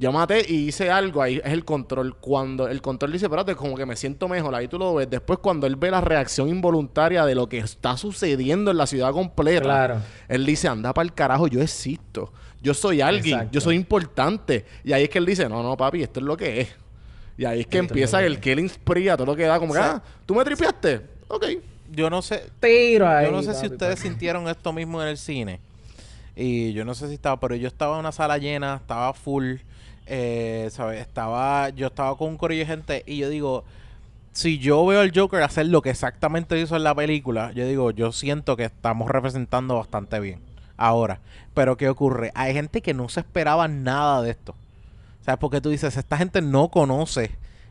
yo 0.00 0.10
maté 0.12 0.44
y 0.48 0.68
hice 0.68 0.90
algo, 0.90 1.20
ahí 1.22 1.36
es 1.44 1.52
el 1.52 1.64
control. 1.64 2.16
Cuando 2.16 2.66
el 2.68 2.80
control 2.80 3.12
dice, 3.12 3.26
espérate, 3.26 3.54
como 3.54 3.76
que 3.76 3.84
me 3.86 3.94
siento 3.96 4.28
mejor, 4.28 4.54
ahí 4.54 4.66
tú 4.66 4.78
lo 4.78 4.94
ves. 4.94 5.08
Después 5.10 5.38
cuando 5.40 5.66
él 5.66 5.76
ve 5.76 5.90
la 5.90 6.00
reacción 6.00 6.48
involuntaria 6.48 7.24
de 7.26 7.34
lo 7.34 7.48
que 7.48 7.58
está 7.58 7.96
sucediendo 7.98 8.70
en 8.70 8.78
la 8.78 8.86
ciudad 8.86 9.12
completa, 9.12 9.62
Claro. 9.62 9.96
él 10.26 10.46
dice, 10.46 10.68
anda 10.68 10.94
para 10.94 11.04
el 11.04 11.12
carajo, 11.12 11.46
yo 11.48 11.60
existo. 11.60 12.32
Yo 12.62 12.72
soy 12.74 13.00
alguien, 13.02 13.34
Exacto. 13.34 13.52
yo 13.52 13.60
soy 13.60 13.76
importante. 13.76 14.64
Y 14.84 14.92
ahí 14.94 15.04
es 15.04 15.08
que 15.10 15.18
él 15.18 15.26
dice, 15.26 15.48
no, 15.48 15.62
no, 15.62 15.76
papi, 15.76 16.02
esto 16.02 16.20
es 16.20 16.26
lo 16.26 16.36
que 16.36 16.62
es. 16.62 16.68
Y 17.36 17.44
ahí 17.44 17.60
es 17.60 17.66
que 17.66 17.78
Esto 17.78 17.92
empieza 17.92 18.18
que 18.20 18.26
el 18.26 18.40
killing 18.40 18.68
spree 18.68 19.08
a 19.10 19.16
todo 19.16 19.26
lo 19.26 19.36
que 19.36 19.44
da, 19.44 19.58
como 19.58 19.72
que, 19.74 19.78
ah, 19.80 20.02
tú 20.26 20.34
me 20.34 20.44
tripeaste. 20.44 21.00
Ok. 21.28 21.46
Yo 21.92 22.08
no 22.08 22.22
sé, 22.22 22.44
Tiro 22.60 23.08
ahí. 23.08 23.26
yo 23.26 23.32
no 23.32 23.42
sé 23.42 23.52
si 23.54 23.66
ustedes 23.66 23.96
papi. 23.96 24.08
sintieron 24.08 24.48
esto 24.48 24.72
mismo 24.72 25.02
en 25.02 25.08
el 25.08 25.18
cine. 25.18 25.60
Y 26.36 26.72
yo 26.72 26.84
no 26.84 26.94
sé 26.94 27.08
si 27.08 27.14
estaba, 27.14 27.38
pero 27.40 27.54
yo 27.56 27.66
estaba 27.68 27.94
en 27.96 28.00
una 28.00 28.12
sala 28.12 28.38
llena, 28.38 28.76
estaba 28.76 29.12
full, 29.12 29.56
eh, 30.12 30.68
¿sabes? 30.72 31.00
Estaba, 31.00 31.68
yo 31.68 31.86
estaba 31.86 32.16
con 32.16 32.30
un 32.30 32.36
corillo 32.36 32.62
de 32.62 32.66
gente 32.66 33.04
y 33.06 33.18
yo 33.18 33.28
digo, 33.28 33.64
si 34.32 34.58
yo 34.58 34.84
veo 34.84 35.00
al 35.00 35.12
Joker 35.14 35.40
hacer 35.42 35.66
lo 35.66 35.82
que 35.82 35.90
exactamente 35.90 36.60
hizo 36.60 36.74
en 36.74 36.82
la 36.82 36.96
película, 36.96 37.52
yo 37.52 37.64
digo, 37.64 37.92
yo 37.92 38.10
siento 38.10 38.56
que 38.56 38.64
estamos 38.64 39.08
representando 39.08 39.76
bastante 39.76 40.18
bien. 40.18 40.40
Ahora, 40.76 41.20
pero 41.54 41.76
¿qué 41.76 41.88
ocurre? 41.88 42.32
Hay 42.34 42.54
gente 42.54 42.82
que 42.82 42.92
no 42.92 43.08
se 43.08 43.20
esperaba 43.20 43.68
nada 43.68 44.20
de 44.22 44.30
esto. 44.30 44.56
¿Sabes? 45.24 45.38
Porque 45.38 45.60
tú 45.60 45.70
dices, 45.70 45.96
esta 45.96 46.16
gente 46.16 46.42
no 46.42 46.70
conoce 46.70 47.30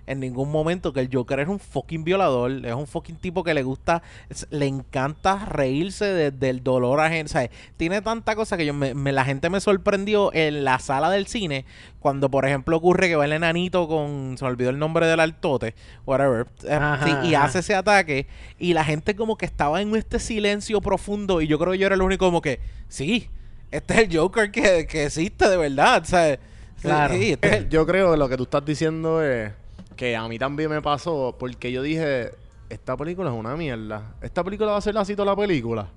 en 0.10 0.20
ningún 0.20 0.52
momento 0.52 0.92
que 0.92 1.00
el 1.00 1.10
Joker 1.12 1.40
es 1.40 1.48
un 1.48 1.60
fucking 1.60 2.04
violador, 2.04 2.52
es 2.66 2.74
un 2.74 2.88
fucking 2.88 3.16
tipo 3.18 3.44
que 3.44 3.54
le 3.54 3.64
gusta, 3.64 4.02
es- 4.30 4.48
le 4.50 4.66
encanta 4.68 5.46
reírse 5.46 6.06
de- 6.06 6.32
del 6.32 6.64
dolor 6.64 7.00
ajeno. 7.00 7.30
¿sabes? 7.30 7.50
Tiene 7.78 8.02
tanta 8.02 8.36
cosa 8.36 8.58
que 8.58 8.66
yo 8.66 8.74
me, 8.74 8.94
me- 8.94 9.12
la 9.12 9.24
gente 9.24 9.50
me 9.50 9.60
sorprendió 9.62 10.34
en 10.34 10.64
la 10.64 10.80
sala 10.80 11.10
del 11.10 11.28
cine 11.28 11.66
cuando, 12.00 12.30
por 12.30 12.46
ejemplo, 12.46 12.76
ocurre 12.78 13.08
que 13.08 13.16
va 13.16 13.26
el 13.26 13.34
enanito 13.34 13.88
con, 13.88 14.36
se 14.38 14.44
me 14.46 14.52
olvidó 14.52 14.70
el 14.72 14.80
nombre 14.80 15.06
del 15.08 15.20
altote, 15.20 15.76
whatever, 16.06 16.48
eh, 16.64 16.74
Ajá, 16.74 17.06
sí, 17.24 17.30
y 17.30 17.36
hace 17.36 17.60
ese 17.60 17.76
ataque 17.76 18.28
y 18.58 18.74
la 18.74 18.84
gente 18.84 19.16
como 19.16 19.38
que 19.38 19.46
estaba 19.46 19.82
en 19.82 19.96
este 19.96 20.20
silencio 20.20 20.82
profundo 20.82 21.42
y 21.42 21.48
yo 21.48 21.60
creo 21.60 21.72
que 21.74 21.78
yo 21.78 21.86
era 21.86 21.96
el 21.96 22.02
único 22.02 22.26
como 22.26 22.42
que, 22.42 22.60
sí, 22.88 23.30
este 23.72 23.94
es 23.94 24.00
el 24.10 24.18
Joker 24.18 24.50
que, 24.52 24.88
que 24.88 25.06
existe 25.06 25.48
de 25.48 25.58
verdad, 25.58 26.04
¿sabes? 26.06 26.40
Claro. 26.82 27.14
Sí, 27.14 27.34
este 27.34 27.48
es 27.50 27.54
el- 27.56 27.70
Yo 27.70 27.86
creo 27.86 28.12
que 28.12 28.18
lo 28.18 28.30
que 28.30 28.38
tú 28.38 28.44
estás 28.44 28.64
diciendo 28.66 29.22
es 29.22 29.52
que 30.00 30.16
a 30.16 30.26
mí 30.30 30.40
también 30.40 30.70
me 30.70 30.82
pasó 30.82 31.36
porque 31.38 31.74
yo 31.74 31.82
dije, 31.84 32.32
esta 32.70 32.96
película 32.96 33.30
es 33.30 33.36
una 33.36 33.58
mierda. 33.58 34.14
Esta 34.22 34.46
película 34.46 34.72
va 34.72 34.78
a 34.78 34.82
ser 34.82 34.98
así 34.98 35.14
toda 35.14 35.26
la 35.26 35.36
película. 35.36 35.90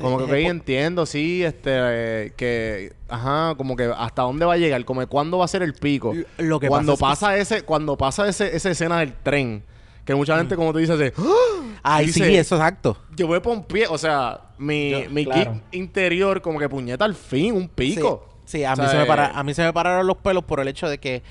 Como 0.00 0.16
que, 0.16 0.24
ok, 0.24 0.30
entiendo, 0.48 1.04
sí, 1.04 1.44
este, 1.44 1.70
eh, 1.70 2.32
que, 2.34 2.94
ajá, 3.10 3.54
como 3.58 3.76
que 3.76 3.92
hasta 3.94 4.22
dónde 4.22 4.46
va 4.46 4.54
a 4.54 4.56
llegar, 4.56 4.82
como 4.86 5.02
que 5.02 5.06
cuándo 5.06 5.36
va 5.36 5.44
a 5.44 5.48
ser 5.48 5.62
el 5.62 5.74
pico. 5.74 6.14
Lo 6.38 6.58
que 6.58 6.68
cuando 6.68 6.96
pasa 6.96 7.36
es 7.36 7.40
que- 7.40 7.44
pasa 7.44 7.56
ese, 7.56 7.64
cuando 7.66 7.98
pasa 7.98 8.26
ese, 8.26 8.56
esa 8.56 8.70
escena 8.70 9.00
del 9.00 9.12
tren, 9.22 9.62
que 10.06 10.14
mucha 10.14 10.38
gente, 10.38 10.56
como 10.56 10.72
tú 10.72 10.78
dices, 10.78 10.94
hace, 10.98 11.12
¡Ah! 11.18 11.78
Ay, 11.82 12.06
Dice, 12.06 12.24
sí, 12.24 12.34
eso 12.36 12.54
exacto. 12.56 12.96
yo 13.14 13.26
voy 13.26 13.40
por 13.40 13.52
un 13.54 13.64
pie, 13.64 13.86
o 13.86 13.98
sea, 13.98 14.40
mi, 14.56 14.92
Yo- 14.92 15.10
mi 15.10 15.26
claro. 15.26 15.52
kick 15.52 15.62
interior, 15.72 16.40
como 16.40 16.58
que 16.58 16.70
puñeta 16.70 17.04
al 17.04 17.14
fin, 17.14 17.54
un 17.54 17.68
pico. 17.68 18.24
Sí, 18.28 18.31
sí, 18.44 18.64
a, 18.64 18.72
O 18.72 18.76
mí 18.76 18.82
sea, 18.82 18.90
se 18.90 18.96
me 18.98 19.06
para- 19.06 19.26
eh, 19.26 19.32
a 19.34 19.42
mí 19.42 19.54
se 19.54 19.62
me 19.64 19.72
pararon 19.72 20.06
los 20.06 20.16
pelos 20.18 20.44
por 20.44 20.60
el 20.60 20.68
hecho 20.68 20.88
de 20.88 20.98
que 20.98 21.22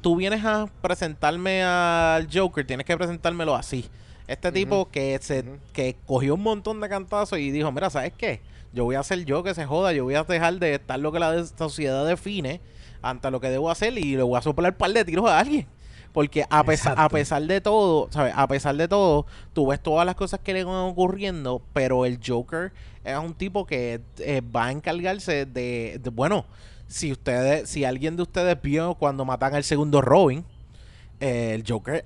tú 0.00 0.16
vienes 0.16 0.44
a 0.44 0.66
presentarme 0.82 1.62
al 1.62 2.28
Joker, 2.32 2.66
tienes 2.66 2.86
que 2.86 2.96
presentármelo 2.96 3.54
así. 3.54 3.88
Este 4.26 4.52
tipo 4.52 4.88
que 4.90 5.18
se 5.22 5.44
que 5.72 5.96
cogió 6.06 6.34
un 6.34 6.42
montón 6.42 6.80
de 6.80 6.88
cantazos 6.88 7.38
y 7.38 7.50
dijo, 7.50 7.72
mira, 7.72 7.88
¿sabes 7.88 8.12
qué? 8.16 8.40
Yo 8.74 8.84
voy 8.84 8.96
a 8.96 9.00
hacer 9.00 9.24
yo 9.24 9.42
que 9.42 9.54
se 9.54 9.64
joda, 9.64 9.92
yo 9.92 10.04
voy 10.04 10.14
a 10.14 10.24
dejar 10.24 10.54
de 10.58 10.74
estar 10.74 10.98
lo 10.98 11.10
que 11.12 11.18
la 11.18 11.44
sociedad 11.46 12.06
define 12.06 12.60
ante 13.00 13.30
lo 13.30 13.40
que 13.40 13.48
debo 13.48 13.70
hacer 13.70 13.96
y 13.96 14.16
le 14.16 14.22
voy 14.22 14.36
a 14.36 14.42
soplar 14.42 14.72
un 14.72 14.78
par 14.78 14.92
de 14.92 15.04
tiros 15.04 15.28
a 15.30 15.38
alguien. 15.38 15.66
Porque 16.18 16.44
a, 16.50 16.64
pesar 16.64 16.94
a 16.98 17.08
pesar 17.08 17.42
de 17.46 17.60
todo, 17.60 18.08
¿sabes? 18.10 18.32
A 18.34 18.48
pesar 18.48 18.74
de 18.76 18.88
todo, 18.88 19.24
tú 19.52 19.68
ves 19.68 19.80
todas 19.80 20.04
las 20.04 20.16
cosas 20.16 20.40
que 20.42 20.52
le 20.52 20.64
van 20.64 20.74
ocurriendo, 20.74 21.62
pero 21.72 22.04
el 22.04 22.18
Joker 22.26 22.72
es 23.04 23.16
un 23.16 23.34
tipo 23.34 23.64
que 23.64 24.00
eh, 24.18 24.40
va 24.40 24.64
a 24.66 24.72
encargarse 24.72 25.46
de, 25.46 26.00
de- 26.02 26.10
bueno, 26.10 26.44
si 26.88 27.12
ustedes, 27.12 27.68
si 27.70 27.84
alguien 27.84 28.16
de 28.16 28.22
ustedes 28.22 28.60
vio 28.60 28.96
cuando 28.96 29.24
matan 29.24 29.54
al 29.54 29.62
segundo 29.62 30.00
Robin, 30.00 30.44
eh, 31.20 31.52
el 31.54 31.62
Joker 31.64 32.04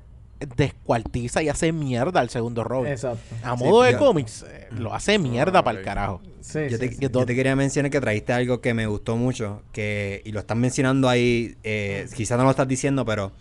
descuartiza 0.57 1.43
y 1.43 1.49
hace 1.49 1.73
mierda 1.73 2.21
al 2.21 2.29
segundo 2.29 2.65
Robin. 2.65 2.93
Exacto. 2.93 3.35
A 3.43 3.57
Sí, 3.57 3.65
modo 3.65 3.83
de 3.83 3.97
cómics, 3.97 4.45
eh, 4.47 4.69
lo 4.73 4.93
hace 4.93 5.19
mierda 5.19 5.61
Ah, 5.61 5.65
para 5.65 5.79
el 5.79 5.85
carajo. 5.87 6.21
Sí, 6.43 6.59
Yo 6.69 6.77
sí, 6.77 6.79
te, 6.79 6.93
sí. 6.93 6.97
yo 7.01 7.09
te 7.25 7.35
quería 7.35 7.57
mencionar 7.57 7.91
que 7.91 8.01
trajiste 8.01 8.35
algo 8.35 8.61
que 8.61 8.75
me 8.75 8.87
gustó 8.87 9.17
mucho, 9.17 9.63
que 9.73 10.21
y 10.27 10.33
lo 10.33 10.41
están 10.41 10.59
mencionando 10.61 11.09
ahí, 11.09 11.57
eh, 11.63 12.07
quizás 12.15 12.37
no 12.37 12.45
lo 12.45 12.51
estás 12.51 12.69
diciendo, 12.69 13.07
pero 13.07 13.33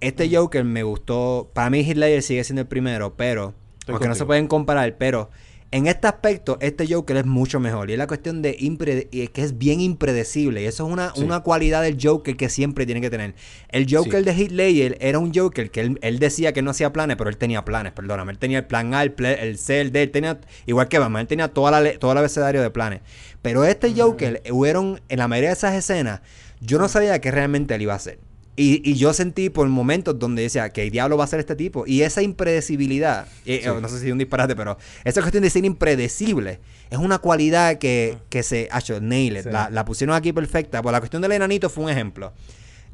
este 0.00 0.34
Joker 0.34 0.64
me 0.64 0.82
gustó. 0.82 1.50
Para 1.54 1.70
mí 1.70 1.80
Heath 1.80 1.96
Ledger 1.96 2.22
sigue 2.22 2.44
siendo 2.44 2.62
el 2.62 2.68
primero, 2.68 3.16
pero 3.16 3.54
Estoy 3.80 3.94
aunque 3.94 4.08
no 4.08 4.14
se 4.14 4.18
contigo. 4.20 4.26
pueden 4.28 4.46
comparar, 4.48 4.96
pero 4.98 5.30
en 5.72 5.88
este 5.88 6.06
aspecto 6.06 6.58
este 6.60 6.86
Joker 6.92 7.16
es 7.16 7.26
mucho 7.26 7.58
mejor 7.58 7.90
y 7.90 7.94
es 7.94 7.98
la 7.98 8.06
cuestión 8.06 8.40
de 8.40 8.56
que 8.56 9.42
es 9.42 9.58
bien 9.58 9.80
impredecible 9.80 10.62
y 10.62 10.66
eso 10.66 10.86
es 10.86 10.92
una, 10.92 11.12
Sí. 11.14 11.22
una 11.24 11.40
cualidad 11.40 11.82
del 11.82 11.98
Joker 12.00 12.36
que 12.36 12.48
siempre 12.48 12.86
tiene 12.86 13.00
que 13.00 13.10
tener. 13.10 13.34
El 13.68 13.86
Joker 13.90 14.20
Sí. 14.20 14.24
de 14.24 14.32
Heath 14.32 14.52
Ledger 14.52 14.96
era 15.00 15.18
un 15.18 15.32
Joker 15.34 15.70
que 15.72 15.80
él, 15.80 15.98
él 16.02 16.18
decía 16.20 16.52
que 16.52 16.62
no 16.62 16.70
hacía 16.70 16.92
planes, 16.92 17.16
pero 17.16 17.30
él 17.30 17.36
tenía 17.36 17.64
planes, 17.64 17.92
perdóname, 17.92 18.30
él 18.32 18.38
tenía 18.38 18.58
el 18.58 18.66
plan 18.66 18.94
A, 18.94 19.02
el, 19.02 19.12
pla- 19.12 19.32
el 19.32 19.58
C, 19.58 19.80
el 19.80 19.90
D, 19.92 20.04
él 20.04 20.10
tenía 20.12 20.40
igual 20.66 20.88
que 20.88 20.98
Batman, 21.00 21.22
él 21.22 21.26
tenía 21.26 21.48
toda 21.48 21.80
la 21.80 21.98
todo 21.98 22.12
el 22.12 22.18
abecedario 22.18 22.62
de 22.62 22.70
planes. 22.70 23.00
Pero 23.42 23.64
este 23.64 23.92
Joker, 23.96 24.42
hubieron 24.52 25.00
en 25.08 25.18
la 25.18 25.26
mayoría 25.28 25.50
de 25.50 25.54
esas 25.54 25.74
escenas, 25.74 26.20
yo 26.60 26.78
no 26.78 26.88
sabía 26.88 27.20
qué 27.20 27.30
realmente 27.32 27.74
él 27.74 27.82
iba 27.82 27.92
a 27.92 27.96
hacer. 27.96 28.18
Y, 28.58 28.80
y 28.90 28.94
yo 28.94 29.12
sentí 29.12 29.50
por 29.50 29.68
momentos 29.68 30.18
donde 30.18 30.40
decía, 30.42 30.70
¿qué 30.70 30.90
diablo 30.90 31.18
va 31.18 31.24
a 31.24 31.26
ser 31.26 31.40
este 31.40 31.54
tipo? 31.56 31.84
Y 31.86 32.00
esa 32.02 32.22
impredecibilidad, 32.22 33.26
eh, 33.44 33.70
no 33.82 33.86
sé 33.88 34.00
si 34.00 34.06
es 34.06 34.12
un 34.12 34.18
disparate, 34.18 34.56
pero 34.56 34.78
esa 35.04 35.20
cuestión 35.20 35.42
de 35.42 35.50
ser 35.50 35.64
impredecible 35.66 36.60
es 36.90 36.98
una 36.98 37.18
cualidad 37.18 37.76
que, 37.76 38.16
que 38.30 38.42
se 38.42 38.68
ha 38.72 38.78
hecho, 38.78 38.98
nail 39.00 39.36
it, 39.36 39.42
Sí. 39.42 39.50
la, 39.50 39.68
la 39.68 39.84
pusieron 39.84 40.16
aquí 40.16 40.32
perfecta. 40.32 40.80
Pues 40.80 40.90
la 40.92 41.00
cuestión 41.00 41.20
del 41.20 41.32
enanito 41.32 41.68
fue 41.68 41.84
un 41.84 41.90
ejemplo. 41.90 42.32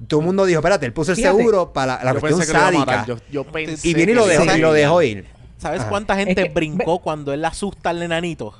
Todo 0.08 0.18
el 0.20 0.26
mundo 0.26 0.44
dijo, 0.46 0.58
espérate, 0.58 0.84
él 0.86 0.92
puso 0.92 1.12
el 1.12 1.16
Fíjate, 1.16 1.36
seguro 1.36 1.72
para 1.72 1.98
la, 1.98 2.04
la 2.06 2.14
yo 2.14 2.20
cuestión 2.20 2.44
sádica. 2.44 2.78
matar, 2.80 3.06
Yo, 3.06 3.16
yo 3.30 3.44
pensé 3.44 3.86
y 3.88 3.94
viene 3.94 4.12
y 4.12 4.14
lo 4.16 4.26
dejó, 4.26 4.44
y 4.56 4.58
lo 4.58 5.02
ir. 5.02 5.26
¿Sabes 5.58 5.82
Ajá. 5.82 5.90
cuánta 5.90 6.16
gente 6.16 6.40
Es 6.40 6.48
que- 6.48 6.54
brincó 6.54 6.98
cuando 6.98 7.32
él 7.32 7.44
asusta 7.44 7.90
al 7.90 8.02
enanito? 8.02 8.52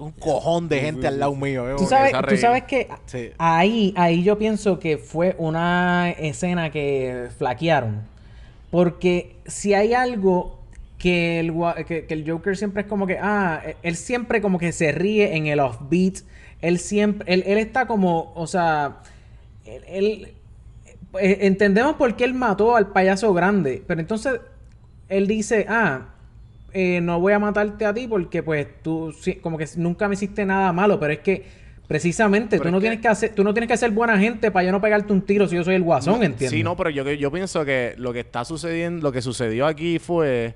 Un 0.00 0.12
cojón 0.12 0.68
de 0.68 0.80
gente 0.80 1.06
al 1.06 1.20
lado 1.20 1.34
mío. 1.34 1.68
eh, 1.70 1.74
Tú 1.76 1.86
sabes, 1.86 2.12
tú 2.26 2.36
sabes 2.38 2.64
que 2.64 2.88
Sí. 3.06 3.30
ahí, 3.38 3.92
ahí 3.96 4.22
yo 4.22 4.38
pienso 4.38 4.78
que 4.78 4.96
fue 4.98 5.34
una 5.38 6.10
escena 6.10 6.70
que 6.70 7.28
flaquearon. 7.38 8.02
Porque 8.70 9.36
si 9.46 9.74
hay 9.74 9.94
algo 9.94 10.58
que 10.98 11.40
el, 11.40 11.52
que, 11.86 12.06
que 12.06 12.14
el 12.14 12.30
Joker 12.30 12.56
siempre 12.56 12.82
es 12.82 12.88
como 12.88 13.06
que, 13.06 13.18
ah, 13.20 13.60
e- 13.64 13.76
él 13.82 13.96
siempre 13.96 14.40
como 14.40 14.58
que 14.58 14.72
se 14.72 14.92
ríe 14.92 15.36
en 15.36 15.46
el 15.46 15.60
offbeat. 15.60 16.18
Él 16.60 16.78
siempre, 16.78 17.32
él, 17.32 17.42
él 17.46 17.58
está 17.58 17.86
como, 17.86 18.32
o 18.34 18.46
sea, 18.46 18.98
él, 19.64 19.82
él- 19.88 20.34
eh, 21.20 21.38
entendemos 21.42 21.96
por 21.96 22.16
qué 22.16 22.24
él 22.24 22.34
mató 22.34 22.76
al 22.76 22.88
payaso 22.88 23.32
grande, 23.34 23.82
pero 23.86 24.00
entonces 24.00 24.40
él 25.08 25.26
dice, 25.26 25.66
ah, 25.68 26.06
eh, 26.72 27.00
no 27.00 27.20
voy 27.20 27.32
a 27.32 27.38
matarte 27.38 27.84
a 27.84 27.92
ti 27.94 28.06
porque 28.08 28.42
pues 28.42 28.66
tú 28.82 29.12
sí- 29.12 29.36
como 29.36 29.58
que 29.58 29.66
nunca 29.76 30.08
me 30.08 30.14
hiciste 30.14 30.44
nada 30.44 30.72
malo, 30.72 30.98
pero 31.00 31.12
es 31.12 31.18
que 31.20 31.60
Precisamente, 31.90 32.58
Pero 32.58 32.68
tú 32.68 32.70
no 32.70 32.78
que- 32.78 32.82
tienes 32.82 33.00
que 33.00 33.08
hacer, 33.08 33.34
tú 33.34 33.42
no 33.42 33.52
tienes 33.52 33.66
que 33.66 33.76
ser 33.76 33.90
buena 33.90 34.16
gente 34.16 34.52
para 34.52 34.64
yo 34.64 34.70
no 34.70 34.80
pegarte 34.80 35.12
un 35.12 35.22
tiro 35.22 35.48
si 35.48 35.56
yo 35.56 35.64
soy 35.64 35.74
el 35.74 35.82
guasón, 35.82 36.22
¿entiendes? 36.22 36.50
Sí, 36.50 36.62
no, 36.62 36.76
pero 36.76 36.88
yo, 36.88 37.02
yo 37.10 37.32
pienso 37.32 37.64
que 37.64 37.94
lo 37.98 38.12
que 38.12 38.20
está 38.20 38.44
sucediendo, 38.44 39.02
lo 39.02 39.10
que 39.10 39.20
sucedió 39.20 39.66
aquí 39.66 39.98
fue 39.98 40.54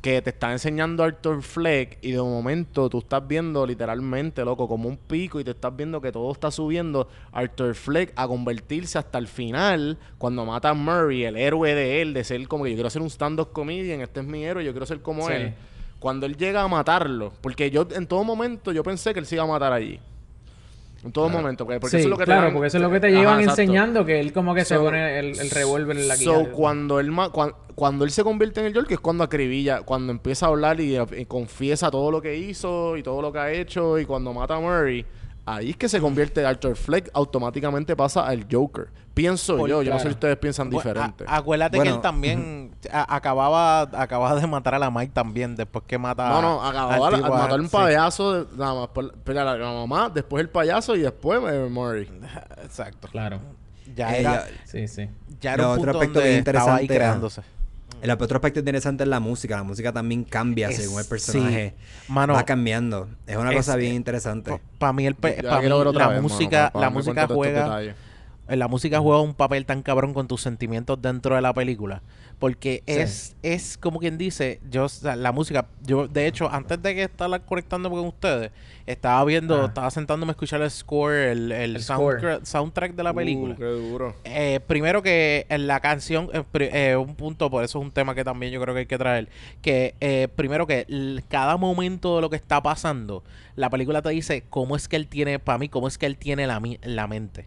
que 0.00 0.22
te 0.22 0.30
está 0.30 0.50
enseñando 0.52 1.04
Arthur 1.04 1.42
Fleck 1.42 1.98
y 2.00 2.12
de 2.12 2.22
momento 2.22 2.88
tú 2.88 2.98
estás 3.00 3.26
viendo 3.28 3.66
literalmente, 3.66 4.42
loco, 4.44 4.66
como 4.66 4.88
un 4.88 4.96
pico 4.96 5.38
y 5.40 5.44
te 5.44 5.50
estás 5.50 5.76
viendo 5.76 6.00
que 6.00 6.10
todo 6.10 6.32
está 6.32 6.50
subiendo 6.50 7.06
Arthur 7.32 7.74
Fleck 7.74 8.12
a 8.16 8.26
convertirse 8.26 8.96
hasta 8.98 9.18
el 9.18 9.28
final 9.28 9.98
cuando 10.16 10.46
mata 10.46 10.70
a 10.70 10.74
Murray, 10.74 11.24
el 11.24 11.36
héroe 11.36 11.74
de 11.74 12.00
él, 12.00 12.14
de 12.14 12.24
ser 12.24 12.48
como 12.48 12.64
que 12.64 12.70
yo 12.70 12.76
quiero 12.76 12.88
ser 12.88 13.02
un 13.02 13.10
stand-up 13.10 13.52
comedian, 13.52 14.00
este 14.00 14.20
es 14.20 14.26
mi 14.26 14.42
héroe, 14.44 14.64
yo 14.64 14.72
quiero 14.72 14.86
ser 14.86 15.02
como 15.02 15.26
Sí. 15.26 15.32
él. 15.34 15.54
Cuando 15.98 16.24
él 16.24 16.34
llega 16.38 16.62
a 16.62 16.68
matarlo, 16.68 17.34
porque 17.42 17.70
yo 17.70 17.86
en 17.94 18.06
todo 18.06 18.24
momento 18.24 18.72
yo 18.72 18.82
pensé 18.82 19.12
que 19.12 19.20
él 19.20 19.26
se 19.26 19.34
iba 19.34 19.44
a 19.44 19.48
matar 19.48 19.74
allí. 19.74 20.00
En 21.02 21.12
todo 21.12 21.30
momento, 21.30 21.64
porque, 21.64 21.80
porque 21.80 21.96
Sí, 21.96 22.00
eso 22.02 22.06
es 22.08 22.10
lo 22.10 22.16
que 22.18 22.24
te 22.24 22.26
claro, 22.26 22.42
dan- 22.42 22.52
porque 22.52 22.66
eso 22.68 22.76
es 22.76 22.82
lo 22.82 22.90
que 22.90 23.00
te 23.00 23.06
Ajá, 23.06 23.16
llevan 23.16 23.40
exacto. 23.40 23.62
enseñando, 23.62 24.04
que 24.04 24.20
él 24.20 24.32
como 24.34 24.54
que 24.54 24.64
se 24.66 24.74
So- 24.74 24.82
pone 24.84 25.18
el, 25.18 25.38
el 25.40 25.50
revólver 25.50 25.96
en 25.96 26.08
la 26.08 26.16
So, 26.16 26.20
quijada. 26.40 26.52
cuando 26.52 27.00
él 27.00 27.10
ma- 27.10 27.30
cuan- 27.30 27.54
cuando, 27.74 28.04
él 28.04 28.10
se 28.10 28.22
convierte 28.22 28.60
en 28.60 28.66
el 28.66 28.74
Joker 28.74 28.92
es 28.92 29.00
cuando 29.00 29.24
acribilla, 29.24 29.80
cuando 29.80 30.12
empieza 30.12 30.44
a 30.44 30.48
hablar 30.50 30.78
y, 30.80 30.98
y 30.98 31.24
confiesa 31.24 31.90
todo 31.90 32.10
lo 32.10 32.20
que 32.20 32.36
hizo 32.36 32.98
y 32.98 33.02
todo 33.02 33.22
lo 33.22 33.32
que 33.32 33.38
ha 33.38 33.50
hecho 33.50 33.98
y 33.98 34.04
cuando 34.04 34.34
mata 34.34 34.56
a 34.56 34.60
Murray, 34.60 35.06
ahí 35.56 35.70
es 35.70 35.76
que 35.76 35.88
se 35.88 36.00
convierte 36.00 36.44
Arthur 36.44 36.76
Fleck, 36.76 37.10
automáticamente 37.12 37.94
pasa 37.96 38.26
al 38.26 38.46
Joker. 38.50 38.88
Pienso 39.14 39.56
Por- 39.56 39.68
yo, 39.68 39.82
yo 39.82 39.92
no 39.92 39.98
sé 39.98 40.04
si 40.06 40.10
ustedes 40.14 40.36
piensan 40.38 40.70
diferente. 40.70 41.24
a- 41.26 41.36
acuérdate 41.36 41.78
que 41.80 41.88
él 41.88 42.00
también 42.00 42.72
acababa, 42.92 43.82
acababa 43.82 44.40
de 44.40 44.46
matar 44.46 44.74
a 44.74 44.78
la 44.78 44.90
Mike 44.90 45.12
también 45.12 45.56
después 45.56 45.84
que 45.86 45.98
mata 45.98 46.28
no, 46.28 46.40
no, 46.42 46.62
al 46.62 46.70
acababa 46.70 47.08
al 47.08 47.14
tipo, 47.16 47.28
matar 47.28 47.50
ah, 47.50 47.54
un 47.56 47.68
sí. 47.68 47.76
payaso, 47.76 48.46
más, 48.56 48.88
por- 48.88 49.06
espera, 49.06 49.44
la, 49.44 49.56
la 49.56 49.72
mamá, 49.72 50.08
después 50.08 50.40
el 50.40 50.48
payaso 50.48 50.94
y 50.96 51.00
después 51.00 51.40
eh, 51.52 51.68
Murray. 51.70 52.08
Exacto. 52.62 53.08
Claro. 53.08 53.40
Ya 53.96 54.14
Eh, 54.16 54.20
era, 54.20 54.32
ya- 54.32 54.46
Sí, 54.64 54.86
sí. 54.88 55.08
ya 55.40 55.54
era 55.54 55.66
un 55.68 55.78
otro 55.78 55.92
punto 55.92 55.98
aspecto 55.98 56.20
donde 56.20 56.38
estaba 56.38 56.76
ahí 56.76 56.84
interesante 56.84 56.94
era- 56.94 57.04
creándose. 57.06 57.42
El 58.02 58.10
otro 58.10 58.36
aspecto 58.36 58.58
interesante 58.60 59.02
es 59.04 59.08
la 59.08 59.20
música. 59.20 59.56
La 59.56 59.62
música 59.62 59.92
también 59.92 60.24
cambia 60.24 60.68
Es- 60.68 60.76
según 60.76 60.98
el 60.98 61.04
sí. 61.04 61.10
personaje. 61.10 61.74
Mano, 62.08 62.34
va 62.34 62.44
cambiando. 62.44 63.08
Es 63.26 63.36
una 63.36 63.50
es- 63.50 63.56
cosa 63.56 63.76
bien 63.76 63.94
interesante. 63.94 64.60
Para 64.78 64.92
mí, 64.92 65.06
el 65.06 65.14
pe- 65.14 65.42
pa' 65.42 65.60
mí 65.60 65.66
vez, 66.14 66.22
música, 66.22 66.70
música 66.90 67.26
juega, 67.26 67.80
la 68.48 68.68
música 68.68 68.98
juega 69.00 69.20
un 69.20 69.34
papel 69.34 69.66
tan 69.66 69.82
cabrón 69.82 70.14
con 70.14 70.26
tus 70.28 70.40
sentimientos 70.40 71.00
dentro 71.00 71.34
de 71.36 71.42
la 71.42 71.52
película. 71.54 72.02
Porque 72.40 72.82
Sí. 72.86 72.94
es, 72.94 73.36
es 73.42 73.76
como 73.76 74.00
quien 74.00 74.16
dice, 74.16 74.60
yo, 74.70 74.86
o 74.86 74.88
sea, 74.88 75.14
la 75.14 75.30
música, 75.30 75.66
yo 75.82 76.08
de 76.08 76.26
hecho, 76.26 76.50
antes 76.50 76.80
de 76.82 76.94
que 76.94 77.02
estaba 77.02 77.38
conectando 77.38 77.90
con 77.90 78.00
ustedes, 78.00 78.50
estaba 78.86 79.22
viendo, 79.26 79.66
estaba 79.66 79.90
sentándome 79.90 80.30
a 80.30 80.32
escuchar 80.32 80.62
el 80.62 80.70
score, 80.70 81.12
el, 81.12 81.52
el, 81.52 81.76
El 81.76 81.82
soundtra- 81.82 82.40
soundtrack 82.42 82.94
de 82.94 83.02
la 83.02 83.12
película. 83.12 83.54
Uh, 83.54 83.58
qué 83.58 83.64
duro. 83.64 84.16
Eh, 84.24 84.58
primero 84.66 85.02
que 85.02 85.44
en 85.50 85.66
la 85.66 85.80
canción, 85.80 86.30
eh, 86.32 86.42
eh, 86.72 86.96
un 86.96 87.14
punto, 87.14 87.50
por 87.50 87.62
eso 87.62 87.78
es 87.78 87.84
un 87.84 87.90
tema 87.92 88.14
que 88.14 88.24
también 88.24 88.50
yo 88.52 88.60
creo 88.62 88.72
que 88.74 88.80
hay 88.80 88.86
que 88.86 88.98
traer, 88.98 89.28
que 89.60 89.94
eh, 90.00 90.26
primero 90.34 90.66
que 90.66 90.86
cada 91.28 91.58
momento 91.58 92.16
de 92.16 92.22
lo 92.22 92.30
que 92.30 92.36
está 92.36 92.62
pasando, 92.62 93.22
la 93.54 93.68
película 93.68 94.00
te 94.00 94.08
dice 94.08 94.44
cómo 94.48 94.76
es 94.76 94.88
que 94.88 94.96
él 94.96 95.08
tiene, 95.08 95.38
para 95.40 95.58
mí, 95.58 95.68
cómo 95.68 95.88
es 95.88 95.98
que 95.98 96.06
él 96.06 96.16
tiene 96.16 96.46
la, 96.46 96.58
mi- 96.58 96.78
la 96.82 97.06
mente. 97.06 97.44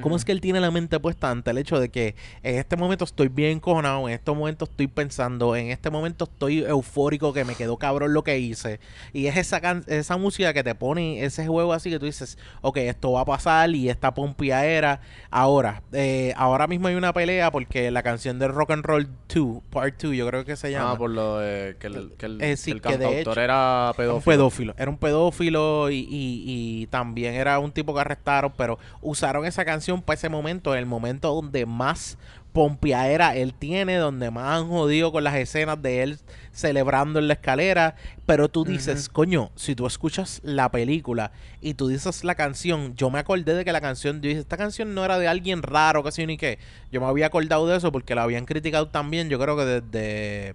¿Cómo 0.00 0.16
es 0.16 0.24
que 0.24 0.32
él 0.32 0.40
tiene 0.40 0.60
la 0.60 0.70
mente 0.70 0.98
puesta 0.98 1.30
ante 1.30 1.50
el 1.50 1.58
hecho 1.58 1.78
de 1.78 1.90
que 1.90 2.14
en 2.42 2.56
este 2.56 2.74
momento 2.74 3.04
estoy 3.04 3.28
bien 3.28 3.50
encojonado, 3.58 4.08
en 4.08 4.14
este 4.14 4.32
momento 4.32 4.64
estoy 4.64 4.86
pensando, 4.86 5.54
en 5.56 5.70
este 5.70 5.90
momento 5.90 6.24
estoy 6.24 6.60
eufórico 6.64 7.34
que 7.34 7.44
me 7.44 7.54
quedó 7.54 7.76
cabrón 7.76 8.14
lo 8.14 8.24
que 8.24 8.38
hice? 8.38 8.80
Y 9.12 9.26
es 9.26 9.36
esa, 9.36 9.60
can- 9.60 9.84
esa 9.86 10.16
música 10.16 10.54
que 10.54 10.64
te 10.64 10.74
pone 10.74 11.22
ese 11.22 11.46
juego 11.46 11.74
así 11.74 11.90
que 11.90 11.98
tú 11.98 12.06
dices, 12.06 12.38
ok, 12.62 12.78
esto 12.78 13.12
va 13.12 13.20
a 13.20 13.24
pasar 13.26 13.68
y 13.74 13.90
esta 13.90 14.14
pompiadera. 14.14 15.00
Ahora, 15.30 15.82
eh, 15.92 16.32
ahora 16.38 16.66
mismo 16.66 16.88
hay 16.88 16.94
una 16.94 17.12
pelea 17.12 17.50
porque 17.52 17.90
la 17.90 18.02
canción 18.02 18.38
de 18.38 18.48
Rock 18.48 18.70
and 18.70 18.86
Roll 18.86 19.06
2, 19.34 19.62
Part 19.70 20.00
2, 20.02 20.14
yo 20.16 20.26
creo 20.26 20.46
que 20.46 20.56
se 20.56 20.70
llama. 20.70 20.92
Ah, 20.92 20.96
por 20.96 21.10
lo 21.10 21.40
de 21.40 21.76
que 21.78 21.88
el, 21.88 22.12
que 22.16 22.24
el, 22.24 22.40
Eh, 22.40 22.56
sí, 22.56 22.70
que 22.70 22.76
el 22.76 22.80
que 22.80 22.88
de 22.96 23.04
cantautor 23.04 23.32
hecho- 23.34 23.40
era 23.42 23.88
Un 23.90 23.96
pedófilo. 23.96 24.24
pedófilo. 24.24 24.74
Era 24.78 24.90
un 24.90 24.96
pedófilo 24.96 25.90
y, 25.90 25.96
y- 26.08 26.44
y 26.82 26.86
también 26.86 27.34
era 27.34 27.58
un 27.58 27.70
tipo 27.70 27.92
que 27.94 28.00
arrestaron, 28.00 28.50
pero 28.56 28.78
usaron 29.02 29.44
esa 29.44 29.62
canción 29.62 29.73
para 30.04 30.14
ese 30.14 30.28
momento, 30.28 30.74
el 30.74 30.86
momento 30.86 31.34
donde 31.34 31.66
más 31.66 32.18
pompiadera 32.54 33.34
él 33.34 33.52
tiene, 33.52 33.96
donde 33.96 34.30
más 34.30 34.60
han 34.60 34.68
jodido 34.68 35.10
con 35.10 35.24
las 35.24 35.34
escenas 35.34 35.82
de 35.82 36.04
él 36.04 36.18
celebrando 36.52 37.18
en 37.18 37.26
la 37.26 37.34
escalera. 37.34 37.96
Pero 38.26 38.48
tú 38.48 38.64
dices, 38.64 39.08
coño, 39.08 39.50
si 39.56 39.74
tú 39.74 39.86
escuchas 39.86 40.40
la 40.44 40.70
película 40.70 41.32
y 41.60 41.74
tú 41.74 41.88
dices 41.88 42.22
la 42.22 42.36
canción, 42.36 42.94
yo 42.94 43.10
me 43.10 43.18
acordé 43.18 43.54
de 43.54 43.64
que 43.64 43.72
la 43.72 43.80
canción, 43.80 44.22
yo 44.22 44.28
dije, 44.28 44.40
esta 44.40 44.56
canción 44.56 44.94
no 44.94 45.04
era 45.04 45.18
de 45.18 45.26
alguien 45.26 45.62
raro, 45.62 46.04
casi 46.04 46.26
ni 46.26 46.36
qué. 46.36 46.60
Yo 46.92 47.00
me 47.00 47.08
había 47.08 47.26
acordado 47.26 47.66
de 47.66 47.76
eso 47.76 47.90
porque 47.90 48.14
la 48.14 48.22
habían 48.22 48.46
criticado 48.46 48.86
también, 48.86 49.28
yo 49.28 49.40
creo 49.40 49.56
que 49.56 49.64
desde 49.64 50.54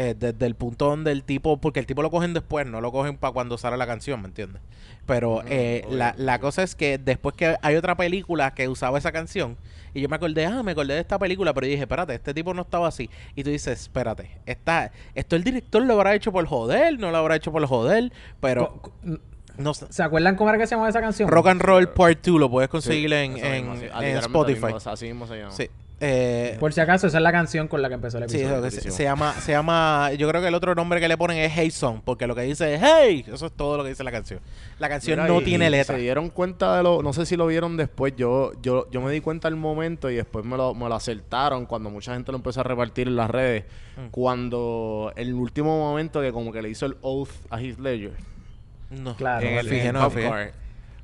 eh, 0.00 0.14
desde 0.16 0.46
el 0.46 0.54
punto 0.54 0.86
donde 0.86 1.10
el 1.12 1.24
tipo, 1.24 1.56
porque 1.58 1.80
el 1.80 1.86
tipo 1.86 2.02
lo 2.02 2.10
cogen 2.10 2.32
después, 2.32 2.66
no 2.66 2.80
lo 2.80 2.92
cogen 2.92 3.16
para 3.16 3.32
cuando 3.32 3.58
sale 3.58 3.76
la 3.76 3.86
canción, 3.86 4.22
¿me 4.22 4.28
entiendes? 4.28 4.62
Pero 5.06 5.42
eh, 5.46 5.84
la, 5.90 6.14
la 6.16 6.38
cosa 6.38 6.62
es 6.62 6.74
que 6.74 6.98
después 6.98 7.34
que 7.34 7.56
hay 7.62 7.74
otra 7.76 7.96
película 7.96 8.52
que 8.54 8.68
usaba 8.68 8.96
esa 8.98 9.10
canción, 9.10 9.56
y 9.94 10.00
yo 10.02 10.08
me 10.08 10.16
acordé, 10.16 10.46
ah, 10.46 10.62
me 10.62 10.72
acordé 10.72 10.94
de 10.94 11.00
esta 11.00 11.18
película, 11.18 11.52
pero 11.52 11.66
yo 11.66 11.70
dije, 11.72 11.82
espérate, 11.82 12.14
este 12.14 12.32
tipo 12.34 12.54
no 12.54 12.62
estaba 12.62 12.86
así. 12.88 13.10
Y 13.34 13.42
tú 13.42 13.50
dices, 13.50 13.80
espérate, 13.82 14.30
está, 14.46 14.92
esto 15.14 15.34
el 15.34 15.42
director 15.44 15.82
lo 15.82 15.94
habrá 15.94 16.14
hecho 16.14 16.30
por 16.30 16.46
joder, 16.46 16.98
no 16.98 17.10
lo 17.10 17.16
habrá 17.16 17.36
hecho 17.36 17.50
por 17.50 17.66
joder, 17.66 18.12
pero 18.40 18.80
Co- 18.80 18.92
no. 19.56 19.74
¿Se 19.74 20.02
acuerdan 20.04 20.36
cómo 20.36 20.50
era 20.50 20.58
que 20.58 20.66
se 20.68 20.76
llamaba 20.76 20.90
esa 20.90 21.00
canción? 21.00 21.28
Rock 21.28 21.48
and 21.48 21.60
Roll 21.62 21.88
Part 21.88 22.24
2 22.24 22.38
lo 22.38 22.48
puedes 22.48 22.68
conseguir 22.70 23.12
en, 23.14 23.36
en, 23.38 23.52
mismo, 23.66 23.72
así. 23.72 23.86
Ah, 23.92 24.06
en 24.06 24.16
Spotify. 24.18 24.66
así 24.66 24.74
mismo- 24.74 24.90
Así 24.92 25.04
mismo 25.06 25.26
se 25.26 25.36
llama. 25.38 25.50
Sí. 25.50 25.68
Eh, 26.00 26.56
Por 26.60 26.72
si 26.72 26.80
acaso, 26.80 27.08
esa 27.08 27.18
es 27.18 27.22
la 27.24 27.32
canción 27.32 27.66
con 27.66 27.82
la 27.82 27.88
que 27.88 27.94
empezó 27.96 28.18
el 28.18 28.30
Sí, 28.30 28.36
episodio. 28.36 28.64
eso 28.66 28.80
que 28.82 28.90
se, 28.92 29.02
llama, 29.02 29.32
se 29.34 29.50
llama, 29.50 30.12
yo 30.16 30.28
creo 30.28 30.40
que 30.40 30.46
el 30.46 30.54
otro 30.54 30.74
nombre 30.76 31.00
que 31.00 31.08
le 31.08 31.16
ponen 31.18 31.38
es 31.38 31.52
Hey 31.56 31.72
Song, 31.72 32.00
porque 32.04 32.28
lo 32.28 32.36
que 32.36 32.42
dice 32.42 32.74
es 32.74 32.80
Hey, 32.80 33.24
eso 33.32 33.46
es 33.46 33.52
todo 33.52 33.76
lo 33.76 33.82
que 33.82 33.88
dice 33.88 34.04
la 34.04 34.12
canción. 34.12 34.38
La 34.78 34.88
canción 34.88 35.18
Mira, 35.18 35.26
no 35.32 35.40
y- 35.40 35.44
tiene 35.44 35.68
letra. 35.70 35.96
Se 35.96 36.00
dieron 36.00 36.30
cuenta 36.30 36.76
de 36.76 36.84
lo, 36.84 37.02
no 37.02 37.12
sé 37.12 37.26
si 37.26 37.36
lo 37.36 37.48
vieron 37.48 37.76
después, 37.76 38.14
yo, 38.16 38.52
yo, 38.62 38.88
yo 38.92 39.00
me 39.00 39.10
di 39.10 39.20
cuenta 39.20 39.48
al 39.48 39.56
momento 39.56 40.08
y 40.08 40.14
después 40.14 40.44
me 40.44 40.56
lo, 40.56 40.72
me 40.72 40.88
lo 40.88 40.94
acertaron 40.94 41.66
cuando 41.66 41.90
mucha 41.90 42.14
gente 42.14 42.30
lo 42.30 42.36
empezó 42.38 42.60
a 42.60 42.64
repartir 42.64 43.08
en 43.08 43.16
las 43.16 43.28
redes. 43.28 43.64
Mm. 43.96 44.10
Cuando 44.10 45.12
el 45.16 45.34
último 45.34 45.76
momento 45.80 46.20
que 46.20 46.32
como 46.32 46.52
que 46.52 46.62
le 46.62 46.68
hizo 46.68 46.86
el 46.86 46.96
oath 47.02 47.30
a 47.50 47.60
Heath 47.60 47.80
Ledger. 47.80 48.12
No, 48.90 49.16
Claro, 49.16 49.44
en 49.46 49.54
el 49.58 49.68
sí. 49.68 49.80
en. 49.80 49.94
Car. 49.94 50.52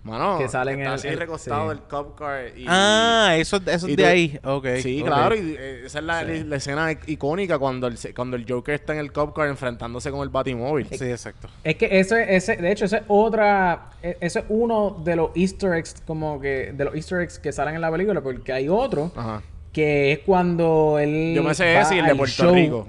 Mano, 0.04 0.36
Que 0.38 0.48
sale 0.48 0.72
en 0.72 0.80
está 0.80 0.90
el- 0.90 0.94
así 0.96 1.08
el- 1.08 1.18
recostado 1.18 1.62
sí. 1.62 1.68
del 1.70 1.78
cop 1.88 2.18
car 2.18 2.46
y, 2.54 2.66
Ah, 2.68 3.34
eso, 3.38 3.56
eso 3.66 3.88
y 3.88 3.92
es 3.92 3.96
de 3.96 4.04
ahí. 4.06 4.38
Ok. 4.44 4.66
Sí, 4.82 5.02
claro, 5.02 5.34
y 5.34 5.56
eh, 5.58 5.82
esa 5.86 6.00
es 6.00 6.04
la, 6.04 6.22
la 6.22 6.56
escena 6.56 6.92
icónica 7.06 7.58
cuando 7.58 7.86
el, 7.86 7.96
cuando 8.14 8.36
el 8.36 8.44
Joker 8.46 8.74
está 8.74 8.92
en 8.92 8.98
el 8.98 9.12
cop 9.12 9.34
car 9.34 9.48
enfrentándose 9.48 10.10
con 10.10 10.20
el 10.20 10.28
Batimóvil. 10.28 10.86
Sí, 10.92 11.04
exacto. 11.06 11.48
Es 11.64 11.76
que 11.76 11.98
eso 11.98 12.16
es, 12.16 12.28
ese, 12.48 12.56
de 12.60 12.70
hecho, 12.70 12.84
ese 12.84 12.98
es 12.98 13.02
otra, 13.08 13.90
e- 14.02 14.18
ese 14.20 14.40
es 14.40 14.44
uno 14.50 15.00
de 15.02 15.16
los 15.16 15.30
easter 15.34 15.72
eggs, 15.72 15.94
como 16.06 16.38
que, 16.38 16.72
de 16.76 16.84
los 16.84 16.94
easter 16.94 17.22
eggs 17.22 17.38
que 17.38 17.50
salen 17.50 17.74
en 17.74 17.80
la 17.80 17.90
película, 17.90 18.20
porque 18.20 18.52
hay 18.52 18.68
otro, 18.68 19.10
Ajá. 19.16 19.40
que 19.72 20.12
es 20.12 20.18
cuando 20.18 20.98
él 21.00 21.32
Yo 21.34 21.42
me 21.42 21.54
sé 21.54 21.80
ese 21.80 21.96
y 21.96 21.98
el 22.00 22.06
de 22.06 22.14
Puerto 22.14 22.42
show. 22.44 22.54
Rico. 22.54 22.88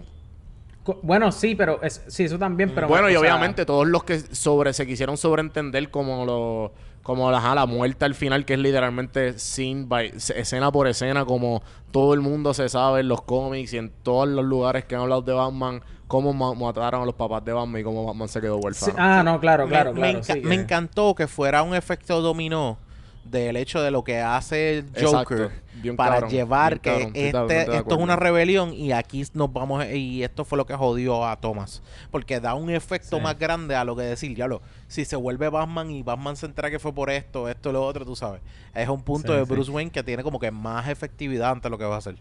Co- 0.83 0.99
Bueno, 1.01 1.31
sí, 1.31 1.55
pero 1.55 1.81
es, 1.81 2.03
sí, 2.09 2.25
eso 2.25 2.37
también, 2.37 2.71
pero 2.75 2.89
bueno, 2.89 3.07
y 3.09 3.13
sea, 3.13 3.21
obviamente 3.21 3.65
todos 3.65 3.87
los 3.87 4.03
que 4.03 4.19
sobre 4.19 4.73
se 4.73 4.85
quisieron 4.85 5.15
sobreentender 5.15 5.89
como 5.89 6.25
lo 6.25 6.73
como 7.05 7.29
la, 7.29 7.37
ajá, 7.37 7.53
la 7.53 7.67
muerte 7.67 8.03
al 8.03 8.15
final, 8.15 8.45
que 8.45 8.53
es 8.55 8.59
literalmente 8.59 9.37
scene 9.37 9.85
by, 9.85 10.13
escena 10.15 10.71
por 10.71 10.87
escena, 10.87 11.23
como 11.23 11.61
todo 11.91 12.15
el 12.15 12.21
mundo 12.21 12.51
se 12.55 12.67
sabe 12.67 13.01
en 13.01 13.09
los 13.09 13.21
cómics 13.21 13.73
y 13.73 13.77
en 13.77 13.91
todos 14.01 14.27
los 14.27 14.43
lugares 14.43 14.85
que 14.85 14.95
han 14.95 15.01
hablado 15.01 15.21
de 15.21 15.31
Batman, 15.33 15.81
cómo 16.07 16.33
ma- 16.33 16.55
mataron 16.55 17.03
a 17.03 17.05
los 17.05 17.13
papás 17.13 17.45
de 17.45 17.53
Batman 17.53 17.81
y 17.81 17.83
cómo 17.83 18.05
Batman 18.07 18.27
se 18.27 18.41
quedó 18.41 18.55
sí, 18.57 18.61
huérfano. 18.65 18.95
ah, 18.97 19.21
no, 19.23 19.39
claro, 19.39 19.67
claro, 19.67 19.93
me, 19.93 19.99
claro. 19.99 20.19
enca- 20.19 20.41
me 20.41 20.55
encantó 20.55 21.13
que 21.13 21.27
fuera 21.27 21.61
un 21.61 21.75
efecto 21.75 22.21
dominó 22.21 22.79
del 23.25 23.57
hecho 23.57 23.81
de 23.81 23.91
lo 23.91 24.03
que 24.03 24.19
hace 24.19 24.77
el 24.79 24.85
Joker. 25.03 25.51
Bien 25.73 25.95
para 25.97 26.15
cabrón, 26.15 26.29
llevar 26.29 26.79
bien 26.79 27.11
que 27.11 27.31
cabrón. 27.31 27.49
Este, 27.51 27.77
esto 27.77 27.95
es 27.95 28.01
una 28.01 28.15
rebelión 28.15 28.73
y 28.73 28.91
aquí 28.93 29.23
nos 29.33 29.51
vamos 29.51 29.85
y 29.91 30.23
esto 30.23 30.45
fue 30.45 30.57
lo 30.57 30.65
que 30.65 30.73
jodió 30.75 31.25
a 31.25 31.35
Thomas 31.35 31.83
porque 32.11 32.39
da 32.39 32.53
un 32.53 32.69
efecto 32.69 33.17
Sí. 33.17 33.21
más 33.23 33.37
grande 33.37 33.75
a 33.75 33.83
lo 33.83 33.95
que 33.95 34.03
decir 34.03 34.35
ya 34.37 34.47
lo 34.47 34.61
si 34.87 35.03
se 35.05 35.15
vuelve 35.15 35.49
Batman 35.49 35.91
y 35.91 36.01
Batman 36.01 36.35
se 36.37 36.45
entera 36.45 36.71
que 36.71 36.79
fue 36.79 36.93
por 36.93 37.09
esto 37.09 37.49
esto 37.49 37.71
lo 37.73 37.83
otro 37.85 38.05
tú 38.05 38.15
sabes 38.15 38.41
es 38.73 38.87
un 38.87 39.01
punto 39.01 39.33
Sí, 39.33 39.39
de 39.39 39.45
sí. 39.45 39.51
Bruce 39.51 39.69
Wayne 39.71 39.91
que 39.91 40.01
tiene 40.03 40.23
como 40.23 40.39
que 40.39 40.49
más 40.51 40.87
efectividad 40.87 41.51
ante 41.51 41.69
lo 41.69 41.77
que 41.77 41.83
va 41.85 41.95
a 41.95 41.97
hacer 41.99 42.15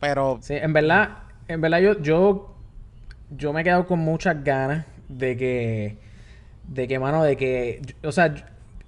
pero 0.00 0.38
Sí, 0.42 0.54
en 0.54 0.72
verdad, 0.72 1.18
en 1.46 1.60
verdad 1.60 1.78
yo, 1.78 2.00
yo, 2.00 2.54
yo 3.30 3.52
me 3.52 3.60
he 3.60 3.64
quedado 3.64 3.86
con 3.86 3.98
muchas 4.00 4.42
ganas 4.42 4.86
de 5.08 5.36
que, 5.36 5.98
de 6.66 6.86
que, 6.88 6.98
mano, 6.98 7.22
de 7.22 7.36
que, 7.36 7.80
o 8.02 8.12
sea, 8.12 8.34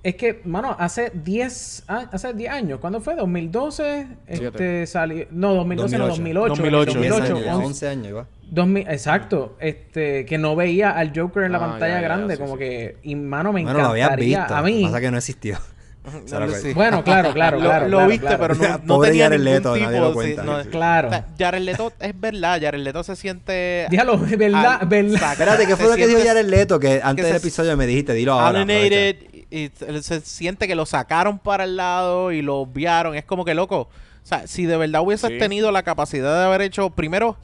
es 0.02 0.14
que, 0.16 0.40
mano, 0.44 0.74
hace 0.78 1.10
10, 1.12 1.84
ah, 1.88 2.06
hace 2.12 2.32
10 2.32 2.50
años, 2.52 2.78
¿cuándo 2.80 3.00
fue? 3.00 3.16
¿2012? 3.16 4.06
Este 4.26 4.86
salió, 4.86 5.26
no, 5.30 5.54
2012 5.54 5.98
no, 5.98 6.06
2008. 6.08 6.48
2008. 6.48 6.62
2008, 6.62 6.98
10 7.00 7.10
2008, 7.10 7.32
años, 7.34 7.44
ya, 7.44 7.54
11. 7.56 7.66
11 7.66 7.88
años, 7.88 8.06
igual. 8.08 8.26
2000, 8.50 8.88
exacto, 8.88 9.56
este, 9.60 10.24
que 10.26 10.38
no 10.38 10.56
veía 10.56 10.90
al 10.90 11.12
Joker 11.14 11.44
en 11.44 11.52
la 11.52 11.58
Ah, 11.58 11.60
pantalla 11.70 11.94
ya, 11.94 12.00
ya, 12.00 12.06
grande, 12.08 12.34
sí, 12.36 12.40
como 12.42 12.54
sí. 12.54 12.58
que, 12.60 12.96
y 13.02 13.14
mano, 13.14 13.52
me 13.52 13.62
Bueno, 13.62 13.78
lo 13.78 13.88
habías 13.88 14.06
encantaría 14.08 14.38
visto. 14.40 14.54
a 14.56 14.62
mí. 14.62 14.82
Pasa 14.84 15.00
que 15.00 15.10
no 15.10 15.16
existió. 15.18 15.58
No 16.32 16.48
sé. 16.48 16.72
Bueno, 16.72 17.04
claro, 17.04 17.30
claro, 17.34 17.58
Lo- 17.58 17.64
claro. 17.64 17.84
lo, 17.86 17.96
claro, 17.98 18.10
viste, 18.10 18.26
claro. 18.26 18.42
pero 18.42 18.54
no, 18.54 18.78
no 18.78 18.84
Pobre 18.86 19.10
tenía 19.10 19.28
ningún 19.28 19.44
Leto, 19.44 19.74
tipo 19.74 19.84
nadie 19.84 20.00
lo 20.00 20.08
sí, 20.08 20.14
cuenta. 20.14 20.42
no- 20.44 20.62
Claro. 20.70 21.08
O 21.08 21.10
sea, 21.10 21.26
Jared 21.38 21.60
Leto 21.60 21.92
es 22.00 22.18
verdad, 22.18 22.58
Jared 22.60 22.80
Leto 22.80 23.02
se 23.04 23.16
siente 23.16 23.86
Dígalo, 23.90 24.18
¿verdad? 24.18 24.78
al- 24.80 24.88
¿verdad? 24.88 25.32
Espérate, 25.32 25.66
¿qué 25.66 25.76
fue 25.76 25.88
lo 25.90 25.96
que 25.96 26.06
dijo 26.06 26.20
Jared 26.24 26.46
Leto? 26.46 26.80
Que 26.80 27.02
antes 27.04 27.26
se- 27.26 27.32
del 27.32 27.40
episodio 27.40 27.76
me 27.76 27.86
dijiste, 27.86 28.14
dilo 28.14 28.32
ahora. 28.32 28.62
alienated 28.62 29.16
y 29.50 29.70
se, 30.02 30.20
siente 30.20 30.66
que 30.68 30.74
lo 30.74 30.86
sacaron 30.86 31.38
para 31.38 31.64
el 31.64 31.76
lado 31.76 32.32
y 32.32 32.42
lo 32.42 32.56
obviaron. 32.58 33.14
Es 33.14 33.24
como 33.24 33.44
que 33.44 33.54
loco. 33.54 33.88
O 34.22 34.26
sea, 34.26 34.46
si 34.46 34.66
de 34.66 34.76
verdad 34.76 35.02
hubieses 35.02 35.30
Sí. 35.30 35.38
tenido 35.38 35.72
la 35.72 35.82
capacidad 35.82 36.38
de 36.38 36.44
haber 36.44 36.62
hecho, 36.62 36.90
primero, 36.90 37.36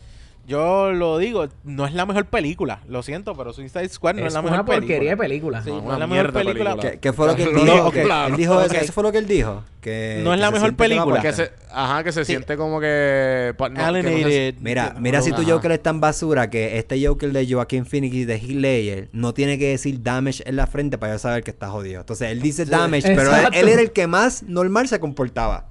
yo 0.47 0.93
lo 0.93 1.19
digo, 1.19 1.49
no 1.65 1.87
es 1.87 1.95
la 1.95 2.07
mejor 2.07 2.27
película. 2.27 2.81
Lo 2.89 3.03
siento, 3.03 3.35
pero 3.35 3.53
Suicide 3.53 3.89
Squad 3.89 4.15
no 4.15 4.21
es, 4.23 4.27
es 4.29 4.35
la 4.35 4.41
una 4.41 4.51
mejor 4.51 4.67
porquería 4.67 5.11
de 5.11 5.17
película. 5.17 5.61
película. 5.61 5.63
Sí, 5.63 5.71
No, 5.71 5.77
no 5.77 5.83
una 5.85 5.95
es 5.95 5.99
la 6.01 6.07
mejor 6.07 6.33
película. 6.33 6.71
película. 6.71 6.91
¿Qué, 6.93 6.99
qué 7.01 7.13
fue 7.13 7.27
lo 7.27 7.37
que 7.37 7.43
él 7.45 7.53
No, 7.55 7.63
dijo? 7.65 7.77
no, 7.85 7.91
claro. 7.91 8.29
Él 8.29 8.37
dijo 8.37 8.61
eso, 8.63 8.93
fue 8.93 9.03
lo 9.03 9.13
que 9.13 9.19
él 9.19 9.27
dijo. 9.27 9.65
Que, 9.81 10.21
No 10.25 10.33
es 10.33 10.37
que 10.37 10.41
la 10.41 10.47
se 10.49 10.53
mejor 10.55 10.75
película. 10.77 11.21
Que 11.21 11.29
aporta. 11.29 11.45
se, 11.47 11.53
ajá, 11.73 12.03
que 12.05 12.13
se 12.13 12.25
Sí. 12.25 12.33
siente 12.33 12.57
como 12.57 12.81
que... 12.81 13.55
que 13.57 13.69
no 13.71 13.77
se- 13.77 13.83
Alienated. 13.83 14.55
Mira, 14.61 14.93
No, 14.95 15.01
mira 15.01 15.23
si 15.23 15.31
tu 15.33 15.43
ajá. 15.43 15.53
Joker 15.53 15.73
es 15.73 15.83
tan 15.83 16.01
basura 16.01 16.51
que 16.51 16.79
este 16.79 17.05
Joker 17.07 17.33
de 17.33 17.47
Joaquin 17.53 17.87
Phoenix 17.87 18.15
y 18.15 18.25
de 18.25 18.35
Heath 18.37 18.51
Ledger 18.51 19.09
no 19.13 19.35
tiene 19.35 19.59
que 19.59 19.69
decir 19.69 20.03
damage 20.03 20.43
en 20.49 20.57
la 20.57 20.67
frente 20.67 20.99
para 20.99 21.13
yo 21.15 21.19
saber 21.19 21.45
que 21.45 21.51
está 21.51 21.69
jodido. 21.71 22.01
Entonces 22.01 22.31
él 22.33 22.41
dice 22.41 22.65
damage, 22.65 23.15
pero 23.15 23.31
él 23.53 23.69
era 23.69 23.81
el 23.83 23.93
que 23.93 24.07
más 24.07 24.43
normal 24.43 24.89
se 24.89 24.99
comportaba. 25.01 25.67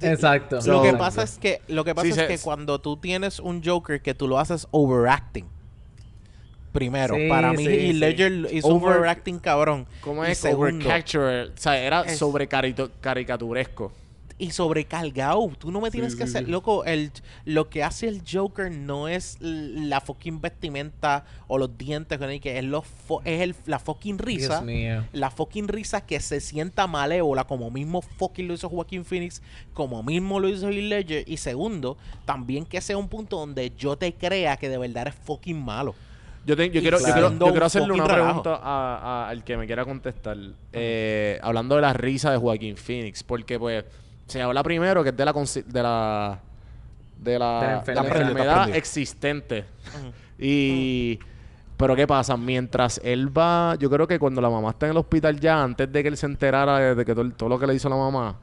Exacto. 0.00 0.58
Lo 0.66 0.82
que 0.82 0.92
pasa 0.94 1.22
es 1.22 1.38
que 1.38 1.60
lo 1.68 1.84
que 1.84 1.94
pasa 1.94 2.04
Sí, 2.06 2.10
es 2.10 2.16
se- 2.16 2.26
que 2.26 2.38
cuando 2.38 2.80
tú 2.80 2.96
tienes 2.96 3.38
un 3.40 3.62
Joker 3.64 4.00
que 4.02 4.14
tú 4.14 4.28
lo 4.28 4.38
haces 4.38 4.66
overacting. 4.70 5.46
Primero, 6.72 7.14
Sí, 7.14 7.26
para 7.28 7.52
mí 7.52 7.64
sí, 7.64 7.70
y 7.72 7.86
sí. 7.88 7.92
Ledger 7.94 8.48
hizo 8.52 8.68
Over- 8.68 8.98
overacting 8.98 9.38
cabrón. 9.38 9.86
¿Cómo 10.02 10.26
Y 10.26 10.32
es? 10.32 10.38
segundo, 10.38 10.84
Overcapture. 10.86 11.44
O 11.44 11.50
sea, 11.56 11.78
era 11.78 12.02
Es- 12.02 12.18
sobre 12.18 12.46
caricaturesco. 12.48 13.92
Y 14.38 14.50
sobrecargado. 14.50 15.50
Tú 15.58 15.70
no 15.72 15.80
me 15.80 15.90
tienes 15.90 16.12
Sí, 16.12 16.18
que 16.18 16.24
sí, 16.26 16.30
hacer, 16.30 16.44
sí. 16.44 16.50
loco, 16.50 16.84
el 16.84 17.10
lo 17.44 17.68
que 17.70 17.82
hace 17.82 18.06
el 18.08 18.22
Joker 18.30 18.70
no 18.70 19.08
es 19.08 19.38
la 19.40 20.00
fucking 20.00 20.40
vestimenta 20.40 21.24
o 21.48 21.56
los 21.58 21.76
dientes, 21.78 22.18
que 22.42 22.58
es 22.58 22.64
lo 22.64 22.82
fo- 22.82 23.22
es 23.24 23.40
el, 23.40 23.54
la 23.66 23.78
fucking 23.78 24.18
risa. 24.18 24.60
Dios 24.60 24.64
mío. 24.64 25.04
La 25.12 25.30
fucking 25.30 25.68
risa 25.68 26.02
que 26.02 26.20
se 26.20 26.40
sienta 26.40 26.86
malévola, 26.86 27.44
como 27.44 27.70
mismo 27.70 28.02
fucking 28.02 28.46
lo 28.48 28.54
hizo 28.54 28.68
Joaquín 28.68 29.04
Phoenix, 29.04 29.40
como 29.72 30.02
mismo 30.02 30.38
lo 30.40 30.48
hizo 30.48 30.68
Heath 30.68 30.84
Ledger. 30.84 31.24
Y 31.26 31.38
segundo, 31.38 31.96
también 32.24 32.66
que 32.66 32.80
sea 32.80 32.96
un 32.98 33.08
punto 33.08 33.38
donde 33.38 33.72
yo 33.78 33.96
te 33.96 34.12
crea 34.12 34.56
que 34.56 34.68
de 34.68 34.76
verdad 34.78 35.02
eres 35.08 35.14
fucking 35.14 35.58
malo. 35.64 35.94
Yo, 36.44 36.54
te- 36.56 36.70
yo 36.70 36.78
Y 36.78 36.82
quiero, 36.82 36.98
yo 36.98 37.04
quiero, 37.06 37.30
yo 37.32 37.38
quiero 37.38 37.54
un 37.56 37.62
hacerle 37.62 37.88
fucking 37.88 38.02
una 38.04 38.14
pregunta 38.14 38.54
a- 38.62 38.98
a- 39.24 39.28
al 39.30 39.42
que 39.42 39.56
me 39.56 39.66
quiera 39.66 39.84
contestar. 39.84 40.36
Eh, 40.72 41.40
hablando 41.42 41.74
de 41.74 41.80
la 41.80 41.92
risa 41.92 42.30
de 42.30 42.36
Joaquín 42.36 42.76
Phoenix. 42.76 43.22
Porque, 43.24 43.58
pues, 43.58 43.84
se 44.26 44.42
habla 44.42 44.62
primero 44.62 45.02
que 45.02 45.10
es 45.10 45.16
de 45.16 45.24
la... 45.24 45.32
De 45.66 45.82
la 45.82 46.40
de 47.18 47.38
la, 47.38 47.82
De 47.84 47.94
la 47.94 48.02
la 48.02 48.08
enfermedad. 48.08 48.68
existente. 48.76 49.64
Y... 50.38 51.18
Pero 51.76 51.94
¿qué 51.94 52.06
pasa? 52.06 52.36
Mientras 52.36 53.00
él 53.04 53.36
va... 53.36 53.74
Yo 53.78 53.90
creo 53.90 54.06
que 54.06 54.18
cuando 54.18 54.40
la 54.40 54.48
mamá 54.48 54.70
está 54.70 54.86
en 54.86 54.92
el 54.92 54.98
hospital 54.98 55.38
ya, 55.38 55.62
antes 55.62 55.90
de 55.92 56.02
que 56.02 56.08
él 56.08 56.16
se 56.16 56.24
enterara 56.26 56.78
de, 56.78 56.94
de 56.94 57.04
que 57.04 57.14
todo, 57.14 57.30
todo 57.32 57.48
lo 57.50 57.58
que 57.58 57.66
le 57.66 57.74
hizo 57.74 57.88
la 57.90 57.96
mamá, 57.96 58.36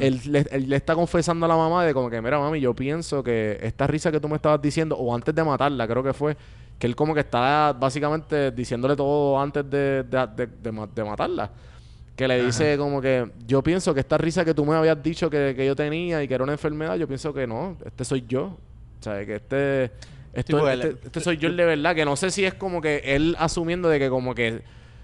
él, 0.00 0.18
le, 0.26 0.46
él 0.50 0.70
le 0.70 0.76
está 0.76 0.94
confesando 0.94 1.44
a 1.44 1.48
la 1.50 1.56
mamá 1.56 1.84
de 1.84 1.92
como 1.92 2.08
que, 2.08 2.18
mira, 2.22 2.38
mami, 2.38 2.58
yo 2.60 2.72
pienso 2.72 3.22
que 3.22 3.58
esta 3.60 3.86
risa 3.86 4.10
que 4.10 4.18
tú 4.18 4.30
me 4.30 4.36
estabas 4.36 4.62
diciendo, 4.62 4.96
o 4.96 5.14
antes 5.14 5.34
de 5.34 5.44
matarla, 5.44 5.86
creo 5.86 6.02
que 6.02 6.14
fue, 6.14 6.34
que 6.78 6.86
él 6.86 6.96
como 6.96 7.12
que 7.12 7.20
está 7.20 7.74
básicamente 7.78 8.50
diciéndole 8.50 8.96
todo 8.96 9.38
antes 9.38 9.68
de, 9.68 10.02
de, 10.04 10.26
de- 10.34 10.86
de 10.94 11.04
matarla. 11.04 11.50
Que 12.16 12.28
le 12.28 12.44
dice 12.46 12.76
como 12.78 13.00
que, 13.00 13.28
yo 13.46 13.62
pienso 13.62 13.92
que 13.92 14.00
esta 14.00 14.16
risa 14.18 14.44
que 14.44 14.54
tú 14.54 14.64
me 14.64 14.76
habías 14.76 15.02
dicho 15.02 15.28
que, 15.28 15.54
que 15.56 15.66
yo 15.66 15.74
tenía 15.74 16.22
y 16.22 16.28
que 16.28 16.34
era 16.34 16.44
una 16.44 16.52
enfermedad, 16.52 16.96
yo 16.96 17.08
pienso 17.08 17.34
que 17.34 17.46
no, 17.46 17.76
este 17.84 18.04
soy 18.04 18.24
yo. 18.28 18.44
O 19.00 19.02
sea, 19.02 19.24
que 19.26 19.34
este... 19.36 19.90
Esto, 20.32 20.56
este, 20.86 21.06
este 21.06 21.20
soy 21.20 21.36
yo 21.36 21.48
el 21.48 21.56
de 21.56 21.64
verdad, 21.64 21.94
que 21.94 22.04
no 22.04 22.16
sé 22.16 22.30
si 22.30 22.44
es 22.44 22.54
como 22.54 22.80
que 22.80 23.02
él 23.04 23.36
asumiendo 23.38 23.88
de 23.88 24.00
que 24.00 24.08
como 24.08 24.34
que 24.34 24.62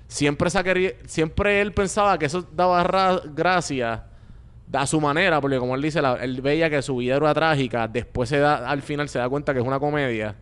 siempre 0.08 0.50
se 0.50 0.58
ha 0.58 0.64
queri- 0.64 0.94
siempre 1.06 1.60
él 1.60 1.72
pensaba 1.72 2.18
que 2.18 2.26
eso 2.26 2.44
daba 2.52 2.82
ra- 2.82 3.20
gracia 3.32 4.04
a 4.72 4.86
su 4.86 5.00
manera, 5.00 5.40
porque 5.40 5.58
como 5.58 5.76
él 5.76 5.82
dice, 5.82 6.02
la- 6.02 6.14
él 6.16 6.40
veía 6.40 6.68
que 6.68 6.82
su 6.82 6.96
vida 6.96 7.16
era 7.16 7.32
trágica, 7.32 7.86
después 7.86 8.28
se 8.28 8.38
da, 8.38 8.68
al 8.68 8.82
final 8.82 9.08
se 9.08 9.20
da 9.20 9.28
cuenta 9.28 9.52
que 9.52 9.60
es 9.60 9.66
una 9.66 9.78
comedia. 9.78 10.34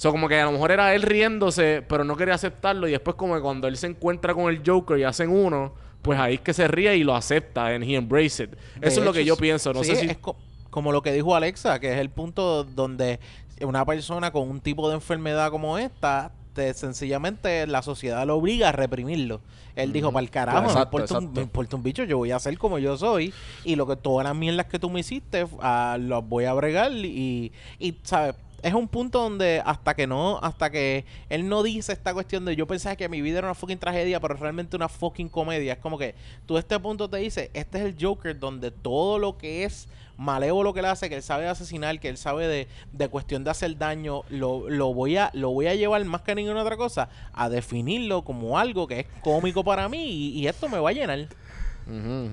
So, 0.00 0.10
como 0.12 0.28
que 0.28 0.40
a 0.40 0.46
lo 0.46 0.52
mejor 0.52 0.70
era 0.70 0.94
él 0.94 1.02
riéndose, 1.02 1.84
pero 1.86 2.04
no 2.04 2.16
quería 2.16 2.32
aceptarlo, 2.32 2.88
y 2.88 2.92
después 2.92 3.16
como 3.16 3.34
que 3.34 3.42
cuando 3.42 3.68
él 3.68 3.76
se 3.76 3.86
encuentra 3.86 4.32
con 4.32 4.48
el 4.50 4.62
Joker 4.64 4.98
y 4.98 5.04
hacen 5.04 5.28
uno, 5.30 5.74
pues 6.00 6.18
ahí 6.18 6.36
es 6.36 6.40
que 6.40 6.54
se 6.54 6.66
ríe 6.68 6.96
y 6.96 7.04
lo 7.04 7.14
acepta, 7.14 7.66
and 7.66 7.84
he 7.84 7.96
embrace 7.96 8.44
it. 8.44 8.50
De 8.80 8.88
Eso 8.88 9.00
es 9.00 9.04
lo 9.04 9.12
que 9.12 9.26
yo 9.26 9.36
pienso, 9.36 9.74
no 9.74 9.84
sí, 9.84 9.90
sé 9.90 9.96
si... 9.96 10.06
es 10.06 10.16
co- 10.16 10.36
como 10.70 10.90
lo 10.90 11.02
que 11.02 11.12
dijo 11.12 11.34
Alexa, 11.36 11.78
que 11.80 11.92
es 11.92 11.98
el 11.98 12.08
punto 12.08 12.64
donde 12.64 13.20
una 13.60 13.84
persona 13.84 14.30
con 14.30 14.48
un 14.48 14.60
tipo 14.62 14.88
de 14.88 14.94
enfermedad 14.94 15.50
como 15.50 15.76
esta, 15.76 16.32
te- 16.54 16.72
sencillamente 16.72 17.66
la 17.66 17.82
sociedad 17.82 18.26
lo 18.26 18.36
obliga 18.36 18.70
a 18.70 18.72
reprimirlo. 18.72 19.42
Él 19.76 19.92
dijo, 19.92 20.10
para 20.12 20.22
el 20.24 20.30
carajo, 20.30 20.62
no 20.62 20.72
me 20.72 20.72
Exacto, 20.72 20.80
importa, 20.80 21.14
un, 21.14 21.18
exacto. 21.18 21.40
me 21.40 21.42
importa 21.42 21.76
un 21.76 21.82
bicho, 21.82 22.04
yo 22.04 22.16
voy 22.16 22.30
a 22.30 22.38
ser 22.38 22.56
como 22.56 22.78
yo 22.78 22.96
soy 22.96 23.34
y 23.64 23.76
lo 23.76 23.86
que 23.86 23.96
todas 23.96 24.24
las 24.26 24.34
mierdas 24.34 24.64
que 24.64 24.78
tú 24.78 24.88
me 24.88 25.00
hiciste, 25.00 25.46
ah, 25.60 25.98
las 26.00 26.26
voy 26.26 26.46
a 26.46 26.54
bregar 26.54 26.90
y, 26.92 27.52
y 27.78 27.94
¿sabes? 28.02 28.34
Es 28.62 28.74
un 28.74 28.88
punto 28.88 29.20
donde 29.20 29.62
hasta 29.64 29.94
que 29.94 30.06
no, 30.06 30.38
hasta 30.42 30.70
que 30.70 31.04
él 31.28 31.48
no 31.48 31.62
dice 31.62 31.92
esta 31.92 32.12
cuestión 32.14 32.44
de 32.44 32.56
yo 32.56 32.66
pensaba 32.66 32.96
que 32.96 33.08
mi 33.08 33.20
vida 33.20 33.38
era 33.38 33.48
una 33.48 33.54
fucking 33.54 33.78
tragedia, 33.78 34.20
pero 34.20 34.34
realmente 34.34 34.76
una 34.76 34.88
fucking 34.88 35.28
comedia. 35.28 35.74
Es 35.74 35.78
como 35.78 35.98
que 35.98 36.14
tú 36.46 36.56
a 36.56 36.60
este 36.60 36.78
punto 36.78 37.08
te 37.08 37.18
dices, 37.18 37.50
este 37.54 37.78
es 37.78 37.84
el 37.84 37.96
Joker 38.00 38.38
donde 38.38 38.70
todo 38.70 39.18
lo 39.18 39.38
que 39.38 39.64
es 39.64 39.88
malévolo 40.16 40.74
que 40.74 40.80
él 40.80 40.86
hace, 40.86 41.08
que 41.08 41.16
él 41.16 41.22
sabe 41.22 41.44
de 41.44 41.48
asesinar, 41.48 41.98
que 41.98 42.08
él 42.10 42.18
sabe 42.18 42.46
de, 42.46 42.68
de 42.92 43.08
cuestión 43.08 43.42
de 43.42 43.50
hacer 43.50 43.78
daño, 43.78 44.22
lo, 44.28 44.68
lo 44.68 44.92
voy 44.92 45.16
a, 45.16 45.30
lo 45.32 45.50
voy 45.50 45.66
a 45.66 45.74
llevar 45.74 46.04
más 46.04 46.20
que 46.20 46.34
ninguna 46.34 46.62
otra 46.62 46.76
cosa, 46.76 47.08
a 47.32 47.48
definirlo 47.48 48.22
como 48.22 48.58
algo 48.58 48.86
que 48.86 49.00
es 49.00 49.06
cómico 49.22 49.64
para 49.64 49.88
mí 49.88 50.04
y, 50.04 50.40
y 50.40 50.46
esto 50.46 50.68
me 50.68 50.78
va 50.78 50.90
a 50.90 50.92
llenar. 50.92 51.28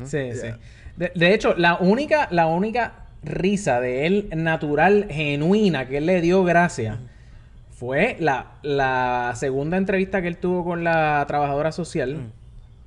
Sí, 0.05 0.31
sí. 0.33 0.47
De, 0.97 1.11
de 1.15 1.33
hecho, 1.33 1.53
la 1.55 1.77
única, 1.77 2.27
la 2.31 2.47
única 2.47 3.06
risa 3.27 3.79
de 3.79 4.05
él 4.05 4.29
natural, 4.35 5.07
genuina, 5.09 5.87
que 5.87 5.97
él 5.97 6.05
le 6.05 6.21
dio 6.21 6.43
gracia, 6.43 6.99
fue 7.71 8.17
la, 8.19 8.53
la 8.63 9.33
segunda 9.35 9.77
entrevista 9.77 10.21
que 10.21 10.27
él 10.27 10.37
tuvo 10.37 10.63
con 10.63 10.83
la 10.83 11.23
trabajadora 11.27 11.71
social 11.71 12.15
Mm. 12.15 12.31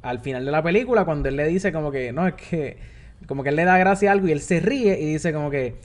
al 0.03 0.18
final 0.20 0.45
de 0.45 0.51
la 0.51 0.62
película, 0.62 1.05
cuando 1.05 1.28
él 1.28 1.36
le 1.36 1.47
dice 1.47 1.72
como 1.72 1.91
que, 1.93 2.12
no, 2.12 2.26
es 2.26 2.34
que, 2.34 2.76
como 3.26 3.43
que 3.43 3.51
él 3.51 3.57
le 3.57 3.64
da 3.64 3.78
gracia 3.78 4.11
a 4.11 4.12
algo 4.12 4.28
y 4.28 4.32
él 4.32 4.41
se 4.41 4.61
ríe 4.61 4.99
y 5.01 5.12
dice 5.12 5.32
como 5.32 5.51
que, 5.51 5.76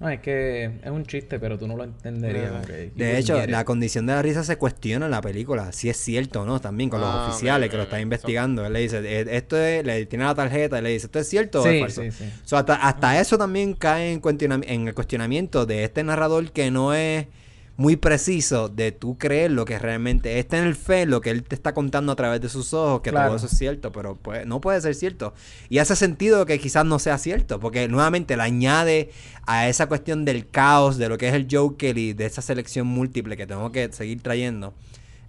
no, 0.00 0.08
es 0.10 0.20
que 0.20 0.64
es 0.82 0.90
un 0.90 1.04
chiste, 1.06 1.38
pero 1.38 1.58
tú 1.58 1.66
no 1.66 1.76
lo 1.76 1.84
entenderías. 1.84 2.66
De 2.94 3.12
wouldn't 3.12 3.18
hecho, 3.18 3.34
get 3.36 3.44
it". 3.44 3.50
la 3.50 3.64
condición 3.64 4.06
de 4.06 4.12
la 4.14 4.22
risa 4.22 4.44
se 4.44 4.56
cuestiona 4.56 5.06
en 5.06 5.10
la 5.10 5.20
película, 5.22 5.72
si 5.72 5.88
es 5.88 5.96
cierto 5.96 6.42
o 6.42 6.44
no, 6.44 6.60
también 6.60 6.90
con 6.90 7.00
los 7.00 7.10
Ah, 7.10 7.28
oficiales 7.28 7.70
que 7.70 7.76
lo 7.76 7.84
están 7.84 8.00
investigando. 8.00 8.66
Él 8.66 8.72
le 8.72 8.80
dice, 8.80 8.98
"Eh, 8.98 9.24
esto 9.30 9.56
es, 9.56 9.84
le 9.84 10.06
tiene 10.06 10.24
la 10.24 10.34
tarjeta, 10.34 10.78
y 10.78 10.82
le 10.82 10.90
dice, 10.90 11.06
¿esto 11.06 11.18
es 11.20 11.28
cierto 11.28 11.62
o 11.62 11.62
Sí, 11.64 11.68
es 11.76 11.80
falso? 11.80 12.02
sí, 12.02 12.10
sí. 12.12 12.24
So, 12.44 12.56
hasta, 12.56 12.74
hasta 12.74 13.20
eso 13.20 13.38
también 13.38 13.74
cae 13.74 14.12
en, 14.12 14.20
en 14.64 14.88
el 14.88 14.94
cuestionamiento 14.94 15.64
de 15.66 15.84
este 15.84 16.02
narrador 16.04 16.50
que 16.52 16.70
no 16.70 16.92
es 16.94 17.26
muy 17.76 17.96
preciso 17.96 18.68
de 18.68 18.92
tú 18.92 19.18
creer 19.18 19.50
lo 19.50 19.64
que 19.64 19.78
realmente 19.78 20.38
es 20.38 20.46
tener 20.46 20.74
fe 20.76 21.02
en 21.02 21.10
lo 21.10 21.20
que 21.20 21.30
él 21.30 21.42
te 21.42 21.56
está 21.56 21.74
contando 21.74 22.12
a 22.12 22.16
través 22.16 22.40
de 22.40 22.48
sus 22.48 22.72
ojos, 22.72 23.00
que 23.00 23.10
Claro. 23.10 23.28
todo 23.28 23.36
eso 23.36 23.46
es 23.46 23.58
cierto, 23.58 23.90
pero 23.90 24.14
pues, 24.16 24.46
no 24.46 24.60
puede 24.60 24.80
ser 24.80 24.94
cierto. 24.94 25.34
Y 25.68 25.78
hace 25.78 25.96
sentido 25.96 26.46
que 26.46 26.58
quizás 26.60 26.84
no 26.86 26.98
sea 27.00 27.18
cierto, 27.18 27.58
porque 27.58 27.88
nuevamente 27.88 28.36
le 28.36 28.42
añade 28.44 29.10
a 29.46 29.68
esa 29.68 29.86
cuestión 29.86 30.24
del 30.24 30.48
caos, 30.48 30.98
de 30.98 31.08
lo 31.08 31.18
que 31.18 31.28
es 31.28 31.34
el 31.34 31.48
Joker 31.50 31.98
y 31.98 32.12
de 32.12 32.26
esa 32.26 32.42
selección 32.42 32.86
múltiple 32.86 33.36
que 33.36 33.46
tengo 33.46 33.72
que 33.72 33.92
seguir 33.92 34.22
trayendo. 34.22 34.72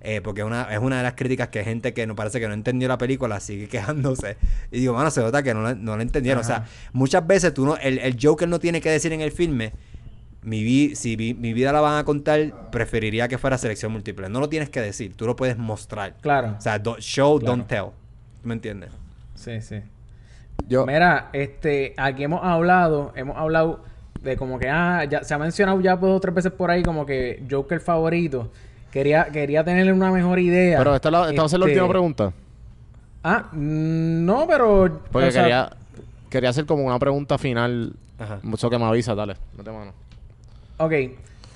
Eh, 0.08 0.22
porque 0.22 0.44
una, 0.44 0.72
es 0.72 0.78
una 0.78 0.98
de 0.98 1.04
las 1.04 1.14
críticas 1.16 1.48
que 1.48 1.64
gente 1.64 1.96
que 1.96 2.06
no 2.06 2.16
parece 2.16 2.40
que 2.40 2.48
no 2.48 2.54
entendió 2.54 2.88
la 2.88 3.00
película 3.00 3.40
sigue 3.40 3.68
quejándose. 3.70 4.38
Y 4.72 4.82
digo, 4.82 4.94
bueno, 4.94 5.10
se 5.10 5.20
nota 5.22 5.42
que 5.42 5.56
no, 5.56 5.64
la- 5.64 5.74
no 5.74 5.98
la 5.98 6.04
entendieron. 6.04 6.42
O 6.42 6.46
sea, 6.46 6.66
muchas 6.94 7.26
veces 7.26 7.56
tú 7.56 7.66
no, 7.66 7.76
el, 7.78 7.98
el 7.98 8.16
Joker 8.22 8.48
no 8.48 8.60
tiene 8.60 8.82
que 8.82 8.92
decir 8.92 9.12
en 9.14 9.22
el 9.22 9.32
filme, 9.32 9.74
mi, 10.46 10.64
vi- 10.64 10.96
si 10.96 11.16
vi- 11.16 11.34
mi 11.34 11.54
vida 11.54 11.72
la 11.74 11.82
van 11.82 11.98
a 11.98 12.04
contar, 12.06 12.70
preferiría 12.72 13.28
que 13.28 13.38
fuera 13.38 13.58
selección 13.58 13.92
múltiple. 13.92 14.30
No 14.30 14.40
lo 14.40 14.48
tienes 14.50 14.70
que 14.70 14.80
decir, 14.82 15.16
tú 15.16 15.26
lo 15.26 15.36
puedes 15.36 15.58
mostrar. 15.58 16.14
Claro. 16.22 16.56
O 16.58 16.62
sea, 16.62 16.80
do- 16.80 16.98
show, 17.00 17.40
Claro. 17.40 17.56
don't 17.58 17.68
tell. 17.68 17.86
¿Me 18.44 18.54
entiendes? 18.54 18.92
Sí, 19.34 19.60
sí. 19.62 19.82
Yo, 20.68 20.86
Mira, 20.86 21.30
este, 21.34 21.94
aquí 21.98 22.24
hemos 22.24 22.44
hablado, 22.44 23.12
hemos 23.16 23.36
hablado 23.38 23.84
de 24.22 24.38
como 24.38 24.58
que, 24.58 24.70
ah, 24.70 25.04
ya 25.04 25.24
se 25.24 25.34
ha 25.34 25.38
mencionado 25.38 25.82
ya 25.82 25.96
dos 25.98 26.18
o 26.18 26.20
tres 26.20 26.34
veces 26.34 26.52
por 26.52 26.72
ahí 26.72 26.82
como 26.84 27.06
que 27.06 27.44
Joker 27.52 27.80
favorito. 27.82 28.52
Quería, 28.92 29.26
quería 29.26 29.64
tenerle 29.64 29.92
una 29.92 30.12
mejor 30.12 30.40
idea. 30.40 30.78
pero 30.78 30.96
esta, 30.96 31.10
es 31.10 31.12
la- 31.12 31.30
esta 31.30 31.42
va 31.42 31.46
a 31.46 31.50
ser 31.50 31.60
la 31.60 31.66
Este, 31.66 31.80
última 31.80 31.90
pregunta. 31.92 32.34
Ah, 33.24 33.50
mm, 33.52 34.26
no, 34.26 34.46
pero... 34.48 35.02
Porque 35.12 35.32
sea, 35.32 35.42
quería, 35.44 35.70
quería 36.30 36.50
hacer 36.52 36.66
como 36.66 36.84
una 36.84 36.98
pregunta 37.00 37.38
final. 37.38 37.94
Ajá. 38.18 38.40
Eso 38.54 38.70
que 38.70 38.78
me 38.78 38.86
avisa, 38.86 39.14
dale. 39.16 39.36
Mete 39.58 39.72
mano. 39.72 39.92
Ok. 40.78 40.94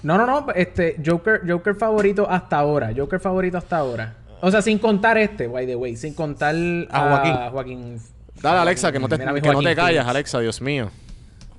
No, 0.03 0.17
no, 0.17 0.25
no. 0.25 0.45
Este, 0.53 0.95
Joker, 1.05 1.41
Joker 1.47 1.75
favorito 1.75 2.29
hasta 2.29 2.57
ahora. 2.57 2.91
Joker 2.95 3.19
favorito 3.19 3.57
hasta 3.57 3.77
ahora. 3.77 4.15
O 4.41 4.49
sea, 4.49 4.61
sin 4.61 4.79
contar 4.79 5.17
este, 5.17 5.47
by 5.47 5.65
the 5.65 5.75
way. 5.75 5.95
Sin 5.95 6.13
contar 6.13 6.55
A 6.89 6.97
a 6.97 7.09
Joaquín. 7.09 7.35
Joaquín. 7.51 8.01
Dale, 8.41 8.59
Alexa, 8.59 8.91
que 8.91 8.99
no 8.99 9.09
te, 9.09 9.17
Mira, 9.17 9.33
que 9.33 9.51
no 9.51 9.61
te 9.61 9.75
callas. 9.75 10.07
Alexa, 10.07 10.39
Dios 10.39 10.61
mío. 10.61 10.89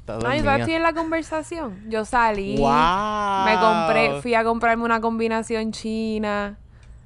No, 0.06 0.34
yo 0.34 0.50
estoy 0.50 0.74
en 0.74 0.82
la 0.82 0.92
conversación. 0.92 1.84
Yo 1.88 2.04
salí. 2.04 2.56
¡Wow! 2.56 3.44
Me 3.44 3.54
compré, 3.60 4.20
fui 4.20 4.34
a 4.34 4.42
comprarme 4.42 4.84
una 4.84 5.00
combinación 5.00 5.72
china. 5.72 6.58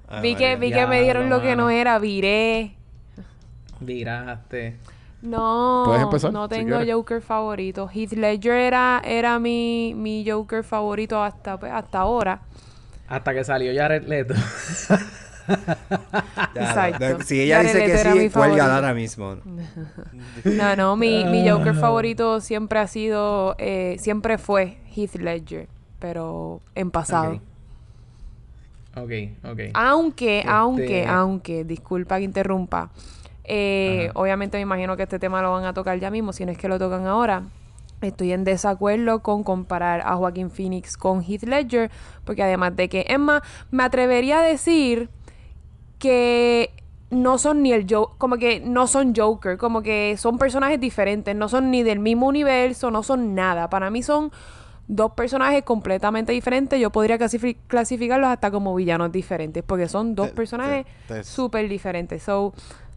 Ay, 0.08 0.22
vi 0.22 0.34
que, 0.36 0.56
vi 0.56 0.72
que 0.72 0.86
me 0.86 1.02
dieron 1.02 1.28
lo 1.28 1.42
que 1.42 1.56
no 1.56 1.70
era, 1.70 1.98
viré. 1.98 2.76
Viraste. 3.80 4.76
No, 5.24 5.84
Puedes 5.86 6.02
empezar, 6.02 6.32
no 6.32 6.48
tengo. 6.48 6.76
Joker 6.86 7.22
favorito. 7.22 7.88
Heath 7.92 8.12
Ledger 8.12 8.52
era, 8.52 9.00
era 9.02 9.38
mi, 9.38 9.94
mi 9.96 10.22
Joker 10.28 10.62
favorito 10.62 11.22
hasta, 11.22 11.58
pues, 11.58 11.72
hasta 11.72 12.00
ahora. 12.00 12.42
Hasta 13.08 13.32
que 13.32 13.42
salió 13.42 13.72
Jared 13.74 14.04
Leto. 14.06 14.34
Exacto. 16.54 17.22
Si 17.22 17.40
ella 17.40 17.56
Jared 17.56 17.72
dice 17.72 17.86
que 17.86 17.92
Leto 17.92 18.12
sí, 18.12 18.30
cuelga 18.30 18.30
favorito. 18.30 18.64
ahora 18.74 18.94
mismo. 18.94 19.36
No, 20.44 20.76
no, 20.76 20.96
mi, 20.96 21.24
mi 21.24 21.48
Ah. 21.48 21.54
Joker 21.56 21.74
favorito 21.74 22.40
siempre 22.40 22.78
ha 22.80 22.86
sido, 22.86 23.54
eh, 23.58 23.96
siempre 23.98 24.36
fue 24.38 24.78
Heath 24.94 25.14
Ledger, 25.16 25.68
pero 25.98 26.60
en 26.74 26.90
pasado. 26.90 27.40
Ok, 28.96 29.10
ok. 29.44 29.60
Aunque, 29.74 30.38
Este- 30.40 30.50
aunque, 30.50 31.06
aunque, 31.06 31.64
disculpa 31.64 32.18
que 32.18 32.24
interrumpa. 32.24 32.90
Eh, 33.44 34.10
obviamente 34.14 34.56
me 34.58 34.62
imagino 34.62 34.96
que 34.96 35.02
este 35.04 35.18
tema 35.18 35.42
lo 35.42 35.52
van 35.52 35.64
a 35.64 35.74
tocar 35.74 35.98
ya 35.98 36.10
mismo, 36.10 36.32
si 36.32 36.44
no 36.44 36.52
es 36.52 36.58
que 36.58 36.68
lo 36.68 36.78
tocan 36.78 37.06
ahora. 37.06 37.42
Estoy 38.00 38.32
en 38.32 38.44
desacuerdo 38.44 39.20
con 39.20 39.44
comparar 39.44 40.02
a 40.04 40.16
Joaquín 40.16 40.50
Phoenix 40.50 40.96
con 40.96 41.22
Heath 41.22 41.44
Ledger, 41.44 41.90
porque 42.24 42.42
además 42.42 42.76
de 42.76 42.88
que, 42.88 43.06
es 43.08 43.18
más, 43.18 43.42
me 43.70 43.82
atrevería 43.82 44.40
a 44.40 44.42
decir 44.42 45.08
que 45.98 46.70
no 47.10 47.38
son 47.38 47.62
ni 47.62 47.72
el 47.72 47.86
Joker, 47.88 48.16
como 48.18 48.36
que 48.36 48.60
no 48.60 48.86
son 48.86 49.14
Joker, 49.14 49.56
como 49.56 49.82
que 49.82 50.16
son 50.18 50.38
personajes 50.38 50.80
diferentes, 50.80 51.34
no 51.34 51.48
son 51.48 51.70
ni 51.70 51.82
del 51.82 51.98
mismo 52.00 52.26
universo, 52.26 52.90
no 52.90 53.02
son 53.02 53.34
nada. 53.34 53.70
Para 53.70 53.90
mí 53.90 54.02
son 54.02 54.32
dos 54.88 55.12
personajes 55.12 55.62
completamente 55.62 56.32
diferentes. 56.32 56.78
Yo 56.80 56.90
podría 56.90 57.18
clasifi- 57.18 57.56
clasificarlos 57.68 58.28
hasta 58.28 58.50
como 58.50 58.74
villanos 58.74 59.12
diferentes, 59.12 59.62
porque 59.62 59.88
son 59.88 60.14
dos 60.14 60.28
Te- 60.28 60.34
personajes 60.34 60.86
súper 61.26 61.68
diferentes. 61.68 62.22
So, 62.22 62.52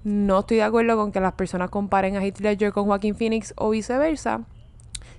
no 0.07 0.39
estoy 0.39 0.57
de 0.57 0.63
acuerdo 0.63 0.95
con 0.95 1.11
que 1.11 1.19
las 1.19 1.33
personas 1.33 1.69
comparen 1.69 2.15
a 2.15 2.23
Heath 2.23 2.39
Ledger 2.39 2.71
con 2.71 2.85
Joaquín 2.85 3.13
Phoenix 3.15 3.53
o 3.57 3.71
viceversa. 3.71 4.41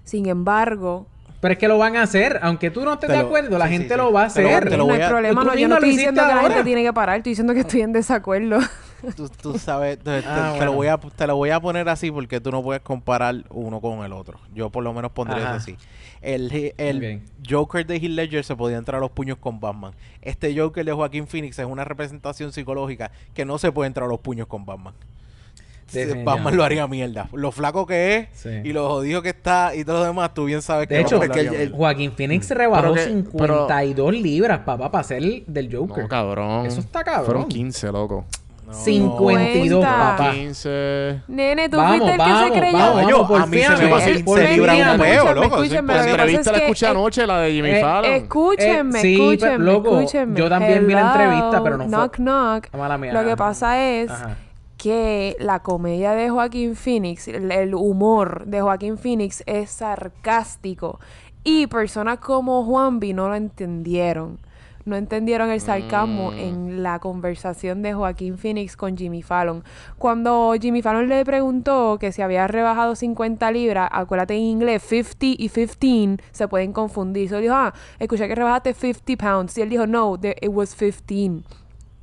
Sin 0.02 0.27
embargo, 0.27 1.06
Pero 1.40 1.52
es 1.52 1.59
que 1.59 1.69
lo 1.69 1.77
van 1.77 1.97
a 1.97 2.02
hacer. 2.02 2.39
Aunque 2.43 2.70
tú 2.70 2.85
no 2.85 2.94
estés 2.94 3.10
de 3.10 3.19
acuerdo, 3.19 3.59
la 3.59 3.66
sí, 3.66 3.73
gente 3.74 3.94
sí. 3.94 3.97
lo 3.98 4.12
va 4.12 4.24
a 4.24 4.28
Te 4.28 4.43
lo- 4.43 4.48
hacer. 4.48 4.69
te 4.70 4.77
lo 4.78 4.86
no 4.86 4.94
hay 4.94 5.02
a- 5.02 5.09
problema, 5.10 5.44
no, 5.44 5.55
yo 5.55 5.69
no 5.69 5.74
estoy 5.74 5.90
diciendo 5.90 6.23
que 6.27 6.35
la 6.35 6.40
gente 6.40 6.65
tiene 6.65 6.82
que 6.82 6.93
parar, 6.94 7.19
estoy 7.19 7.32
diciendo 7.32 7.52
que 7.55 7.60
estoy 7.60 7.82
en 7.82 7.93
desacuerdo. 7.93 8.59
Tú, 9.16 9.29
tú 9.29 9.59
sabes, 9.59 9.99
te, 9.99 10.23
te- 10.23 10.29
Ah, 10.29 10.57
te 10.59 10.65
lo 10.65 10.73
voy 10.73 10.89
a, 10.89 10.97
te 10.99 11.27
lo 11.27 11.37
voy 11.37 11.51
a 11.51 11.61
poner 11.61 11.89
así 11.89 12.11
porque 12.11 12.41
tú 12.41 12.51
no 12.51 12.62
puedes 12.62 12.83
comparar 12.83 13.45
uno 13.51 13.81
con 13.81 14.05
el 14.05 14.12
otro. 14.12 14.39
Yo 14.55 14.70
por 14.70 14.83
lo 14.83 14.93
menos 14.93 15.12
pondría 15.12 15.45
Ajá. 15.45 15.57
eso 15.57 15.62
así. 15.62 15.77
El, 16.20 16.73
el 16.79 17.20
Ok. 17.23 17.49
Joker 17.49 17.87
de 17.87 17.97
Heath 17.97 18.11
Ledger 18.11 18.45
se 18.45 18.57
podía 18.57 18.77
entrar 18.77 18.99
a 18.99 19.01
los 19.01 19.11
puños 19.12 19.39
con 19.39 19.61
Batman. 19.61 19.93
Este 20.20 20.57
Joker 20.59 20.85
de 20.85 20.93
Joaquín 20.93 21.29
Phoenix 21.29 21.59
es 21.61 21.66
una 21.66 21.85
representación 21.85 22.53
psicológica 22.53 23.12
que 23.35 23.45
no 23.45 23.59
se 23.59 23.70
puede 23.70 23.87
entrar 23.87 24.07
a 24.07 24.09
los 24.09 24.19
puños 24.19 24.49
con 24.49 24.66
Batman. 24.66 24.95
Batman 26.25 26.55
lo 26.57 26.65
haría 26.65 26.87
mierda. 26.87 27.29
Lo 27.33 27.51
flaco 27.51 27.87
que 27.87 28.16
es 28.16 28.29
Sí. 28.35 28.51
y 28.65 28.73
lo 28.75 28.89
jodido 28.89 29.23
que 29.23 29.31
está 29.31 29.75
y 29.75 29.85
todo 29.85 30.01
lo 30.01 30.05
demás, 30.05 30.35
tú 30.35 30.45
bien 30.45 30.61
sabes 30.61 30.87
que 30.87 30.95
De 30.97 31.01
hecho, 31.01 31.19
Batman 31.19 31.29
lo 31.29 31.35
porque 31.35 31.49
haría 31.49 31.62
el-. 31.62 31.73
Joaquín 31.73 32.12
Phoenix 32.12 32.51
rebajó 32.51 32.83
Pero 32.83 32.95
que- 32.95 33.05
52 33.07 34.12
libras, 34.12 34.59
papá, 34.66 34.91
para 34.91 35.05
ser 35.05 35.23
del 35.47 35.75
Joker. 35.75 36.03
No, 36.03 36.09
cabrón. 36.09 36.66
Eso 36.66 36.81
está 36.81 37.03
cabrón. 37.05 37.25
Fueron 37.27 37.49
15, 37.49 37.91
loco. 37.91 38.27
No, 38.69 38.74
52, 38.74 39.82
Cuenta. 39.85 39.99
papá. 40.16 40.31
15. 40.32 41.23
Nene, 41.28 41.69
tú 41.70 41.78
Vamos, 41.78 41.90
fuiste 41.97 42.11
el 42.11 42.16
que 42.19 42.19
vamos, 42.32 42.43
se 42.53 42.53
creyó. 42.61 42.78
vamos, 42.78 43.11
Yo, 43.11 43.27
por 43.27 43.40
a 43.40 43.47
mí 43.47 43.59
se 43.59 43.77
me 43.77 43.90
va 43.90 43.97
a 43.99 44.07
libra 44.07 44.93
un 44.93 45.01
peo, 45.01 45.35
loco. 45.35 45.57
La 45.62 45.69
que 45.69 46.11
entrevista 46.11 46.53
la 46.53 46.59
que- 46.59 46.65
escuché 46.65 46.86
eh, 46.86 46.90
anoche, 46.90 47.27
la 47.27 47.39
de 47.40 47.53
Jimmy 47.53 47.70
eh, 47.70 47.81
Fallon. 47.81 48.12
Escúchenme, 48.12 48.99
escúchenme, 49.01 49.65
loco, 49.65 49.99
escúchenme. 50.01 50.39
yo 50.39 50.49
también 50.51 50.86
vi 50.86 50.93
la 50.93 51.12
entrevista, 51.12 51.62
pero 51.62 51.78
no 51.78 51.85
fue- 51.85 51.89
Knock, 51.89 52.16
knock. 52.16 52.74
Mala 52.77 52.99
mía, 52.99 53.12
Lo 53.15 53.24
que 53.24 53.36
pasa 53.36 53.82
es 53.82 54.12
que 54.77 55.35
la 55.40 55.61
comedia 55.61 56.12
de 56.12 56.28
Joaquín 56.28 56.77
Phoenix, 56.77 57.27
el, 57.28 57.51
el 57.51 57.74
humor 57.74 58.45
de 58.47 58.61
Joaquín 58.61 58.99
Phoenix 58.99 59.43
es 59.47 59.70
sarcástico. 59.70 61.01
Y 61.43 61.66
personas 61.69 62.19
como 62.19 62.65
Juanvi 62.65 63.15
no 63.15 63.28
lo 63.28 63.35
entendieron. 63.35 64.39
No 64.89 64.97
entendieron 64.97 65.51
el 65.51 65.60
sarcasmo 65.60 66.31
Mm. 66.31 66.39
en 66.39 66.82
la 66.82 66.98
conversación 66.98 67.82
de 67.82 67.93
Joaquín 67.93 68.39
Phoenix 68.39 68.74
con 68.74 68.97
Jimmy 68.97 69.23
Fallon. 69.23 69.62
Cuando 69.98 70.55
Jimmy 70.59 70.81
Fallon 70.81 71.10
le 71.10 71.24
preguntó 71.27 71.98
que 72.01 72.10
si 72.10 72.23
había 72.23 72.47
rebajado 72.47 72.94
50 72.97 73.51
libras, 73.52 73.90
acuérdate 73.93 74.35
en 74.35 74.40
inglés, 74.44 74.82
50 74.82 75.27
y 75.27 75.48
15 75.51 76.23
se 76.31 76.48
pueden 76.48 76.73
confundir. 76.73 77.28
So 77.28 77.36
dijo, 77.39 77.55
ah, 77.55 77.74
escuché 77.98 78.27
que 78.28 78.35
rebajaste 78.35 78.73
50 78.73 79.16
pounds. 79.23 79.59
Y 79.59 79.60
él 79.62 79.69
dijo, 79.69 79.86
no, 79.86 80.15
it 80.23 80.48
was 80.48 80.74
15. 80.74 81.43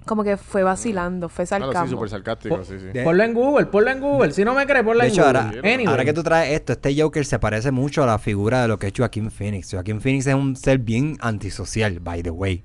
Como 0.05 0.23
que 0.23 0.37
fue 0.37 0.61
vacilando, 0.63 1.29
fue 1.29 1.45
Claro, 1.47 1.65
sarcasmo. 1.65 1.87
sí, 1.87 1.91
súper 1.93 2.09
sarcástico, 2.09 2.63
sí, 2.63 2.75
sí. 2.79 2.99
Ponlo 3.03 3.23
en 3.23 3.33
Google, 3.33 3.65
ponlo 3.65 3.89
en 3.89 3.99
Google. 3.99 4.31
Si 4.31 4.45
no 4.45 4.53
me 4.53 4.65
crees, 4.67 4.83
ponlo 4.83 5.01
De 5.01 5.07
en 5.07 5.13
hecho, 5.13 5.23
Google. 5.23 5.39
ahora, 5.39 5.59
Anyway. 5.63 5.85
ahora 5.87 6.05
que 6.05 6.13
tú 6.13 6.21
traes 6.23 6.53
esto, 6.53 6.73
este 6.73 7.01
Joker 7.01 7.25
se 7.25 7.39
parece 7.39 7.71
mucho 7.71 8.03
a 8.03 8.05
la 8.05 8.19
figura 8.19 8.61
de 8.61 8.67
lo 8.67 8.77
que 8.77 8.87
es 8.87 8.93
Joaquín 8.95 9.31
Phoenix. 9.31 9.71
Joaquín 9.71 10.01
Phoenix 10.01 10.27
es 10.27 10.35
un 10.35 10.55
ser 10.55 10.77
bien 10.77 11.17
antisocial, 11.21 11.99
by 11.99 12.21
the 12.21 12.29
way. 12.29 12.63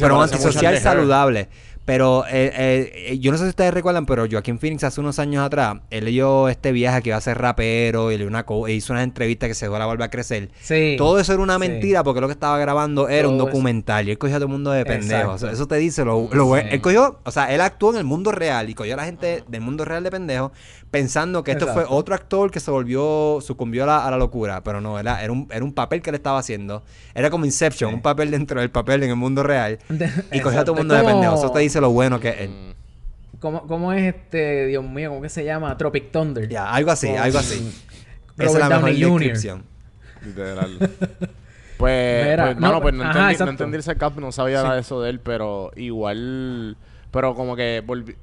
pero 0.00 0.16
un 0.16 0.22
antisocial 0.22 0.74
Her. 0.74 1.48
Pero 1.84 2.24
eh, 2.30 2.52
eh, 3.10 3.18
yo 3.18 3.32
no 3.32 3.38
sé 3.38 3.44
si 3.44 3.50
ustedes 3.50 3.74
recuerdan, 3.74 4.06
pero 4.06 4.24
Joaquín 4.30 4.58
Phoenix 4.60 4.84
hace 4.84 5.00
unos 5.00 5.18
años 5.18 5.44
atrás, 5.44 5.78
él 5.90 6.04
dio 6.06 6.48
este 6.48 6.70
viaje 6.70 7.02
que 7.02 7.08
iba 7.10 7.16
a 7.16 7.20
ser 7.20 7.38
rapero 7.38 8.12
y 8.12 8.22
una 8.22 8.44
co- 8.46 8.68
e 8.68 8.72
hizo 8.74 8.92
unas 8.92 9.02
entrevistas 9.02 9.48
que 9.48 9.54
se 9.54 9.66
dio 9.68 9.76
la 9.78 9.86
vuelve 9.86 10.04
a 10.04 10.08
crecer. 10.10 10.50
Sí. 10.60 10.94
Todo 10.96 11.18
eso 11.18 11.32
era 11.32 11.42
una 11.42 11.54
Sí. 11.54 11.58
mentira 11.60 12.04
porque 12.04 12.20
lo 12.20 12.28
que 12.28 12.34
estaba 12.34 12.56
grabando 12.58 13.08
era 13.08 13.26
un 13.28 13.34
eso. 13.34 13.46
documental 13.46 14.06
y 14.06 14.12
él 14.12 14.18
cogió 14.18 14.36
a 14.36 14.38
todo 14.38 14.46
el 14.46 14.52
mundo 14.52 14.70
de 14.70 14.84
pendejos. 14.84 15.42
Eso 15.42 15.66
te 15.66 15.76
dice 15.76 16.04
lo, 16.04 16.28
lo 16.32 16.46
bueno. 16.46 16.68
Sí. 16.68 16.74
Él 16.76 16.80
cogió, 16.80 17.18
o 17.24 17.30
sea, 17.32 17.52
él 17.52 17.60
actuó 17.60 17.90
en 17.90 17.96
el 17.98 18.04
mundo 18.04 18.30
real 18.30 18.70
y 18.70 18.74
cogió 18.74 18.94
a 18.94 18.98
la 18.98 19.04
gente 19.04 19.42
del 19.48 19.60
mundo 19.60 19.84
real 19.84 20.04
de 20.04 20.10
pendejos 20.12 20.52
pensando 20.92 21.42
que 21.42 21.50
esto 21.50 21.64
Exacto. 21.64 21.88
fue 21.88 21.96
otro 21.98 22.14
actor 22.14 22.52
que 22.52 22.60
se 22.60 22.70
volvió, 22.70 23.38
sucumbió 23.40 23.82
a 23.82 23.86
la, 23.86 24.06
a 24.06 24.10
la 24.12 24.18
locura. 24.18 24.62
Pero 24.62 24.80
no, 24.80 25.00
era, 25.00 25.24
era, 25.24 25.32
un, 25.32 25.48
era 25.50 25.64
un 25.64 25.72
papel 25.72 26.02
que 26.02 26.10
él 26.10 26.14
estaba 26.14 26.38
haciendo. 26.38 26.84
Era 27.14 27.30
como 27.30 27.44
Inception, 27.44 27.90
Sí. 27.90 27.94
un 27.96 28.02
papel 28.02 28.30
dentro 28.30 28.60
del 28.60 28.70
papel 28.70 29.02
en 29.02 29.10
el 29.10 29.16
mundo 29.16 29.42
real. 29.42 29.80
Y 30.32 30.38
cogió 30.40 30.60
a 30.60 30.64
todo 30.64 30.76
el 30.76 30.82
mundo 30.82 30.94
de 30.94 31.02
pendejos. 31.02 31.40
Eso 31.40 31.50
te 31.50 31.58
dice 31.58 31.80
lo 31.80 31.90
bueno 31.90 32.20
que 32.20 32.28
es 32.28 32.40
él. 32.42 32.74
¿Cómo, 33.40 33.66
¿Cómo 33.66 33.92
es 33.92 34.14
este, 34.14 34.66
Dios 34.66 34.84
mío, 34.84 35.08
cómo 35.10 35.22
que 35.22 35.28
se 35.28 35.44
llama? 35.44 35.76
Tropic 35.76 36.12
Thunder. 36.12 36.48
Ya, 36.48 36.70
algo 36.72 36.92
así, 36.92 37.08
algo 37.08 37.38
así. 37.38 37.74
Esa 38.38 38.52
es 38.52 38.54
la 38.54 38.68
mejor 38.68 38.82
Downey 38.82 39.02
Jr. 39.02 39.18
descripción. 39.18 39.64
Literal. 40.24 40.90
Pues, 41.78 42.28
Mira, 42.28 42.44
pues, 42.44 42.60
mano, 42.60 42.74
no, 42.74 42.80
pues 42.80 42.94
no 42.94 43.02
ajá, 43.02 43.30
entendí, 43.32 43.44
no 43.44 43.50
entendí 43.50 43.76
el 43.78 43.82
sarcasmo, 43.82 44.20
no 44.20 44.30
sabía 44.30 44.62
nada 44.62 44.74
de 44.76 44.82
eso 44.82 45.02
de 45.02 45.10
él, 45.10 45.18
pero 45.18 45.72
igual, 45.74 46.76
pero 47.10 47.34
como 47.34 47.56
que 47.56 47.82
volví, 47.84 48.14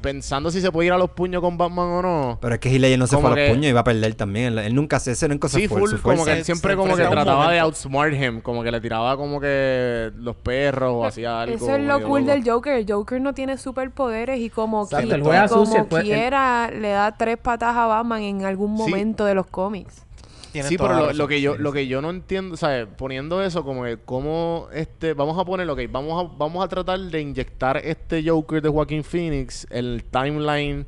pensando 0.00 0.50
si 0.50 0.60
se 0.60 0.70
puede 0.72 0.86
ir 0.88 0.92
a 0.92 0.98
los 0.98 1.10
puños 1.10 1.40
con 1.42 1.56
Batman 1.58 1.86
o 1.88 2.02
no. 2.02 2.38
Pero 2.40 2.54
es 2.54 2.60
que 2.60 2.70
Heath 2.70 2.80
Ledger 2.80 2.98
no 2.98 3.06
se 3.06 3.16
Como 3.16 3.28
fue 3.28 3.36
a 3.36 3.40
los 3.40 3.44
que- 3.48 3.54
puños 3.54 3.66
y 3.66 3.68
iba 3.70 3.80
a 3.80 3.84
perder 3.84 4.14
también. 4.14 4.46
Él, 4.46 4.58
él 4.58 4.74
nunca 4.74 4.98
se, 5.00 5.12
ese 5.12 5.28
nunca 5.28 5.48
se 5.48 5.58
Sí, 5.60 5.68
fue. 5.68 5.80
full, 5.80 5.90
su 5.90 6.02
como 6.02 6.24
que 6.24 6.36
se- 6.36 6.44
siempre 6.44 6.72
se 6.72 6.76
como 6.76 6.96
que 6.96 7.02
trataba 7.04 7.50
de 7.52 7.60
outsmart 7.60 8.14
him, 8.14 8.40
como 8.40 8.62
que 8.62 8.70
le 8.72 8.80
tiraba 8.80 9.16
como 9.16 9.40
que 9.40 10.10
los 10.16 10.36
perros 10.36 10.92
o 10.94 11.04
hacía 11.04 11.40
algo. 11.42 11.56
Eso 11.56 11.74
es 11.74 11.82
lo 11.82 12.00
cool 12.02 12.20
loco. 12.22 12.32
del 12.32 12.48
Joker. 12.50 12.72
El 12.74 12.86
Joker 12.90 13.20
no 13.20 13.34
tiene 13.34 13.56
superpoderes 13.58 14.38
y 14.40 14.50
como, 14.50 14.84
Exacto, 14.84 15.08
qui- 15.08 15.14
él 15.14 15.22
juega 15.22 15.44
y 15.44 15.48
como 15.48 15.64
sucio, 15.66 15.80
él 15.82 15.86
puede- 15.86 16.02
él- 16.04 16.08
quiera 16.08 16.70
le 16.70 16.88
da 16.90 17.12
tres 17.16 17.36
patas 17.38 17.76
a 17.76 17.86
Batman 17.86 18.22
en 18.22 18.44
algún 18.44 18.76
Sí. 18.76 18.82
momento 18.82 19.24
de 19.24 19.34
los 19.34 19.46
cómics. 19.46 20.04
Tienes 20.52 20.68
Sí, 20.68 20.76
toda 20.76 20.88
pero 20.88 20.94
la 20.94 21.00
lo, 21.00 21.06
razón. 21.08 21.18
lo 21.18 21.28
que 21.28 21.40
yo 21.40 21.56
lo 21.56 21.72
que 21.72 21.86
yo 21.86 22.02
no 22.02 22.10
entiendo, 22.10 22.56
¿sabes? 22.56 22.86
Poniendo 22.96 23.42
eso 23.42 23.64
como 23.64 23.84
que 23.84 23.98
cómo 24.04 24.68
este 24.72 25.14
vamos 25.14 25.38
a 25.38 25.44
poner, 25.44 25.68
ok, 25.70 25.80
vamos 25.90 26.24
a 26.24 26.36
vamos 26.36 26.64
a 26.64 26.68
tratar 26.68 26.98
de 26.98 27.20
inyectar 27.20 27.76
este 27.78 28.22
Joker 28.28 28.60
de 28.60 28.68
Joaquín 28.68 29.04
Phoenix 29.04 29.66
el 29.70 30.04
timeline 30.10 30.86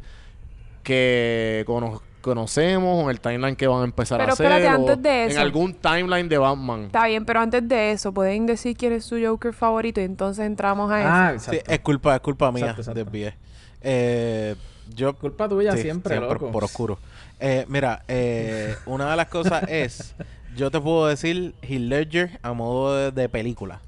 que 0.82 1.62
cono- 1.66 2.02
conocemos 2.20 2.98
o 2.98 3.02
en 3.04 3.10
el 3.10 3.20
timeline 3.20 3.56
que 3.56 3.66
van 3.66 3.80
a 3.82 3.84
empezar 3.84 4.18
Pero 4.18 4.30
a 4.30 4.32
hacer 4.32 4.46
espérate, 4.46 4.68
antes 4.68 5.02
de 5.02 5.24
en 5.24 5.30
eso. 5.30 5.40
algún 5.40 5.74
timeline 5.74 6.28
de 6.28 6.38
Batman. 6.38 6.82
Está 6.84 7.06
bien, 7.06 7.24
pero 7.24 7.40
antes 7.40 7.66
de 7.68 7.92
eso, 7.92 8.12
pueden 8.12 8.46
decir 8.46 8.76
quién 8.76 8.92
es 8.92 9.04
su 9.04 9.16
Joker 9.22 9.52
favorito 9.52 10.00
y 10.00 10.04
entonces 10.04 10.44
entramos 10.46 10.90
a 10.90 11.00
eso. 11.00 11.08
Ah, 11.10 11.28
Sí, 11.38 11.50
exacto. 11.56 11.72
es 11.72 11.80
culpa, 11.80 12.14
es 12.14 12.20
culpa 12.20 12.52
mía, 12.52 12.60
Exacto, 12.70 12.82
exacto. 12.82 13.04
desvié. 13.04 13.34
Eh, 13.80 14.54
yo 14.94 15.14
Culpa 15.14 15.48
tuya 15.48 15.72
Sí, 15.72 15.82
siempre, 15.82 16.16
loco. 16.20 16.50
Por, 16.50 16.64
oscuro. 16.64 16.98
Eh, 17.40 17.64
mira, 17.68 18.02
eh, 18.08 18.76
una 18.86 19.10
de 19.10 19.16
las 19.16 19.28
cosas 19.28 19.64
es, 19.68 20.14
yo 20.56 20.70
te 20.70 20.80
puedo 20.80 21.06
decir 21.06 21.54
Heath 21.62 21.80
Ledger 21.80 22.38
a 22.42 22.52
modo 22.52 22.96
de, 22.96 23.10
de 23.10 23.28
película, 23.28 23.80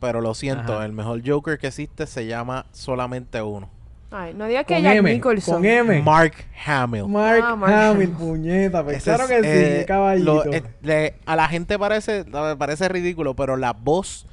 pero 0.00 0.20
lo 0.20 0.34
siento, 0.34 0.74
Ajá. 0.74 0.84
el 0.86 0.92
mejor 0.92 1.22
Joker 1.26 1.58
que 1.58 1.68
existe 1.68 2.06
se 2.06 2.26
llama 2.26 2.66
solamente 2.72 3.40
uno. 3.42 3.70
Ay, 4.14 4.34
no 4.34 4.46
digas 4.46 4.66
que 4.66 4.74
Con 4.74 4.82
Jack 4.82 4.96
M. 4.96 5.10
Nicholson. 5.14 5.54
Con 5.54 5.64
M. 5.64 6.02
Mark 6.02 6.34
Hamill. 6.66 7.06
Mark, 7.08 7.42
Ah, 7.42 7.56
Mark 7.56 7.72
Hamill, 7.72 8.10
Hamill. 8.10 8.10
puñeta. 8.10 8.84
Pues 8.84 9.06
es, 9.08 9.20
que 9.26 9.36
sí, 9.40 9.48
eh, 9.48 9.84
caballito. 9.88 10.44
lo- 10.44 10.52
eh, 10.52 10.62
le- 10.82 11.14
a 11.24 11.34
la 11.34 11.48
gente 11.48 11.78
parece, 11.78 12.26
parece 12.58 12.88
ridículo, 12.90 13.34
pero 13.34 13.56
la 13.56 13.72
voz 13.72 14.26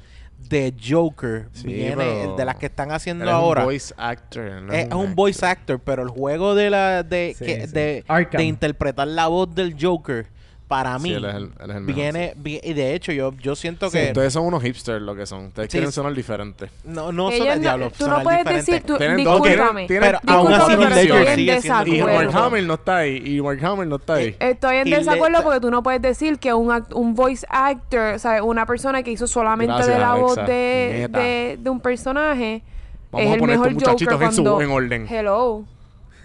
de 0.48 0.74
Joker 0.82 1.48
Sí, 1.52 1.66
viene 1.68 2.28
de 2.36 2.44
las 2.44 2.56
que 2.56 2.66
están 2.66 2.90
haciendo 2.92 3.24
es 3.24 3.30
ahora. 3.30 3.60
un 3.60 3.66
voice 3.66 3.94
actor. 3.96 4.62
no 4.62 4.72
es 4.72 4.86
un 4.86 4.92
actor. 4.92 5.14
voice 5.14 5.46
actor, 5.46 5.78
pero 5.80 6.02
el 6.02 6.08
juego 6.08 6.54
de 6.54 6.70
la 6.70 7.02
de, 7.02 7.34
Sí, 7.38 7.44
que- 7.44 7.66
sí. 7.66 7.72
de, 7.72 8.04
de 8.32 8.42
interpretar 8.44 9.06
la 9.06 9.28
voz 9.28 9.54
del 9.54 9.76
Joker 9.80 10.26
para 10.70 10.96
Sí, 10.98 11.02
mí 11.02 11.12
él 11.14 11.24
es 11.24 11.34
el- 11.34 11.42
él 11.42 11.50
es 11.70 11.76
el 11.76 11.80
mejor, 11.82 11.94
viene 11.94 12.32
vi- 12.36 12.60
y 12.62 12.72
de 12.74 12.94
hecho 12.94 13.10
yo 13.10 13.32
yo 13.42 13.56
siento 13.56 13.90
Sí, 13.90 13.98
que 13.98 14.06
Ustedes 14.06 14.32
son 14.32 14.44
unos 14.44 14.62
hipsters 14.62 15.02
lo 15.02 15.16
que 15.16 15.26
son. 15.26 15.46
Ustedes 15.46 15.66
Sí. 15.66 15.72
quieren 15.72 15.90
sonar 15.90 16.14
diferentes. 16.14 16.70
no 16.84 17.10
no 17.10 17.28
Ellos 17.28 17.38
son 17.38 17.48
el 17.48 17.54
no- 17.56 17.60
diablo, 17.62 17.90
tú 17.90 18.04
no 18.04 18.10
sonar 18.10 18.22
puedes 18.22 18.38
diferente. 18.40 18.70
decir, 18.72 18.86
tú, 18.86 18.96
Tienen 18.96 19.24
dos- 19.24 19.42
discúlpame. 19.42 19.86
tienen- 19.88 20.08
pero 20.08 20.20
aún 20.32 20.52
así 20.52 20.70
Heath. 20.72 20.78
Ledger 20.94 21.34
sigue 21.34 21.60
siendo 21.60 21.86
Y 21.86 21.90
desacuerdo. 21.96 22.32
Mark. 22.32 22.44
Hamill 22.46 22.66
no 22.68 22.74
está 22.74 22.96
ahí. 22.98 23.22
Y 23.26 23.42
Mark 23.42 23.64
Hamill 23.64 23.88
no 23.88 23.96
está 23.96 24.14
ahí. 24.14 24.36
Estoy 24.38 24.76
en 24.76 24.90
desacuerdo 24.90 25.42
porque 25.42 25.58
tú 25.60 25.70
no 25.72 25.82
puedes 25.82 26.00
decir 26.00 26.38
que 26.38 26.54
un, 26.54 26.68
act- 26.68 26.94
un 26.94 27.14
voice 27.16 27.44
actor, 27.50 28.14
o 28.14 28.18
sea, 28.20 28.40
una 28.44 28.64
persona 28.64 29.02
que 29.02 29.10
hizo 29.10 29.26
solamente 29.26 29.74
Gracias, 29.74 29.92
de 29.96 30.00
la 30.00 30.14
voz 30.14 30.36
de, 30.36 31.08
de, 31.10 31.58
de 31.60 31.68
un 31.70 31.80
personaje 31.80 32.62
Vamos 33.10 33.26
es 33.26 33.30
a 33.32 33.34
el 33.34 33.40
poner 33.40 33.56
mejor 33.58 33.68
estos 33.72 33.82
muchachitos 33.88 34.14
Joker 34.14 34.28
en 34.28 34.32
su- 34.34 34.42
cuando... 34.44 34.60
en 34.62 34.70
orden. 34.70 35.06
Hello. 35.10 35.64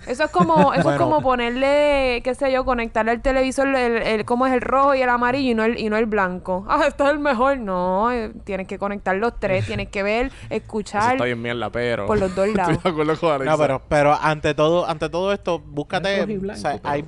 Eso 0.08 0.24
es 0.26 0.30
como, 0.32 0.74
eso 0.74 0.92
es 0.92 0.98
como 0.98 1.22
ponerle, 1.22 2.22
qué 2.24 2.36
sé 2.36 2.52
yo, 2.52 2.64
conectarle 2.66 3.12
al 3.12 3.22
televisor 3.22 3.68
el, 3.76 3.98
el, 3.98 4.26
cómo 4.26 4.46
es 4.46 4.54
el 4.54 4.62
rojo 4.62 4.94
y 4.96 5.02
el 5.02 5.10
amarillo 5.10 5.52
y 5.52 5.54
no 5.56 5.64
el, 5.64 5.80
y 5.80 5.90
no 5.90 5.98
el 5.98 6.06
blanco. 6.06 6.66
Ah, 6.76 6.86
esto 6.88 7.06
es 7.06 7.12
el 7.12 7.20
mejor. 7.20 7.58
No, 7.58 8.12
eh, 8.12 8.32
tienes 8.44 8.68
que 8.68 8.78
conectar 8.78 9.16
los 9.16 9.40
tres, 9.40 9.66
tienes 9.68 9.88
que 9.90 10.04
ver, 10.04 10.28
Eso 10.28 10.36
escuchar. 10.50 11.14
está 11.14 11.26
bien 11.26 11.42
mierda, 11.42 11.70
pero... 11.70 12.06
por 12.06 12.20
los 12.20 12.36
dos 12.36 12.48
lados. 12.50 12.74
Estoy 12.78 12.92
de 12.92 13.02
acuerdo 13.02 13.20
con 13.20 13.32
Alexa. 13.34 13.52
No, 13.52 13.58
pero, 13.58 13.82
pero 13.88 14.14
ante 14.22 14.54
todo, 14.54 14.88
ante 14.88 15.10
todo 15.10 15.32
esto, 15.34 15.60
búscate, 15.60 16.26
blanco, 16.26 16.54
o 16.54 16.56
sea, 16.62 16.72
pero- 16.82 16.90
hay- 16.90 17.06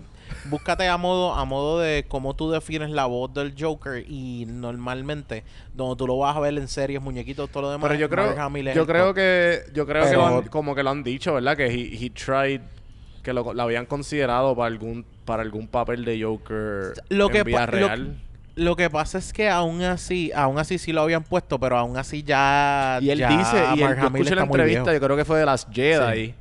búscate 0.49 0.88
a 0.88 0.98
modo, 0.98 1.34
a 1.34 1.44
modo 1.45 1.80
de 1.80 2.06
cómo 2.07 2.34
tú 2.36 2.49
defines 2.52 2.90
la 2.90 3.06
voz 3.06 3.34
del 3.34 3.53
Joker 3.60 4.03
y 4.10 4.45
normalmente, 4.48 5.44
donde 5.74 5.95
tú 5.98 6.07
lo 6.07 6.18
vas 6.18 6.36
a 6.36 6.40
ver 6.40 6.57
en 6.57 6.68
series, 6.68 7.02
muñequitos, 7.02 7.49
todo 7.49 7.64
lo 7.64 7.72
demás. 7.72 7.88
Pero 7.90 7.99
yo 7.99 8.10
creo, 8.10 8.34
yo 8.74 8.86
creo 8.86 9.14
que, 9.14 9.61
yo 9.74 9.86
creo 9.86 10.06
que 10.06 10.14
lo 10.15 10.26
han- 10.28 10.44
como 10.48 10.74
que 10.76 10.84
lo 10.84 10.90
han 10.90 11.03
dicho, 11.03 11.34
¿verdad? 11.34 11.56
Que 11.57 11.65
he, 11.68 12.06
he 12.06 12.10
tried, 12.11 12.61
que 13.28 13.34
lo, 13.34 13.54
lo 13.54 13.62
habían 13.64 13.86
considerado 13.86 14.56
para 14.56 14.68
algún, 14.68 15.04
para 15.26 15.44
algún 15.44 15.68
papel 15.68 16.06
de 16.06 16.24
Joker 16.24 16.94
Lo 17.10 17.26
en 17.28 17.32
que 17.34 17.44
vida 17.44 17.66
lo- 17.66 17.72
real. 17.72 18.18
Lo 18.56 18.76
que 18.78 18.90
pasa 18.90 19.18
es 19.18 19.34
que 19.34 19.49
aún 19.49 19.82
así, 19.84 20.32
aún 20.34 20.58
así 20.58 20.78
sí 20.78 20.94
lo 20.94 21.02
habían 21.02 21.24
puesto, 21.24 21.60
pero 21.60 21.78
aún 21.78 21.98
así 21.98 22.24
ya. 22.24 22.99
Y 23.02 23.10
él 23.10 23.20
ya 23.20 23.30
dice, 23.30 23.58
y 23.76 23.82
él, 23.84 23.95
yo 23.98 24.08
escuché 24.08 24.34
la 24.36 24.44
entrevista, 24.44 24.94
yo 24.94 24.99
creo 25.02 25.18
que 25.18 25.26
fue 25.26 25.40
de 25.40 25.45
las 25.45 25.68
Jedi, 25.72 26.34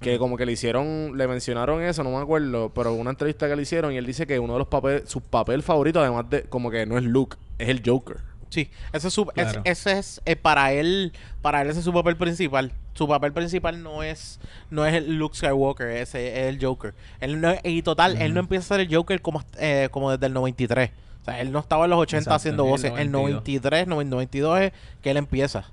que 0.00 0.18
como 0.18 0.36
que 0.36 0.44
le 0.44 0.52
hicieron, 0.52 1.16
le 1.16 1.26
mencionaron 1.26 1.82
eso, 1.82 2.04
no 2.04 2.10
me 2.10 2.18
acuerdo, 2.18 2.70
pero 2.74 2.92
una 2.92 3.08
entrevista 3.10 3.48
que 3.48 3.56
le 3.56 3.62
hicieron 3.62 3.90
y 3.92 3.96
él 3.96 4.04
dice 4.06 4.26
que 4.26 4.38
uno 4.38 4.52
de 4.52 4.58
los 4.58 4.68
papeles, 4.68 5.08
su 5.08 5.22
papel 5.22 5.62
favorito, 5.62 5.98
además 6.00 6.28
de, 6.28 6.42
como 6.42 6.70
que 6.70 6.84
no 6.84 6.98
es 6.98 7.04
Luke, 7.04 7.38
es 7.58 7.68
el 7.70 7.80
Joker. 7.84 8.18
Sí, 8.50 8.70
ese 8.92 9.08
es, 9.08 9.14
su, 9.14 9.26
es- 9.34 9.58
ese 9.64 9.98
es 9.98 10.20
eh, 10.26 10.36
para 10.36 10.72
él, 10.72 11.12
para 11.42 11.62
él 11.62 11.70
ese 11.70 11.78
es 11.80 11.84
su 11.84 11.92
papel 11.94 12.16
principal. 12.16 12.70
Su 12.94 13.06
papel 13.08 13.32
principal 13.32 13.82
no 13.82 14.02
es, 14.02 14.38
no 14.70 14.86
es 14.86 14.94
el 14.94 15.16
Luke 15.16 15.36
Skywalker, 15.36 15.88
ese 15.88 16.28
es 16.46 16.54
el 16.54 16.64
Joker. 16.64 16.94
Él 17.20 17.40
no, 17.40 17.52
y 17.64 17.82
total, 17.82 18.20
él 18.22 18.32
no 18.34 18.40
empieza 18.40 18.64
a 18.74 18.76
ser 18.78 18.86
el 18.88 18.94
Joker 18.94 19.20
como, 19.20 19.42
eh, 19.58 19.88
como 19.90 20.10
desde 20.12 20.26
el 20.26 20.32
93. 20.32 20.90
O 21.20 21.24
sea, 21.24 21.40
él 21.40 21.50
no 21.52 21.58
estaba 21.58 21.84
en 21.84 21.90
los 21.90 21.98
80 21.98 22.18
Exacto, 22.18 22.34
haciendo 22.36 22.64
voces. 22.64 22.92
El 22.96 23.10
93, 23.10 23.86
92 23.88 24.60
es 24.60 24.72
que 25.02 25.10
él 25.10 25.16
empieza. 25.16 25.64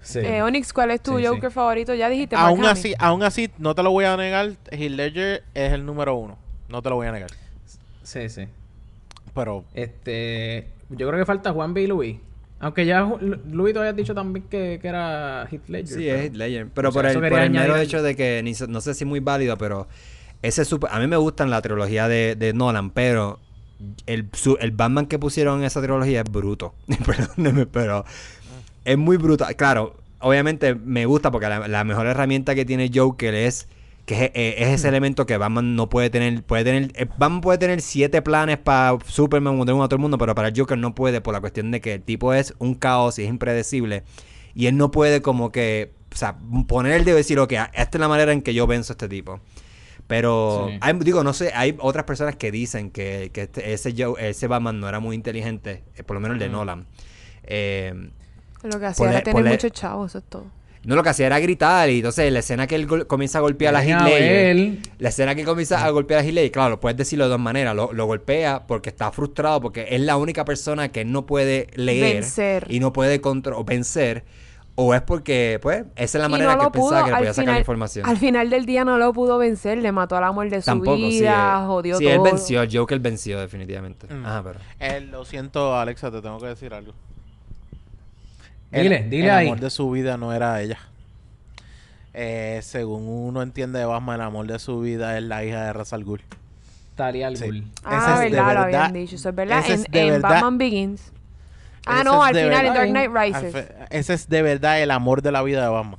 Sí. 0.00 0.18
Eh, 0.18 0.42
Onyx, 0.42 0.72
¿cuál 0.72 0.90
es 0.90 1.02
tu 1.02 1.16
Sí, 1.16 1.22
sí. 1.22 1.26
Joker 1.26 1.50
favorito? 1.50 1.94
Ya 1.94 2.08
dijiste 2.08 2.36
Mark 2.36 2.48
Aún 2.48 2.58
Hamill. 2.60 2.70
así, 2.70 2.94
aún 2.98 3.22
así, 3.22 3.50
no 3.58 3.74
te 3.74 3.82
lo 3.82 3.90
voy 3.90 4.04
a 4.04 4.16
negar, 4.16 4.52
Heath 4.70 4.90
Ledger 4.90 5.44
es 5.54 5.72
el 5.72 5.86
número 5.86 6.14
uno. 6.16 6.36
No 6.68 6.82
te 6.82 6.90
lo 6.90 6.96
voy 6.96 7.06
a 7.06 7.12
negar. 7.12 7.30
sí, 8.02 8.28
sí. 8.28 8.46
Pero 9.34 9.64
Este, 9.74 10.68
yo 10.90 11.08
creo 11.08 11.18
que 11.20 11.26
falta 11.26 11.52
Juan 11.52 11.74
B. 11.74 11.86
Luis. 11.88 12.18
Aunque 12.60 12.86
ya 12.86 13.02
Luis 13.50 13.74
tú 13.74 13.80
habías 13.80 13.96
dicho 13.96 14.14
también 14.14 14.46
que, 14.48 14.78
que 14.80 14.88
era 14.88 15.46
Heath 15.50 15.68
Ledger. 15.68 15.86
Sí, 15.98 16.04
pero- 16.06 16.16
es 16.18 16.24
Heath 16.24 16.34
Ledger. 16.34 16.66
Pero 16.74 16.88
o 16.88 16.92
sea, 16.92 17.02
por 17.02 17.10
el, 17.10 17.30
por 17.30 17.38
el 17.40 17.50
mero 17.50 17.76
hecho 17.76 18.02
de 18.02 18.16
que, 18.16 18.40
ni 18.42 18.52
no 18.68 18.80
sé 18.80 18.94
si 18.94 19.04
muy 19.04 19.20
válido, 19.20 19.58
pero 19.58 19.86
ese 20.42 20.64
super, 20.64 20.90
a 20.92 20.98
mí 20.98 21.06
me 21.06 21.16
gustan 21.16 21.50
la 21.50 21.60
trilogía 21.62 22.08
de, 22.08 22.36
de 22.36 22.52
Nolan, 22.54 22.90
pero 22.90 23.38
el, 24.06 24.28
su- 24.32 24.56
el 24.60 24.70
Batman 24.70 25.06
que 25.06 25.18
pusieron 25.18 25.58
en 25.60 25.64
esa 25.66 25.80
trilogía 25.82 26.20
es 26.22 26.30
bruto. 26.30 26.74
Perdóneme, 27.06 27.66
pero 27.66 28.04
es 28.84 28.96
muy 28.96 29.16
bruto. 29.18 29.46
Claro, 29.56 29.96
obviamente 30.20 30.74
me 30.74 31.04
gusta 31.06 31.30
porque 31.30 31.48
la, 31.48 31.66
la 31.68 31.84
mejor 31.84 32.06
herramienta 32.06 32.54
que 32.54 32.64
tiene 32.64 32.90
Joker 32.94 33.34
es 33.34 33.68
que 34.06 34.14
es, 34.26 34.30
eh, 34.34 34.54
es 34.58 34.68
ese 34.68 34.88
elemento 34.88 35.24
que 35.26 35.36
Batman 35.38 35.76
no 35.76 35.88
puede 35.88 36.10
tener. 36.10 36.42
Puede 36.42 36.64
tener 36.64 36.90
eh, 36.94 37.06
Batman 37.16 37.40
puede 37.40 37.58
tener 37.58 37.80
siete 37.80 38.20
planes 38.22 38.58
para 38.58 38.98
Superman, 39.06 39.56
Wonder 39.56 39.74
Woman, 39.74 39.88
todo 39.88 39.96
el 39.96 40.02
mundo, 40.02 40.18
pero 40.18 40.34
para 40.34 40.48
el 40.48 40.54
Joker 40.58 40.76
no 40.78 40.94
puede 40.94 41.20
por 41.20 41.32
la 41.34 41.40
cuestión 41.40 41.70
de 41.70 41.80
que 41.80 41.94
el 41.94 42.02
tipo 42.02 42.34
es 42.34 42.54
un 42.58 42.74
caos 42.74 43.18
y 43.18 43.22
es 43.24 43.28
impredecible. 43.28 44.04
Y 44.54 44.66
él 44.66 44.76
no 44.76 44.90
puede 44.90 45.22
como 45.22 45.50
que, 45.50 45.92
o 46.12 46.16
sea, 46.16 46.36
poner 46.68 46.92
el 46.92 47.04
dedo 47.04 47.16
y 47.16 47.20
decir, 47.20 47.38
ok, 47.38 47.52
esta 47.72 47.96
es 47.96 48.00
la 48.00 48.08
manera 48.08 48.32
en 48.32 48.42
que 48.42 48.54
yo 48.54 48.66
venzo 48.66 48.92
a 48.92 48.94
este 48.94 49.08
tipo. 49.08 49.40
Pero, 50.06 50.66
Sí. 50.70 50.78
hay- 50.82 50.92
digo, 51.00 51.24
no 51.24 51.32
sé, 51.32 51.52
hay 51.54 51.74
otras 51.80 52.04
personas 52.04 52.36
que 52.36 52.50
dicen 52.50 52.90
que, 52.90 53.30
que 53.32 53.42
este- 53.42 53.72
ese, 53.72 53.94
Joe- 53.96 54.16
ese 54.28 54.46
Batman 54.48 54.78
no 54.78 54.88
era 54.88 55.00
muy 55.00 55.16
inteligente, 55.16 55.82
eh, 55.96 56.02
por 56.02 56.14
lo 56.14 56.20
menos 56.20 56.34
el 56.34 56.40
de 56.40 56.48
Nolan. 56.50 56.86
Eh, 57.42 58.10
Lo 58.62 58.78
que 58.78 58.86
hacía 58.86 59.10
era 59.10 59.22
tener 59.22 59.44
muchos 59.44 59.72
chavos, 59.72 60.10
eso 60.12 60.18
es 60.18 60.24
todo. 60.24 60.44
No, 60.84 60.94
lo 60.96 61.02
que 61.02 61.08
hacía 61.08 61.26
era 61.26 61.38
gritar 61.40 61.88
y 61.90 61.96
entonces 61.98 62.32
la 62.32 62.40
escena 62.40 62.66
que 62.66 62.74
él 62.74 63.06
comienza 63.06 63.38
a 63.38 63.40
golpear 63.40 63.74
a 63.74 63.80
Ven 63.80 63.88
Heath 63.90 64.00
a 64.00 64.04
Ledger, 64.08 64.56
ver. 64.56 64.78
la 64.98 65.08
escena 65.08 65.34
que 65.34 65.44
comienza 65.44 65.84
a 65.84 65.90
golpear 65.90 66.20
a 66.20 66.22
Ledger, 66.22 66.50
claro, 66.50 66.70
lo 66.70 66.80
puedes 66.80 66.96
decirlo 66.98 67.24
de 67.24 67.30
dos 67.30 67.40
maneras, 67.40 67.74
lo, 67.74 67.92
lo 67.92 68.06
golpea 68.06 68.66
porque 68.66 68.90
está 68.90 69.10
frustrado 69.12 69.60
porque 69.60 69.86
es 69.90 70.00
la 70.00 70.16
única 70.16 70.44
persona 70.44 70.90
que 70.92 71.00
él 71.02 71.12
no 71.12 71.26
puede 71.26 71.68
leer 71.74 72.14
Vencer. 72.22 72.66
y 72.68 72.80
no 72.80 72.92
puede 72.92 73.20
contro- 73.20 73.58
o 73.58 73.64
vencer 73.64 74.24
o 74.76 74.92
es 74.92 75.02
porque 75.02 75.60
pues 75.62 75.84
esa 75.94 76.18
es 76.18 76.22
la 76.22 76.28
manera 76.28 76.56
no 76.56 76.58
que 76.58 76.62
lo 76.64 76.66
él 76.66 76.72
pensaba 76.72 76.90
pudo, 76.90 77.04
que 77.04 77.10
le 77.10 77.14
al 77.14 77.20
podía 77.20 77.32
sacar 77.32 77.44
la 77.46 77.50
final- 77.52 77.60
información. 77.60 78.06
Al 78.08 78.16
final 78.16 78.50
del 78.50 78.66
día 78.66 78.84
no 78.84 78.98
lo 78.98 79.12
pudo 79.12 79.38
vencer, 79.38 79.78
le 79.78 79.92
mató 79.92 80.16
al 80.16 80.24
amor 80.24 80.50
de 80.50 80.60
su 80.62 80.66
Tampoco, 80.66 80.96
sí, 80.96 81.02
vida, 81.20 81.60
eh, 81.62 81.66
jodió 81.66 81.96
sí, 81.98 82.04
todo. 82.04 82.12
él 82.14 82.20
venció, 82.24 82.62
el 82.62 82.76
Joker 82.76 82.98
venció 82.98 83.38
definitivamente. 83.40 84.12
Mm. 84.12 84.26
Ajá, 84.26 84.42
pero 84.42 84.58
Eh, 84.80 85.00
lo 85.00 85.24
siento, 85.24 85.76
Alexa, 85.78 86.10
te 86.10 86.20
tengo 86.20 86.38
que 86.40 86.46
decir 86.46 86.74
algo. 86.74 86.92
Dile, 88.82 88.96
el, 88.98 89.10
dile 89.10 89.24
el 89.24 89.30
ahí. 89.30 89.46
amor 89.46 89.60
de 89.60 89.70
su 89.70 89.90
vida 89.90 90.16
no 90.16 90.32
era 90.32 90.60
ella. 90.60 90.78
Eh, 92.12 92.60
según 92.62 93.08
uno 93.08 93.42
entiende 93.42 93.78
de 93.80 93.84
Batman, 93.86 94.16
el 94.20 94.26
amor 94.26 94.46
de 94.46 94.58
su 94.58 94.80
vida 94.80 95.16
es 95.18 95.24
la 95.24 95.44
hija 95.44 95.64
de 95.64 95.72
Ra's 95.72 95.92
al 95.92 96.04
Ghul. 96.04 96.20
Talia 96.94 97.26
al 97.26 97.36
Sí. 97.36 97.44
Ghul. 97.46 97.64
Ah, 97.82 97.96
Ese 97.96 98.12
es 98.26 98.32
de 98.32 98.36
verdad, 98.36 98.54
lo 98.54 98.60
habían 98.60 98.80
verdad- 98.82 98.92
dicho, 98.92 99.16
eso 99.16 99.28
es 99.28 99.34
verdad. 99.34 99.58
ese 99.60 99.72
En, 99.74 99.80
es 99.80 99.90
de 99.90 100.00
en 100.00 100.08
verdad- 100.14 100.28
Batman 100.30 100.58
Begins. 100.58 101.12
Ah, 101.86 101.96
Ese 101.96 102.04
no, 102.04 102.22
al 102.22 102.34
final 102.34 102.44
en 102.44 102.50
verdad 102.62 102.74
Dark 102.74 102.90
Knight 102.90 103.10
Rises. 103.44 103.66
Ese 103.90 104.14
es 104.14 104.28
de 104.28 104.42
verdad 104.42 104.80
el 104.80 104.90
amor 104.90 105.22
de 105.22 105.32
la 105.32 105.42
vida 105.42 105.62
de 105.62 105.68
Batman. 105.68 105.98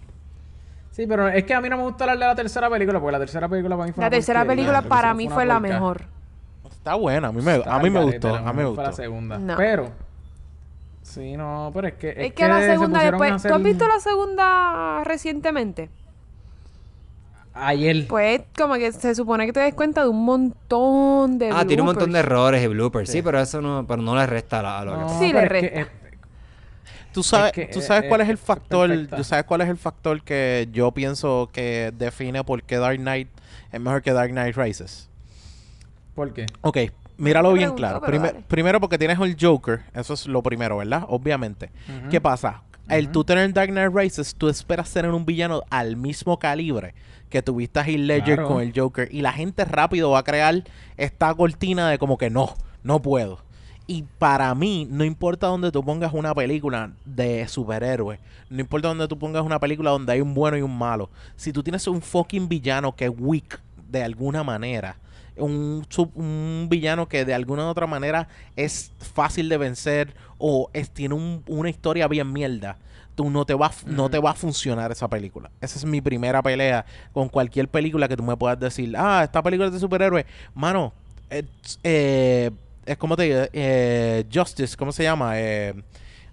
Sí, 0.91 1.05
pero 1.05 1.27
es 1.27 1.43
que 1.43 1.53
a 1.53 1.59
mí 1.59 1.67
no 1.67 1.75
me 1.77 1.83
gusta 1.83 2.05
hablar 2.05 2.17
de 2.17 2.25
la 2.25 2.35
tercera 2.35 2.69
película, 2.69 2.99
porque 3.01 3.11
la 3.11 3.19
tercera 3.19 3.49
película 3.49 3.75
para 3.75 3.87
mí 3.87 3.91
fue 3.93 4.03
La 4.03 4.09
tercera 4.09 4.45
película 4.45 4.81
La 4.81 4.87
para 4.87 5.13
mí 5.13 5.27
fue 5.27 5.45
la 5.45 5.55
porca. 5.59 5.73
mejor. 5.73 6.01
Está 6.71 6.95
buena, 6.95 7.27
a 7.27 7.31
mí 7.33 7.41
me, 7.41 7.61
a 7.65 7.79
mí 7.79 7.89
me 7.89 8.01
gustó, 8.03 8.33
a 8.33 8.39
mí 8.39 8.45
me 8.45 8.53
fue 8.53 8.75
la 8.83 8.89
gustó. 8.89 8.93
segunda. 8.93 9.37
No. 9.37 9.57
Pero... 9.57 9.91
Sí, 11.05 11.37
no, 11.37 11.71
pero 11.73 11.87
es 11.87 11.93
que... 11.93 12.09
Es, 12.17 12.33
que, 12.33 12.47
la 12.47 12.59
se 12.61 12.71
segunda 12.71 12.99
después... 13.03 13.31
hacer- 13.31 13.51
¿Tú 13.51 13.57
has 13.57 13.63
visto 13.63 13.87
la 13.87 13.99
segunda 13.99 15.03
recientemente? 15.05 15.89
Ayer. 17.53 18.05
Pues 18.07 18.41
como 18.57 18.73
que 18.75 18.91
se 18.91 19.15
supone 19.15 19.45
que 19.45 19.53
te 19.53 19.61
des 19.61 19.73
cuenta 19.75 20.01
de 20.03 20.09
un 20.09 20.25
montón 20.25 21.37
de 21.37 21.51
Ah, 21.51 21.63
tiene 21.65 21.83
un 21.83 21.85
montón 21.85 22.11
de 22.11 22.19
errores 22.19 22.61
y 22.61 22.67
bloopers, 22.67 23.09
sí, 23.09 23.21
pero 23.21 23.39
eso 23.39 23.61
no, 23.61 23.85
pero 23.87 24.01
no 24.01 24.13
le 24.15 24.25
resta 24.25 24.79
a, 24.79 24.83
lo 24.83 24.91
que 24.91 24.97
No, 24.97 25.07
pasa. 25.07 25.19
Sí, 25.19 25.31
le 25.31 25.41
es 25.43 25.43
que, 25.43 25.47
resta. 25.47 25.81
eh, 25.81 25.87
Tú 27.13 27.23
sabes, 27.23 27.53
que, 27.53 27.67
tú 27.67 27.79
eh, 27.79 27.81
sabes 27.81 28.05
cuál 28.09 28.21
es 28.21 28.29
el 28.29 28.37
factor, 28.37 28.89
perfecta. 28.89 29.15
tú 29.15 29.23
sabes 29.23 29.45
cuál 29.45 29.61
es 29.61 29.69
el 29.69 29.77
factor 29.77 30.21
que 30.21 30.67
yo 30.73 30.91
pienso 30.91 31.49
que 31.53 31.93
define 31.97 32.43
por 32.43 32.61
qué 32.63 32.75
Dark 32.77 32.97
Knight 32.97 33.29
es 33.71 33.79
mejor 33.79 34.01
que 34.01 34.11
Dark 34.11 34.31
Knight 34.31 34.57
Rises. 34.57 35.07
¿Por 36.13 36.33
qué? 36.33 36.45
Ok, 36.61 36.77
míralo 37.17 37.53
bien 37.53 37.73
pregunto, 37.73 37.77
claro. 37.77 38.01
Primer- 38.01 38.43
primero 38.47 38.79
porque 38.79 38.97
tienes 38.97 39.19
el 39.19 39.35
Joker, 39.39 39.81
eso 39.93 40.13
es 40.13 40.27
lo 40.27 40.41
primero, 40.43 40.77
¿verdad? 40.77 41.03
Obviamente. 41.07 41.71
¿Qué 42.09 42.19
pasa? 42.21 42.63
El 42.87 43.09
tú 43.09 43.23
tener 43.23 43.51
Dark 43.53 43.71
Knight 43.71 43.91
Rises, 43.95 44.35
tú 44.35 44.47
esperas 44.47 44.91
tener 44.91 45.11
un 45.11 45.25
villano 45.25 45.63
al 45.71 45.95
mismo 45.97 46.37
calibre 46.37 46.93
que 47.29 47.41
tuviste 47.41 47.79
a 47.79 47.83
Heath 47.83 47.99
Ledger 47.99 48.35
Claro. 48.35 48.47
con 48.47 48.61
el 48.61 48.71
Joker. 48.75 49.07
Y 49.11 49.21
la 49.21 49.33
gente 49.33 49.65
rápido 49.65 50.11
va 50.11 50.19
a 50.19 50.23
crear 50.23 50.63
esta 50.95 51.33
cortina 51.33 51.89
de 51.89 51.97
como 51.97 52.17
que 52.19 52.29
no, 52.29 52.53
no 52.83 53.01
puedo. 53.01 53.39
Y 53.87 54.03
para 54.19 54.53
mí, 54.55 54.87
no 54.89 55.03
importa 55.03 55.47
donde 55.47 55.71
tú 55.71 55.83
pongas 55.83 56.13
una 56.13 56.33
película 56.35 56.91
de 57.05 57.47
superhéroes, 57.47 58.19
no 58.49 58.59
importa 58.61 58.87
donde 58.87 59.07
tú 59.07 59.17
pongas 59.17 59.43
una 59.43 59.59
película 59.59 59.91
donde 59.91 60.11
hay 60.13 60.21
un 60.21 60.33
bueno 60.33 60.57
y 60.57 60.61
un 60.61 60.75
malo, 60.77 61.09
si 61.35 61.51
tú 61.51 61.61
tienes 61.63 61.85
un 61.87 62.01
fucking 62.01 62.47
villano 62.47 62.95
que 62.95 63.05
es 63.05 63.11
weak 63.17 63.59
de 63.89 64.03
alguna 64.03 64.43
manera, 64.43 64.97
un, 65.37 65.85
sub- 65.89 66.11
un 66.15 66.67
villano 66.69 67.07
que 67.07 67.25
de 67.25 67.33
alguna 67.33 67.65
u 67.65 67.69
otra 67.69 67.87
manera 67.87 68.27
es 68.55 68.91
fácil 68.99 69.49
de 69.49 69.57
vencer 69.57 70.13
o 70.37 70.69
es, 70.73 70.89
tiene 70.89 71.15
un- 71.15 71.43
una 71.47 71.69
historia 71.69 72.07
bien 72.07 72.31
mierda, 72.31 72.77
tú 73.15 73.29
no 73.29 73.45
te 73.45 73.53
va 73.53 73.71
no 73.85 74.09
te 74.09 74.19
va 74.19 74.31
a 74.31 74.33
funcionar 74.33 74.91
esa 74.91 75.07
película. 75.07 75.49
Esa 75.61 75.77
es 75.79 75.85
mi 75.85 76.01
primera 76.01 76.41
pelea 76.43 76.85
con 77.13 77.29
cualquier 77.29 77.67
película 77.69 78.07
que 78.07 78.17
tú 78.17 78.23
me 78.23 78.35
puedas 78.37 78.59
decir, 78.59 78.93
ah, 78.97 79.21
esta 79.23 79.41
película 79.43 79.67
es 79.67 79.73
de 79.73 79.79
superhéroes. 79.79 80.25
Mano, 80.53 80.93
es, 81.29 81.45
eh, 81.83 82.51
es 82.85 82.97
como 82.97 83.15
te 83.15 83.23
digo, 83.23 83.39
eh, 83.53 84.25
Justice, 84.33 84.75
¿cómo 84.77 84.91
se 84.91 85.03
llama? 85.03 85.39
Eh, 85.39 85.73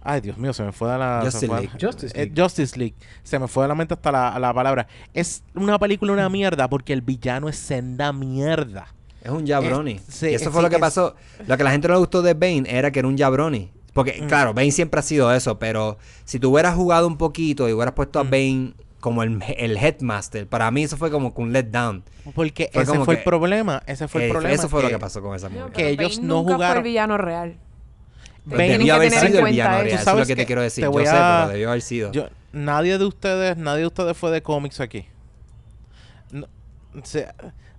ay, 0.04 0.20
Dios 0.20 0.36
mío, 0.38 0.52
se 0.52 0.62
me 0.62 0.72
fue 0.72 0.90
de 0.90 0.98
la... 0.98 1.20
Justice 1.24 1.48
League. 1.48 1.70
Justice 1.80 2.12
eh, 2.14 2.26
League. 2.26 2.42
Justice 2.42 2.78
League. 2.78 2.94
Se 3.22 3.38
me 3.38 3.48
fue 3.48 3.64
de 3.64 3.68
la 3.68 3.74
mente 3.74 3.94
hasta 3.94 4.12
la, 4.12 4.38
la 4.38 4.52
palabra. 4.54 4.86
Es 5.14 5.42
una 5.54 5.78
película 5.78 6.12
una 6.12 6.28
mierda 6.28 6.68
porque 6.68 6.92
el 6.92 7.02
villano 7.02 7.48
es 7.48 7.56
senda 7.56 8.12
mierda. 8.12 8.86
Es 9.22 9.30
un 9.30 9.46
jabroni. 9.46 9.92
Es- 9.92 10.02
sí, 10.14 10.26
y 10.30 10.34
eso 10.34 10.46
es- 10.48 10.50
fue 10.50 10.62
lo 10.62 10.68
que 10.68 10.76
es- 10.76 10.80
pasó. 10.80 11.14
Lo 11.46 11.56
que 11.56 11.62
a 11.62 11.64
la 11.64 11.70
gente 11.72 11.88
no 11.88 11.94
le 11.94 12.00
gustó 12.00 12.22
de 12.22 12.34
Bane 12.34 12.64
era 12.66 12.90
que 12.90 12.98
era 12.98 13.08
un 13.08 13.16
jabroni. 13.16 13.70
Porque, 13.94 14.20
Mm. 14.22 14.26
claro, 14.26 14.54
Bane 14.54 14.72
siempre 14.72 15.00
ha 15.00 15.02
sido 15.02 15.32
eso, 15.34 15.58
pero 15.58 15.98
si 16.24 16.38
tú 16.40 16.50
hubieras 16.52 16.74
jugado 16.74 17.06
un 17.06 17.18
poquito 17.18 17.68
y 17.68 17.72
hubieras 17.72 17.94
puesto 17.94 18.18
a 18.20 18.24
Mm. 18.24 18.30
Bane 18.30 18.72
como 19.00 19.22
el, 19.22 19.42
el 19.58 19.76
headmaster, 19.76 20.46
para 20.46 20.70
mí 20.70 20.84
eso 20.84 20.96
fue 20.96 21.10
como 21.10 21.34
que 21.34 21.40
un 21.42 21.52
letdown. 21.52 22.02
Porque 22.34 22.70
Fue 22.72 22.82
ese 22.84 22.98
fue 23.00 23.14
el 23.14 23.20
que- 23.20 23.24
problema. 23.24 23.82
Ese 23.86 24.06
fue 24.08 24.22
el 24.22 24.28
Eh, 24.28 24.30
problema. 24.32 24.54
eso 24.54 24.68
fue 24.68 24.82
lo 24.82 24.88
que 24.88 24.98
pasó 24.98 25.20
con 25.20 25.34
esa 25.36 25.48
movie. 25.48 25.72
que 25.72 25.90
ellos 25.90 26.16
Bane 26.16 26.26
no 26.28 26.34
nunca 26.36 26.46
fue 26.48 26.54
jugaron- 26.56 26.76
el 26.78 26.82
villano 26.84 27.18
real. 27.18 27.56
Bane- 28.44 28.56
Tienen 28.64 28.78
debió 28.78 28.94
haber 28.94 29.10
sido 29.12 29.38
el 29.38 29.44
villano 29.52 29.76
eso. 29.82 29.96
eso 29.96 30.10
es 30.10 30.16
lo 30.18 30.26
que 30.26 30.36
te 30.36 30.46
quiero 30.46 30.62
decir. 30.62 30.82
te 30.82 30.86
Yo 30.86 30.90
voy 30.92 31.04
sé, 31.06 31.10
a- 31.12 31.40
pero 31.44 31.52
debió 31.52 31.68
haber 31.70 31.82
sido. 31.82 32.10
Yo, 32.12 32.28
nadie 32.52 32.98
de 32.98 33.04
ustedes, 33.04 33.56
nadie 33.56 33.80
de 33.82 33.86
ustedes 33.86 34.16
fue 34.16 34.30
de 34.30 34.42
cómics 34.42 34.80
aquí. 34.80 35.06
No, 36.32 36.46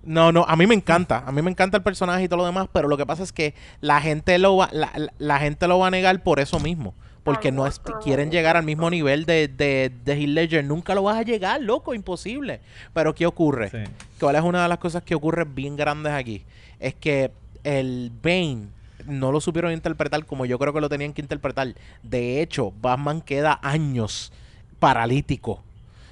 no, 0.06 0.32
no, 0.32 0.44
a 0.48 0.56
mí 0.56 0.68
me 0.68 0.76
encanta, 0.76 1.24
a 1.26 1.32
mí 1.32 1.42
me 1.42 1.50
encanta 1.52 1.78
el 1.78 1.84
personaje 1.84 2.24
y 2.24 2.28
todo 2.28 2.38
lo 2.38 2.46
demás, 2.46 2.68
pero 2.72 2.88
lo 2.88 2.98
que 2.98 3.06
pasa 3.06 3.24
es 3.24 3.32
que 3.32 3.54
la 3.82 4.02
gente 4.02 4.38
lo 4.38 4.58
va, 4.58 4.70
la, 4.72 4.92
la- 4.96 5.14
la 5.18 5.40
gente 5.40 5.68
lo 5.68 5.80
va 5.80 5.88
a 5.88 5.92
negar 5.92 6.22
por 6.24 6.40
eso 6.40 6.60
mismo. 6.60 6.94
Porque 7.24 7.54
no 7.54 7.66
es- 7.66 7.80
quieren 8.04 8.32
llegar 8.32 8.58
al 8.58 8.64
mismo 8.64 8.90
nivel 8.90 9.24
de, 9.26 9.48
de, 9.48 9.94
de 10.04 10.14
Heath 10.14 10.28
Ledger. 10.28 10.66
Nunca 10.66 10.94
lo 10.94 11.04
vas 11.04 11.18
a 11.18 11.22
llegar, 11.22 11.62
loco, 11.62 11.94
imposible. 11.94 12.60
Pero 12.94 13.16
¿qué 13.16 13.26
ocurre? 13.26 13.70
Sí. 13.70 13.78
¿Cuál 14.20 14.36
es 14.36 14.42
una 14.42 14.64
de 14.64 14.68
las 14.68 14.78
cosas 14.78 15.04
que 15.04 15.16
ocurre 15.16 15.46
bien 15.46 15.78
grandes 15.78 16.12
aquí? 16.12 16.44
Es 16.82 16.94
que 16.96 17.32
el 17.64 18.12
Bane 18.22 18.68
no 19.06 19.32
lo 19.32 19.42
supieron 19.42 19.72
interpretar 19.72 20.26
como 20.26 20.46
yo 20.46 20.58
creo 20.60 20.74
que 20.74 20.82
lo 20.82 20.90
tenían 20.90 21.14
que 21.14 21.22
interpretar. 21.22 21.74
De 22.04 22.42
hecho, 22.42 22.72
Batman 22.82 23.22
queda 23.22 23.60
años 23.62 24.32
paralítico. 24.80 25.62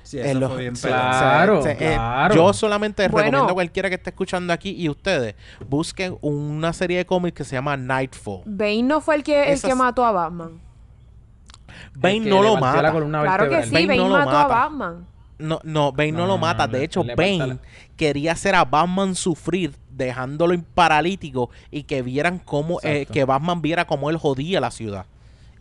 Sí, 0.04 0.20
en 0.20 0.40
los- 0.42 0.58
bien 0.58 0.74
pelado. 0.76 1.10
Claro, 1.62 1.68
eh, 1.68 1.76
claro. 1.78 2.36
yo 2.36 2.52
solamente 2.54 3.08
Bueno. 3.08 3.26
recomiendo 3.28 3.52
a 3.52 3.54
cualquiera 3.54 3.88
que 3.88 3.96
esté 3.96 4.10
escuchando 4.10 4.52
aquí 4.52 4.72
y 4.72 4.90
ustedes 4.90 5.36
busquen 5.70 6.18
una 6.22 6.74
serie 6.74 6.98
de 6.98 7.06
cómics 7.06 7.36
que 7.38 7.44
se 7.46 7.56
llama 7.56 7.78
Nightfall. 7.78 8.42
Bane 8.46 8.84
no 8.84 9.00
fue 9.00 9.16
el 9.16 9.24
que, 9.24 9.54
el 9.54 9.62
que 9.62 9.74
mató 9.76 10.04
a 10.04 10.12
Batman. 10.12 10.60
Bane 11.96 12.18
El 12.18 12.24
que 12.26 12.30
no 12.30 12.42
lo 12.44 12.54
la 12.56 12.60
mata. 12.60 12.92
Claro 12.92 13.50
que 13.50 13.64
sí, 13.64 13.72
Bane 13.74 13.88
Bane, 13.88 13.98
no 14.00 14.08
lo 14.10 14.18
mató 14.18 14.30
a 14.32 14.44
mata. 14.44 14.48
Batman. 14.48 15.08
No, 15.40 15.60
no, 15.64 15.92
Bane 15.92 16.12
no, 16.12 16.18
No, 16.20 16.28
lo 16.28 16.38
mata. 16.38 16.68
no, 16.68 16.74
de 16.74 16.84
hecho, 16.84 17.04
Bane 17.04 17.58
quería 17.96 18.34
hacer 18.34 18.54
a 18.56 18.66
Batman 18.66 19.16
sufrir, 19.16 19.74
dejándolo 20.06 20.54
en 20.54 20.62
paralítico 20.64 21.50
y 21.72 21.84
que 21.84 22.02
vieran 22.02 22.40
cómo, 22.40 22.80
eh, 22.84 23.06
que 23.12 23.24
Batman 23.26 23.62
viera 23.62 23.86
cómo 23.86 24.10
él 24.10 24.18
jodía 24.18 24.60
la 24.62 24.72
ciudad. 24.72 25.06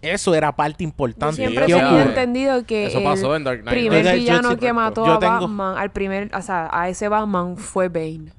Eso 0.03 0.35
era 0.35 0.57
parte 0.57 0.83
Yo 0.83 0.89
importante. 0.89 1.37
siempre 1.37 1.67
Sí, 1.67 1.69
¿Qué 1.69 1.75
o 1.75 1.79
sea, 1.79 1.87
tenía 1.89 2.01
ocurre? 2.03 2.11
entendido 2.21 2.65
que 2.65 2.87
Eso 2.87 2.99
el 2.99 3.05
pasó 3.05 3.37
en 3.37 3.45
Dark 3.45 3.61
Knight. 3.63 3.79
primer 3.79 4.03
Yo- 4.05 4.11
yo- 4.11 4.17
villano 4.17 4.51
yo- 4.53 4.59
que 4.59 4.73
mató 4.73 5.05
yo 5.07 5.13
a 5.13 5.19
tengo- 5.19 5.41
Batman, 5.41 5.77
al 5.77 5.91
primer, 5.91 6.35
o 6.35 6.41
sea, 6.43 6.71
a 6.73 6.89
ese 6.89 7.09
Batman 7.09 7.57
fue 7.59 7.89
Bane. 7.89 8.33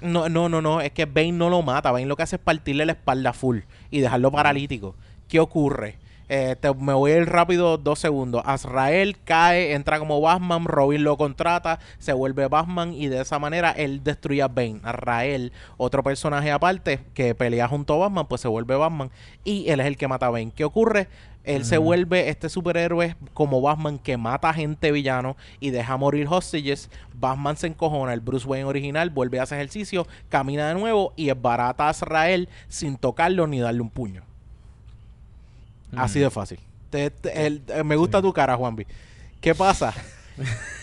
No, 0.00 0.28
no, 0.28 0.48
no, 0.48 0.60
no, 0.60 0.80
es 0.80 0.90
que 0.92 1.06
Bane 1.06 1.32
no 1.32 1.50
lo 1.50 1.62
mata. 1.62 1.90
Bane 1.92 2.06
lo 2.06 2.16
que 2.16 2.22
hace 2.24 2.36
es 2.36 2.42
partirle 2.42 2.84
la 2.86 2.92
espalda 2.92 3.32
full 3.32 3.58
y 3.90 4.00
dejarlo 4.00 4.30
paralítico. 4.32 4.94
¿Qué 5.28 5.38
ocurre? 5.40 5.98
Eh, 6.28 6.56
te- 6.60 6.74
me 6.74 6.92
voy 6.92 7.12
a 7.12 7.16
ir 7.18 7.28
rápido 7.28 7.78
dos 7.78 7.98
segundos. 7.98 8.42
Azrael 8.44 9.16
cae, 9.24 9.72
entra 9.72 9.98
como 9.98 10.20
Batman, 10.20 10.64
Robin 10.64 11.04
lo 11.04 11.16
contrata, 11.16 11.78
se 11.98 12.12
vuelve 12.12 12.48
Batman 12.48 12.92
y 12.92 13.06
de 13.08 13.20
esa 13.22 13.38
manera 13.38 13.70
él 13.70 14.02
destruye 14.04 14.42
a 14.42 14.48
Bane. 14.48 14.80
Azrael, 14.82 15.52
otro 15.76 16.02
personaje 16.02 16.50
aparte 16.50 17.00
que 17.14 17.34
pelea 17.34 17.66
junto 17.68 17.94
a 17.94 17.98
Batman, 17.98 18.26
pues 18.26 18.40
se 18.42 18.48
vuelve 18.48 18.76
Batman 18.76 19.10
y 19.44 19.68
él 19.70 19.80
es 19.80 19.86
el 19.86 19.96
que 19.96 20.08
mata 20.08 20.26
a 20.26 20.30
Bane. 20.30 20.52
¿Qué 20.54 20.64
ocurre? 20.64 21.08
Él 21.44 21.64
se 21.64 21.78
vuelve 21.78 22.28
este 22.28 22.50
superhéroe 22.50 23.16
como 23.32 23.62
Batman 23.62 23.98
que 23.98 24.18
mata 24.18 24.52
gente 24.52 24.92
villano 24.92 25.34
y 25.60 25.70
deja 25.70 25.96
morir 25.96 26.26
hostages. 26.28 26.90
Batman 27.14 27.56
se 27.56 27.68
encojona, 27.68 28.12
el 28.12 28.20
Bruce 28.20 28.46
Wayne 28.46 28.66
original 28.66 29.08
vuelve 29.08 29.40
a 29.40 29.44
hacer 29.44 29.56
ejercicio, 29.56 30.06
camina 30.28 30.68
de 30.68 30.74
nuevo 30.74 31.14
y 31.16 31.30
esbarata 31.30 31.86
a 31.86 31.88
Azrael 31.90 32.50
sin 32.68 32.98
tocarlo 32.98 33.46
ni 33.46 33.60
darle 33.60 33.80
un 33.80 33.88
puño. 33.88 34.24
Así 35.96 36.20
de 36.20 36.30
fácil. 36.30 36.58
Te- 36.90 37.10
te- 37.10 37.46
el- 37.46 37.62
me 37.84 37.96
gusta 37.96 38.20
tu 38.22 38.32
cara, 38.32 38.56
Juanvi. 38.56 38.86
¿Qué 39.40 39.54
pasa? 39.54 39.92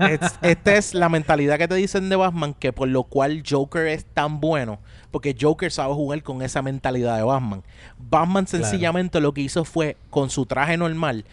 Es- 0.00 0.34
esta 0.42 0.76
es 0.76 0.92
la 0.92 1.08
mentalidad 1.08 1.56
que 1.56 1.66
te 1.66 1.74
dicen 1.76 2.10
de 2.10 2.16
Batman, 2.16 2.52
que 2.52 2.74
por 2.74 2.88
lo 2.88 3.04
cual 3.04 3.42
Joker 3.48 3.86
es 3.86 4.04
tan 4.04 4.38
bueno, 4.38 4.80
porque 5.10 5.34
Joker 5.40 5.72
sabe 5.72 5.94
jugar 5.94 6.22
con 6.22 6.42
esa 6.42 6.60
mentalidad 6.60 7.16
de 7.16 7.22
Batman. 7.22 7.62
Batman 7.98 8.46
sencillamente 8.46 9.18
lo 9.18 9.32
que 9.32 9.40
hizo 9.40 9.64
fue, 9.64 9.96
con 10.10 10.28
su 10.28 10.44
traje 10.44 10.76
normal, 10.76 11.24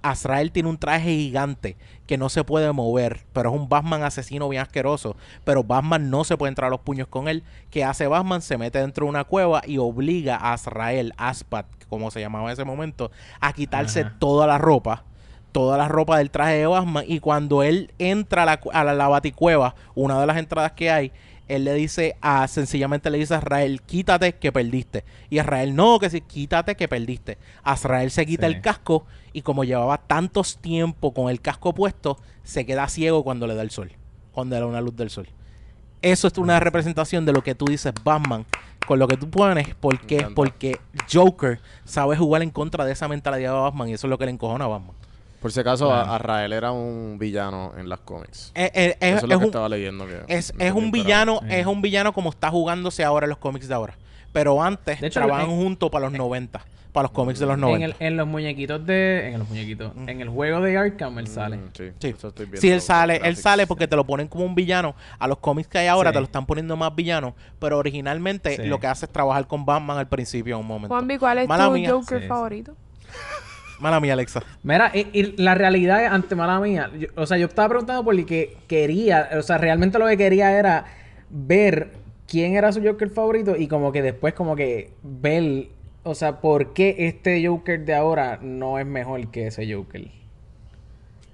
Azrael 0.00 0.52
tiene 0.52 0.70
un 0.70 0.78
traje 0.78 1.10
gigante 1.10 1.76
que 2.06 2.16
no 2.16 2.30
se 2.30 2.44
puede 2.44 2.72
mover, 2.72 3.20
pero 3.34 3.50
es 3.54 3.60
un 3.60 3.68
Batman 3.68 4.04
asesino 4.04 4.48
bien 4.48 4.62
asqueroso, 4.62 5.14
pero 5.44 5.62
Batman 5.62 6.08
no 6.08 6.24
se 6.24 6.38
puede 6.38 6.48
entrar 6.48 6.68
a 6.68 6.70
los 6.70 6.80
puños 6.80 7.08
con 7.08 7.28
él. 7.28 7.42
¿Qué 7.70 7.84
hace 7.84 8.06
Batman? 8.06 8.40
Se 8.40 8.56
mete 8.56 8.78
dentro 8.78 9.04
de 9.04 9.10
una 9.10 9.24
cueva 9.24 9.60
y 9.66 9.76
obliga 9.76 10.36
a 10.36 10.54
Azrael, 10.54 11.12
Aspat, 11.18 11.66
como 11.90 12.10
se 12.10 12.20
llamaba 12.20 12.46
en 12.46 12.52
ese 12.54 12.64
momento, 12.64 13.10
a 13.40 13.52
quitarse 13.52 14.00
Ajá. 14.00 14.16
toda 14.18 14.46
la 14.46 14.56
ropa 14.56 15.04
toda 15.52 15.76
la 15.76 15.88
ropa 15.88 16.16
del 16.18 16.30
traje 16.30 16.58
de 16.58 16.66
Batman 16.68 17.04
y 17.08 17.18
cuando 17.18 17.64
él 17.64 17.90
entra 17.98 18.44
a 18.44 18.46
la, 18.46 18.60
a 18.72 18.84
la, 18.84 18.94
la 18.94 19.08
baticueva, 19.08 19.74
una 19.96 20.20
de 20.20 20.24
las 20.24 20.36
entradas 20.36 20.70
que 20.72 20.92
hay, 20.92 21.10
él 21.48 21.64
le 21.64 21.74
dice 21.74 22.14
a, 22.20 22.46
sencillamente 22.46 23.10
le 23.10 23.18
dice 23.18 23.34
a 23.34 23.38
Israel, 23.38 23.82
quítate 23.82 24.36
que 24.36 24.52
perdiste. 24.52 25.04
Y 25.28 25.40
Israel, 25.40 25.74
no, 25.74 25.98
que 25.98 26.08
sí, 26.08 26.20
quítate 26.20 26.76
que 26.76 26.86
perdiste. 26.86 27.36
Azrael 27.64 28.12
se 28.12 28.24
quita 28.26 28.46
Sí. 28.46 28.54
el 28.54 28.60
casco 28.60 29.06
y 29.32 29.42
como 29.42 29.64
llevaba 29.64 29.98
tantos 29.98 30.58
tiempo 30.58 31.12
con 31.12 31.28
el 31.28 31.40
casco 31.40 31.74
puesto, 31.74 32.16
se 32.44 32.64
queda 32.64 32.86
ciego 32.86 33.24
cuando 33.24 33.48
le 33.48 33.56
da 33.56 33.62
el 33.62 33.70
sol, 33.72 33.90
cuando 34.30 34.54
le 34.54 34.60
da 34.60 34.66
una 34.68 34.80
luz 34.80 34.94
del 34.94 35.10
sol. 35.10 35.26
Eso 36.02 36.28
es 36.28 36.38
una 36.38 36.58
representación 36.60 37.26
de 37.26 37.32
lo 37.32 37.42
que 37.42 37.54
tú 37.54 37.66
dices 37.66 37.92
Batman 38.02 38.46
con 38.86 38.98
lo 38.98 39.06
que 39.06 39.16
tú 39.16 39.28
pones. 39.30 39.74
¿Por 39.74 40.00
Me 40.00 40.06
qué? 40.06 40.16
encanta. 40.16 40.34
Porque 40.34 40.80
Joker 41.12 41.60
sabe 41.84 42.16
jugar 42.16 42.42
en 42.42 42.50
contra 42.50 42.84
de 42.84 42.92
esa 42.92 43.06
mentalidad 43.08 43.52
de 43.54 43.60
Batman 43.60 43.88
y 43.88 43.92
eso 43.94 44.06
es 44.06 44.10
lo 44.10 44.18
que 44.18 44.24
le 44.24 44.30
encojona 44.32 44.64
a 44.64 44.68
Batman. 44.68 44.96
Por 45.40 45.52
si 45.52 45.60
acaso, 45.60 45.86
Claro. 45.88 46.32
a- 46.32 46.44
era 46.44 46.70
un 46.72 47.16
villano 47.18 47.72
en 47.78 47.88
las 47.88 48.00
cómics. 48.00 48.52
Eh, 48.54 48.70
eh, 48.74 48.96
es, 49.00 49.16
Eso 49.16 49.16
es 49.16 49.22
es 49.22 49.28
lo 49.28 49.28
que 49.28 49.36
un, 49.36 49.44
estaba 49.44 49.68
leyendo. 49.70 50.06
Que 50.06 50.22
es, 50.28 50.52
es 50.58 50.72
un 50.72 50.90
villano, 50.90 51.40
Eh. 51.48 51.60
es 51.60 51.66
un 51.66 51.80
villano 51.80 52.12
como 52.12 52.28
está 52.30 52.50
jugándose 52.50 53.04
ahora 53.04 53.24
en 53.24 53.30
los 53.30 53.38
cómics 53.38 53.66
de 53.68 53.74
ahora. 53.74 53.94
Pero 54.32 54.62
antes 54.62 55.00
De 55.00 55.06
hecho, 55.08 55.20
trabajan 55.20 55.50
en- 55.50 55.56
juntos 55.56 55.90
para 55.90 56.04
los 56.06 56.12
90, 56.12 56.60
para 56.92 57.04
los 57.04 57.10
cómics 57.12 57.38
de 57.38 57.46
los 57.46 57.54
En, 57.54 57.60
90. 57.60 57.86
el- 57.86 57.94
en 58.06 58.16
los 58.16 58.26
muñequitos 58.26 58.84
de. 58.86 59.28
En 59.32 59.38
los 59.38 59.48
muñequitos. 59.48 59.92
En 60.06 60.20
el 60.20 60.28
juego 60.28 60.60
de 60.60 60.76
Arkham 60.76 61.18
él 61.18 61.26
sale. 61.28 61.56
Mm, 61.56 61.68
sí, 61.76 61.84
Sí. 61.98 62.08
eso 62.08 62.28
estoy 62.28 62.46
viendo 62.46 62.60
Sí, 62.60 62.70
él 62.70 62.80
sale, 62.80 63.20
él 63.24 63.36
sale 63.36 63.66
porque 63.66 63.86
te 63.88 63.96
lo 63.96 64.04
ponen 64.04 64.28
como 64.28 64.44
un 64.44 64.54
villano. 64.54 64.94
A 65.18 65.28
los 65.28 65.38
cómics 65.38 65.68
que 65.68 65.78
hay 65.78 65.86
ahora 65.86 66.10
Sí. 66.10 66.14
te 66.14 66.20
lo 66.20 66.24
están 66.24 66.46
poniendo 66.46 66.76
más 66.76 66.94
villano, 66.94 67.34
pero 67.58 67.78
originalmente 67.78 68.56
Sí. 68.56 68.62
lo 68.64 68.80
que 68.80 68.86
hace 68.88 69.06
es 69.06 69.12
trabajar 69.12 69.46
con 69.46 69.64
Batman 69.64 69.98
al 69.98 70.08
principio 70.08 70.56
en 70.56 70.60
un 70.62 70.66
momento. 70.66 70.88
Juanvi, 70.94 71.18
¿cuál 71.18 71.38
es 71.38 71.48
Mala 71.48 71.66
tu 71.66 71.72
mía. 71.72 71.90
Joker 71.90 72.18
Sí, 72.18 72.22
sí. 72.24 72.28
favorito? 72.28 72.74
Mala 73.80 73.98
mía, 74.00 74.12
Alexa. 74.12 74.42
Mira, 74.62 74.90
y, 74.94 75.06
y 75.18 75.34
la 75.42 75.54
realidad 75.54 76.04
es, 76.04 76.10
ante 76.10 76.34
mala 76.36 76.60
mía, 76.60 76.90
yo- 76.98 77.08
o 77.16 77.24
sea, 77.24 77.38
yo 77.38 77.46
estaba 77.46 77.68
preguntando 77.68 78.04
por 78.04 78.14
el 78.14 78.26
que 78.26 78.56
quería, 78.68 79.30
o 79.38 79.42
sea, 79.42 79.56
realmente 79.56 79.98
lo 79.98 80.06
que 80.06 80.18
quería 80.18 80.52
era 80.58 80.84
ver 81.30 81.92
quién 82.28 82.54
era 82.56 82.72
su 82.72 82.82
Joker 82.84 83.08
favorito 83.08 83.56
y 83.56 83.68
como 83.68 83.90
que 83.90 84.02
después 84.02 84.34
como 84.34 84.54
que 84.54 84.92
ver, 85.02 85.68
o 86.02 86.14
sea, 86.14 86.40
por 86.40 86.72
qué 86.72 86.96
este 86.98 87.46
Joker 87.46 87.84
de 87.84 87.94
ahora 87.94 88.38
no 88.42 88.78
es 88.78 88.86
mejor 88.86 89.28
que 89.30 89.46
ese 89.48 89.72
Joker. 89.72 90.08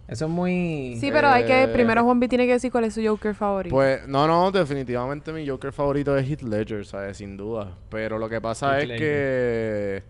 Eso 0.09 0.27
es 0.27 0.31
muy... 0.31 0.97
Sí, 1.01 1.11
pero 1.11 1.29
hay 1.29 1.45
que... 1.45 1.65
Eh, 1.65 1.69
Primero 1.69 2.05
Juanvi 2.05 2.29
tiene 2.29 2.47
que 2.47 2.53
decir 2.53 2.71
cuál 2.71 2.85
es 2.85 2.95
su 2.95 3.05
Joker 3.05 3.35
favorito. 3.35 3.75
Pues, 3.75 4.07
no, 4.07 4.27
no, 4.29 4.53
definitivamente 4.53 5.33
mi 5.33 5.47
Joker 5.49 5.73
favorito 5.73 6.17
es 6.17 6.29
Heath 6.29 6.43
Ledger, 6.43 6.87
¿sabes? 6.87 7.17
Sin 7.17 7.37
duda. 7.37 7.77
Pero 7.91 8.17
lo 8.19 8.29
que 8.29 8.41
pasa 8.41 8.77
Heath 8.77 8.83
es 8.83 8.89
Ledger. 8.89 8.99
que... 9.01 10.03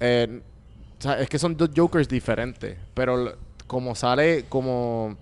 eh, 0.00 0.40
o 0.98 1.02
sea, 1.02 1.20
es 1.20 1.28
que 1.28 1.38
son 1.38 1.54
dos 1.54 1.70
Jokers 1.76 2.08
diferentes. 2.08 2.78
Pero 2.94 3.34
como 3.66 3.94
sale, 3.94 4.44
como... 4.48 5.16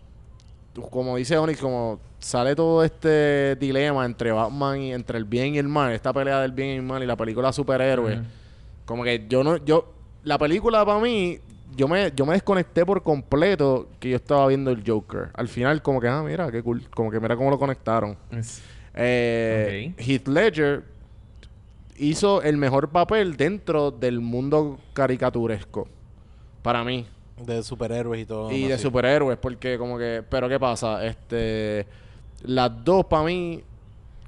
Como 0.91 1.17
dice 1.17 1.37
Onyx, 1.37 1.61
como 1.61 1.99
sale 2.23 2.55
todo 2.55 2.85
este 2.85 3.57
dilema 3.57 4.05
entre 4.07 4.33
Batman 4.33 4.81
y 4.81 4.93
entre 4.95 5.19
el 5.19 5.25
bien 5.25 5.55
y 5.55 5.59
el 5.59 5.69
mal, 5.69 5.93
esta 5.93 6.13
pelea 6.13 6.41
del 6.41 6.53
bien 6.53 6.69
y 6.69 6.77
el 6.77 6.83
mal 6.83 7.03
y 7.03 7.07
la 7.07 7.17
película 7.17 7.53
superhéroe. 7.53 8.21
Como 8.87 9.05
que 9.05 9.27
yo 9.29 9.43
no, 9.45 9.57
yo, 9.59 9.93
la 10.25 10.39
película 10.39 10.85
para 10.87 11.01
mí, 11.01 11.39
yo 11.77 11.89
me, 11.89 12.13
yo 12.15 12.25
me 12.25 12.35
desconecté 12.35 12.87
por 12.87 13.03
completo 13.03 13.89
que 13.99 14.11
yo 14.11 14.17
estaba 14.17 14.47
viendo 14.47 14.71
el 14.71 14.83
Joker. 14.87 15.31
Al 15.35 15.49
final, 15.49 15.83
como 15.83 16.01
que, 16.01 16.09
ah, 16.09 16.23
mira, 16.23 16.51
qué 16.51 16.63
cool. 16.63 16.89
Como 16.91 17.11
que 17.11 17.19
mira 17.21 17.37
cómo 17.37 17.51
lo 17.51 17.59
conectaron. 17.59 18.17
Eh, 18.95 19.93
Ok. 19.93 20.01
Heath 20.01 20.29
Ledger 20.29 20.85
hizo 21.97 22.43
el 22.43 22.57
mejor 22.57 22.91
papel 22.91 23.37
dentro 23.37 23.91
del 23.91 24.21
mundo 24.21 24.79
caricaturesco. 24.93 25.89
Para 26.63 26.85
mí. 26.85 27.07
De 27.45 27.63
superhéroes 27.63 28.23
y 28.23 28.27
todo. 28.27 28.53
y 28.53 28.65
de 28.69 28.79
superhéroes, 28.79 29.39
porque 29.39 29.77
como 29.79 29.99
que... 29.99 30.23
Pero 30.29 30.49
¿qué 30.49 30.61
pasa? 30.61 31.05
Este... 31.05 31.87
Las 32.45 32.85
dos, 32.85 33.07
para 33.07 33.25
mí... 33.25 33.63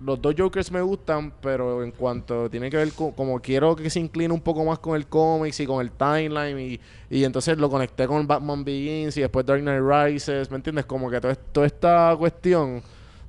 Los 0.00 0.20
dos 0.20 0.34
Jokers 0.36 0.70
me 0.72 0.82
gustan, 0.82 1.32
pero 1.40 1.82
en 1.82 1.92
cuanto 1.92 2.50
tiene 2.50 2.68
que 2.68 2.76
ver 2.76 2.92
con... 2.92 3.12
Como 3.12 3.40
quiero 3.40 3.74
que 3.74 3.88
se 3.88 4.00
incline 4.00 4.34
un 4.34 4.40
poco 4.40 4.64
más 4.64 4.78
con 4.80 4.96
el 4.96 5.06
cómics 5.06 5.60
y 5.60 5.66
con 5.66 5.80
el 5.80 5.92
timeline 5.92 6.58
y, 6.58 6.80
y 7.08 7.24
entonces 7.24 7.56
lo 7.56 7.70
conecté 7.70 8.06
con 8.06 8.26
Batman 8.26 8.64
Begins 8.64 9.16
y 9.16 9.20
después 9.22 9.46
Dark 9.46 9.62
Knight 9.62 9.82
Rises, 9.82 10.50
¿me 10.50 10.56
entiendes? 10.56 10.84
Como 10.84 11.08
que 11.08 11.20
todo 11.20 11.34
toda 11.52 11.66
esta 11.66 12.14
cuestión 12.18 12.82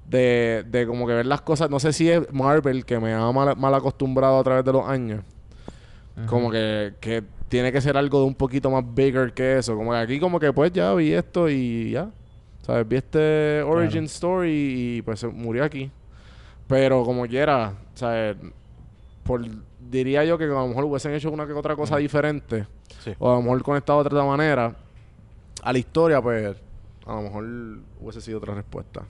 de, 0.10 0.66
de 0.68 0.86
como 0.88 1.08
que 1.08 1.14
ver 1.14 1.26
las 1.28 1.42
cosas... 1.42 1.70
No 1.70 1.80
sé 1.80 1.94
si 1.94 2.10
es 2.10 2.22
Marvel 2.34 2.84
que 2.84 3.00
me 3.00 3.14
ha 3.14 3.32
mal, 3.32 3.56
mal 3.56 3.74
acostumbrado 3.74 4.40
a 4.40 4.44
través 4.44 4.66
de 4.66 4.74
los 4.74 4.86
años. 4.86 5.24
Como 6.26 6.50
que, 6.50 6.94
que 7.00 7.24
tiene 7.48 7.72
que 7.72 7.80
ser 7.80 7.96
algo 7.96 8.20
de 8.20 8.26
un 8.26 8.36
poquito 8.36 8.70
más 8.72 8.84
bigger 8.94 9.34
que 9.34 9.60
eso. 9.60 9.76
Como 9.76 9.92
que 9.92 9.98
aquí 9.98 10.20
como 10.20 10.40
que 10.40 10.52
pues 10.52 10.74
ya 10.74 10.94
vi 10.94 11.14
esto 11.14 11.48
y 11.48 11.92
ya. 11.92 12.10
¿Sabes? 12.66 12.88
Vi 12.88 12.96
este 12.96 13.62
origin 13.62 14.06
story 14.06 14.50
y 14.98 15.02
pues 15.04 15.20
se 15.20 15.28
murió 15.28 15.64
aquí. 15.64 15.92
Pero 16.68 17.04
como 17.04 17.28
quiera, 17.28 17.74
¿sabes? 17.94 18.38
Por, 19.24 19.46
diría 19.80 20.26
yo 20.26 20.36
que 20.36 20.46
a 20.46 20.48
lo 20.48 20.68
mejor 20.68 20.86
hubiesen 20.86 21.14
hecho 21.14 21.30
una 21.30 21.46
que 21.46 21.54
otra 21.54 21.76
cosa 21.76 21.98
diferente. 21.98 22.66
Sí. 23.04 23.14
O 23.20 23.32
a 23.32 23.36
lo 23.36 23.44
mejor 23.44 23.62
conectado 23.62 24.02
de 24.02 24.08
otra 24.08 24.24
manera. 24.24 24.74
A 25.62 25.74
la 25.74 25.78
historia, 25.78 26.20
pues 26.24 26.58
a 27.06 27.14
lo 27.14 27.22
mejor 27.22 27.44
hubiese 28.02 28.22
sido 28.22 28.40
otra 28.40 28.56
respuesta. 28.56 29.04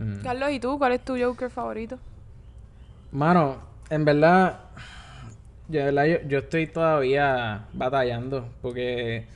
Mm. 0.00 0.22
Carlos, 0.22 0.50
¿y 0.50 0.58
tú? 0.58 0.76
¿Cuál 0.76 0.94
es 0.94 1.04
tu 1.04 1.16
Joker 1.16 1.50
favorito? 1.50 2.00
Mano, 3.12 3.58
en 3.90 4.04
verdad, 4.04 4.58
yo, 5.68 5.78
de 5.78 5.84
verdad, 5.84 6.04
yo, 6.06 6.28
yo 6.28 6.38
estoy 6.38 6.66
todavía 6.66 7.66
batallando 7.72 8.48
porque 8.60 9.28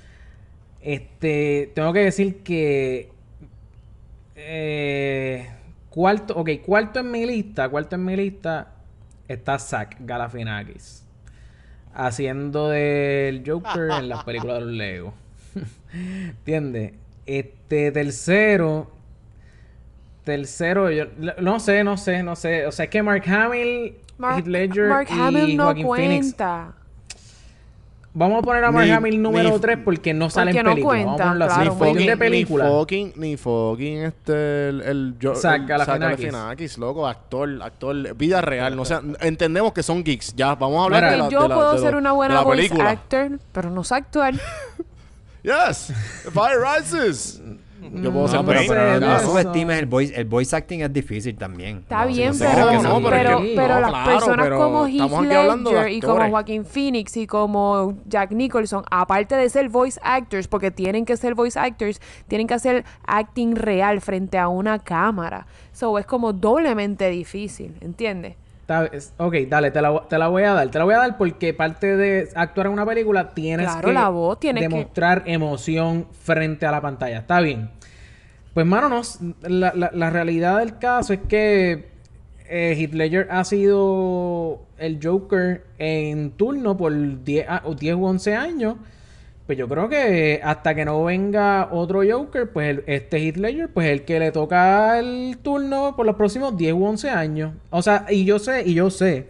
este 0.80 1.72
tengo 1.74 1.92
que 1.92 2.00
decir 2.00 2.42
que 2.42 3.10
eh, 4.36 5.48
cuarto, 5.90 6.34
ok, 6.36 6.50
cuarto 6.64 7.00
en 7.00 7.10
mi 7.10 7.26
lista, 7.26 7.68
cuarto 7.68 7.96
en 7.96 8.04
mi 8.04 8.16
lista 8.16 8.72
está 9.26 9.58
Zack 9.58 9.96
Galafinakis 10.00 11.04
haciendo 11.94 12.68
del 12.68 13.42
Joker 13.44 13.90
en 13.98 14.08
las 14.08 14.22
películas 14.24 14.60
de 14.60 14.64
los 14.64 14.72
Lego. 14.72 15.14
¿Entiendes? 15.92 16.92
Este 17.26 17.90
tercero 17.90 18.98
Tercero, 20.28 20.90
yo 20.90 21.06
no 21.40 21.58
sé, 21.58 21.82
no 21.82 21.96
sé, 21.96 22.22
no 22.22 22.36
sé. 22.36 22.66
O 22.66 22.70
sea, 22.70 22.84
es 22.84 22.90
que 22.90 23.02
Mark 23.02 23.24
Hamill, 23.26 23.96
Mark, 24.18 24.40
Heath 24.40 24.46
Ledger 24.46 24.88
Mark 24.90 25.08
y 25.10 25.18
Hamill 25.18 25.56
no 25.56 25.64
Joaquin 25.64 25.86
Phoenix. 25.86 26.36
Vamos 28.14 28.38
a 28.40 28.42
poner 28.42 28.64
a 28.64 28.72
Mark 28.72 28.90
Hamill 28.90 29.22
número 29.22 29.50
ni- 29.50 29.58
3 29.60 29.78
porque 29.84 30.12
no 30.14 30.28
sale 30.30 30.50
en 30.50 30.64
no 30.64 30.70
película. 30.72 30.98
Vamos 30.98 31.12
a 31.12 31.16
cuenta, 31.16 31.24
ponerlo 31.24 31.44
así. 31.44 31.60
claro, 31.78 31.94
bien. 31.94 32.06
de 32.08 32.16
película. 32.16 32.64
Ni 32.64 32.70
fucking, 32.70 33.12
ni 33.16 33.36
fucking 33.36 33.98
este, 33.98 34.68
el, 34.70 34.80
el, 34.80 35.14
yo- 35.20 35.32
el 35.34 35.66
Galifianakis. 35.66 35.98
Galifianakis, 36.00 36.78
loco, 36.78 37.06
actor, 37.06 37.48
actor, 37.62 38.14
vida 38.16 38.40
real. 38.40 38.74
No, 38.74 38.82
o 38.82 38.84
sea, 38.84 39.02
entendemos 39.20 39.72
que 39.72 39.82
son 39.82 40.02
geeks. 40.02 40.34
Ya, 40.34 40.54
vamos 40.56 40.80
a 40.80 40.84
hablar 40.86 41.02
Mira, 41.02 41.12
de 41.12 41.18
la, 41.18 41.28
yo 41.28 41.42
de 41.42 41.48
la- 41.48 41.54
puedo 41.54 41.72
de 41.74 41.78
ser 41.78 41.92
lo- 41.92 41.98
una 41.98 42.10
de 42.10 42.16
buena 42.16 42.34
la 42.34 42.40
voice 42.42 42.62
película. 42.68 42.90
actor, 42.90 43.38
pero 43.52 43.70
no 43.70 43.84
sé 43.84 43.94
actuar. 43.94 44.34
Yes, 45.42 45.92
fire 46.34 46.58
rises. 46.60 47.40
Yo 47.94 48.12
puedo 48.12 48.28
ser 48.28 48.40
No, 48.40 48.46
pero, 48.46 48.60
pero 48.68 49.00
no 49.00 49.18
subestimes 49.20 49.78
el 49.78 49.86
voice, 49.86 50.14
el 50.20 50.24
voice 50.26 50.54
acting 50.56 50.80
es 50.82 50.92
difícil 50.92 51.36
también. 51.36 51.78
Está 51.78 52.02
No, 52.02 52.08
bien, 52.08 52.30
no 52.30 52.38
pero, 52.38 52.82
no, 52.82 53.00
pero 53.10 53.40
pero, 53.56 53.80
las 53.80 53.90
claro, 53.90 54.10
personas 54.10 54.44
pero 54.46 54.58
como 54.58 54.86
Heath 54.86 55.20
Ledger 55.22 55.88
y 55.92 56.00
como. 56.00 56.28
Joaquin 56.30 56.64
Phoenix 56.64 57.16
y 57.16 57.26
como 57.26 57.94
Jack 58.06 58.32
Nicholson, 58.32 58.84
aparte 58.90 59.34
de 59.36 59.48
ser 59.48 59.68
voice 59.68 59.98
actors, 60.02 60.48
porque 60.48 60.70
tienen 60.70 61.04
que 61.04 61.16
ser 61.16 61.34
voice 61.34 61.58
actors, 61.58 62.00
tienen 62.28 62.46
que 62.46 62.54
hacer 62.54 62.84
acting 63.06 63.54
real 63.56 64.00
frente 64.00 64.38
a 64.38 64.48
una 64.48 64.78
cámara. 64.78 65.46
So 65.72 65.98
es 65.98 66.06
como 66.06 66.32
doblemente 66.32 67.08
difícil, 67.08 67.74
¿entiendes? 67.80 68.34
Ok, 69.16 69.34
dale, 69.48 69.70
te 69.70 69.80
la, 69.80 70.02
te 70.10 70.18
la 70.18 70.28
voy 70.28 70.42
a 70.42 70.52
dar. 70.52 70.68
Te 70.68 70.78
la 70.78 70.84
voy 70.84 70.92
a 70.92 70.98
dar 70.98 71.16
porque 71.16 71.54
parte 71.54 71.96
de 71.96 72.28
actuar 72.34 72.66
en 72.66 72.74
una 72.74 72.84
película 72.84 73.30
tienes 73.30 73.66
Claro, 73.66 73.88
que 73.88 73.94
la 73.94 74.10
voz, 74.10 74.38
tienes 74.38 74.62
que- 74.62 74.68
demostrar 74.68 75.22
emoción 75.24 76.06
frente 76.22 76.66
a 76.66 76.70
la 76.72 76.82
pantalla. 76.82 77.16
Está 77.20 77.40
bien. 77.40 77.70
Pues, 78.58 78.66
mano, 78.66 78.88
no, 78.88 79.02
la, 79.48 79.72
la- 79.72 79.92
la 79.94 80.10
realidad 80.10 80.58
del 80.58 80.78
caso 80.80 81.12
es 81.12 81.20
que 81.28 81.84
eh, 82.48 83.26
ha 83.30 83.44
sido 83.44 84.62
el 84.78 84.98
Joker 85.00 85.62
en 85.78 86.32
turno 86.32 86.76
por 86.76 87.22
10, 87.22 87.46
a- 87.48 87.62
o 87.64 87.76
10 87.76 87.94
u 87.94 88.04
11 88.04 88.34
años. 88.34 88.74
Pues 89.46 89.56
yo 89.58 89.68
creo 89.68 89.88
que 89.88 90.40
hasta 90.42 90.74
que 90.74 90.84
no 90.84 91.04
venga 91.04 91.68
otro 91.70 92.00
Joker, 92.04 92.50
pues 92.50 92.80
este 92.88 93.18
Heath 93.18 93.70
pues 93.72 93.86
el 93.90 94.02
que 94.04 94.18
le 94.18 94.32
toca 94.32 94.98
el 94.98 95.38
turno 95.40 95.94
por 95.94 96.04
los 96.04 96.16
próximos 96.16 96.56
10 96.56 96.72
u 96.74 96.84
11 96.84 97.10
años. 97.10 97.54
O 97.70 97.80
sea, 97.80 98.06
y 98.10 98.24
yo 98.24 98.40
sé, 98.40 98.64
y 98.66 98.74
yo 98.74 98.90
sé 98.90 99.28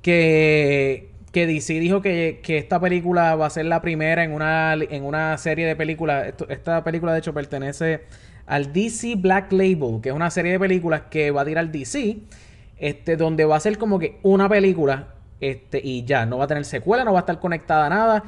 que, 0.00 1.10
que 1.32 1.46
DC 1.46 1.74
dijo 1.74 2.00
que, 2.00 2.40
que 2.42 2.56
esta 2.56 2.80
película 2.80 3.34
va 3.36 3.46
a 3.46 3.50
ser 3.50 3.66
la 3.66 3.82
primera 3.82 4.24
en 4.24 4.32
una, 4.32 4.72
en 4.74 5.04
una 5.04 5.36
serie 5.36 5.66
de 5.66 5.76
películas. 5.76 6.32
Esta 6.48 6.82
película, 6.84 7.12
de 7.12 7.18
hecho, 7.18 7.34
pertenece 7.34 8.00
al 8.52 8.70
DC 8.70 9.14
Black 9.16 9.50
Label, 9.50 10.02
que 10.02 10.10
es 10.10 10.14
una 10.14 10.30
serie 10.30 10.52
de 10.52 10.60
películas 10.60 11.04
que 11.08 11.30
va 11.30 11.40
a 11.40 11.44
tirar 11.46 11.72
DC, 11.72 12.18
este, 12.76 13.16
donde 13.16 13.46
va 13.46 13.56
a 13.56 13.60
ser 13.60 13.78
como 13.78 13.98
que 13.98 14.18
una 14.22 14.46
película, 14.46 15.14
este, 15.40 15.80
y 15.82 16.04
ya, 16.04 16.26
no 16.26 16.36
va 16.36 16.44
a 16.44 16.48
tener 16.48 16.66
secuela, 16.66 17.02
no 17.02 17.14
va 17.14 17.20
a 17.20 17.22
estar 17.22 17.40
conectada 17.40 17.86
a 17.86 17.88
nada. 17.88 18.24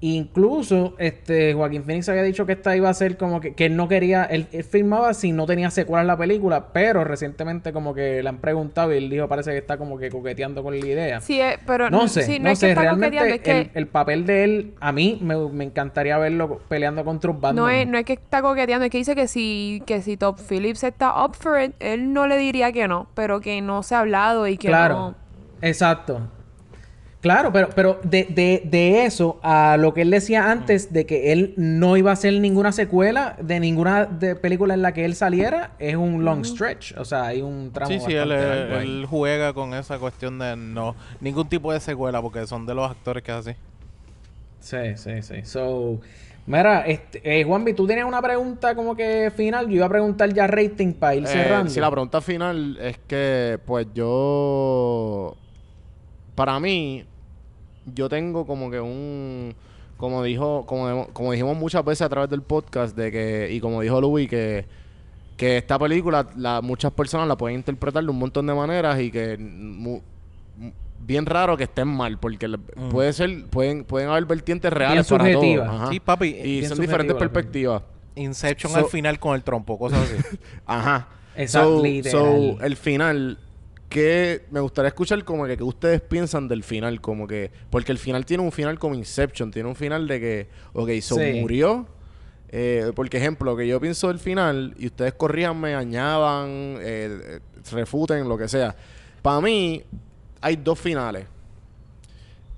Incluso, 0.00 0.94
este, 0.98 1.54
Joaquín 1.54 1.82
Phoenix 1.82 2.08
había 2.08 2.22
dicho 2.22 2.46
que 2.46 2.52
esta 2.52 2.76
iba 2.76 2.88
a 2.88 2.94
ser 2.94 3.16
como 3.16 3.40
que, 3.40 3.54
que 3.54 3.66
él 3.66 3.74
no 3.74 3.88
quería, 3.88 4.24
él, 4.24 4.46
él 4.52 4.62
filmaba 4.62 5.12
si 5.12 5.32
no 5.32 5.44
tenía 5.44 5.70
secuela 5.70 6.02
en 6.02 6.06
la 6.06 6.16
película, 6.16 6.72
pero 6.72 7.02
recientemente 7.02 7.72
como 7.72 7.94
que 7.94 8.22
le 8.22 8.28
han 8.28 8.38
preguntado 8.38 8.94
y 8.94 8.98
él 8.98 9.10
dijo 9.10 9.26
parece 9.26 9.50
que 9.50 9.58
está 9.58 9.76
como 9.76 9.98
que 9.98 10.08
coqueteando 10.08 10.62
con 10.62 10.78
la 10.78 10.86
idea. 10.86 11.20
Sí, 11.20 11.40
eh, 11.40 11.58
pero 11.66 11.90
no 11.90 12.06
sé, 12.06 12.22
sí, 12.22 12.38
no, 12.38 12.48
es 12.48 12.60
que 12.60 12.66
sé, 12.66 12.70
está 12.70 12.82
realmente 12.82 13.34
es 13.34 13.40
que 13.40 13.60
el, 13.60 13.70
el 13.74 13.86
papel 13.88 14.24
de 14.24 14.44
él, 14.44 14.74
a 14.78 14.92
mí 14.92 15.18
me, 15.20 15.36
me 15.48 15.64
encantaría 15.64 16.16
verlo 16.16 16.60
peleando 16.68 17.04
contra 17.04 17.32
un 17.32 17.40
Batman. 17.40 17.56
no 17.64 17.68
es, 17.68 17.86
no 17.88 17.98
es 17.98 18.04
que 18.04 18.12
está 18.12 18.40
coqueteando, 18.40 18.84
es 18.84 18.92
que 18.92 18.98
dice 18.98 19.16
que 19.16 19.26
si, 19.26 19.82
que 19.84 20.00
si 20.00 20.16
Top 20.16 20.38
Phillips 20.38 20.84
está 20.84 21.24
up 21.24 21.34
for 21.34 21.60
it, 21.60 21.72
él 21.80 22.12
no 22.12 22.28
le 22.28 22.36
diría 22.36 22.70
que 22.70 22.86
no, 22.86 23.08
pero 23.14 23.40
que 23.40 23.60
no 23.62 23.82
se 23.82 23.96
ha 23.96 24.00
hablado 24.00 24.46
y 24.46 24.58
que 24.58 24.68
claro, 24.68 24.94
no. 24.94 25.14
exacto. 25.60 26.37
Claro, 27.20 27.52
pero, 27.52 27.70
pero 27.74 27.98
de, 28.04 28.24
de, 28.30 28.62
de 28.64 29.04
eso 29.04 29.40
a 29.42 29.76
lo 29.76 29.92
que 29.92 30.02
él 30.02 30.10
decía 30.10 30.52
antes 30.52 30.92
de 30.92 31.04
que 31.04 31.32
él 31.32 31.52
no 31.56 31.96
iba 31.96 32.10
a 32.10 32.12
hacer 32.12 32.32
ninguna 32.34 32.70
secuela 32.70 33.36
de 33.42 33.58
ninguna 33.58 34.04
de 34.04 34.36
película 34.36 34.74
en 34.74 34.82
la 34.82 34.92
que 34.94 35.04
él 35.04 35.16
saliera, 35.16 35.72
es 35.80 35.96
un 35.96 36.24
long 36.24 36.44
stretch. 36.44 36.92
O 36.96 37.04
sea, 37.04 37.26
hay 37.26 37.42
un 37.42 37.72
tramo 37.72 37.90
Sí, 37.92 37.98
sí, 37.98 38.12
él, 38.12 38.28
bastante 38.28 38.44
él- 38.44 38.48
largo 38.60 38.76
ahí. 38.76 38.88
él 39.00 39.06
juega 39.06 39.52
con 39.52 39.74
esa 39.74 39.98
cuestión 39.98 40.38
de 40.38 40.54
no 40.54 40.94
ningún 41.20 41.48
tipo 41.48 41.72
de 41.72 41.80
secuela 41.80 42.22
porque 42.22 42.46
son 42.46 42.66
de 42.66 42.74
los 42.76 42.88
actores 42.88 43.24
que 43.24 43.32
es 43.32 43.36
así. 43.38 43.52
Sí, 44.60 44.96
sí, 44.96 45.20
sí. 45.22 45.44
So, 45.44 45.98
mira, 46.46 46.82
este, 46.86 47.20
eh, 47.40 47.42
Juanvi, 47.42 47.72
tú 47.74 47.84
tenías 47.86 48.06
una 48.06 48.22
pregunta 48.22 48.76
como 48.76 48.94
que 48.94 49.32
final. 49.34 49.66
Yo 49.68 49.74
iba 49.74 49.86
a 49.86 49.88
preguntar 49.88 50.32
ya 50.32 50.46
rating 50.46 50.92
para 50.92 51.16
ir 51.16 51.24
Eh, 51.24 51.26
cerrando. 51.26 51.68
si 51.70 51.80
la 51.80 51.90
pregunta 51.90 52.20
final 52.20 52.78
es 52.80 52.96
que, 53.08 53.58
pues 53.66 53.88
yo. 53.92 55.34
Para 56.38 56.58
mí, 56.60 57.04
yo 57.94 58.08
tengo 58.08 58.46
como 58.46 58.70
que 58.70 58.80
un. 58.80 59.54
Como 59.96 60.22
dijo, 60.22 60.64
como, 60.66 61.08
como 61.08 61.32
dijimos 61.32 61.56
muchas 61.56 61.84
veces 61.84 62.02
a 62.02 62.08
través 62.08 62.30
del 62.30 62.42
podcast, 62.42 62.96
de 62.96 63.10
que, 63.10 63.48
y 63.52 63.58
como 63.58 63.80
dijo 63.80 64.00
Louis, 64.00 64.28
que, 64.28 64.64
que 65.36 65.56
esta 65.56 65.76
película, 65.76 66.28
la, 66.36 66.60
muchas 66.60 66.92
personas 66.92 67.26
la 67.26 67.36
pueden 67.36 67.56
interpretar 67.58 68.04
de 68.04 68.08
un 68.10 68.18
montón 68.20 68.46
de 68.46 68.54
maneras 68.54 69.00
y 69.00 69.10
que 69.10 69.36
mu- 69.36 70.00
bien 71.00 71.26
raro 71.26 71.56
que 71.56 71.64
estén 71.64 71.88
mal, 71.88 72.16
porque 72.18 72.48
puede 72.92 73.12
ser, 73.12 73.46
pueden, 73.46 73.82
pueden 73.82 74.08
haber 74.08 74.24
vertientes 74.26 74.72
reales 74.72 75.08
para 75.08 75.24
todo. 75.24 75.32
subjetiva. 75.32 75.66
Ajá. 75.68 75.86
Sí, 75.90 75.98
papi, 75.98 76.26
Y 76.28 76.58
bien 76.60 76.68
son 76.68 76.80
diferentes 76.80 77.16
perspectivas. 77.16 77.82
Inception 78.14 78.72
So- 78.72 78.78
al 78.78 78.84
final 78.84 79.18
con 79.18 79.34
el 79.34 79.42
trompo, 79.42 79.76
cosas 79.80 80.00
así. 80.02 80.38
Ajá. 80.66 81.08
Exacto, 81.36 81.82
So, 82.04 82.10
so, 82.10 82.60
el 82.64 82.76
final, 82.76 83.38
que 83.88 84.44
me 84.50 84.60
gustaría 84.60 84.88
escuchar 84.88 85.24
como 85.24 85.46
que, 85.46 85.56
que 85.56 85.62
ustedes 85.64 86.00
piensan 86.00 86.46
del 86.48 86.62
final, 86.62 87.00
como 87.00 87.26
que, 87.26 87.50
porque 87.70 87.90
el 87.92 87.98
final 87.98 88.26
tiene 88.26 88.42
un 88.42 88.52
final 88.52 88.78
como 88.78 88.94
Inception, 88.94 89.50
tiene 89.50 89.68
un 89.68 89.76
final 89.76 90.06
de 90.06 90.20
que, 90.20 90.48
ok, 90.74 90.90
so 91.00 91.16
Sí. 91.16 91.38
murió. 91.40 91.86
Eh, 92.50 92.92
porque 92.94 93.18
ejemplo, 93.18 93.54
que 93.56 93.66
yo 93.66 93.78
pienso 93.80 94.08
del 94.08 94.18
final 94.18 94.74
y 94.78 94.86
ustedes 94.86 95.12
corríanme, 95.14 95.74
añadan, 95.74 96.48
eh, 96.80 96.80
eh, 96.82 97.40
refuten, 97.72 98.26
lo 98.28 98.38
que 98.38 98.48
sea. 98.48 98.74
Para 99.22 99.40
mí, 99.42 99.82
hay 100.40 100.56
dos 100.56 100.78
finales. 100.78 101.26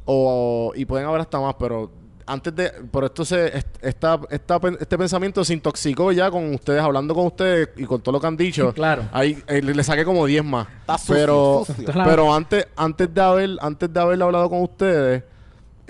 O, 0.04 0.72
y 0.74 0.84
pueden 0.84 1.06
haber 1.06 1.20
hasta 1.20 1.40
más, 1.40 1.54
pero 1.58 1.90
antes 2.32 2.54
de. 2.54 2.70
Por 2.90 3.04
esto 3.04 3.24
se. 3.24 3.46
est- 3.58 3.78
Esta, 3.82 4.20
esta 4.30 4.60
este 4.78 4.96
pensamiento 4.98 5.44
se 5.44 5.52
intoxicó 5.54 6.12
ya 6.12 6.30
con 6.30 6.54
ustedes, 6.54 6.80
hablando 6.80 7.14
con 7.14 7.26
ustedes 7.26 7.70
y 7.76 7.84
con 7.84 8.00
todo 8.00 8.12
lo 8.12 8.20
que 8.20 8.26
han 8.26 8.36
dicho. 8.36 8.72
Claro. 8.74 9.04
Ahí 9.12 9.42
eh, 9.46 9.60
le 9.62 9.74
le 9.74 9.82
saqué 9.84 10.04
como 10.04 10.24
10 10.26 10.44
más. 10.44 10.66
Está 10.80 10.98
sucio, 10.98 11.14
pero 11.14 11.62
sucio. 11.66 11.86
Pero 12.04 12.34
antes, 12.34 12.66
antes 12.76 13.12
de 13.12 13.20
haber, 13.20 13.50
antes 13.60 13.92
de 13.92 14.00
haber 14.00 14.22
hablado 14.22 14.48
con 14.48 14.62
ustedes, 14.62 15.22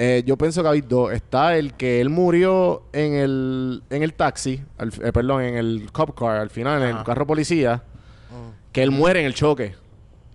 Eh, 0.02 0.22
yo 0.24 0.34
pienso 0.38 0.62
que 0.62 0.68
hay 0.70 0.80
dos. 0.80 1.12
Está 1.12 1.58
el 1.58 1.74
que 1.74 2.00
él 2.00 2.08
murió 2.08 2.84
en 2.94 3.12
el, 3.14 3.82
en 3.90 4.02
el 4.02 4.14
taxi, 4.14 4.62
al- 4.78 4.88
eh, 5.02 5.12
perdón, 5.12 5.42
en 5.42 5.56
el 5.58 5.90
cop 5.92 6.18
car, 6.18 6.38
al 6.38 6.48
final, 6.48 6.82
en 6.82 6.96
el 6.96 7.04
carro 7.04 7.26
policía, 7.26 7.82
que 8.72 8.82
él 8.82 8.90
muere 8.92 9.20
en 9.20 9.26
el 9.26 9.34
choque. 9.34 9.74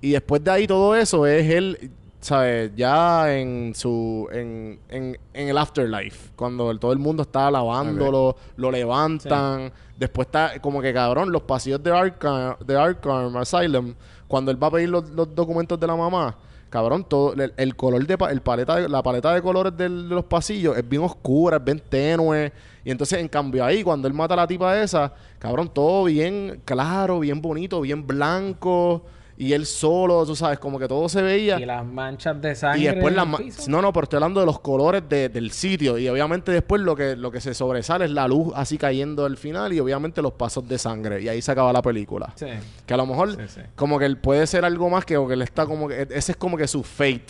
Y 0.01 0.11
después 0.11 0.43
de 0.43 0.51
ahí 0.51 0.67
todo 0.67 0.95
eso 0.95 1.25
es 1.25 1.49
él, 1.49 1.89
¿sabes? 2.25 2.71
Ya 2.75 3.33
en 3.37 3.73
su, 3.75 4.27
en, 4.31 4.79
en, 4.89 5.17
en 5.33 5.47
el 5.47 5.57
afterlife, 5.57 6.31
cuando 6.35 6.71
el- 6.71 6.79
todo 6.79 6.91
el 6.91 6.99
mundo 6.99 7.21
está 7.23 7.47
alabándolo, 7.47 8.35
lo 8.57 8.71
levantan. 8.71 9.71
Después 9.97 10.25
está 10.27 10.59
como 10.59 10.81
que 10.81 10.91
cabrón, 10.93 11.31
los 11.31 11.43
pasillos 11.43 11.81
de 11.83 11.91
Arkham, 11.91 12.55
de 12.65 12.75
Arkham 12.77 13.37
Asylum, 13.37 13.93
cuando 14.27 14.49
él 14.51 14.61
va 14.61 14.67
a 14.67 14.71
pedir 14.71 14.89
los, 14.89 15.07
los 15.11 15.33
documentos 15.35 15.79
de 15.79 15.85
la 15.87 15.95
mamá, 15.95 16.35
cabrón, 16.69 17.05
todo 17.07 17.33
el, 17.33 17.53
el 17.55 17.75
color 17.75 18.05
de 18.05 18.17
pa- 18.17 18.31
el 18.31 18.41
paleta 18.41 18.75
de- 18.77 18.89
la 18.89 19.01
paleta 19.03 19.33
de 19.33 19.41
colores 19.41 19.77
del- 19.77 20.09
de 20.09 20.15
los 20.15 20.25
pasillos 20.25 20.75
es 20.77 20.87
bien 20.89 21.03
oscura, 21.03 21.57
es 21.57 21.63
bien 21.63 21.81
tenue. 21.87 22.51
Y 22.83 22.91
entonces, 22.91 23.19
en 23.19 23.27
cambio, 23.27 23.63
ahí, 23.63 23.83
cuando 23.83 24.07
él 24.07 24.13
mata 24.13 24.33
a 24.33 24.37
la 24.37 24.47
tipa 24.47 24.81
esa, 24.81 25.13
cabrón, 25.39 25.69
todo 25.73 26.03
bien 26.05 26.61
claro, 26.65 27.19
bien 27.19 27.39
bonito, 27.41 27.81
bien 27.81 28.05
blanco. 28.05 29.03
Y 29.37 29.51
él 29.51 29.65
solo, 29.65 30.25
tú 30.25 30.33
sabes, 30.33 30.59
como 30.59 30.79
que 30.79 30.87
todo 30.87 31.09
se 31.09 31.21
veía. 31.21 31.59
Y 31.59 31.65
las 31.65 31.85
manchas 31.85 32.41
de 32.41 32.55
sangre. 32.55 32.81
Y 32.81 32.85
después 32.85 33.13
las 33.13 33.25
el 33.25 33.31
ma- 33.31 33.37
piso. 33.37 33.63
No, 33.69 33.81
no, 33.81 33.91
pero 33.91 34.05
estoy 34.05 34.15
hablando 34.17 34.39
de 34.39 34.45
los 34.45 34.61
colores 34.61 35.03
de- 35.09 35.27
del 35.27 35.51
sitio. 35.51 35.97
Y 35.97 36.07
obviamente 36.07 36.53
después 36.53 36.81
lo 36.81 36.95
que, 36.95 37.17
lo 37.17 37.29
que 37.31 37.41
se 37.41 37.53
sobresale 37.53 38.05
es 38.05 38.11
la 38.11 38.29
luz 38.29 38.53
así 38.55 38.77
cayendo 38.77 39.25
al 39.25 39.35
final 39.35 39.73
y 39.73 39.79
obviamente 39.81 40.21
los 40.21 40.31
pasos 40.31 40.65
de 40.69 40.77
sangre. 40.77 41.21
Y 41.21 41.27
ahí 41.27 41.41
se 41.41 41.51
acaba 41.51 41.73
la 41.73 41.81
película. 41.81 42.31
Sí. 42.35 42.45
Que 42.85 42.93
a 42.93 42.97
lo 42.97 43.05
mejor 43.05 43.31
Sí, 43.31 43.41
sí. 43.55 43.61
como 43.75 43.99
que 43.99 44.05
él 44.05 44.17
puede 44.17 44.47
ser 44.47 44.63
algo 44.63 44.89
más 44.89 45.03
que 45.03 45.17
o 45.17 45.27
que 45.27 45.33
él 45.33 45.41
está 45.41 45.65
como 45.65 45.89
que... 45.89 46.07
Ese 46.11 46.31
es 46.31 46.37
como 46.37 46.55
que 46.55 46.65
su 46.67 46.81
fate. 46.81 47.25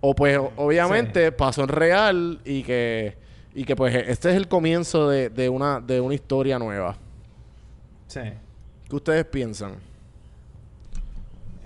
O 0.00 0.14
pues 0.14 0.38
obviamente 0.56 1.32
pasó 1.32 1.62
en 1.62 1.68
real 1.68 2.40
y 2.44 2.62
que... 2.62 3.16
Y 3.54 3.64
que 3.64 3.74
pues 3.76 3.94
este 3.94 4.30
es 4.30 4.36
el 4.36 4.46
comienzo 4.48 5.08
de, 5.10 5.28
de 5.28 5.48
una, 5.48 5.80
de 5.80 6.00
una 6.00 6.14
historia 6.14 6.58
nueva. 6.58 6.96
Sí. 8.06 8.20
¿Qué 8.88 8.96
ustedes 8.96 9.24
piensan? 9.26 9.74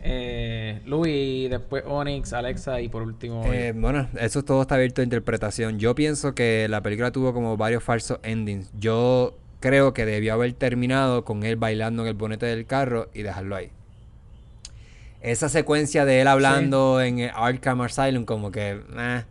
Eh, 0.09 0.81
Luis, 0.85 1.51
después 1.51 1.83
Onyx, 1.85 2.33
Alexa 2.33 2.81
y 2.81 2.89
por 2.89 3.03
último. 3.03 3.45
Eh, 3.53 3.73
bueno, 3.75 4.09
eso 4.21 4.45
todo 4.45 4.63
está 4.63 4.77
abierto 4.77 5.01
a 5.01 5.05
interpretación. 5.05 5.81
Yo 5.81 5.97
pienso 5.97 6.33
que 6.33 6.69
la 6.69 6.81
película 6.81 7.11
tuvo 7.11 7.35
como 7.35 7.57
varios 7.57 7.83
falsos 7.83 8.21
endings. 8.23 8.71
Yo 8.79 9.37
creo 9.59 9.93
que 9.93 10.07
debió 10.07 10.35
haber 10.35 10.53
terminado 10.53 11.25
con 11.25 11.43
él 11.43 11.57
bailando 11.57 12.03
en 12.03 12.09
el 12.09 12.15
bonete 12.15 12.47
del 12.47 12.67
carro 12.67 13.09
y 13.15 13.23
dejarlo 13.23 13.57
ahí. 13.57 13.71
Esa 15.23 15.49
secuencia 15.49 16.05
de 16.05 16.21
él 16.21 16.29
hablando 16.29 17.01
en 17.01 17.19
el 17.19 17.31
Arkham 17.35 17.81
Asylum, 17.81 18.25
como 18.25 18.53
que, 18.53 18.81
eh, 18.97 19.23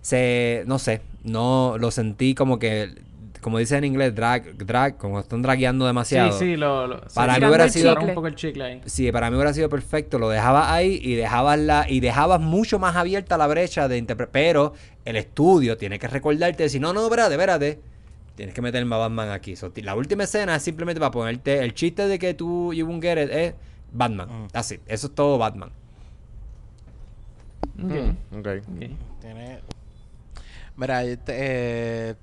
se, 0.00 0.62
no 0.66 0.78
sé, 0.78 1.00
no 1.24 1.76
lo 1.76 1.90
sentí 1.90 2.36
como 2.36 2.60
que, 2.60 2.94
como 3.40 3.58
dice 3.58 3.76
en 3.76 3.84
inglés, 3.84 4.14
drag, 4.14 4.56
drag, 4.58 4.96
como 4.96 5.20
están 5.20 5.42
dragueando 5.42 5.86
demasiado. 5.86 6.32
Sí, 6.32 6.38
sí, 6.38 6.56
lo, 6.56 6.86
lo- 6.86 7.00
Para 7.14 7.38
mí 7.38 7.46
hubiera 7.46 7.68
sido- 7.68 7.98
un 7.98 8.14
poco 8.14 8.26
el 8.26 8.34
chicle 8.34 8.64
ahí. 8.64 8.80
Sí, 8.86 9.10
para 9.12 9.30
mí 9.30 9.36
hubiera 9.36 9.52
sido 9.52 9.68
perfecto. 9.68 10.18
Lo 10.18 10.28
dejabas 10.28 10.68
ahí 10.70 11.00
y 11.02 11.14
dejabas 11.14 11.58
la 11.58 11.86
y 11.88 12.00
dejabas 12.00 12.40
mucho 12.40 12.78
más 12.78 12.96
abierta 12.96 13.36
la 13.38 13.46
brecha 13.46 13.88
de 13.88 13.98
interpretación. 13.98 14.30
Pero 14.32 14.74
el 15.04 15.16
estudio 15.16 15.76
tiene 15.76 15.98
que 15.98 16.06
recordarte 16.08 16.62
decir, 16.64 16.80
no, 16.80 16.92
no, 16.92 17.02
espérate, 17.04 17.32
espérate. 17.34 17.80
Tienes 18.36 18.54
que 18.54 18.62
meter 18.62 18.82
a 18.82 18.96
Batman 18.96 19.30
aquí. 19.30 19.56
So, 19.56 19.72
la 19.76 19.94
última 19.94 20.24
escena 20.24 20.56
es 20.56 20.62
simplemente 20.62 20.98
para 21.00 21.10
ponerte 21.10 21.58
el 21.62 21.74
chiste 21.74 22.06
de 22.08 22.18
que 22.18 22.32
tú 22.34 22.72
you 22.72 22.86
won't 22.86 23.02
get 23.02 23.18
it 23.22 23.30
es 23.30 23.54
Batman. 23.92 24.28
Mm. 24.44 24.48
Así, 24.54 24.78
eso 24.86 25.08
es 25.08 25.14
todo 25.14 25.36
Batman. 25.36 25.70
Ok, 27.82 27.90
Mm, 27.92 28.38
ok. 28.38 28.46
ok. 28.46 28.90
Tiene. 29.20 29.60
Mira, 30.76 31.04
este, 31.04 31.32
eh, 31.36 32.14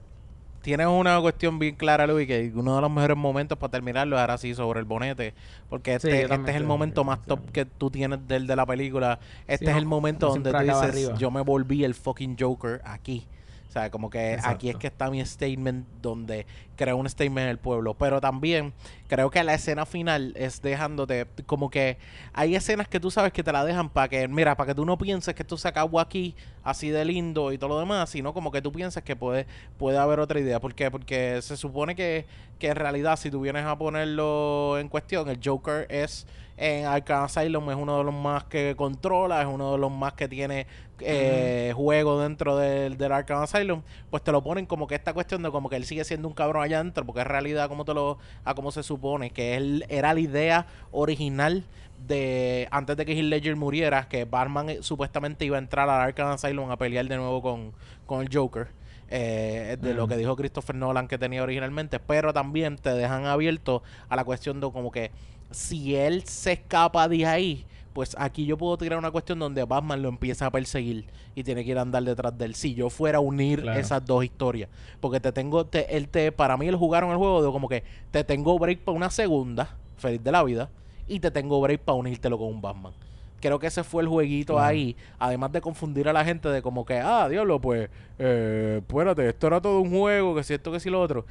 tienes 0.67 0.87
una 0.87 1.17
cuestión 1.21 1.59
bien 1.59 1.75
clara, 1.75 2.05
Luis, 2.05 2.27
que 2.27 2.51
uno 2.53 2.75
de 2.75 2.81
los 2.81 2.91
mejores 2.91 3.15
momentos 3.15 3.57
para 3.57 3.71
terminarlo 3.71 4.17
es 4.17 4.19
ahora 4.19 4.33
así 4.33 4.53
sobre 4.53 4.81
el 4.81 4.85
bonete. 4.85 5.33
Porque 5.69 5.91
Sí, 5.91 6.09
este, 6.09 6.23
este 6.23 6.51
es 6.51 6.57
el 6.57 6.65
momento 6.65 7.05
más 7.05 7.21
top 7.21 7.39
que 7.53 7.63
tú 7.63 7.89
tienes 7.89 8.27
del 8.27 8.47
de 8.47 8.55
la 8.57 8.65
película. 8.65 9.17
Este 9.47 9.67
Sí, 9.67 9.71
es 9.71 9.77
el 9.77 9.85
momento 9.85 10.27
no 10.27 10.33
donde 10.33 10.51
tú 10.51 10.59
dices, 10.59 10.75
arriba. 10.75 11.15
yo 11.17 11.31
me 11.31 11.39
volví 11.39 11.85
el 11.85 11.95
fucking 11.95 12.35
Joker 12.37 12.81
aquí. 12.83 13.25
O 13.67 13.71
sea, 13.71 13.91
como 13.91 14.09
que 14.09 14.37
aquí 14.43 14.69
es 14.69 14.77
que 14.77 14.87
está 14.87 15.09
mi 15.09 15.23
statement 15.25 15.85
donde 16.01 16.45
creo 16.77 16.95
un 16.95 17.09
statement 17.09 17.43
en 17.45 17.49
el 17.49 17.57
pueblo. 17.57 17.95
Pero 17.95 18.21
también 18.21 18.73
creo 19.07 19.29
que 19.29 19.43
la 19.43 19.53
escena 19.53 19.85
final 19.85 20.33
es 20.37 20.61
dejándote 20.61 21.27
como 21.45 21.69
que 21.69 21.97
hay 22.33 22.55
escenas 22.55 22.87
que 22.87 22.99
tú 22.99 23.11
sabes 23.11 23.33
que 23.33 23.43
te 23.43 23.51
la 23.51 23.65
dejan 23.65 23.89
para 23.89 24.07
que, 24.07 24.27
mira, 24.27 24.55
para 24.55 24.67
que 24.67 24.75
tú 24.75 24.85
no 24.85 24.97
pienses 24.97 25.35
que 25.35 25.43
esto 25.43 25.57
se 25.57 25.67
acabó 25.67 25.99
aquí 25.99 26.33
así 26.63 26.89
de 26.89 27.03
lindo 27.03 27.51
y 27.51 27.57
todo 27.57 27.69
lo 27.69 27.79
demás, 27.79 28.09
sino 28.09 28.33
como 28.33 28.51
que 28.51 28.61
tú 28.61 28.71
piensas 28.71 29.03
que 29.03 29.15
puede, 29.15 29.47
puede 29.77 29.97
haber 29.97 30.19
otra 30.19 30.39
idea. 30.39 30.61
¿Por 30.61 30.73
qué? 30.73 30.89
Porque 30.89 31.41
se 31.41 31.57
supone 31.57 31.95
que, 31.95 32.25
que 32.59 32.67
en 32.69 32.75
realidad 32.75 33.17
si 33.17 33.29
tú 33.29 33.41
vienes 33.41 33.65
a 33.65 33.77
ponerlo 33.77 34.77
en 34.79 34.87
cuestión, 34.87 35.27
el 35.29 35.39
Joker 35.43 35.87
es 35.89 36.25
en 36.57 36.85
Arkham 36.85 37.23
Asylum 37.23 37.69
es 37.69 37.77
uno 37.77 37.99
de 37.99 38.03
los 38.03 38.13
más 38.13 38.43
que 38.45 38.75
controla, 38.75 39.41
es 39.41 39.47
uno 39.47 39.73
de 39.73 39.77
los 39.77 39.91
más 39.91 40.13
que 40.13 40.27
tiene 40.27 40.65
eh, 40.99 41.71
juego 41.75 42.19
dentro 42.19 42.57
del, 42.57 42.97
del 42.97 43.11
Arkham 43.11 43.43
Asylum, 43.43 43.83
pues 44.09 44.23
te 44.23 44.31
lo 44.31 44.43
ponen 44.43 44.65
como 44.65 44.87
que 44.87 44.95
esta 44.95 45.13
cuestión 45.13 45.43
de 45.43 45.51
como 45.51 45.69
que 45.69 45.75
él 45.75 45.85
sigue 45.85 46.03
siendo 46.03 46.27
un 46.27 46.33
cabrón 46.33 46.63
allá 46.63 46.79
adentro, 46.79 47.05
porque 47.05 47.21
es 47.21 47.27
realidad 47.27 47.69
como 47.69 47.85
te 47.85 47.93
lo, 47.93 48.17
a 48.43 48.55
como 48.55 48.71
se 48.71 48.81
supone, 48.81 49.29
que 49.29 49.55
él 49.55 49.85
era 49.89 50.13
la 50.13 50.19
idea 50.19 50.67
original 50.91 51.63
de 52.07 52.67
antes 52.71 52.97
de 52.97 53.05
que 53.05 53.13
Heath 53.13 53.25
Ledger 53.25 53.55
muriera, 53.55 54.07
que 54.07 54.25
Batman 54.25 54.69
eh, 54.69 54.77
supuestamente 54.81 55.45
iba 55.45 55.57
a 55.57 55.59
entrar 55.59 55.89
al 55.89 56.01
Arkham 56.01 56.29
Asylum 56.29 56.71
a 56.71 56.77
pelear 56.77 57.07
de 57.07 57.17
nuevo 57.17 57.41
con, 57.41 57.73
con 58.05 58.21
el 58.21 58.29
Joker. 58.35 58.67
eh, 59.09 59.77
de 59.79 59.93
lo 59.93 60.07
que 60.07 60.17
dijo 60.17 60.35
Christopher 60.35 60.75
Nolan 60.75 61.07
que 61.07 61.17
tenía 61.17 61.41
originalmente, 61.43 61.99
pero 61.99 62.33
también 62.33 62.77
te 62.77 62.89
dejan 62.89 63.25
abierto 63.25 63.83
a 64.09 64.15
la 64.15 64.23
cuestión 64.25 64.59
de 64.59 64.71
como 64.71 64.91
que 64.91 65.11
si 65.51 65.95
él 65.95 66.23
se 66.25 66.53
escapa 66.53 67.07
de 67.07 67.25
ahí, 67.25 67.65
pues 67.93 68.15
aquí 68.19 68.45
yo 68.45 68.57
puedo 68.57 68.77
tirar 68.77 68.99
una 68.99 69.09
cuestión 69.09 69.39
donde 69.39 69.63
Batman 69.63 70.01
lo 70.03 70.09
empieza 70.09 70.45
a 70.45 70.51
perseguir 70.51 71.07
y 71.33 71.43
tiene 71.43 71.63
que 71.65 71.71
ir 71.71 71.77
a 71.79 71.81
andar 71.81 72.03
detrás 72.03 72.37
de 72.37 72.45
él. 72.45 72.53
Si 72.55 72.75
yo 72.75 72.89
fuera 72.91 73.17
a 73.17 73.21
unir 73.21 73.61
Claro. 73.61 73.79
esas 73.79 74.05
dos 74.05 74.23
historias, 74.23 74.69
porque 74.99 75.19
te 75.19 75.31
tengo, 75.31 75.65
te, 75.65 75.97
él 75.97 76.07
te, 76.09 76.31
para 76.31 76.57
mí 76.57 76.67
el 76.67 76.75
jugaron 76.75 77.09
el 77.11 77.17
juego 77.17 77.41
de 77.43 77.51
como 77.51 77.67
que 77.67 77.83
te 78.11 78.23
tengo 78.23 78.57
break 78.59 78.81
para 78.81 78.95
una 78.95 79.09
segunda, 79.09 79.75
feliz 79.97 80.23
de 80.23 80.31
la 80.31 80.43
vida, 80.43 80.69
y 81.07 81.19
te 81.19 81.31
tengo 81.31 81.59
break 81.61 81.81
para 81.81 81.95
unírtelo 81.97 82.37
con 82.37 82.49
un 82.49 82.61
Batman. 82.61 82.93
Creo 83.39 83.59
que 83.59 83.67
ese 83.67 83.83
fue 83.83 84.01
el 84.01 84.09
jueguito 84.09 84.53
Claro. 84.53 84.67
ahí, 84.67 84.95
además 85.19 85.51
de 85.51 85.61
confundir 85.61 86.09
a 86.09 86.13
la 86.13 86.25
gente 86.25 86.49
de 86.49 86.61
como 86.63 86.85
que, 86.85 86.99
ah, 86.99 87.27
diablo, 87.29 87.61
pues, 87.61 87.87
eh, 88.19 88.77
espérate, 88.79 89.29
esto 89.29 89.47
era 89.47 89.61
todo 89.61 89.79
un 89.79 89.91
juego, 89.91 90.35
que 90.35 90.43
si 90.43 90.53
esto, 90.55 90.71
que 90.71 90.79
si 90.79 90.89
lo 90.89 90.99
otro. 90.99 91.25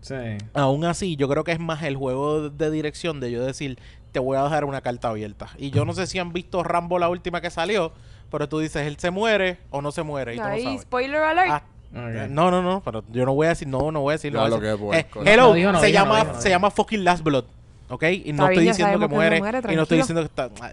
Sí. 0.00 0.14
Aún 0.54 0.84
así, 0.84 1.16
yo 1.16 1.28
creo 1.28 1.44
que 1.44 1.52
es 1.52 1.60
más 1.60 1.82
el 1.82 1.96
juego 1.96 2.48
de 2.50 2.70
dirección 2.70 3.20
de 3.20 3.30
yo 3.30 3.44
decir, 3.44 3.78
te 4.12 4.18
voy 4.18 4.36
a 4.36 4.42
dejar 4.44 4.64
una 4.64 4.80
carta 4.80 5.08
abierta. 5.08 5.48
Y 5.58 5.70
yo 5.70 5.84
no 5.84 5.92
sé 5.92 6.06
si 6.06 6.18
han 6.18 6.32
visto 6.32 6.62
Rambo 6.62 6.98
la 6.98 7.08
última 7.08 7.40
que 7.40 7.50
salió, 7.50 7.92
pero 8.30 8.48
tú 8.48 8.58
dices, 8.60 8.86
él 8.86 8.96
se 8.98 9.10
muere 9.10 9.58
o 9.70 9.82
no 9.82 9.92
se 9.92 10.02
muere. 10.02 10.34
Y 10.34 10.38
tú 10.38 10.42
no 10.44 10.58
sabes. 10.58 10.82
spoiler 10.82 11.22
alert. 11.22 11.50
Ah, 11.50 11.62
Ok. 11.92 12.30
no, 12.30 12.50
no, 12.52 12.62
no, 12.62 12.82
pero 12.84 13.02
yo 13.10 13.26
no 13.26 13.34
voy 13.34 13.46
a 13.46 13.50
decir, 13.50 13.66
no, 13.66 13.90
no 13.90 14.00
voy 14.00 14.12
a 14.12 14.14
decir. 14.14 14.32
No 14.32 14.46
lo 14.46 14.60
que 14.60 14.72
es 14.72 14.78
Eh, 15.00 15.06
hello, 15.26 15.48
No 15.48 15.54
dijo, 15.54 15.72
no 15.72 15.80
se, 15.80 15.86
dijo, 15.86 15.98
no 15.98 16.04
llama, 16.04 16.16
dijo, 16.20 16.26
no 16.34 16.40
se 16.40 16.48
dijo. 16.48 16.56
llama 16.56 16.70
fucking 16.70 17.04
Last 17.04 17.24
Blood, 17.24 17.44
¿ok? 17.88 18.04
Y 18.24 18.32
no 18.32 18.48
estoy 18.48 18.68
diciendo 18.68 18.98
que 19.00 19.08
muere, 19.08 19.38
y 19.38 19.76
no 19.76 19.82
estoy 19.82 19.98
diciendo 19.98 20.22
que 20.22 20.26
está... 20.26 20.50
ah, 20.60 20.70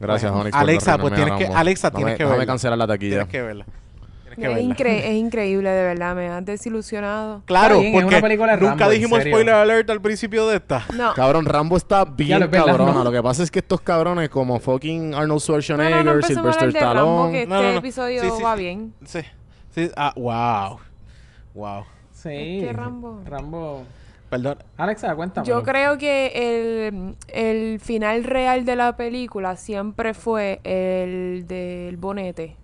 Gracias, 0.00 0.32
Alexa, 0.52 0.96
pues 0.98 1.14
tienes 1.14 1.34
que-. 1.34 1.46
Alexa, 1.46 1.90
tienes 1.90 2.14
que 2.14 2.22
déjame 2.22 2.38
verla. 2.38 2.52
cancelar 2.52 2.78
la 2.78 2.86
taquilla. 2.86 3.10
Tienes 3.16 3.28
que 3.28 3.42
verla. 3.42 3.66
Que 4.38 4.52
es, 4.52 4.58
incre- 4.58 5.00
es 5.04 5.14
increíble, 5.16 5.70
de 5.70 5.82
verdad. 5.82 6.14
Me 6.14 6.28
has 6.28 6.44
desilusionado. 6.44 7.42
Claro, 7.46 7.80
bien, 7.80 7.86
es 7.94 8.00
porque 8.02 8.14
una 8.16 8.20
película 8.22 8.52
de 8.56 8.60
nunca 8.62 8.74
Rambo, 8.76 8.90
dijimos 8.90 9.20
spoiler 9.20 9.54
alert 9.54 9.90
al 9.90 10.00
principio 10.00 10.46
de 10.48 10.56
esta. 10.56 10.84
No. 10.94 11.12
Cabrón, 11.14 11.44
Rambo 11.44 11.76
está 11.76 12.04
bien 12.04 12.42
es 12.42 12.50
verdad, 12.50 12.66
cabrona. 12.66 12.92
¿no? 12.92 13.04
Lo 13.04 13.12
que 13.12 13.22
pasa 13.22 13.42
es 13.42 13.50
que 13.50 13.58
estos 13.58 13.80
cabrones 13.80 14.28
como 14.28 14.58
fucking 14.60 15.14
Arnold 15.14 15.28
No, 15.28 15.34
no, 15.34 15.40
Schwarzenegger, 15.40 16.04
no 16.04 16.22
Sylvester 16.22 16.72
de 16.72 16.80
Rambo, 16.80 17.26
Stallone. 17.26 17.32
que 17.32 17.42
este 17.42 17.54
No, 17.54 17.62
no, 17.62 17.72
no. 17.72 17.78
episodio 17.78 18.22
Sí, 18.22 18.30
sí, 18.36 18.42
va 18.42 18.54
sí. 18.56 18.60
bien. 18.62 18.94
Sí. 19.04 19.20
Sí, 19.74 19.90
ah, 19.96 20.12
wow. 20.16 20.78
Wow. 21.54 21.84
Sí. 22.12 22.28
¿Qué 22.62 22.70
Rambo? 22.72 23.20
Rambo. 23.24 23.82
Perdón. 24.28 24.58
Alexa, 24.76 25.14
cuéntame. 25.14 25.46
Yo 25.46 25.62
creo 25.62 25.96
que 25.96 26.32
el, 26.34 27.14
el 27.28 27.80
final 27.80 28.24
real 28.24 28.66
de 28.66 28.76
la 28.76 28.94
película 28.96 29.56
siempre 29.56 30.12
fue 30.12 30.60
el 30.64 31.46
del 31.46 31.96
bonete. 31.96 32.54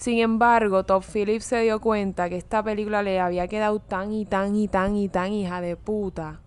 Sin 0.00 0.18
embargo, 0.18 0.84
Top 0.84 1.04
Phillips 1.04 1.44
se 1.44 1.60
dio 1.60 1.78
cuenta 1.78 2.30
que 2.30 2.38
esta 2.38 2.62
película 2.62 3.02
le 3.02 3.20
había 3.20 3.48
quedado 3.48 3.80
tan 3.80 4.14
y 4.14 4.24
tan 4.24 4.56
y 4.56 4.66
tan 4.66 4.96
y 4.96 5.10
tan 5.10 5.30
hija 5.30 5.60
de 5.60 5.76
puta. 5.76 6.40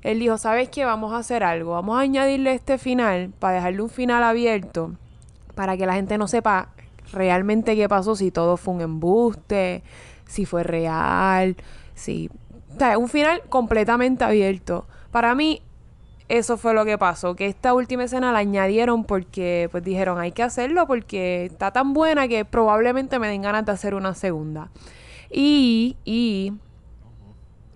Él 0.00 0.18
dijo, 0.18 0.38
¿sabes 0.38 0.70
qué? 0.70 0.86
Vamos 0.86 1.12
a 1.12 1.18
hacer 1.18 1.44
algo. 1.44 1.72
Vamos 1.72 1.98
a 1.98 2.00
añadirle 2.00 2.54
este 2.54 2.78
final 2.78 3.34
para 3.38 3.56
dejarle 3.56 3.82
un 3.82 3.90
final 3.90 4.22
abierto 4.22 4.92
para 5.54 5.76
que 5.76 5.84
la 5.84 5.92
gente 5.92 6.16
no 6.16 6.26
sepa 6.26 6.70
realmente 7.12 7.76
qué 7.76 7.86
pasó, 7.86 8.16
si 8.16 8.30
todo 8.30 8.56
fue 8.56 8.72
un 8.72 8.80
embuste, 8.80 9.82
si 10.26 10.46
fue 10.46 10.62
real, 10.62 11.54
si... 11.94 12.30
O 12.74 12.78
sea, 12.78 12.96
un 12.96 13.10
final 13.10 13.42
completamente 13.50 14.24
abierto. 14.24 14.86
Para 15.10 15.34
mí, 15.34 15.60
eso 16.28 16.56
fue 16.56 16.74
lo 16.74 16.84
que 16.84 16.98
pasó, 16.98 17.36
que 17.36 17.46
esta 17.46 17.72
última 17.72 18.04
escena 18.04 18.32
la 18.32 18.38
añadieron 18.38 19.04
porque 19.04 19.68
pues 19.70 19.84
dijeron 19.84 20.18
hay 20.18 20.32
que 20.32 20.42
hacerlo 20.42 20.86
porque 20.86 21.46
está 21.46 21.70
tan 21.70 21.92
buena 21.92 22.26
que 22.26 22.44
probablemente 22.44 23.18
me 23.18 23.28
den 23.28 23.42
ganas 23.42 23.64
de 23.64 23.72
hacer 23.72 23.94
una 23.94 24.14
segunda. 24.14 24.70
Y, 25.30 25.96
y, 26.04 26.52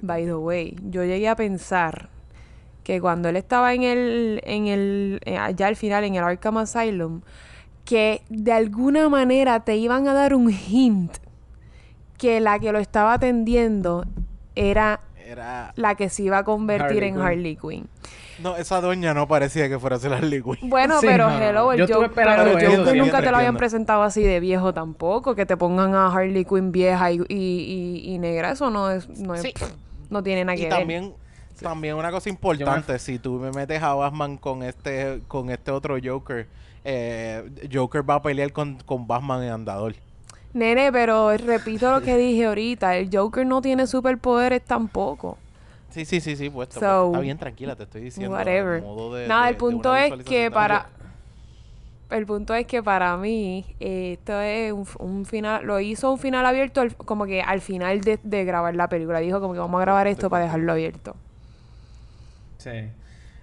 by 0.00 0.24
the 0.24 0.34
way, 0.34 0.76
yo 0.82 1.04
llegué 1.04 1.28
a 1.28 1.36
pensar 1.36 2.08
que 2.82 3.00
cuando 3.00 3.28
él 3.28 3.36
estaba 3.36 3.72
en 3.74 3.82
el, 3.82 4.40
en 4.44 4.66
el, 4.66 5.20
eh, 5.24 5.36
allá 5.36 5.68
al 5.68 5.76
final 5.76 6.04
en 6.04 6.16
el 6.16 6.24
Arkham 6.24 6.56
Asylum, 6.56 7.20
que 7.84 8.22
de 8.28 8.52
alguna 8.52 9.08
manera 9.08 9.60
te 9.60 9.76
iban 9.76 10.08
a 10.08 10.14
dar 10.14 10.34
un 10.34 10.50
hint 10.50 11.18
que 12.18 12.40
la 12.40 12.58
que 12.58 12.72
lo 12.72 12.78
estaba 12.78 13.14
atendiendo 13.14 14.04
era 14.54 15.00
Era... 15.24 15.72
la 15.76 15.94
que 15.94 16.08
se 16.08 16.24
iba 16.24 16.38
a 16.38 16.44
convertir 16.44 17.04
Harley 17.04 17.08
en. 17.08 17.20
Harley 17.20 17.56
Quinn. 17.56 17.88
No, 18.42 18.56
esa 18.56 18.80
doña 18.80 19.12
no 19.14 19.28
parecía 19.28 19.68
que 19.68 19.78
fuera 19.78 19.96
a 19.96 19.98
ser 19.98 20.12
Harley 20.12 20.42
Quinn. 20.42 20.56
Bueno, 20.70 21.00
Sí, 21.00 21.06
pero 21.06 21.28
no, 21.30 21.38
hello, 21.40 21.72
el 21.72 21.78
Yo 21.86 21.94
Joker, 21.94 22.10
pero 22.14 22.30
el 22.46 22.66
Joker 22.76 22.96
nunca 22.96 23.20
te 23.22 23.30
lo 23.30 23.36
habían 23.36 23.56
presentado 23.56 24.02
así 24.02 24.22
de 24.22 24.40
viejo 24.40 24.72
tampoco, 24.74 25.34
que 25.34 25.46
te 25.46 25.56
pongan 25.56 25.94
a 25.94 26.06
Harley 26.12 26.44
Quinn 26.44 26.72
vieja 26.72 27.10
y, 27.12 27.16
y, 27.28 27.34
y- 27.34 28.14
y 28.14 28.18
negra, 28.18 28.52
eso 28.52 28.70
no 28.70 28.90
es, 28.90 29.08
no 29.08 29.34
es- 29.34 29.42
Sí. 29.42 29.52
no 30.08 30.22
tiene 30.22 30.44
nada 30.44 30.56
que 30.56 30.62
Y 30.62 30.64
ver. 30.66 30.74
también, 30.78 31.14
también 31.60 31.94
una 31.96 32.10
cosa 32.10 32.28
importante, 32.30 32.98
si 32.98 33.18
tú 33.18 33.34
me 33.34 33.50
metes 33.52 33.82
a 33.82 33.94
Batman 33.94 34.36
con 34.38 34.62
este, 34.62 35.20
con 35.28 35.50
este 35.50 35.70
otro 35.70 35.96
Joker, 36.02 36.46
eh, 36.84 37.48
Joker 37.72 38.08
va 38.08 38.14
a 38.16 38.22
pelear 38.22 38.52
con, 38.52 38.76
con 38.86 39.06
Batman 39.06 39.42
en 39.42 39.50
andador. 39.50 39.94
Nene, 40.52 40.90
pero 40.90 41.36
repito 41.36 41.92
lo 41.92 42.00
que 42.00 42.16
dije 42.16 42.46
ahorita, 42.46 42.96
el 42.96 43.08
Joker 43.12 43.46
no 43.46 43.60
tiene 43.62 43.86
superpoderes 43.86 44.62
tampoco. 44.64 45.38
Sí, 45.90 46.04
sí, 46.04 46.20
sí, 46.20 46.36
sí, 46.36 46.50
puesto. 46.50 46.74
So, 46.74 46.80
puesto. 46.80 47.06
Está 47.06 47.20
bien, 47.20 47.38
tranquila, 47.38 47.76
te 47.76 47.82
estoy 47.84 48.00
diciendo. 48.02 48.34
Whatever. 48.36 48.78
a 48.78 48.84
modo 48.84 49.14
de- 49.14 49.26
Nada, 49.26 49.44
de- 49.44 49.50
el 49.50 49.56
punto 49.56 49.94
es 49.96 50.12
que 50.24 50.50
para 50.50 50.86
el 52.10 52.26
punto 52.26 52.54
es 52.54 52.66
que 52.66 52.82
para 52.82 53.16
mí 53.16 53.64
eh, 53.78 54.14
esto 54.18 54.40
es 54.40 54.72
un, 54.72 54.84
un 54.98 55.24
final, 55.26 55.64
lo 55.64 55.78
hizo 55.78 56.10
un 56.12 56.18
final 56.18 56.44
abierto 56.44 56.80
al- 56.80 56.96
como 56.96 57.24
que 57.26 57.40
al 57.42 57.60
final 57.60 58.00
de, 58.00 58.18
de 58.22 58.44
grabar 58.44 58.74
la 58.74 58.88
película. 58.88 59.20
Dijo 59.20 59.40
como 59.40 59.52
que 59.52 59.60
vamos 59.60 59.78
a 59.78 59.82
grabar 59.82 60.06
esto 60.08 60.28
para 60.28 60.44
dejarlo 60.44 60.72
abierto. 60.72 61.14
Sí. 62.58 62.70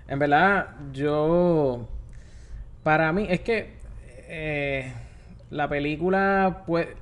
En 0.08 0.20
verdad, 0.20 0.68
yo. 0.94 1.88
Para 2.84 3.12
mí, 3.14 3.26
es 3.30 3.42
que. 3.42 3.78
eh, 4.30 4.94
la 5.50 5.68
película 5.70 6.64
puede. 6.66 6.96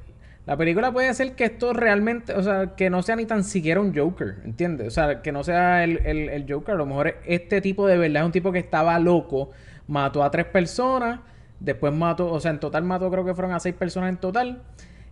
La 0.45 0.55
película 0.57 0.91
puede 0.91 1.13
ser 1.13 1.35
que 1.35 1.45
esto 1.45 1.73
realmente. 1.73 2.33
O 2.33 2.43
sea, 2.43 2.75
que 2.75 2.89
no 2.89 3.01
sea 3.01 3.15
ni 3.15 3.25
tan 3.25 3.43
siquiera 3.43 3.81
un 3.81 3.95
Joker. 3.95 4.35
¿Entiendes? 4.45 4.87
O 4.87 4.91
sea, 4.91 5.21
que 5.21 5.31
no 5.31 5.43
sea 5.43 5.83
el, 5.83 5.97
el- 6.05 6.29
el 6.29 6.45
Joker. 6.51 6.75
A 6.75 6.77
lo 6.77 6.85
mejor 6.85 7.15
este 7.25 7.61
tipo 7.61 7.87
de 7.87 7.97
verdad 7.97 8.21
es 8.23 8.25
un 8.27 8.31
tipo 8.31 8.51
que 8.51 8.59
estaba 8.59 8.99
loco. 8.99 9.49
Mató 9.87 10.23
a 10.23 10.29
tres 10.31 10.45
personas. 10.45 11.19
Después 11.59 11.93
mató. 11.93 12.31
O 12.31 12.39
sea, 12.39 12.51
en 12.51 12.59
total 12.59 12.83
mató, 12.83 13.09
creo 13.09 13.25
que 13.25 13.33
fueron 13.33 13.53
a 13.53 13.59
seis 13.59 13.73
personas 13.75 14.09
en 14.09 14.17
total. 14.17 14.61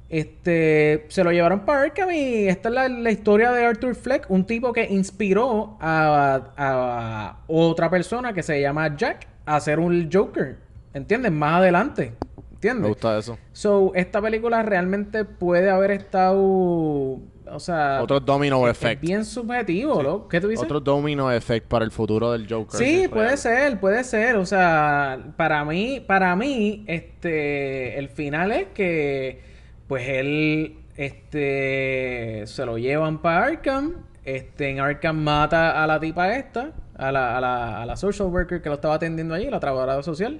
Este, 0.10 1.06
se 1.08 1.24
lo 1.24 1.32
llevaron 1.32 1.62
para 1.62 1.82
Arkham 1.82 2.12
y 2.12 2.48
esta 2.48 2.70
es 2.70 2.76
la, 2.76 2.88
la 2.90 3.10
historia 3.10 3.52
de 3.52 3.66
Arthur 3.66 3.96
Fleck, 3.96 4.30
un 4.30 4.46
tipo 4.46 4.72
que 4.72 4.86
inspiró 4.86 5.76
a, 5.82 6.52
a 6.56 7.38
otra 7.48 7.90
persona 7.90 8.32
que 8.32 8.44
se 8.44 8.62
llama 8.62 8.96
Jack 8.96 9.28
a 9.48 9.56
hacer 9.56 9.80
un 9.80 10.10
Joker, 10.14 10.58
¿entiendes? 10.94 11.32
Más 11.32 11.56
adelante, 11.56 12.14
Me 12.64 12.70
¿entiendes? 12.70 12.90
gusta 12.90 13.18
eso. 13.18 13.38
So, 13.52 13.92
esta 13.96 14.22
película 14.22 14.64
realmente 14.64 15.26
puede 15.26 15.70
haber 15.70 15.92
estado, 15.92 16.40
o 16.42 17.60
sea, 17.60 18.00
Otro 18.02 18.20
domino 18.20 18.66
es 18.68 18.72
effect. 18.78 19.02
bien 19.02 19.26
subjetivo, 19.26 20.02
¿no? 20.02 20.28
¿Qué 20.28 20.40
tú 20.40 20.48
dices? 20.48 20.64
Otro 20.64 20.80
domino 20.80 21.32
effect 21.32 21.68
para 21.68 21.84
el 21.86 21.92
futuro 21.92 22.32
del 22.32 22.48
Joker. 22.50 22.78
Sí, 22.80 23.08
puede 23.10 23.26
real. 23.28 23.38
ser, 23.38 23.80
puede 23.80 24.04
ser. 24.04 24.36
O 24.38 24.46
sea, 24.46 25.34
para 25.38 25.64
mí, 25.66 26.00
para 26.00 26.36
mí, 26.36 26.84
este, 26.88 28.00
el 28.00 28.10
final 28.10 28.52
es 28.52 28.68
que, 28.74 29.42
pues 29.88 30.08
él, 30.08 30.78
este, 30.96 32.44
se 32.46 32.66
lo 32.66 32.78
llevan 32.78 33.22
para 33.22 33.46
Arkham. 33.46 33.94
Este, 34.26 34.70
en 34.70 34.80
Arkham 34.80 35.18
mata 35.22 35.84
a 35.84 35.86
la 35.86 36.00
tipa 36.00 36.34
esta, 36.38 36.72
a 36.96 37.12
la, 37.12 37.38
a 37.38 37.42
la, 37.42 37.82
a 37.82 37.86
la 37.86 37.96
social 37.98 38.30
worker 38.30 38.62
que 38.62 38.70
lo 38.70 38.76
estaba 38.76 38.96
atendiendo 38.96 39.34
allí, 39.36 39.50
la 39.50 39.60
trabajadora 39.60 40.02
social. 40.02 40.40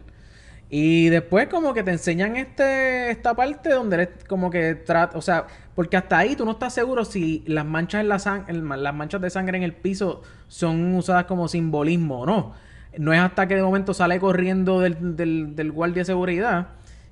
Y 0.76 1.10
después 1.10 1.50
como 1.50 1.72
que 1.76 1.84
te 1.84 1.92
enseñan 1.92 2.36
este 2.36 3.12
esta 3.12 3.36
parte 3.36 3.70
donde 3.70 3.96
él 4.04 4.10
como 4.28 4.50
que 4.50 4.74
trata, 4.74 5.16
o 5.16 5.22
sea, 5.22 5.46
porque 5.76 5.98
hasta 5.98 6.18
ahí 6.18 6.36
tú 6.36 6.46
no 6.46 6.52
estás 6.54 6.74
seguro 6.74 7.06
si 7.06 7.44
las 7.46 7.64
manchas 7.64 8.02
en 8.02 8.10
la 8.10 8.16
sang- 8.18 8.48
las 8.78 8.94
manchas 8.96 9.22
de 9.22 9.30
sangre 9.30 9.58
en 9.58 9.64
el 9.64 9.74
piso 9.74 10.24
son 10.48 10.96
usadas 10.96 11.26
como 11.26 11.48
simbolismo 11.48 12.22
o 12.22 12.26
no. 12.26 12.54
No 12.98 13.14
es 13.14 13.20
hasta 13.20 13.48
que 13.48 13.56
de 13.56 13.62
momento 13.62 13.94
sale 13.94 14.20
corriendo 14.20 14.80
del, 14.80 15.16
del, 15.16 15.56
del 15.56 15.72
guardia 15.72 16.02
de 16.02 16.06
seguridad 16.06 16.70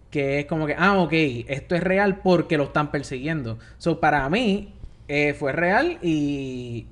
que 0.09 0.39
es 0.39 0.45
como 0.47 0.65
que, 0.65 0.75
ah, 0.77 0.97
ok, 0.99 1.13
esto 1.47 1.75
es 1.75 1.83
real 1.83 2.17
porque 2.23 2.57
lo 2.57 2.65
están 2.65 2.91
persiguiendo. 2.91 3.59
So, 3.77 3.99
para 3.99 4.27
mí 4.29 4.73
eh, 5.07 5.33
fue 5.37 5.51
real 5.53 5.99
y- 6.01 6.87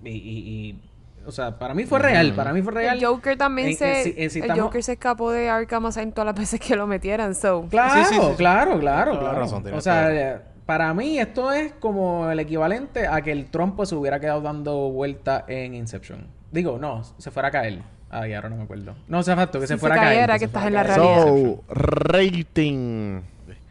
o 1.29 1.31
sea, 1.31 1.57
para 1.57 1.73
mí 1.73 1.85
fue 1.85 1.99
real, 1.99 2.33
para 2.33 2.51
mí 2.53 2.61
fue 2.61 2.73
real. 2.73 2.97
El 2.97 3.05
Joker 3.05 3.37
también 3.37 3.69
En- 3.69 3.75
se 3.77 3.97
en- 3.99 4.03
si- 4.03 4.13
en- 4.17 4.29
si 4.29 4.39
el 4.39 4.45
estamos- 4.45 4.63
Joker 4.65 4.83
se 4.83 4.91
escapó 4.93 5.31
de 5.31 5.49
Arkham 5.49 5.85
Asylum 5.85 6.11
todas 6.11 6.25
las 6.25 6.35
veces 6.35 6.59
que 6.59 6.75
lo 6.75 6.85
metieran, 6.87 7.33
so. 7.35 7.65
Claro, 7.69 7.93
Sí, 8.03 8.13
sí, 8.15 8.15
sí, 8.15 8.27
sí. 8.29 8.33
claro, 8.37 8.79
claro, 8.79 9.13
la 9.13 9.19
claro. 9.19 9.39
razón, 9.39 9.63
o 9.73 9.81
sea, 9.81 10.13
eh, 10.13 10.39
para 10.65 10.93
mí 10.93 11.17
esto 11.19 11.51
es 11.51 11.73
como 11.79 12.29
el 12.29 12.39
equivalente 12.39 13.07
a 13.07 13.21
que 13.21 13.31
el 13.31 13.45
trompo 13.49 13.85
se 13.85 13.95
hubiera 13.95 14.19
quedado 14.19 14.41
dando 14.41 14.89
vuelta 14.91 15.45
en 15.47 15.73
Inception. 15.73 16.27
Digo, 16.51 16.77
no, 16.79 17.03
se 17.17 17.31
fuera 17.31 17.47
a 17.49 17.51
caer. 17.51 17.79
Ay, 18.11 18.33
ahora 18.33 18.49
no 18.49 18.55
me 18.55 18.63
acuerdo. 18.63 18.95
No, 19.07 19.19
o 19.19 19.23
sea, 19.23 19.35
facto, 19.35 19.59
que 19.59 19.67
Si 19.67 19.73
se 19.73 19.75
se 19.75 19.79
fuera 19.79 19.95
a 19.95 19.99
caer. 19.99 20.31
se 20.31 20.39
que 20.39 20.45
estás 20.45 20.65
en 20.65 20.73
la 20.73 20.81
realidad. 20.83 21.23
So, 21.27 21.63
rating. 21.67 23.21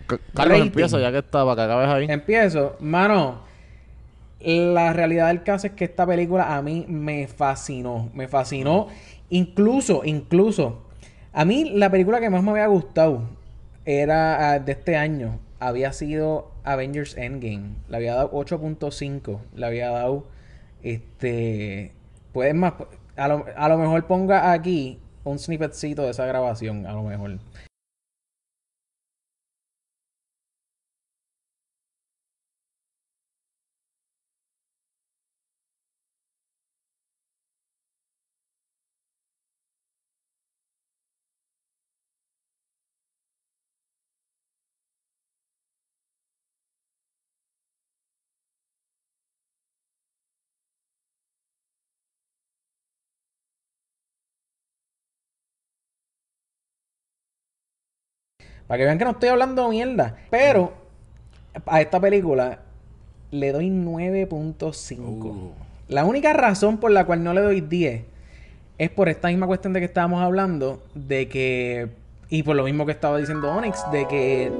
Carlos, 0.06 0.22
Rating. 0.34 0.62
empieza 0.62 0.98
ya 0.98 1.10
que 1.12 1.18
está, 1.18 1.44
para 1.44 1.54
que 1.56 1.62
acabes 1.62 1.88
ahí. 1.88 2.06
Empiezo. 2.08 2.76
Mano, 2.80 3.40
la 4.40 4.92
realidad 4.92 5.28
del 5.28 5.42
caso 5.42 5.66
es 5.66 5.72
que 5.72 5.84
esta 5.84 6.06
película 6.06 6.56
a 6.56 6.62
mí 6.62 6.84
me 6.88 7.26
fascinó. 7.26 8.10
Me 8.14 8.28
fascinó. 8.28 8.88
Incluso, 9.30 10.02
incluso, 10.04 10.82
a 11.32 11.44
mí 11.44 11.70
la 11.74 11.90
película 11.90 12.20
que 12.20 12.30
más 12.30 12.42
me 12.42 12.52
había 12.52 12.66
gustado 12.66 13.22
era 13.84 14.52
ah, 14.52 14.58
de 14.58 14.72
este 14.72 14.96
año. 14.96 15.40
Había 15.60 15.92
sido 15.92 16.52
Avengers 16.64 17.16
Endgame. 17.16 17.74
Le 17.88 17.96
había 17.96 18.14
dado 18.14 18.30
8.5. 18.32 19.40
Le 19.54 19.66
había 19.66 19.90
dado, 19.90 20.26
este... 20.82 21.92
Puedes 22.32 22.54
más... 22.54 22.74
A 23.16 23.26
lo, 23.26 23.44
a 23.56 23.68
lo 23.68 23.78
mejor 23.78 24.06
ponga 24.06 24.52
aquí 24.52 25.00
un 25.24 25.38
snippetcito 25.38 26.02
de 26.02 26.10
esa 26.10 26.26
grabación. 26.26 26.86
A 26.86 26.92
lo 26.92 27.02
mejor. 27.02 27.38
Para 58.68 58.78
que 58.78 58.84
vean 58.84 58.98
que 58.98 59.04
no 59.04 59.10
estoy 59.10 59.30
hablando 59.30 59.68
mierda. 59.68 60.16
Pero 60.30 60.72
a 61.66 61.80
esta 61.80 61.98
película 61.98 62.60
le 63.32 63.52
doy 63.52 63.70
9.5. 63.70 64.98
Uh. 65.00 65.52
La 65.88 66.04
única 66.04 66.32
razón 66.34 66.78
por 66.78 66.90
la 66.90 67.04
cual 67.04 67.24
no 67.24 67.32
le 67.32 67.40
doy 67.40 67.62
10 67.62 68.04
es 68.78 68.90
por 68.90 69.08
esta 69.08 69.28
misma 69.28 69.46
cuestión 69.46 69.72
de 69.72 69.80
que 69.80 69.86
estábamos 69.86 70.22
hablando, 70.22 70.82
de 70.94 71.28
que, 71.28 71.88
y 72.28 72.42
por 72.44 72.54
lo 72.54 72.64
mismo 72.64 72.86
que 72.86 72.92
estaba 72.92 73.18
diciendo 73.18 73.50
Onyx, 73.50 73.90
de 73.90 74.06
que 74.06 74.52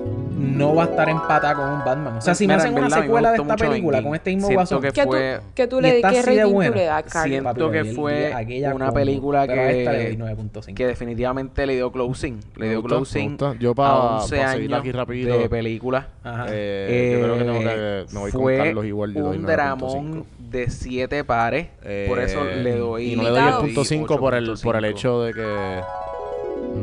no 0.56 0.74
va 0.74 0.84
a 0.84 0.86
estar 0.86 1.08
empatada 1.08 1.54
con 1.54 1.68
un 1.70 1.78
Batman. 1.84 2.16
O 2.16 2.20
sea, 2.20 2.34
si 2.34 2.46
me 2.46 2.54
hacen 2.54 2.68
en 2.72 2.78
una 2.78 2.88
verdad, 2.88 3.02
secuela 3.02 3.30
de 3.32 3.36
esta 3.38 3.56
película 3.56 3.98
Endgame. 3.98 4.02
con 4.04 4.14
este 4.14 4.30
mismo 4.30 4.46
Siento 4.48 4.58
guasón, 4.58 4.82
que 4.82 4.92
¿Qué 4.92 5.02
tú, 5.02 5.08
fue- 5.08 5.40
qué 5.54 5.66
tú 5.66 5.80
le, 5.80 5.92
de 5.94 6.02
rating 6.02 6.52
buena. 6.52 6.72
tú 6.72 6.78
le 6.78 6.84
das, 6.84 7.02
Carlos? 7.04 7.30
Siento 7.30 7.66
Papi, 7.66 7.72
que 7.72 7.84
fue 7.94 8.18
10 8.18 8.34
a 8.34 8.38
aquella 8.38 8.74
una 8.74 8.92
película 8.92 9.46
que, 9.46 9.84
doy 9.84 10.16
9.5. 10.16 10.74
que 10.74 10.86
definitivamente 10.86 11.66
le 11.66 11.74
dio 11.76 11.92
closing. 11.92 12.40
Le 12.56 12.68
dio 12.70 12.82
closing. 12.82 13.36
Yo 13.60 13.74
pa- 13.74 13.88
a 13.88 13.92
pa 14.00 14.16
11 14.22 14.28
seguirla 14.36 14.76
años 14.76 14.80
aquí 14.80 14.92
rapidito. 14.92 15.38
de 15.38 15.48
película. 15.48 16.08
Ajá. 16.24 16.46
Eh, 16.50 17.10
yo 17.18 17.24
creo 17.24 17.38
que 17.38 17.44
tengo 17.44 17.58
que... 17.60 17.66
Eh, 17.68 18.06
Me 18.12 18.18
voy 18.20 18.30
fue 18.30 18.56
con 18.56 18.64
Carlos 18.66 18.84
igual. 18.84 19.16
Un 19.16 19.22
9.5. 19.42 19.46
dramón 19.46 20.24
de 20.38 20.70
7 20.70 21.24
pares. 21.24 21.68
por 22.08 22.18
eso 22.20 22.48
Eh, 22.48 22.56
le 22.62 22.76
doy... 22.76 23.12
Y 23.12 23.16
no 23.16 23.22
le 23.24 23.30
doy 23.30 23.48
el 23.48 23.54
punto 23.54 23.84
5 23.84 24.18
por 24.18 24.34
el, 24.34 24.54
por 24.62 24.76
el 24.76 24.84
8.5. 24.84 24.88
hecho 24.90 25.22
de 25.22 25.32
que. 25.34 25.80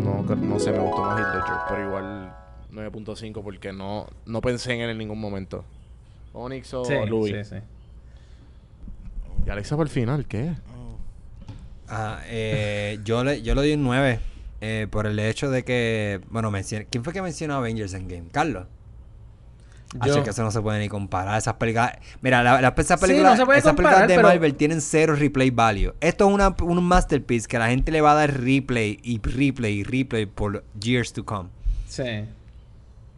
No, 0.03 0.25
que- 0.27 0.35
no 0.35 0.59
sé, 0.59 0.71
me 0.71 0.79
gustó 0.79 1.01
más 1.01 1.19
Heath 1.19 1.27
Ledger. 1.35 1.55
Pero 1.69 1.87
igual 1.87 2.35
9.5 2.76 3.41
porque 3.43 3.72
no, 3.73 4.07
no 4.26 4.41
pensé 4.41 4.73
en 4.73 4.81
él 4.81 4.89
en 4.91 4.97
ningún 4.97 5.19
momento. 5.19 5.64
Onyx 6.34 6.73
o 6.73 6.85
Sí, 6.85 6.93
Louis. 7.07 7.34
sí, 7.47 7.56
sí. 7.56 7.61
Y 9.45 9.49
Alexa 9.49 9.76
por 9.76 9.85
el 9.85 9.91
final, 9.91 10.26
¿qué? 10.26 10.53
Ah, 11.88 12.19
eh, 12.26 12.99
yo, 13.03 13.23
le, 13.23 13.41
yo 13.43 13.53
le 13.56 13.61
doy 13.61 13.73
un 13.73 13.84
9 13.84 14.19
eh, 14.61 14.88
por 14.89 15.06
el 15.06 15.19
hecho 15.19 15.49
de 15.52 15.64
que, 15.64 16.19
bueno, 16.30 16.49
menciona, 16.52 16.85
¿quién 16.89 17.03
fue 17.03 17.14
que 17.14 17.22
mencionó 17.22 17.56
Avengers 17.56 17.93
Endgame? 17.93 18.27
Carlos. 18.31 18.65
Yo. 20.03 20.11
Así 20.14 20.22
que 20.23 20.31
eso 20.31 20.43
no 20.43 20.52
se 20.52 20.61
puede 20.61 20.80
ni 20.80 20.89
comparar. 20.89 21.38
Esas 21.38 21.53
películas. 21.53 21.93
Mira, 22.22 22.43
la, 22.43 22.60
la- 22.60 22.73
esas 22.76 22.99
Sí, 22.99 23.06
películas, 23.06 23.38
no 23.39 23.53
esas 23.53 23.76
películas 23.76 24.07
de 24.07 24.15
pero- 24.15 24.27
Marvel 24.27 24.56
tienen 24.56 24.81
cero 24.81 25.15
replay 25.15 25.52
value. 25.52 25.93
Esto 26.02 26.27
es 26.27 26.34
una, 26.34 26.53
un 26.64 26.84
masterpiece 26.84 27.47
que 27.47 27.57
la 27.60 27.69
gente 27.69 27.91
le 27.91 28.02
va 28.02 28.11
a 28.11 28.15
dar 28.15 28.34
replay 28.41 28.99
y 29.03 29.22
replay 29.22 29.76
y 29.80 29.84
replay 29.84 30.26
por 30.26 30.64
years 30.81 31.14
to 31.14 31.23
come. 31.23 31.49
Sí. 31.88 32.26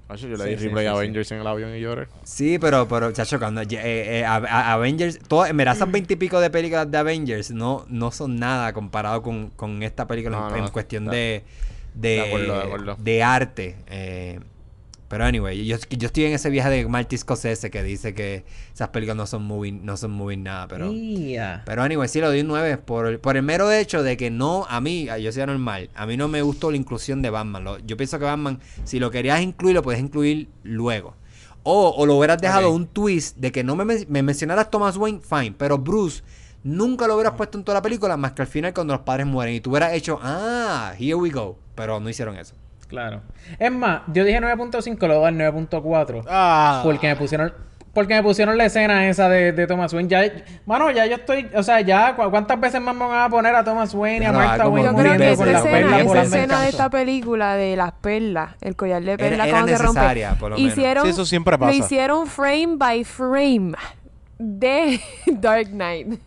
Macho, 0.09 0.27
yo 0.27 0.37
le 0.37 0.43
Sí, 0.45 0.49
di 0.51 0.57
sí, 0.57 0.63
replay 0.67 0.85
sí. 0.85 0.89
Avengers 0.89 1.31
en 1.33 1.39
el 1.41 1.47
avión 1.47 1.75
y 1.75 1.81
lloré. 1.81 2.07
Sí, 2.23 2.57
pero, 2.59 2.87
pero, 2.87 3.11
chacho, 3.11 3.39
cuando 3.39 3.61
eh, 3.61 3.67
eh, 3.71 4.25
a- 4.25 4.35
a- 4.37 4.73
Avengers, 4.73 5.19
todo, 5.27 5.45
mira, 5.53 5.73
esas 5.73 5.91
veintipico 5.91 6.39
de 6.39 6.49
películas 6.49 6.89
de 6.89 6.97
Avengers 6.97 7.51
no, 7.51 7.85
no 7.89 8.11
son 8.11 8.37
nada 8.39 8.71
comparado 8.71 9.21
con, 9.21 9.49
con 9.49 9.83
esta 9.83 10.07
película 10.07 10.37
No, 10.37 10.47
en, 10.47 10.53
no, 10.61 10.65
en 10.67 10.71
cuestión 10.71 11.05
de- 11.05 11.11
de, 11.11 11.43
de, 11.93 12.09
de 12.15 12.21
acuerdo, 12.21 12.53
de 12.53 12.63
acuerdo. 12.63 12.95
de 12.99 13.23
arte. 13.23 13.75
eh, 13.87 14.39
pero 15.07 15.23
anyway, 15.25 15.65
yo, 15.65 15.77
yo 15.89 16.07
estoy 16.07 16.25
en 16.25 16.33
ese 16.33 16.49
viaje 16.49 16.69
de 16.69 16.87
Marty 16.87 17.17
Scorsese 17.17 17.69
que 17.71 17.81
dice 17.83 18.13
que 18.13 18.43
esas 18.73 18.89
películas 18.89 19.15
no 19.17 19.25
son 19.27 19.43
moving, 19.43 19.85
no 19.85 19.95
son 19.97 20.11
moving 20.11 20.43
nada, 20.43 20.67
pero... 20.67 20.89
Pero 21.65 21.81
anyway, 21.81 22.07
sí, 22.09 22.19
lo 22.19 22.27
doy 22.27 22.41
un 22.41 22.47
9 22.47 22.77
por, 22.77 23.07
el- 23.07 23.19
por 23.19 23.37
el 23.37 23.43
mero 23.43 23.71
hecho 23.71 24.03
de 24.03 24.17
que 24.17 24.29
no, 24.29 24.65
a 24.69 24.81
mí, 24.81 25.07
yo 25.21 25.31
soy 25.31 25.45
normal, 25.45 25.89
a 25.95 26.05
mí 26.05 26.17
no 26.17 26.27
me 26.27 26.41
gustó 26.41 26.71
la 26.71 26.77
inclusión 26.77 27.21
de 27.21 27.29
Batman. 27.29 27.63
Lo- 27.63 27.79
yo 27.79 27.95
pienso 27.97 28.19
que 28.19 28.25
Batman, 28.25 28.59
si 28.83 28.99
lo 28.99 29.09
querías 29.11 29.41
incluir, 29.41 29.75
lo 29.75 29.81
puedes 29.81 30.01
incluir 30.01 30.49
luego. 30.63 31.15
O, 31.63 31.89
o 31.97 32.05
lo 32.05 32.15
hubieras 32.15 32.37
dejado 32.41 32.67
un 32.75 32.87
twist 32.87 33.37
de 33.37 33.51
que 33.51 33.63
no 33.63 33.75
me, 33.75 34.05
me 34.07 34.23
mencionaras 34.23 34.71
Thomas 34.71 34.95
Wayne, 34.97 35.19
fine, 35.21 35.53
pero 35.57 35.77
Bruce 35.77 36.21
nunca 36.63 37.07
lo 37.07 37.15
hubieras 37.15 37.33
puesto 37.33 37.57
en 37.57 37.63
toda 37.63 37.75
la 37.77 37.81
película 37.81 38.17
más 38.17 38.31
que 38.33 38.41
al 38.41 38.47
final 38.47 38.73
cuando 38.73 38.93
los 38.93 39.03
padres 39.03 39.25
mueren 39.27 39.55
y 39.55 39.59
tú 39.61 39.69
hubieras 39.71 39.93
hecho, 39.93 40.19
ah, 40.21 40.93
here 40.97 41.15
we 41.15 41.29
go. 41.29 41.57
Pero 41.75 41.99
no 41.99 42.09
hicieron 42.09 42.37
eso. 42.37 42.55
Claro. 42.87 43.21
Es 43.59 43.71
más, 43.71 44.01
yo 44.13 44.23
dije 44.23 44.39
9.5, 44.39 45.07
lo 45.07 45.19
voy 45.19 45.27
a 45.27 45.31
dar 45.31 45.53
9.4. 45.53 46.23
Ah. 46.27 46.81
Porque 46.83 47.07
me 47.07 47.15
pusieron. 47.15 47.53
Porque 47.93 48.13
me 48.13 48.21
pusieron 48.21 48.57
la 48.57 48.65
escena 48.65 49.09
esa 49.09 49.27
de, 49.27 49.53
de 49.53 49.65
Thomas 49.65 49.91
Wayne. 49.91 50.07
Ya, 50.07 50.21
mano, 50.67 50.91
ya 50.91 51.07
yo 51.07 51.15
estoy. 51.15 51.49
O 51.55 51.63
sea, 51.63 51.81
ya. 51.81 52.15
¿cu- 52.15 52.29
¿Cuántas 52.29 52.59
veces 52.59 52.79
más 52.79 52.95
me 52.95 53.07
van 53.07 53.23
a 53.23 53.29
poner 53.29 53.55
a 53.55 53.63
Thomas 53.63 53.91
Wayne 53.95 54.23
y 54.23 54.25
a 54.27 54.29
ah, 54.29 54.33
Martha 54.33 54.67
Wayne 54.67 54.89
Yo 54.89 54.95
creo 54.95 55.17
que 55.17 55.31
esa 55.31 55.45
la 55.45 55.57
escena, 55.57 55.71
perlas 55.71 56.01
esa 56.01 56.21
escena 56.21 56.61
de 56.61 56.69
esta 56.69 56.89
película 56.91 57.55
de 57.55 57.75
las 57.75 57.93
perlas, 57.93 58.51
el 58.61 58.75
collar 58.75 59.01
de 59.01 59.17
perlas 59.17 59.49
cuando 59.49 59.67
se 59.69 59.77
rompe. 59.79 59.99
necesaria, 59.99 60.35
por 60.39 60.51
lo 60.51 60.57
menos. 60.57 60.71
hicieron, 60.71 61.03
Sí, 61.05 61.09
eso 61.09 61.25
siempre 61.25 61.57
pasa. 61.57 61.71
Lo 61.71 61.77
hicieron 61.77 62.27
frame 62.27 62.75
by 62.77 63.03
frame 63.03 63.73
de 64.37 65.01
Dark 65.25 65.69
Knight. 65.69 66.19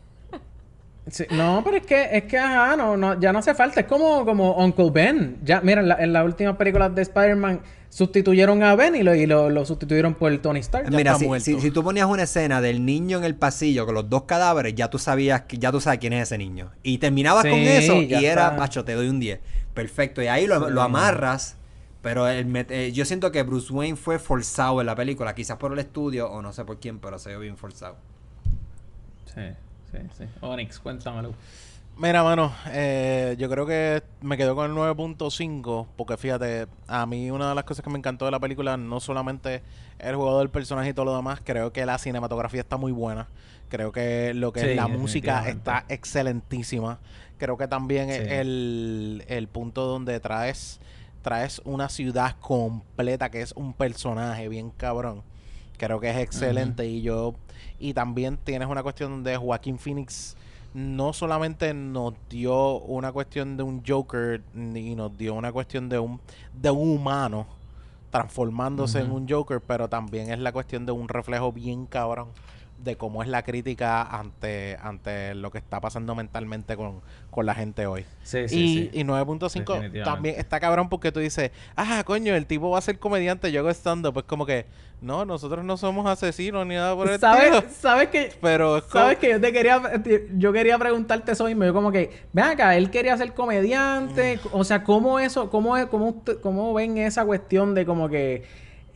Sí, 1.10 1.24
no, 1.30 1.62
pero 1.64 1.76
es 1.78 1.86
que, 1.86 2.08
es 2.12 2.24
que, 2.24 2.38
ajá, 2.38 2.76
no, 2.76 2.96
no, 2.96 3.18
ya 3.20 3.32
no 3.32 3.40
hace 3.40 3.54
falta. 3.54 3.80
Es 3.80 3.86
como, 3.86 4.24
como 4.24 4.54
Uncle 4.64 4.90
Ben. 4.90 5.38
Ya, 5.42 5.60
mira, 5.60 5.80
en, 5.80 5.88
la- 5.88 5.96
en 5.96 6.12
las 6.12 6.24
últimas 6.24 6.56
películas 6.56 6.94
de 6.94 7.02
Spider-Man 7.02 7.60
sustituyeron 7.88 8.62
a 8.62 8.76
Ben 8.76 8.94
y 8.94 9.02
lo, 9.02 9.14
y 9.14 9.26
lo, 9.26 9.50
lo 9.50 9.64
sustituyeron 9.64 10.14
por 10.14 10.36
Tony 10.38 10.60
Stark. 10.60 10.88
Ya 10.90 10.96
Mira, 10.96 11.10
está 11.12 11.18
si, 11.20 11.26
muerto. 11.26 11.44
si, 11.44 11.60
si 11.60 11.70
tú 11.72 11.82
ponías 11.82 12.06
una 12.06 12.22
escena 12.22 12.60
del 12.60 12.84
niño 12.84 13.18
en 13.18 13.24
el 13.24 13.34
pasillo 13.34 13.84
con 13.86 13.94
los 13.96 14.08
dos 14.08 14.22
cadáveres, 14.24 14.74
ya 14.76 14.88
tú 14.88 14.98
sabías 14.98 15.42
que 15.42 15.58
ya 15.58 15.72
tú 15.72 15.80
sabes 15.80 15.98
quién 15.98 16.12
es 16.12 16.22
ese 16.24 16.38
niño. 16.38 16.70
Y 16.84 16.98
terminabas 16.98 17.42
con 17.44 17.58
eso 17.58 17.96
y 18.00 18.12
era, 18.14 18.44
está. 18.44 18.50
macho, 18.52 18.84
te 18.84 18.94
doy 18.94 19.08
un 19.08 19.18
10. 19.18 19.40
Perfecto. 19.74 20.22
Y 20.22 20.28
ahí 20.28 20.46
lo, 20.46 20.66
Sí. 20.68 20.72
lo 20.72 20.82
amarras. 20.82 21.56
Pero 22.02 22.26
el 22.28 22.46
eh, 22.70 22.92
yo 22.92 23.04
siento 23.04 23.30
que 23.30 23.42
Bruce 23.42 23.70
Wayne 23.72 23.96
fue 23.96 24.18
forzado 24.18 24.80
en 24.80 24.86
la 24.86 24.94
película, 24.94 25.34
quizás 25.34 25.58
por 25.58 25.72
el 25.72 25.78
estudio 25.80 26.30
o 26.30 26.40
no 26.40 26.50
sé 26.54 26.64
por 26.64 26.78
quién, 26.80 26.98
pero 26.98 27.18
se 27.18 27.28
vio 27.28 27.40
bien 27.40 27.58
forzado. 27.58 27.96
Sí, 29.26 29.40
sí, 29.92 29.98
sí. 30.18 30.24
Onyx, 30.40 30.78
cuéntamelo. 30.80 31.34
Mira, 31.96 32.22
mano, 32.22 32.52
eh, 32.68 33.36
yo 33.38 33.50
creo 33.50 33.66
que 33.66 34.02
me 34.22 34.38
quedo 34.38 34.54
con 34.54 34.70
el 34.70 34.76
9.5 34.76 35.86
porque 35.96 36.16
fíjate, 36.16 36.66
a 36.88 37.04
mí 37.04 37.30
una 37.30 37.50
de 37.50 37.54
las 37.54 37.64
cosas 37.64 37.84
que 37.84 37.90
me 37.90 37.98
encantó 37.98 38.24
de 38.24 38.30
la 38.30 38.40
película 38.40 38.76
no 38.78 39.00
solamente 39.00 39.62
el 39.98 40.16
juego 40.16 40.38
del 40.38 40.48
personaje 40.48 40.90
y 40.90 40.94
todo 40.94 41.04
lo 41.06 41.16
demás, 41.16 41.42
creo 41.44 41.72
que 41.74 41.84
la 41.84 41.98
cinematografía 41.98 42.60
está 42.62 42.78
muy 42.78 42.92
buena. 42.92 43.28
Creo 43.68 43.92
que 43.92 44.32
lo 44.34 44.52
que 44.52 44.60
Sí, 44.60 44.66
es 44.70 44.76
la 44.76 44.88
música 44.88 45.46
está 45.48 45.84
excelentísima. 45.88 47.00
Creo 47.38 47.58
que 47.58 47.68
también 47.68 48.08
Sí. 48.08 48.16
el, 48.28 49.24
el 49.28 49.48
punto 49.48 49.84
donde 49.86 50.20
traes 50.20 50.80
traes 51.22 51.60
una 51.66 51.90
ciudad 51.90 52.36
completa 52.40 53.30
que 53.30 53.42
es 53.42 53.52
un 53.52 53.74
personaje 53.74 54.48
bien 54.48 54.70
cabrón. 54.70 55.22
Creo 55.76 56.00
que 56.00 56.08
es 56.10 56.16
excelente 56.16 56.86
y 56.86 57.02
yo 57.02 57.34
y 57.80 57.94
también 57.94 58.36
tienes 58.36 58.68
una 58.68 58.82
cuestión 58.82 59.10
donde 59.10 59.36
Joaquín 59.36 59.78
Phoenix 59.78 60.36
no 60.74 61.12
solamente 61.12 61.74
nos 61.74 62.14
dio 62.28 62.78
una 62.78 63.10
cuestión 63.10 63.56
de 63.56 63.64
un 63.64 63.82
Joker 63.84 64.42
ni 64.54 64.94
nos 64.94 65.16
dio 65.18 65.34
una 65.34 65.50
cuestión 65.50 65.88
de 65.88 65.98
un 65.98 66.20
de 66.52 66.70
un 66.70 66.90
humano 66.90 67.46
transformándose 68.10 69.00
en 69.00 69.10
un 69.12 69.28
Joker, 69.28 69.60
pero 69.60 69.88
también 69.88 70.30
es 70.30 70.38
la 70.40 70.52
cuestión 70.52 70.84
de 70.84 70.92
un 70.92 71.08
reflejo 71.08 71.52
bien 71.52 71.86
cabrón 71.86 72.28
de 72.82 72.96
cómo 72.96 73.22
es 73.22 73.28
la 73.28 73.42
crítica 73.42 74.02
ante 74.02 74.76
ante 74.82 75.34
lo 75.34 75.50
que 75.50 75.58
está 75.58 75.80
pasando 75.80 76.14
mentalmente 76.14 76.76
con, 76.76 77.00
con 77.30 77.44
la 77.46 77.54
gente 77.54 77.86
hoy. 77.86 78.04
Sí, 78.22 78.48
sí, 78.48 78.56
y, 78.58 78.74
sí. 78.74 78.90
y 78.92 79.04
9.5 79.04 79.38
Definitivamente. 79.48 80.02
también 80.02 80.34
está 80.38 80.60
cabrón 80.60 80.88
porque 80.88 81.12
tú 81.12 81.20
dices, 81.20 81.50
ah, 81.76 82.02
coño, 82.06 82.34
el 82.34 82.46
tipo 82.46 82.70
va 82.70 82.78
a 82.78 82.82
ser 82.82 82.98
comediante, 82.98 83.52
yo 83.52 83.60
hago 83.60 83.70
stand-up. 83.70 84.14
Pues 84.14 84.24
como 84.26 84.46
que, 84.46 84.66
no, 85.00 85.24
nosotros 85.24 85.64
no 85.64 85.76
somos 85.76 86.06
asesinos 86.06 86.66
ni 86.66 86.74
nada 86.74 86.94
por 86.94 87.08
el 87.10 87.18
¿Sabes, 87.20 87.52
estilo. 87.54 87.72
¿Sabes 87.80 88.08
que 88.08 88.32
Pero 88.40 88.78
es 88.78 88.82
como- 88.84 89.04
Sabes 89.04 89.18
que 89.18 89.30
yo 89.30 89.40
te 89.40 89.52
quería 89.52 89.80
yo 90.36 90.52
quería 90.52 90.78
preguntarte 90.78 91.32
eso 91.32 91.44
mismo, 91.44 91.64
yo 91.64 91.72
como 91.74 91.92
que, 91.92 92.10
ven 92.32 92.44
acá, 92.46 92.76
él 92.76 92.90
quería 92.90 93.16
ser 93.16 93.32
comediante, 93.34 94.38
Mm. 94.44 94.48
o 94.52 94.64
sea, 94.64 94.84
¿cómo 94.84 95.18
eso, 95.20 95.50
cómo 95.50 95.76
es, 95.76 95.86
cómo, 95.86 96.22
cómo 96.42 96.74
ven 96.74 96.98
esa 96.98 97.24
cuestión 97.24 97.74
de 97.74 97.84
como 97.86 98.08
que 98.08 98.44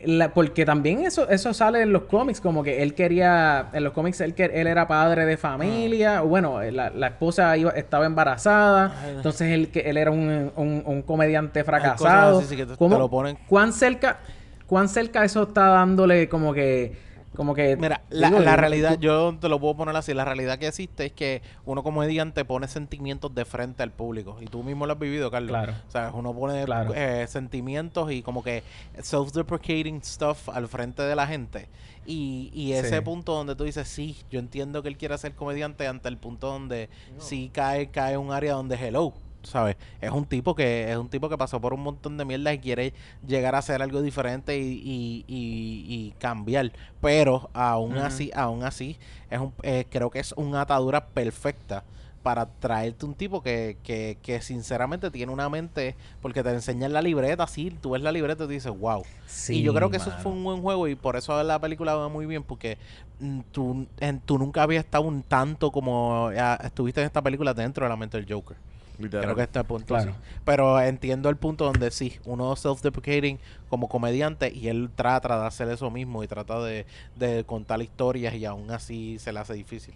la- 0.07 0.33
porque 0.35 0.65
también 0.65 1.01
eso 1.05 1.29
eso 1.29 1.53
sale 1.55 1.83
en 1.83 1.93
los 1.93 2.03
cómics, 2.05 2.41
como 2.41 2.63
que 2.63 2.83
él 2.83 2.95
quería, 2.95 3.69
en 3.73 3.85
los 3.85 3.93
cómics 3.93 4.21
él, 4.21 4.35
que- 4.35 4.45
él 4.53 4.67
era 4.67 4.87
padre 4.89 5.27
de 5.27 5.37
familia, 5.37 6.23
o 6.23 6.27
bueno, 6.29 6.63
la, 6.63 6.91
la 6.91 7.07
esposa 7.09 7.57
iba- 7.57 7.71
estaba 7.73 8.07
embarazada, 8.07 8.95
Ay. 9.03 9.15
entonces 9.17 9.53
él, 9.53 9.69
que 9.71 9.81
él 9.81 9.97
era 9.97 10.11
un, 10.11 10.53
un- 10.57 10.83
un 10.85 11.03
comediante 11.03 11.65
fracasado. 11.65 12.39
así, 12.39 12.49
sí, 12.49 12.57
que 12.57 12.67
te- 12.67 12.73
te 12.73 12.79
¿Cómo- 12.79 12.99
lo 12.99 13.09
ponen. 13.09 13.39
¿Cuán 13.49 13.73
cerca, 13.73 14.19
cuán 14.67 14.89
cerca 14.89 15.25
eso 15.25 15.43
está 15.45 15.69
dándole 15.69 16.29
como 16.29 16.53
que, 16.55 16.93
como 17.37 17.55
que... 17.55 17.77
Mira, 17.77 18.03
la, 18.11 18.29
digo, 18.29 18.41
la 18.41 18.57
realidad, 18.57 18.99
yo 18.99 19.37
te 19.41 19.49
lo 19.49 19.59
puedo 19.59 19.77
poner 19.77 19.97
así, 19.97 20.15
la 20.15 20.25
realidad 20.25 20.59
que 20.59 20.69
existe 20.69 21.07
es 21.07 21.13
que 21.13 21.43
uno 21.65 21.83
como 21.83 21.95
comediante 22.01 22.45
pone 22.45 22.69
sentimientos 22.69 23.35
de 23.35 23.45
frente 23.45 23.83
al 23.83 23.91
público. 23.91 24.37
Y 24.41 24.47
tú 24.47 24.63
mismo 24.63 24.87
lo 24.87 24.93
has 24.95 24.99
vivido, 24.99 25.31
Carlos. 25.31 25.51
Claro. 25.51 25.75
O 25.89 25.91
sea, 25.91 26.11
uno 26.13 26.35
pone 26.35 26.65
Claro. 26.65 26.93
eh, 26.95 27.27
sentimientos 27.29 28.11
y 28.13 28.23
como 28.23 28.43
que 28.43 28.63
self-deprecating 29.01 30.03
stuff 30.03 30.49
al 30.49 30.69
frente 30.69 31.03
de 31.03 31.15
la 31.17 31.27
gente. 31.27 31.69
Y, 32.07 32.51
y 32.53 32.73
ese 32.73 32.97
Sí. 32.99 33.01
punto 33.01 33.33
donde 33.33 33.55
tú 33.57 33.65
dices, 33.65 33.89
sí, 33.89 34.17
yo 34.31 34.39
entiendo 34.39 34.83
que 34.83 34.89
él 34.89 34.97
quiere 34.99 35.17
ser 35.19 35.35
comediante 35.35 35.87
ante 35.87 36.09
el 36.09 36.19
punto 36.19 36.49
donde 36.49 36.91
sí 37.19 37.51
cae, 37.53 37.89
cae 37.89 38.17
un 38.19 38.31
área 38.33 38.53
donde 38.55 38.77
hello. 38.77 39.15
¿Sabes? 39.45 39.77
Es 40.01 40.11
un 40.11 40.25
tipo 40.27 40.55
que 40.55 40.91
es 40.91 40.97
un 40.97 41.09
tipo 41.09 41.29
que 41.29 41.37
pasó 41.39 41.61
por 41.61 41.75
un 41.75 41.83
montón 41.83 42.17
de 42.17 42.25
mierda 42.25 42.53
y 42.53 42.59
quiere 42.59 42.93
llegar 43.27 43.55
a 43.55 43.59
hacer 43.59 43.83
algo 43.83 44.01
diferente 44.03 44.59
y, 44.59 44.63
y, 44.83 45.25
y- 45.29 45.85
y 46.09 46.13
cambiar. 46.19 46.73
Pero 47.01 47.51
aún 47.53 47.99
así, 47.99 48.31
aún 48.35 48.65
así, 48.65 48.99
es 49.31 49.39
un, 49.39 49.53
eh, 49.63 49.87
creo 49.91 50.11
que 50.11 50.19
es 50.21 50.33
una 50.37 50.63
atadura 50.63 51.07
perfecta 51.09 51.85
para 52.23 52.47
traerte 52.47 53.05
un 53.05 53.15
tipo 53.15 53.43
que, 53.43 53.77
que, 53.83 54.17
que 54.23 54.41
sinceramente 54.41 55.11
tiene 55.11 55.31
una 55.31 55.51
mente, 55.51 55.95
porque 56.23 56.43
te 56.43 56.49
enseñan 56.51 56.95
la 56.95 57.03
libreta, 57.03 57.47
sí, 57.47 57.71
tú 57.83 57.91
ves 57.91 58.01
la 58.03 58.13
libreta 58.13 58.45
y 58.45 58.47
tú 58.47 58.51
dices, 58.53 58.73
wow. 58.75 59.05
Sí, 59.27 59.57
y 59.59 59.63
yo 59.63 59.75
creo 59.75 59.91
que 59.91 59.99
eso 59.99 60.11
fue 60.11 60.33
un 60.33 60.43
buen 60.43 60.63
juego 60.63 60.89
y 60.89 60.95
por 60.95 61.17
eso 61.17 61.43
la 61.43 61.59
película 61.61 61.95
va 61.95 62.09
muy 62.09 62.25
bien, 62.25 62.43
porque 62.43 62.79
mm, 63.21 63.41
tú, 63.53 63.87
en- 64.01 64.21
tú 64.21 64.39
nunca 64.39 64.63
habías 64.63 64.85
estado 64.87 65.05
un 65.05 65.23
tanto 65.23 65.71
como 65.71 66.31
ah, 66.39 66.59
estuviste 66.65 67.01
en 67.03 67.07
esta 67.07 67.21
película 67.21 67.53
dentro 67.53 67.85
de 67.85 67.91
la 67.91 67.97
mente 67.97 68.17
del 68.17 68.33
Joker. 68.33 68.57
Literal. 68.99 69.25
Creo 69.25 69.37
que 69.37 69.43
este 69.43 69.65
punto 69.65 69.87
Claro. 69.87 70.13
sí. 70.13 70.19
Pero 70.45 70.81
entiendo 70.81 71.29
el 71.29 71.37
punto 71.37 71.65
donde 71.65 71.91
sí, 71.91 72.19
uno 72.25 72.55
self-deprecating 72.55 73.39
como 73.69 73.89
comediante 73.89 74.53
y 74.55 74.69
él 74.69 74.89
trata 74.95 75.41
de 75.41 75.47
hacer 75.47 75.69
eso 75.69 75.91
mismo 75.91 76.23
y 76.23 76.29
trata 76.29 76.61
de, 76.63 76.87
de 77.17 77.45
contar 77.45 77.83
historias 77.83 78.35
y 78.35 78.45
aún 78.45 78.71
así 78.71 79.19
se 79.19 79.33
le 79.33 79.41
hace 79.41 79.55
difícil. 79.55 79.95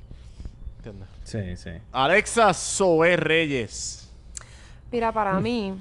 ¿Entiendes? 0.78 1.08
Sí, 1.24 1.56
sí. 1.56 1.70
Alexa 1.92 2.52
Zoe 2.54 3.16
Reyes. 3.16 4.10
Mira, 4.90 5.12
para 5.12 5.38
mí, 5.38 5.74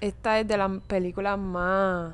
esta 0.00 0.38
es 0.38 0.46
de 0.46 0.56
las 0.56 0.70
películas 0.86 1.38
más. 1.38 2.12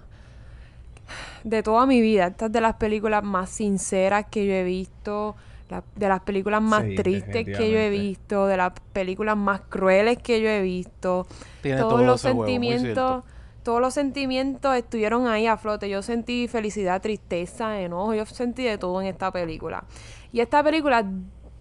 de 1.45 1.62
toda 1.62 1.87
mi 1.87 2.01
vida. 2.01 2.28
Esta 2.28 2.47
es 2.47 2.53
de 2.53 2.61
las 2.61 2.74
películas 2.77 3.23
más 3.23 3.51
sinceras 3.51 4.27
que 4.31 4.47
yo 4.47 4.53
he 4.53 4.65
visto. 4.65 5.37
La- 5.68 5.82
de 5.94 6.09
las 6.09 6.20
películas 6.20 6.62
más 6.62 6.84
Sí, 6.84 6.94
tristes 6.97 7.44
que 7.44 7.70
yo 7.70 7.78
he 7.78 7.90
visto. 7.90 8.47
De 8.47 8.56
las 8.56 8.72
películas 8.93 9.36
más 9.36 9.62
crueles 9.62 10.18
que 10.18 10.40
yo 10.40 10.48
he 10.48 10.60
visto. 10.62 11.26
Tiene 11.62 11.78
todos 11.78 11.94
todo 11.94 12.06
los 12.06 12.20
sentimientos. 12.20 13.24
Todos 13.62 13.80
los 13.80 13.94
sentimientos 13.94 14.76
estuvieron 14.76 15.26
ahí 15.26 15.48
a 15.48 15.56
flote. 15.56 15.88
Yo 15.88 16.01
sentí 16.02 16.47
felicidad, 16.47 17.02
tristeza, 17.02 17.80
enojo. 17.80 18.14
Yo 18.14 18.24
sentí 18.26 18.62
de 18.62 18.78
todo 18.78 19.01
en 19.01 19.09
esta 19.09 19.32
película. 19.32 19.84
Y 20.32 20.40
esta 20.40 20.62
película 20.62 21.05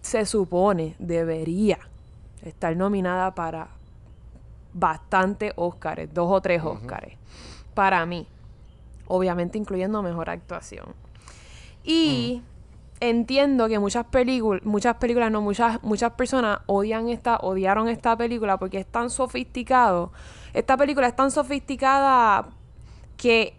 se 0.02 0.24
supone, 0.24 0.94
debería, 1.00 1.78
estar 2.42 2.76
nominada 2.76 3.34
para 3.34 3.70
bastantes 4.72 5.52
Óscares, 5.56 6.12
dos 6.14 6.30
o 6.30 6.40
tres 6.40 6.62
Óscares, 6.62 7.14
para 7.74 8.04
mí. 8.06 8.28
Obviamente 9.08 9.58
incluyendo 9.58 10.00
mejor 10.02 10.30
actuación. 10.30 10.86
Y 11.82 12.42
entiendo 13.00 13.68
que 13.68 13.78
muchas 13.78 14.06
películas, 14.06 14.64
muchas 14.64 14.96
películas, 14.96 15.30
no, 15.30 15.40
muchas, 15.40 15.82
muchas 15.82 16.12
personas 16.12 16.60
odian 16.66 17.08
esta, 17.08 17.36
odiaron 17.36 17.88
esta 17.88 18.16
película 18.16 18.58
porque 18.58 18.78
es 18.78 18.86
tan 18.86 19.10
sofisticado. 19.10 20.12
Esta 20.54 20.76
película 20.76 21.06
es 21.06 21.14
tan 21.16 21.30
sofisticada 21.30 22.48
que, 23.16 23.54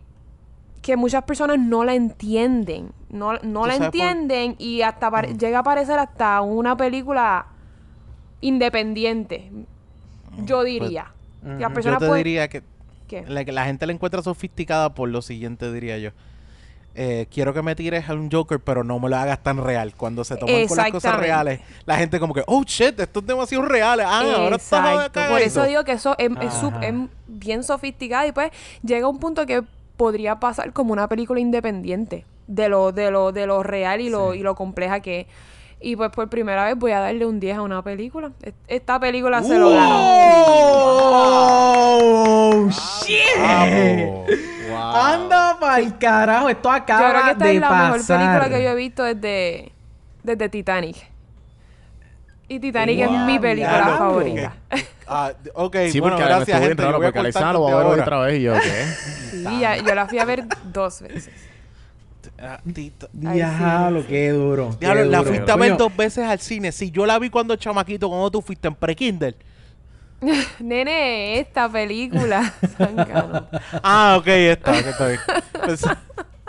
que 0.82 0.98
muchas 0.98 1.24
personas 1.24 1.60
no 1.60 1.84
la 1.84 1.94
entienden. 1.96 2.92
No, 3.10 3.34
no 3.44 3.62
¿Tú 3.62 3.68
la 3.68 3.74
por- 3.76 3.86
entienden 3.86 4.56
y 4.58 4.82
hasta 4.82 5.10
pare- 5.12 5.36
llega 5.38 5.60
a 5.60 5.64
parecer 5.64 6.00
hasta 6.00 6.42
una 6.42 6.76
película 6.76 7.46
independiente. 8.42 9.52
Yo 10.46 10.64
diría. 10.64 11.12
Que 11.42 11.48
las. 11.50 11.60
Yo 11.70 11.74
personas 11.74 12.00
te 12.00 12.08
pueden- 12.08 12.24
diría 12.24 12.48
que 12.48 12.64
¿Qué? 13.08 13.24
la, 13.28 13.46
que 13.46 13.52
la 13.52 13.66
gente 13.66 13.86
la 13.86 13.94
encuentra 13.94 14.22
sofisticada 14.22 14.94
por 14.94 15.10
lo 15.10 15.22
siguiente, 15.22 15.72
diría 15.72 15.98
yo. 15.98 16.12
Eh, 17.00 17.28
quiero 17.32 17.54
que 17.54 17.62
me 17.62 17.76
tires 17.76 18.10
a 18.10 18.14
un 18.14 18.32
Joker, 18.32 18.60
pero 18.60 18.84
no 18.84 19.00
me 19.00 19.08
lo 19.08 19.18
hagas 19.18 19.44
tan 19.44 19.64
real. 19.64 19.94
Cuando 19.96 20.24
se 20.24 20.36
toman 20.36 20.68
con 20.68 20.78
las 20.78 20.90
cosas 20.90 21.20
reales, 21.20 21.60
la 21.86 21.96
gente 21.96 22.20
como 22.20 22.34
que, 22.34 22.44
oh 22.48 22.64
shit, 22.64 23.00
esto 23.00 23.20
es 23.20 23.28
demasiado 23.28 23.64
real. 23.66 24.00
Ah, 24.00 24.22
ahora 24.22 24.56
está 24.56 24.80
Exacto. 24.80 25.20
Por 25.30 25.42
eso 25.42 25.56
cagadito". 25.56 25.64
digo 25.66 25.84
que 25.84 25.92
eso 25.92 26.16
es, 26.18 26.32
bien 27.28 27.64
sofisticado 27.64 28.28
y 28.28 28.32
pues 28.32 28.52
llega 28.82 29.06
a 29.06 29.10
un 29.10 29.20
punto 29.20 29.46
que 29.46 29.62
podría 29.96 30.40
pasar 30.40 30.74
como 30.74 30.92
una 30.92 31.08
película 31.08 31.40
independiente 31.40 32.26
de 32.48 32.68
lo, 32.68 32.92
de 32.92 33.12
lo, 33.12 33.32
de 33.32 33.46
lo 33.46 33.62
real 33.62 34.02
y 34.02 34.10
lo, 34.10 34.34
y 34.34 34.40
lo 34.40 34.56
compleja 34.56 35.00
que 35.00 35.22
es. 35.22 35.28
Y 35.80 35.96
pues 35.96 36.10
por 36.10 36.28
primera 36.28 36.66
vez 36.66 36.76
voy 36.76 36.92
a 36.92 37.00
darle 37.00 37.26
un 37.26 37.40
10 37.40 37.58
a 37.58 37.62
una 37.62 37.84
película. 37.84 38.32
Es- 38.42 38.54
Esta 38.68 39.00
película 39.00 39.44
se 39.44 39.58
lo 39.60 39.70
ganó. 39.70 40.00
¡Oh! 41.40 42.70
¡Shit! 42.70 43.18
Bravo. 43.38 44.26
¡Anda 44.96 45.58
pa'l 45.60 45.98
carajo! 45.98 46.50
Esto 46.50 46.70
Yo 46.70 46.76
acaba 46.76 47.10
creo 47.12 47.24
que 47.26 47.32
esta 47.32 47.46
de 47.46 47.56
es 47.56 47.62
la 47.62 47.70
mejor 47.70 47.98
pasar. 47.98 48.18
película 48.20 48.50
que 48.58 48.64
yo 48.64 48.70
he 48.72 48.76
visto 48.76 49.04
desde, 49.04 49.72
desde 50.24 50.50
Titanic. 50.50 50.96
Y 52.50 52.60
Titanic 52.60 53.00
es 53.02 53.10
mi 53.12 53.40
película 53.40 53.76
Diablo. 53.78 53.98
favorita. 53.98 54.54
Ah, 55.08 55.32
ok, 55.54 55.76
Sí, 55.90 56.00
bueno, 56.00 56.16
porque 56.18 56.30
gracias, 56.30 56.58
bien 56.60 56.70
gente. 56.70 56.84
raro 56.84 56.98
yo 56.98 57.04
porque 57.04 57.20
Alexandra 57.20 57.54
lo 57.54 57.62
va 57.64 57.72
a 57.82 57.84
ver 57.90 58.00
otra 58.02 58.20
vez 58.20 58.40
y 58.40 58.42
yo, 58.44 58.54
¿qué? 58.54 58.86
Sí, 59.32 59.60
ya- 59.60 59.78
yo 59.78 59.96
la 59.96 60.08
fui 60.08 60.20
a 60.20 60.26
ver 60.26 60.46
dos 60.66 61.02
veces. 61.02 61.30
Ah, 62.40 62.60
Diablo, 63.14 64.06
qué 64.08 64.30
duro. 64.30 64.76
Diablo, 64.80 65.06
la 65.06 65.18
duro. 65.20 65.30
fuiste 65.30 65.52
a 65.52 65.56
ver 65.56 65.70
Coño, 65.72 65.78
dos 65.90 65.96
veces 65.98 66.26
al 66.26 66.40
cine. 66.40 66.72
Si 66.72 66.92
yo 66.92 67.06
la 67.06 67.20
vi 67.20 67.30
cuando 67.30 67.56
chamaquito, 67.56 68.08
cuando 68.10 68.32
tú 68.32 68.42
fuiste 68.42 68.68
en 68.68 68.76
pre-Kindle. 68.76 69.36
Nene, 70.60 71.40
esta 71.40 71.70
película. 71.72 72.54
Zángano. 72.78 73.48
Ah, 73.84 74.16
ok, 74.20 74.28
está, 74.28 74.72
ok, 74.72 74.86
está 74.88 75.08
bien. 75.08 75.20
Pensé, 75.66 75.88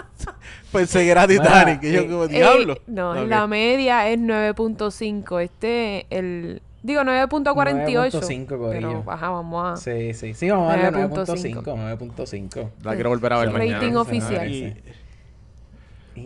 pensé 0.72 0.98
que 1.05 1.10
era 1.10 1.26
Titanic. 1.26 1.82
y 1.82 1.92
yo, 1.92 2.00
eh, 2.00 2.06
como, 2.09 2.24
Eh, 2.24 2.28
diablo. 2.28 2.78
no, 2.86 3.10
Ok. 3.12 3.28
la 3.28 3.46
media 3.46 4.09
es 4.09 4.18
9.5. 4.18 5.40
Este, 5.42 6.06
el. 6.10 6.62
Digo 6.82 7.02
9.48. 7.02 8.20
9.5, 8.20 8.46
corillo. 8.46 8.70
Pero, 8.70 9.05
ajá, 9.12 9.30
vamos 9.30 9.72
a. 9.72 9.76
Sí, 9.76 10.14
sí. 10.14 10.32
Sí, 10.32 10.48
vamos 10.48 10.72
a 10.72 10.76
darle 10.78 11.06
9.5. 11.09 11.62
9.5. 11.64 12.16
9.5. 12.16 12.68
La 12.84 12.94
quiero 12.94 13.10
volver 13.10 13.32
a 13.32 13.38
ver 13.38 13.52
Rating 13.52 13.72
mañana. 13.74 14.00
oficial. 14.00 14.48
Y, 14.50 14.76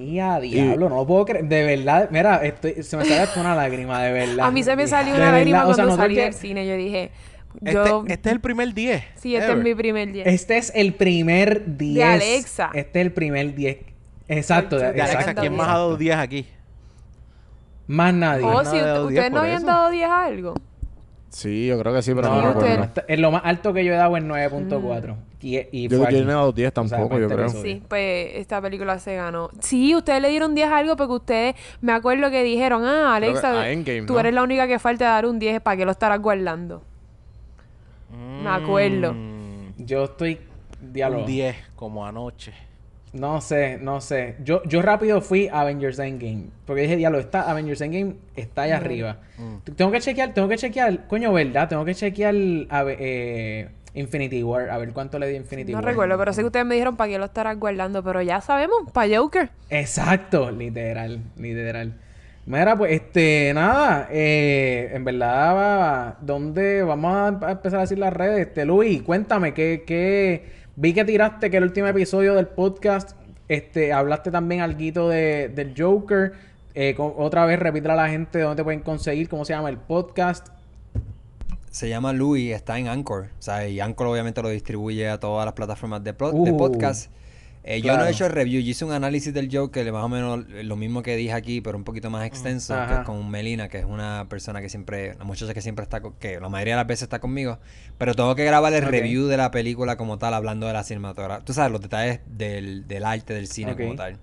y 0.01 0.19
a 0.21 0.39
diablo, 0.41 0.89
no 0.89 0.97
lo 0.97 1.07
puedo 1.07 1.25
creer. 1.27 1.45
De 1.47 1.65
verdad, 1.65 2.09
mira, 2.11 2.37
estoy, 2.45 2.83
se 2.83 2.97
me 2.97 3.05
sale 3.05 3.21
hasta 3.21 3.41
una 3.41 3.55
lágrima, 3.55 4.03
de 4.03 4.13
verdad. 4.13 4.47
A 4.47 4.51
mí 4.51 4.63
se 4.63 4.75
me 4.77 4.87
salió 4.87 5.15
De 5.15 5.21
una 5.21 5.33
lágrima 5.33 5.59
verdad, 5.59 5.71
o 5.71 5.75
sea, 5.75 5.85
cuando 5.85 5.97
nosotros 5.97 6.05
salí 6.05 6.15
que- 6.17 6.23
del 6.23 6.35
cine. 6.35 6.67
Yo 6.67 6.77
dije. 6.77 7.11
Yo, 7.61 7.83
Este, 8.05 8.15
este 8.15 8.29
es 8.31 8.33
el 8.35 8.41
primer 8.41 8.73
10. 8.73 9.05
sí, 9.17 9.35
este 9.37 9.47
es 9.47 9.53
ever. 9.53 9.65
mi 9.65 9.75
primer 9.75 10.11
día. 10.13 10.25
Este 10.25 10.57
es 10.57 10.73
el 10.75 10.95
primer 10.95 11.77
10. 11.77 12.05
Alexa. 12.07 12.71
Este 12.73 13.01
es 13.01 13.07
el 13.07 13.13
primer 13.13 13.55
10. 13.55 13.79
Exacto, 14.29 14.77
de, 14.79 14.87
De 14.87 14.93
De 14.95 15.01
Alexa, 15.03 15.21
exacto, 15.21 15.41
¿quién 15.43 15.57
más 15.57 15.69
ha 15.69 15.73
dado 15.73 15.97
10 15.99 16.17
aquí? 16.17 16.47
Más 17.87 18.15
nadie. 18.15 18.45
oh, 18.45 18.63
no 18.63 18.65
si 18.65 18.77
10 18.79 18.99
ustedes 19.01 19.31
no 19.33 19.41
habían 19.41 19.57
eso. 19.59 19.67
dado 19.67 19.91
10 19.91 20.09
a 20.09 20.25
algo. 20.25 20.55
Sí, 21.29 21.67
yo 21.67 21.79
creo 21.79 21.93
que 21.95 22.03
sí, 22.03 22.15
pero 22.15 22.29
No, 22.29 22.41
no, 22.43 22.55
no, 22.55 22.61
no, 22.61 22.85
este- 22.85 23.05
es 23.09 23.19
lo 23.19 23.31
más 23.31 23.43
alto 23.45 23.73
que 23.73 23.85
yo 23.85 23.93
he 23.93 23.97
dado 23.97 24.17
es 24.17 24.23
9.4. 24.25 25.17
Y, 25.43 25.59
y 25.73 25.89
Yo 25.89 25.99
fue 25.99 26.07
aquí. 26.07 26.21
no 26.21 26.31
he 26.31 26.35
dado 26.35 26.53
10 26.53 26.73
O 26.79 26.85
sea, 26.87 26.99
tampoco, 26.99 27.19
yo 27.19 27.29
creo. 27.29 27.49
Sí, 27.49 27.83
pues 27.89 28.31
esta 28.37 28.63
película 28.63 28.99
se 29.01 29.17
ganó. 29.17 29.51
Sí, 29.61 29.95
ustedes 29.95 30.23
le 30.23 30.29
dieron 30.29 30.55
10 30.55 30.69
a 30.69 30.77
algo 30.79 30.97
porque 30.97 31.13
ustedes, 31.15 31.55
me 31.81 31.93
acuerdo 31.93 32.31
que 32.31 32.43
dijeron, 32.45 32.85
ah, 32.85 33.17
Alexa, 33.17 33.61
a 33.61 33.71
Endgame, 33.71 34.03
tú 34.07 34.15
¿no? 34.15 34.21
eres 34.21 34.35
la 34.35 34.43
única 34.45 34.67
que 34.69 34.79
falta 34.79 35.07
dar 35.07 35.27
un 35.27 35.39
10, 35.41 35.61
¿para 35.61 35.77
qué 35.77 35.85
lo 35.85 35.91
estarás 35.91 36.21
guardando? 36.21 36.83
Me 38.43 38.51
acuerdo. 38.51 39.15
Mm, 39.15 39.85
Yo 39.85 40.05
estoy. 40.05 40.39
Diablo. 40.81 41.21
un 41.21 41.27
10, 41.27 41.57
como 41.77 42.07
anoche. 42.07 42.53
No 43.13 43.41
sé, 43.41 43.79
no 43.81 44.01
sé. 44.01 44.37
Yo, 44.43 44.63
yo 44.65 44.81
rápido 44.81 45.21
fui 45.21 45.47
a 45.49 45.61
Avengers 45.61 45.99
Endgame. 45.99 46.47
Porque 46.67 46.83
dije, 46.83 46.97
diablo, 46.97 47.19
está, 47.21 47.51
Avengers 47.51 47.81
Endgame 47.83 48.15
está 48.37 48.63
allá 48.63 48.79
arriba. 48.79 49.19
Mm. 49.39 49.71
Tengo 49.77 49.91
que 49.91 50.01
chequear, 50.01 50.33
tengo 50.35 50.49
que 50.49 50.57
chequear, 50.57 51.07
coño, 51.07 51.33
¿verdad? 51.33 51.69
Tengo 51.69 51.85
que 51.85 51.95
chequear 51.95 52.35
a 52.71 52.85
eh, 52.89 53.69
Infinity 53.95 54.43
War, 54.43 54.71
a 54.71 54.79
ver 54.79 54.93
cuánto 54.93 55.19
le 55.19 55.27
di 55.29 55.37
Infinity 55.37 55.73
No 55.73 55.79
War. 55.79 55.85
recuerdo, 55.85 56.17
pero 56.19 56.33
sé 56.33 56.41
que 56.41 56.47
ustedes 56.47 56.65
me 56.67 56.75
dijeron 56.75 56.97
para 56.97 57.11
qué 57.11 57.19
lo 57.19 57.27
estarás 57.27 57.59
guardando, 57.59 58.03
pero 58.03 58.23
ya 58.23 58.41
sabemos, 58.41 58.91
para 58.93 59.17
Joker. 59.19 59.51
Exacto, 59.69 60.51
literal, 60.51 61.21
literal. 61.37 61.93
Mira, 62.47 62.77
pues, 62.77 62.93
este, 62.93 63.53
nada, 63.55 64.09
eh, 64.11 64.91
en 64.95 65.05
verdad, 65.05 65.55
va- 65.55 66.17
¿dónde 66.23 66.83
vamos 66.83 67.15
a 67.15 67.47
a 67.49 67.53
empezar 67.53 67.79
a 67.79 67.83
decir 67.83 67.99
las 67.99 68.13
redes? 68.13 68.49
Este, 68.49 68.65
Luis, 68.65 69.03
cuéntame, 69.03 69.55
¿qué, 69.55 69.85
qué, 69.87 70.47
vi 70.75 70.93
que 70.93 71.05
tiraste 71.05 71.51
que 71.51 71.59
el 71.59 71.63
último 71.65 71.87
episodio 71.87 72.35
del 72.35 72.49
podcast, 72.49 73.13
este, 73.49 73.93
hablaste 73.93 74.31
también 74.31 74.61
algo 74.63 75.09
de, 75.09 75.51
del 75.55 75.75
Joker, 75.77 76.33
eh, 76.75 76.95
otra 76.99 77.45
vez 77.45 77.59
repítele 77.59 77.93
a 77.93 77.97
la 77.97 78.09
gente 78.09 78.41
dónde 78.41 78.57
te 78.57 78.65
pueden 78.65 78.81
conseguir, 78.81 79.29
cómo 79.29 79.45
se 79.45 79.53
llama 79.53 79.69
el 79.69 79.77
podcast. 79.77 80.49
Se 81.73 81.89
llama 81.89 82.13
Louis, 82.13 82.53
está 82.53 82.79
en 82.79 82.87
Anchor. 82.87 83.31
O 83.39 83.43
sea, 83.43 83.67
y 83.67 83.81
Anchor 83.81 84.07
obviamente 84.07 84.41
lo 84.43 84.51
distribuye 84.51 85.09
a 85.09 85.19
todas 85.19 85.45
las 85.45 85.55
plataformas 85.55 86.05
de, 86.05 86.15
pro- 86.15 86.31
de 86.31 86.53
Uh, 86.53 86.57
podcast. 86.57 87.11
Eh, 87.65 87.81
Yo 87.81 87.97
no 87.97 88.05
he 88.05 88.11
hecho 88.11 88.27
el 88.27 88.33
review, 88.33 88.61
yo 88.61 88.71
hice 88.71 88.85
un 88.85 88.91
análisis 88.93 89.33
del 89.33 89.49
Joker, 89.51 89.91
más 89.93 90.03
o 90.05 90.09
menos 90.09 90.45
lo 90.49 90.75
mismo 90.77 91.03
que 91.03 91.15
dije 91.15 91.33
aquí, 91.33 91.61
pero 91.61 91.79
un 91.79 91.85
poquito 91.85 92.11
más 92.11 92.27
extenso, 92.27 92.75
que 92.89 92.95
es 92.95 93.01
con 93.07 93.31
Melina, 93.31 93.69
que 93.69 93.79
es 93.79 93.85
una 93.85 94.27
persona 94.29 94.61
que 94.61 94.69
siempre, 94.69 95.15
una 95.15 95.25
muchacha 95.25 95.55
que 95.55 95.63
siempre 95.63 95.85
está, 95.85 96.01
con- 96.01 96.15
que 96.15 96.41
la 96.41 96.49
mayoría 96.49 96.75
de 96.75 96.79
las 96.79 96.87
veces 96.89 97.05
está 97.05 97.21
conmigo, 97.21 97.59
pero 97.99 98.15
tengo 98.15 98.35
que 98.35 98.45
grabar 98.45 98.73
el 98.73 98.83
review 98.83 99.27
de 99.29 99.37
la 99.37 99.53
película 99.53 99.97
como 99.97 100.19
tal, 100.19 100.35
hablando 100.35 100.67
de 100.67 100.73
la 100.73 100.83
cinematografía, 100.83 101.45
tú 101.45 101.53
sabes, 101.53 101.71
los 101.71 101.81
detalles 101.81 102.19
del, 102.27 102.89
del 102.89 103.05
arte 103.05 103.33
del 103.33 103.47
cine 103.47 103.77
como 103.85 103.95
tal. 103.97 104.19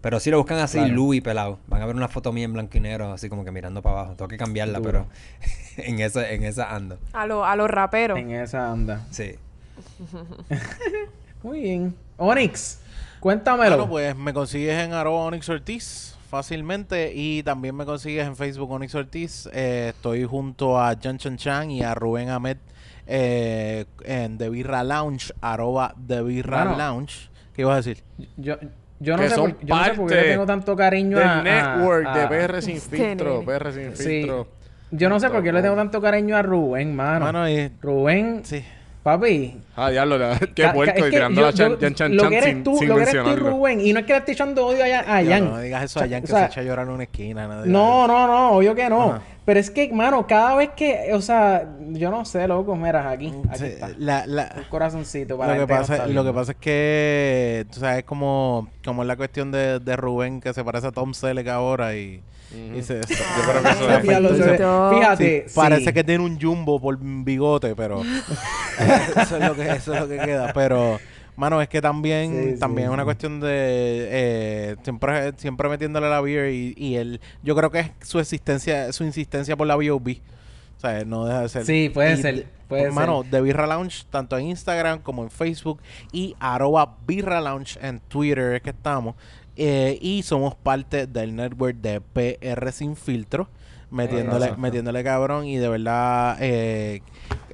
Pero 0.00 0.18
si 0.18 0.30
lo 0.30 0.38
buscan 0.38 0.58
así, 0.58 0.78
Claro. 0.78 0.94
Louis 0.94 1.20
pelado, 1.22 1.58
van 1.66 1.82
a 1.82 1.86
ver 1.86 1.94
una 1.94 2.08
foto 2.08 2.32
mía 2.32 2.44
en 2.44 2.52
blanco 2.54 2.76
y 2.78 2.80
negro, 2.80 3.12
así 3.12 3.28
como 3.28 3.44
que 3.44 3.50
mirando 3.52 3.82
para 3.82 4.00
abajo. 4.00 4.14
Tengo 4.16 4.28
que 4.28 4.38
cambiarla, 4.38 4.78
Duro. 4.78 4.90
pero 4.90 5.06
en 5.88 6.00
esa, 6.00 6.30
en 6.30 6.44
esa 6.44 6.74
ando. 6.74 6.98
A 7.12 7.26
los 7.26 7.44
a 7.46 7.54
los 7.56 7.68
raperos. 7.70 8.18
En 8.18 8.30
esa 8.30 8.70
anda. 8.72 9.06
Sí. 9.10 9.34
Muy 11.42 11.60
bien. 11.60 11.94
Onyx, 12.16 12.80
cuéntamelo. 13.20 13.76
Bueno, 13.86 13.90
pues 13.90 14.16
me 14.16 14.32
consigues 14.32 14.78
en 14.82 14.92
arroba 14.92 15.24
Onyx 15.24 15.48
Ortiz 15.48 16.16
fácilmente 16.28 17.12
y 17.14 17.42
también 17.42 17.74
me 17.74 17.84
consigues 17.84 18.26
en 18.26 18.36
Facebook 18.36 18.70
Onyx 18.70 18.94
Ortiz. 18.94 19.48
Eh, 19.52 19.92
estoy 19.94 20.24
junto 20.24 20.78
a 20.80 20.94
Jan 21.00 21.18
Chan 21.18 21.36
Chan 21.36 21.70
y 21.70 21.82
a 21.82 21.94
Rubén 21.94 22.28
Ahmed 22.28 22.58
eh, 23.06 23.84
en 24.04 24.38
The 24.38 24.48
Birra 24.50 24.84
Lounge, 24.84 25.32
arroba 25.40 25.94
The 26.06 26.22
Birra. 26.22 26.76
Lounge. 26.76 27.30
¿Qué 27.54 27.62
ibas 27.62 27.72
a 27.72 27.76
decir? 27.78 28.04
Yo, 28.36 28.56
yo 29.00 29.16
no 29.16 29.22
Que 29.22 29.28
sé 29.30 29.34
son 29.34 29.52
por, 29.52 29.64
yo 29.66 29.74
no 29.74 29.84
sé 29.84 29.90
por 29.94 30.08
qué 30.08 30.14
le 30.14 30.22
tengo 30.30 30.46
tanto 30.46 30.76
cariño 30.76 31.18
Del 31.18 31.26
a, 31.26 31.38
a- 31.40 31.42
network 31.42 32.06
a- 32.06 32.18
de 32.18 32.26
PR 32.28 32.62
sin 32.62 32.80
filtro. 32.80 33.42
PR 33.44 33.72
sin 33.72 33.96
Sí. 33.96 34.04
filtro. 34.04 34.46
Yo 34.92 35.08
no 35.08 35.18
sé 35.20 35.30
por 35.30 35.42
qué 35.42 35.52
le 35.52 35.62
tengo 35.62 35.74
tanto 35.76 36.00
cariño 36.00 36.36
a 36.36 36.42
Rubén, 36.42 36.94
mano. 36.94 37.24
Mano, 37.26 37.48
y- 37.48 37.70
Rubén, 37.80 38.40
sí. 38.44 38.64
Papi. 39.02 39.56
Ah, 39.76 39.90
diablo, 39.90 40.18
la- 40.18 40.38
qué 40.54 40.68
puerco 40.68 40.98
y 40.98 41.02
que 41.04 41.10
tirando 41.10 41.40
la 41.40 41.52
chan, 41.52 41.78
chan, 41.78 41.94
chan, 41.94 42.16
Lo 42.16 42.28
que 42.28 42.38
eres 42.38 42.62
tú, 42.62 42.76
sin 42.78 42.88
lo 42.88 42.96
que 42.96 43.02
eres 43.02 43.14
tú. 43.24 43.36
Rubén. 43.36 43.80
Y 43.80 43.92
no 43.92 44.00
es 44.00 44.06
que 44.06 44.12
le 44.12 44.18
esté 44.18 44.32
echando 44.32 44.66
odio 44.66 44.84
a, 44.84 44.98
a 44.98 45.24
Jan. 45.24 45.44
no 45.50 45.56
me 45.56 45.62
digas 45.62 45.84
eso 45.84 46.00
a 46.00 46.08
Jan 46.08 46.18
O 46.18 46.20
que 46.22 46.26
sea, 46.26 46.38
se 46.40 46.46
echa 46.46 46.60
a 46.60 46.64
llorar 46.64 46.86
en 46.86 46.92
una 46.92 47.02
esquina. 47.04 47.46
No, 47.46 47.64
No, 47.66 48.06
no, 48.06 48.26
no, 48.26 48.50
obvio 48.52 48.74
que 48.74 48.88
no. 48.88 49.02
Ajá. 49.12 49.22
Pero 49.46 49.58
es 49.58 49.70
que, 49.70 49.90
mano, 49.92 50.26
cada 50.28 50.54
vez 50.54 50.70
que, 50.76 51.10
o 51.12 51.20
sea, 51.20 51.66
yo 51.88 52.10
no 52.10 52.24
sé, 52.24 52.46
loco, 52.46 52.76
mira, 52.76 53.10
aquí, 53.10 53.32
aquí 53.48 53.58
Sí, 53.58 53.64
está. 53.64 53.88
la- 53.98 54.24
la- 54.26 54.52
Un 54.56 54.64
corazoncito 54.64 55.36
para 55.38 55.54
lo 55.56 55.66
que 55.66 55.72
no 55.72 55.78
pasa 55.80 55.94
está 55.94 56.06
lo 56.06 56.24
que 56.24 56.32
pasa 56.32 56.52
es 56.52 56.58
que 56.58 57.66
tú 57.72 57.80
sabes 57.80 58.04
como 58.04 58.68
como 58.84 59.02
es 59.02 59.08
la 59.08 59.16
cuestión 59.16 59.50
de, 59.50 59.80
de 59.80 59.96
Rubén 59.96 60.40
que 60.40 60.52
se 60.54 60.62
parece 60.62 60.88
a 60.88 60.92
Tom 60.92 61.14
Selleck 61.14 61.48
ahora 61.48 61.96
y, 61.96 62.22
y 62.52 62.82
se, 62.82 63.00
Yo 63.00 63.06
creo 63.06 63.62
que 63.62 63.68
eso 63.70 63.88
Ah, 63.88 64.90
es. 64.90 64.98
Fíjate, 64.98 65.44
Sí, 65.48 65.54
parece 65.54 65.92
que 65.92 66.04
tiene 66.04 66.24
un 66.24 66.40
jumbo 66.40 66.80
por 66.80 66.98
bigote, 67.00 67.74
pero 67.76 68.02
eso 69.16 69.36
es 69.36 69.48
lo 69.48 69.54
que 69.54 69.70
eso 69.70 69.94
es 69.94 70.00
lo 70.00 70.08
que 70.08 70.18
queda. 70.18 70.52
Pero, 70.52 70.98
mano, 71.36 71.60
es 71.62 71.68
que 71.68 71.80
también, 71.80 72.32
Sí, 72.44 72.54
sí, 72.54 72.60
también 72.60 72.88
es 72.88 72.94
una 72.94 73.02
sí. 73.02 73.04
cuestión 73.04 73.40
de 73.40 73.48
eh, 74.10 74.76
siempre, 74.82 75.32
siempre 75.36 75.68
metiéndole 75.68 76.08
la 76.10 76.20
beer 76.20 76.50
y, 76.52 76.74
y 76.76 76.96
él, 76.96 77.20
yo 77.42 77.54
creo 77.56 77.70
que 77.70 77.80
es 77.80 77.90
su 78.02 78.18
existencia, 78.18 78.92
su 78.92 79.04
insistencia 79.04 79.56
por 79.56 79.66
la 79.66 79.76
B.O.B. 79.76 80.20
O 80.76 80.80
sea, 80.80 81.04
no 81.04 81.26
deja 81.26 81.42
de 81.42 81.48
ser. 81.50 81.66
Sí, 81.66 81.90
puede 81.92 82.14
Y 82.14 82.22
ser, 82.22 82.34
de- 82.36 82.46
puede 82.66 82.84
hermano, 82.84 83.20
ser. 83.22 83.32
de 83.32 83.40
Birra 83.42 83.66
Lounge, 83.66 84.04
tanto 84.08 84.38
en 84.38 84.46
Instagram 84.46 85.00
como 85.00 85.22
en 85.22 85.30
Facebook 85.30 85.78
y 86.10 86.34
arroba 86.40 86.96
Birra 87.06 87.40
Lounge 87.42 87.78
en 87.82 88.00
Twitter 88.00 88.54
es 88.54 88.62
que 88.62 88.70
estamos. 88.70 89.14
Eh, 89.62 89.98
y 90.00 90.22
somos 90.22 90.54
parte 90.54 91.06
del 91.06 91.36
network 91.36 91.76
de 91.76 92.00
PR 92.00 92.72
Sin 92.72 92.96
Filtro. 92.96 93.46
Metiéndole, 93.90 94.46
metiéndole 94.56 95.02
cabrón 95.02 95.46
y 95.46 95.56
de 95.56 95.68
verdad 95.68 96.36
eh, 96.40 97.02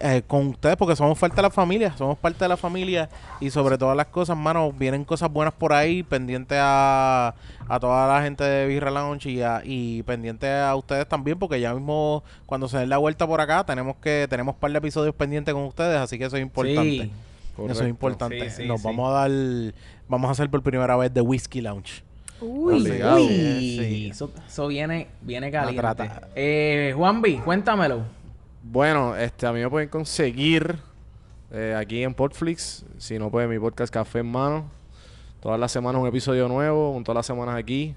eh, 0.01 0.23
con 0.27 0.49
ustedes 0.49 0.77
porque 0.77 0.95
somos 0.95 1.19
parte 1.19 1.37
de 1.37 1.41
la 1.43 1.49
familia, 1.51 1.97
somos 1.97 2.19
parte 2.19 2.45
de 2.45 2.49
la 2.51 2.59
familia 2.59 3.09
y 3.41 3.49
sobre 3.49 3.79
todas 3.79 3.97
las 3.97 4.09
cosas, 4.09 4.37
mano, 4.37 4.71
vienen 4.71 5.03
cosas 5.07 5.33
buenas 5.33 5.55
por 5.55 5.73
ahí, 5.73 6.03
pendiente 6.03 6.57
a, 6.61 7.35
a 7.67 7.81
toda 7.81 8.07
la 8.15 8.23
gente 8.23 8.45
de 8.45 8.67
Birra 8.67 8.91
Lounge 8.91 9.31
y, 9.31 9.41
a- 9.41 9.63
y 9.65 10.03
pendiente 10.03 10.53
a 10.53 10.77
ustedes 10.77 11.09
también 11.09 11.39
porque 11.39 11.59
ya 11.59 11.73
mismo 11.73 12.23
cuando 12.45 12.69
se 12.69 12.77
den 12.79 12.91
la 12.91 12.99
vuelta 12.99 13.27
por 13.27 13.41
acá 13.41 13.65
tenemos 13.65 13.97
que 13.97 14.27
tenemos 14.29 14.57
un 14.57 14.61
par 14.61 14.71
de 14.73 14.77
episodios 14.79 15.15
pendientes 15.15 15.55
con 15.55 15.65
ustedes, 15.65 15.97
así 15.99 16.19
que 16.19 16.27
eso 16.27 16.37
es 16.37 16.43
importante. 16.43 16.83
Sí. 17.05 17.11
Eso 17.69 17.83
es 17.83 17.89
importante. 17.89 18.51
Sí, 18.51 18.63
sí, 18.63 18.69
Nos 18.69 18.81
sí. 18.83 18.87
vamos 18.87 19.09
a 19.11 19.13
dar 19.29 19.31
vamos 20.09 20.29
a 20.29 20.33
hacer 20.33 20.51
por 20.51 20.63
primera 20.63 20.97
vez 20.97 21.13
de 21.13 21.21
Whisky 21.21 21.61
Lounge. 21.61 22.03
Uy. 22.41 22.81
Obligado. 22.83 23.17
Uy, 23.25 23.29
Sí. 23.29 24.09
eso, 24.11 24.31
eso 24.47 24.67
viene, 24.69 25.09
viene 25.23 25.51
trata. 25.51 26.07
caliente. 26.07 26.27
Eh, 26.35 26.93
Juanvi, 26.97 27.39
cuéntamelo. 27.39 28.03
Bueno, 28.63 29.17
este, 29.17 29.47
a 29.47 29.53
mí 29.53 29.61
me 29.61 29.71
pueden 29.71 29.89
conseguir 29.89 30.77
eh, 31.53 31.75
aquí 31.79 32.03
en 32.03 32.13
Podflix. 32.15 32.85
Si 32.99 33.19
no, 33.19 33.31
pues 33.31 33.49
mi 33.49 33.59
podcast 33.59 33.93
Café 33.93 34.19
en 34.19 34.27
Mano. 34.31 34.71
Todas 35.41 35.59
las 35.61 35.71
semanas 35.73 36.03
un 36.03 36.09
episodio 36.09 36.49
nuevo. 36.49 36.91
un- 36.93 37.05
Todas 37.05 37.17
las 37.21 37.27
semanas 37.27 37.55
aquí. 37.57 37.95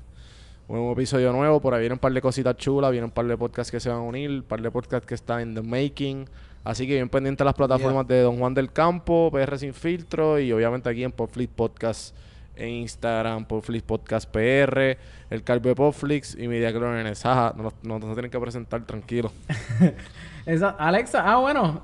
Un 0.68 0.92
episodio 0.92 1.34
nuevo. 1.34 1.60
Por 1.60 1.74
ahí 1.74 1.80
vienen 1.82 1.94
un 1.96 2.00
par 2.00 2.14
de 2.14 2.22
cositas 2.22 2.56
chulas. 2.58 2.92
Vienen 2.92 3.06
un 3.06 3.12
par 3.12 3.26
de 3.26 3.36
podcasts 3.36 3.72
que 3.72 3.80
se 3.80 3.90
van 3.90 3.98
a 3.98 4.02
unir. 4.02 4.30
Un 4.30 4.44
par 4.44 4.62
de 4.62 4.70
podcasts 4.70 5.08
que 5.08 5.16
están 5.16 5.40
en 5.42 5.56
the 5.56 5.62
making. 5.64 6.30
Así 6.64 6.86
que 6.88 6.94
bien 6.96 7.10
pendiente 7.10 7.44
a 7.44 7.46
las 7.46 7.56
plataformas 7.56 8.08
de 8.08 8.22
Don 8.22 8.38
Juan 8.38 8.54
del 8.54 8.72
Campo, 8.72 9.30
PR 9.32 9.58
Sin 9.58 9.74
Filtro. 9.74 10.40
Y 10.40 10.52
obviamente 10.52 10.90
aquí 10.90 11.04
en 11.04 11.12
Podflix 11.12 11.52
Podcast 11.56 12.16
en 12.56 12.70
Instagram, 12.70 13.46
Podflix 13.46 13.84
Podcast 13.84 14.30
PR. 14.30 14.98
El 15.30 15.44
Calvo 15.44 15.70
de 15.70 15.76
Podflix 15.76 16.36
y 16.38 16.48
Media 16.48 16.72
Clones. 16.74 17.26
Ajá, 17.26 17.54
no, 17.56 17.72
no, 17.84 18.00
no 18.00 18.14
tienen 18.14 18.30
que 18.30 18.40
presentar, 18.40 18.86
tranquilo. 18.86 19.32
Esa- 20.46 20.72
Alexa, 20.72 21.24
ah, 21.26 21.38
bueno. 21.38 21.82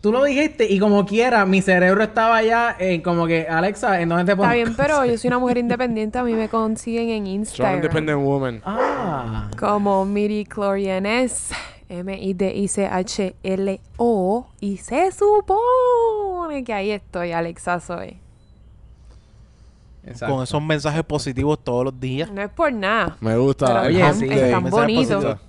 Tú 0.00 0.12
lo 0.12 0.22
dijiste 0.22 0.70
y 0.70 0.78
como 0.78 1.04
quiera, 1.04 1.44
mi 1.46 1.62
cerebro 1.62 2.04
estaba 2.04 2.42
ya 2.42 2.76
en 2.78 3.00
como 3.02 3.26
que, 3.26 3.46
Alexa, 3.48 4.00
¿en 4.00 4.08
dónde 4.10 4.24
te 4.26 4.32
Está 4.32 4.42
pongo? 4.42 4.54
bien, 4.54 4.74
pero 4.76 5.04
yo 5.04 5.18
soy 5.18 5.28
una 5.28 5.38
mujer 5.40 5.58
independiente. 5.58 6.18
A 6.18 6.22
mí 6.22 6.34
me 6.34 6.48
consiguen 6.48 7.08
en 7.08 7.24
Strong 7.24 7.28
Instagram. 7.34 7.74
Independent 7.76 8.22
Woman. 8.22 8.62
Ah. 8.64 9.50
Como 9.58 10.04
Miri 10.04 10.44
Clorianes. 10.44 11.50
M-I-D-I-C-H-L-O. 11.88 14.46
Y 14.60 14.76
se 14.78 15.12
supone 15.12 16.64
que 16.64 16.72
ahí 16.72 16.90
estoy, 16.90 17.32
Alexa 17.32 17.80
soy. 17.80 18.18
Exacto. 20.04 20.34
Con 20.34 20.44
esos 20.44 20.62
mensajes 20.62 21.02
positivos 21.04 21.58
todos 21.62 21.84
los 21.86 21.98
días. 21.98 22.30
No 22.30 22.42
es 22.42 22.50
por 22.50 22.72
nada. 22.72 23.16
Me 23.20 23.36
gusta. 23.36 23.66
Pero 23.66 23.80
Oye, 23.80 24.02
update. 24.04 24.44
están 24.44 24.62
mensajes 24.62 24.70
bonitos. 24.70 25.24
positivos. 25.24 25.40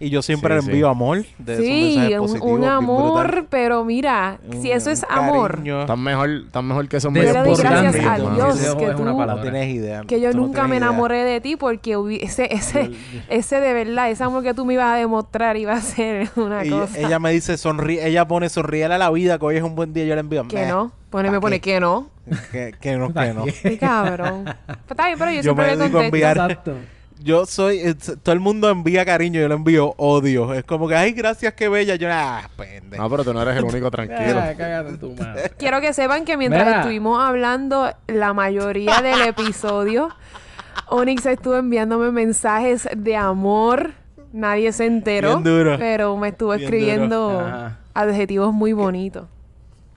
Y 0.00 0.08
yo 0.08 0.22
siempre 0.22 0.58
Sí, 0.58 0.66
le 0.66 0.72
envío 0.72 0.86
sí. 0.86 0.90
amor 0.90 1.24
de 1.38 1.56
Sí, 1.58 2.14
un, 2.40 2.64
amor, 2.64 3.26
brutal. 3.26 3.46
pero 3.50 3.84
mira, 3.84 4.38
si 4.62 4.72
eso 4.72 4.90
es 4.90 5.04
amor. 5.08 5.62
Tan 5.86 6.02
mejor, 6.02 6.44
tan 6.50 6.66
mejor 6.66 6.88
que 6.88 6.96
le 6.96 7.02
doy 7.02 7.20
Desbordante, 7.22 7.62
gracias 7.62 8.06
a. 8.06 8.34
Dios 8.34 8.60
Eso 8.60 8.76
que 8.78 8.86
tú, 8.86 9.04
palabra. 9.04 9.34
No 9.34 9.42
tienes 9.42 9.74
idea. 9.74 10.02
que 10.06 10.20
yo 10.20 10.30
tú 10.30 10.38
nunca 10.38 10.62
me 10.62 10.76
idea. 10.76 10.88
enamoré 10.88 11.22
de 11.24 11.40
ti 11.42 11.56
porque 11.56 11.98
ese, 12.22 12.52
ese, 12.52 12.90
ese 13.28 13.60
de 13.60 13.72
verdad, 13.74 14.10
ese 14.10 14.24
amor 14.24 14.42
que 14.42 14.54
tú 14.54 14.64
me 14.64 14.74
ibas 14.74 14.94
a 14.94 14.96
demostrar 14.96 15.56
iba 15.58 15.74
a 15.74 15.80
ser 15.80 16.30
una 16.36 16.62
cosa 16.68 16.98
ella 16.98 17.18
me 17.18 17.30
dice, 17.32 17.58
sonríe, 17.58 18.06
ella 18.06 18.26
pone 18.26 18.48
sonríele 18.48 18.94
a 18.94 18.98
la 18.98 19.10
vida, 19.10 19.38
que 19.38 19.44
hoy 19.44 19.56
es 19.58 19.62
un 19.62 19.74
buen 19.74 19.92
día. 19.92 20.04
Yo 20.06 20.14
le 20.14 20.20
envío, 20.20 20.48
que 20.48 20.64
no. 20.66 20.92
Pone, 21.10 21.30
me 21.30 21.36
¿Pa' 21.38 21.40
pone 21.42 21.60
que 21.60 21.78
no. 21.80 22.08
Que, 22.52 22.72
que 22.80 22.96
no, 22.96 23.12
que 23.12 23.34
no. 23.34 23.44
Qué 23.62 23.76
cabrón. 23.78 24.44
Pues 24.44 24.78
está 24.92 25.06
bien, 25.06 25.18
pero 25.18 25.30
yo, 25.32 25.36
Yo 25.38 25.42
siempre 25.42 25.76
me 25.76 25.84
le 25.86 25.90
contesto. 25.90 26.16
Exacto. 26.16 26.74
Yo 27.22 27.44
soy, 27.46 27.78
es- 27.80 28.16
todo 28.22 28.32
el 28.32 28.40
mundo 28.40 28.70
envía 28.70 29.04
cariño, 29.04 29.40
yo 29.40 29.48
le 29.48 29.54
envío 29.54 29.94
odio. 29.98 30.54
Es 30.54 30.64
como 30.64 30.88
que, 30.88 30.94
ay, 30.96 31.12
gracias, 31.12 31.52
qué 31.54 31.68
bella. 31.68 31.96
Yo, 31.96 32.08
ah, 32.10 32.48
pendejo. 32.56 33.02
No, 33.02 33.10
pero 33.10 33.24
tú 33.24 33.34
no 33.34 33.42
eres 33.42 33.56
el 33.56 33.64
único 33.64 33.90
tranquilo. 33.90 34.40
Ah, 34.40 34.84
tu 34.98 35.14
madre. 35.14 35.50
Quiero 35.58 35.80
que 35.80 35.92
sepan 35.92 36.24
que 36.24 36.36
mientras 36.36 36.64
Mira. 36.64 36.78
estuvimos 36.80 37.20
hablando 37.22 37.92
la 38.06 38.32
mayoría 38.32 39.02
del 39.02 39.20
episodio, 39.22 40.08
Onyx 40.88 41.26
estuvo 41.26 41.56
enviándome 41.56 42.10
mensajes 42.10 42.88
de 42.96 43.16
amor. 43.16 43.92
Nadie 44.32 44.72
se 44.72 44.86
enteró. 44.86 45.38
Bien 45.40 45.44
duro. 45.44 45.76
Pero 45.78 46.16
me 46.16 46.28
estuvo 46.28 46.52
Bien 46.52 46.62
escribiendo 46.62 47.70
adjetivos 47.94 48.52
muy 48.54 48.72
bonitos. 48.72 49.26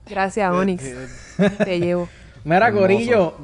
Gracias, 0.06 0.52
Onyx. 0.52 0.84
Te 1.64 1.80
llevo. 1.80 2.08
Mira. 2.44 2.70
Corillo, 2.72 3.34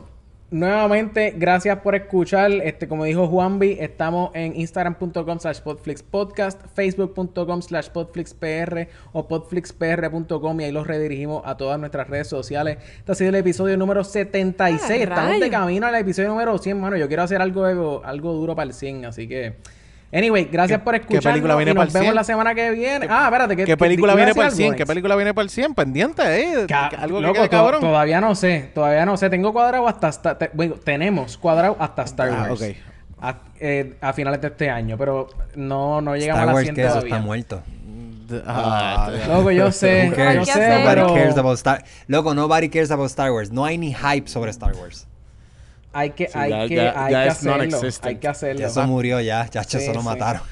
nuevamente, 0.51 1.35
gracias 1.37 1.79
por 1.79 1.95
escuchar. 1.95 2.51
Este, 2.53 2.89
como 2.89 3.05
dijo 3.05 3.27
Juanvi, 3.27 3.77
estamos 3.81 4.31
en 4.35 4.57
instagram.com 4.57 5.39
slash 5.39 5.61
podflixpodcast, 5.61 6.63
facebook.com 6.75 7.63
slash 7.63 7.89
podflixpr 7.89 8.89
o 9.13 9.29
podflixpr.com 9.29 10.61
y 10.61 10.65
ahí 10.65 10.73
los 10.73 10.87
redirigimos 10.87 11.43
a 11.45 11.57
todas 11.57 11.79
nuestras 11.79 12.09
redes 12.09 12.29
sociales. 12.29 12.79
Este 12.99 13.13
ha 13.13 13.15
sido 13.15 13.31
el 13.31 13.37
episodio 13.37 13.77
número 13.77 14.05
76. 14.05 14.91
Ah, 14.91 14.95
estamos 14.95 15.41
de 15.41 15.51
camino 15.51 15.87
al 15.87 15.95
episodio 15.95 16.29
número 16.31 16.57
100, 16.59 16.81
mano. 16.81 16.97
Yo 16.97 17.09
quiero 17.09 17.23
hacer 17.23 17.41
algo, 17.41 18.03
algo 18.05 18.33
duro 18.33 18.55
para 18.55 18.69
el 18.69 18.75
100, 18.75 19.07
así 19.07 19.27
que... 19.29 19.80
Anyway, 20.13 20.49
gracias 20.51 20.81
¿Qué- 20.81 20.85
por 20.85 20.95
qué 20.95 21.01
escuchar. 21.03 21.33
película 21.33 21.55
viene 21.55 21.71
y 21.71 21.75
nos 21.75 21.81
para 21.83 21.89
el 21.89 21.93
vemos 21.93 22.05
100? 22.07 22.15
la 22.17 22.25
semana 22.25 22.55
que 22.55 22.71
viene. 22.73 23.07
Ah, 23.09 23.27
espérate. 23.27 23.57
¿qué, 23.57 23.65
¿Qué 23.65 23.77
película 23.77 24.13
qué- 24.13 24.17
viene 24.17 24.35
para 24.35 24.47
el 24.49 24.51
decir 24.51 24.57
100? 24.65 24.73
algo, 24.73 24.77
¿Qué 24.79 24.87
película 24.87 25.17
viene 25.17 25.35
para 25.35 25.43
el 25.45 25.51
100? 25.51 25.75
Pendiente, 25.75 26.23
eh. 26.41 26.67
Ca- 26.67 26.87
Algo 26.99 27.19
que 27.19 27.23
loco, 27.23 27.35
quede 27.35 27.45
to- 27.45 27.51
cabrón. 27.51 27.81
todavía 27.81 28.21
no 28.21 28.35
sé, 28.35 28.71
todavía 28.75 29.07
no 29.07 29.17
sé. 29.17 29.31
Tengo 29.31 29.53
cuadrado 29.53 29.87
hasta, 29.87 30.09
Star- 30.09 30.37
te- 30.39 30.51
bueno, 30.53 30.75
tenemos 30.83 31.39
cuadrado 31.39 31.77
hasta 31.79 32.03
Star 32.03 32.29
Ah, 32.29 32.47
Wars. 32.49 32.61
ok. 32.61 32.77
A, 33.23 33.37
eh, 33.61 33.97
a 34.01 34.13
finales 34.13 34.41
de 34.41 34.49
este 34.49 34.69
año, 34.71 34.97
pero 34.99 35.29
no, 35.55 36.01
no 36.01 36.17
llegamos 36.17 36.39
Star 36.39 36.43
a 36.43 36.47
la 36.47 36.53
Wars 36.55 36.65
100 36.65 36.75
que 36.75 36.81
eso 36.83 36.91
todavía. 36.95 37.15
está 37.15 37.25
muerto. 37.25 37.63
Ah, 38.47 39.11
Loco, 39.29 39.51
yo 39.51 39.73
sé, 39.73 40.09
Who 40.09 40.15
yo 40.35 40.45
sé, 40.45 40.61
Nobody 40.69 40.85
pero 40.87 41.03
Nobody 41.03 41.21
cares 41.21 41.37
about 41.37 41.55
Star 41.57 41.85
Loco, 42.07 42.33
nobody 42.35 42.69
cares 42.69 42.91
about 42.93 43.07
Star 43.07 43.33
Wars. 43.33 43.51
No 43.51 43.65
hay 43.65 43.77
ni 43.77 43.93
hype 43.93 44.29
sobre 44.29 44.51
Star 44.53 44.73
Wars. 44.75 45.07
Hay 45.93 46.11
que, 46.11 46.27
Sí, 46.29 46.33
hay 46.39 46.51
ya- 46.51 46.69
que, 46.69 46.75
ya- 46.77 47.05
hay 47.05 47.13
ya 47.13 47.23
que 47.25 47.29
hacerlo. 47.31 47.79
Hay 48.03 48.17
que 48.17 48.29
hacerlo. 48.29 48.61
Ya 48.61 48.67
eso 48.69 48.87
murió 48.87 49.21
ya, 49.21 49.49
ya 49.51 49.65
Sí, 49.65 49.79
eso 49.79 49.93
lo 49.95 50.01
sí. 50.01 50.07
mataron. 50.07 50.43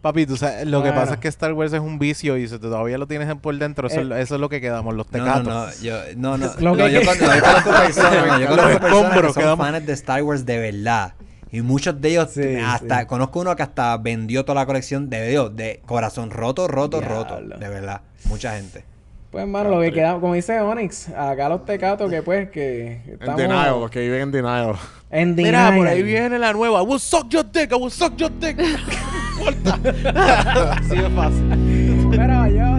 Papi, 0.00 0.26
tú 0.26 0.36
sabes, 0.36 0.64
lo 0.66 0.80
que 0.82 0.92
pasa 0.92 1.14
es 1.14 1.18
que 1.20 1.26
Star 1.26 1.52
Wars 1.54 1.72
es 1.72 1.80
un 1.80 1.98
vicio 1.98 2.36
y 2.36 2.46
si 2.46 2.56
todavía 2.60 2.98
lo 2.98 3.08
tienes 3.08 3.34
por 3.36 3.56
dentro, 3.58 3.88
eso, 3.88 4.00
Eh. 4.00 4.20
eso 4.22 4.34
es 4.36 4.40
lo 4.40 4.48
que 4.48 4.60
quedamos, 4.60 4.94
los 4.94 5.10
No, 5.10 5.18
no, 5.18 5.24
tecatos. 5.24 5.44
no, 5.46 5.82
yo, 5.82 5.96
no, 6.16 6.38
no, 6.38 6.46
Lo 6.60 6.76
no, 6.76 6.84
que- 6.86 6.92
yo, 6.92 7.00
con- 7.04 7.18
no, 7.18 7.34
yo 7.34 7.40
conozco 7.42 7.70
personas, 7.70 8.26
no, 8.28 8.38
yo 8.40 8.46
Los 8.46 8.56
conozco 8.56 8.80
personas 8.80 9.12
que 9.12 9.32
son 9.32 9.42
quedamos- 9.42 9.66
fans 9.66 9.86
de 9.86 9.92
Star 9.94 10.22
Wars 10.22 10.46
de 10.46 10.58
verdad. 10.58 11.14
Y 11.50 11.62
muchos 11.62 12.00
de 12.00 12.10
ellos, 12.10 12.30
Sí, 12.30 12.56
hasta, 12.64 13.00
sí. 13.00 13.06
conozco 13.06 13.40
uno 13.40 13.56
que 13.56 13.62
hasta 13.62 13.96
vendió 13.96 14.44
toda 14.44 14.60
la 14.60 14.66
colección 14.66 15.08
de 15.10 15.28
Dios, 15.30 15.56
de 15.56 15.80
corazón 15.86 16.30
roto, 16.30 16.68
roto, 16.68 17.00
roto. 17.00 17.40
De 17.40 17.68
verdad, 17.68 18.02
mucha 18.26 18.54
gente. 18.54 18.84
Pues, 19.30 19.42
hermano, 19.42 19.68
lo 19.70 19.80
que 19.82 19.92
queda, 19.92 20.18
como 20.18 20.32
dice 20.34 20.58
Onyx, 20.58 21.10
acá 21.10 21.50
los 21.50 21.64
tecatos 21.66 22.10
que 22.10 22.22
pues 22.22 22.48
que 22.50 23.02
En 23.06 23.12
estamos 23.14 23.36
denial, 23.36 23.74
porque 23.78 24.00
viven 24.00 24.22
en 24.22 24.30
denial. 24.32 24.74
en 25.10 25.34
Mira, 25.34 25.66
por 25.66 25.74
denial. 25.74 25.86
ahí 25.96 26.02
viene 26.02 26.38
la 26.38 26.52
nueva. 26.54 26.80
I 26.82 26.86
will 26.86 26.98
suck 26.98 27.28
your 27.28 27.44
dick, 27.44 27.70
I 27.70 27.74
will 27.74 27.90
suck 27.90 28.16
your 28.16 28.30
dick. 28.30 28.58
Así 30.14 30.96
de 30.96 31.10
fácil. 31.10 31.42
Mira, 32.08 32.48
yo. 32.48 32.77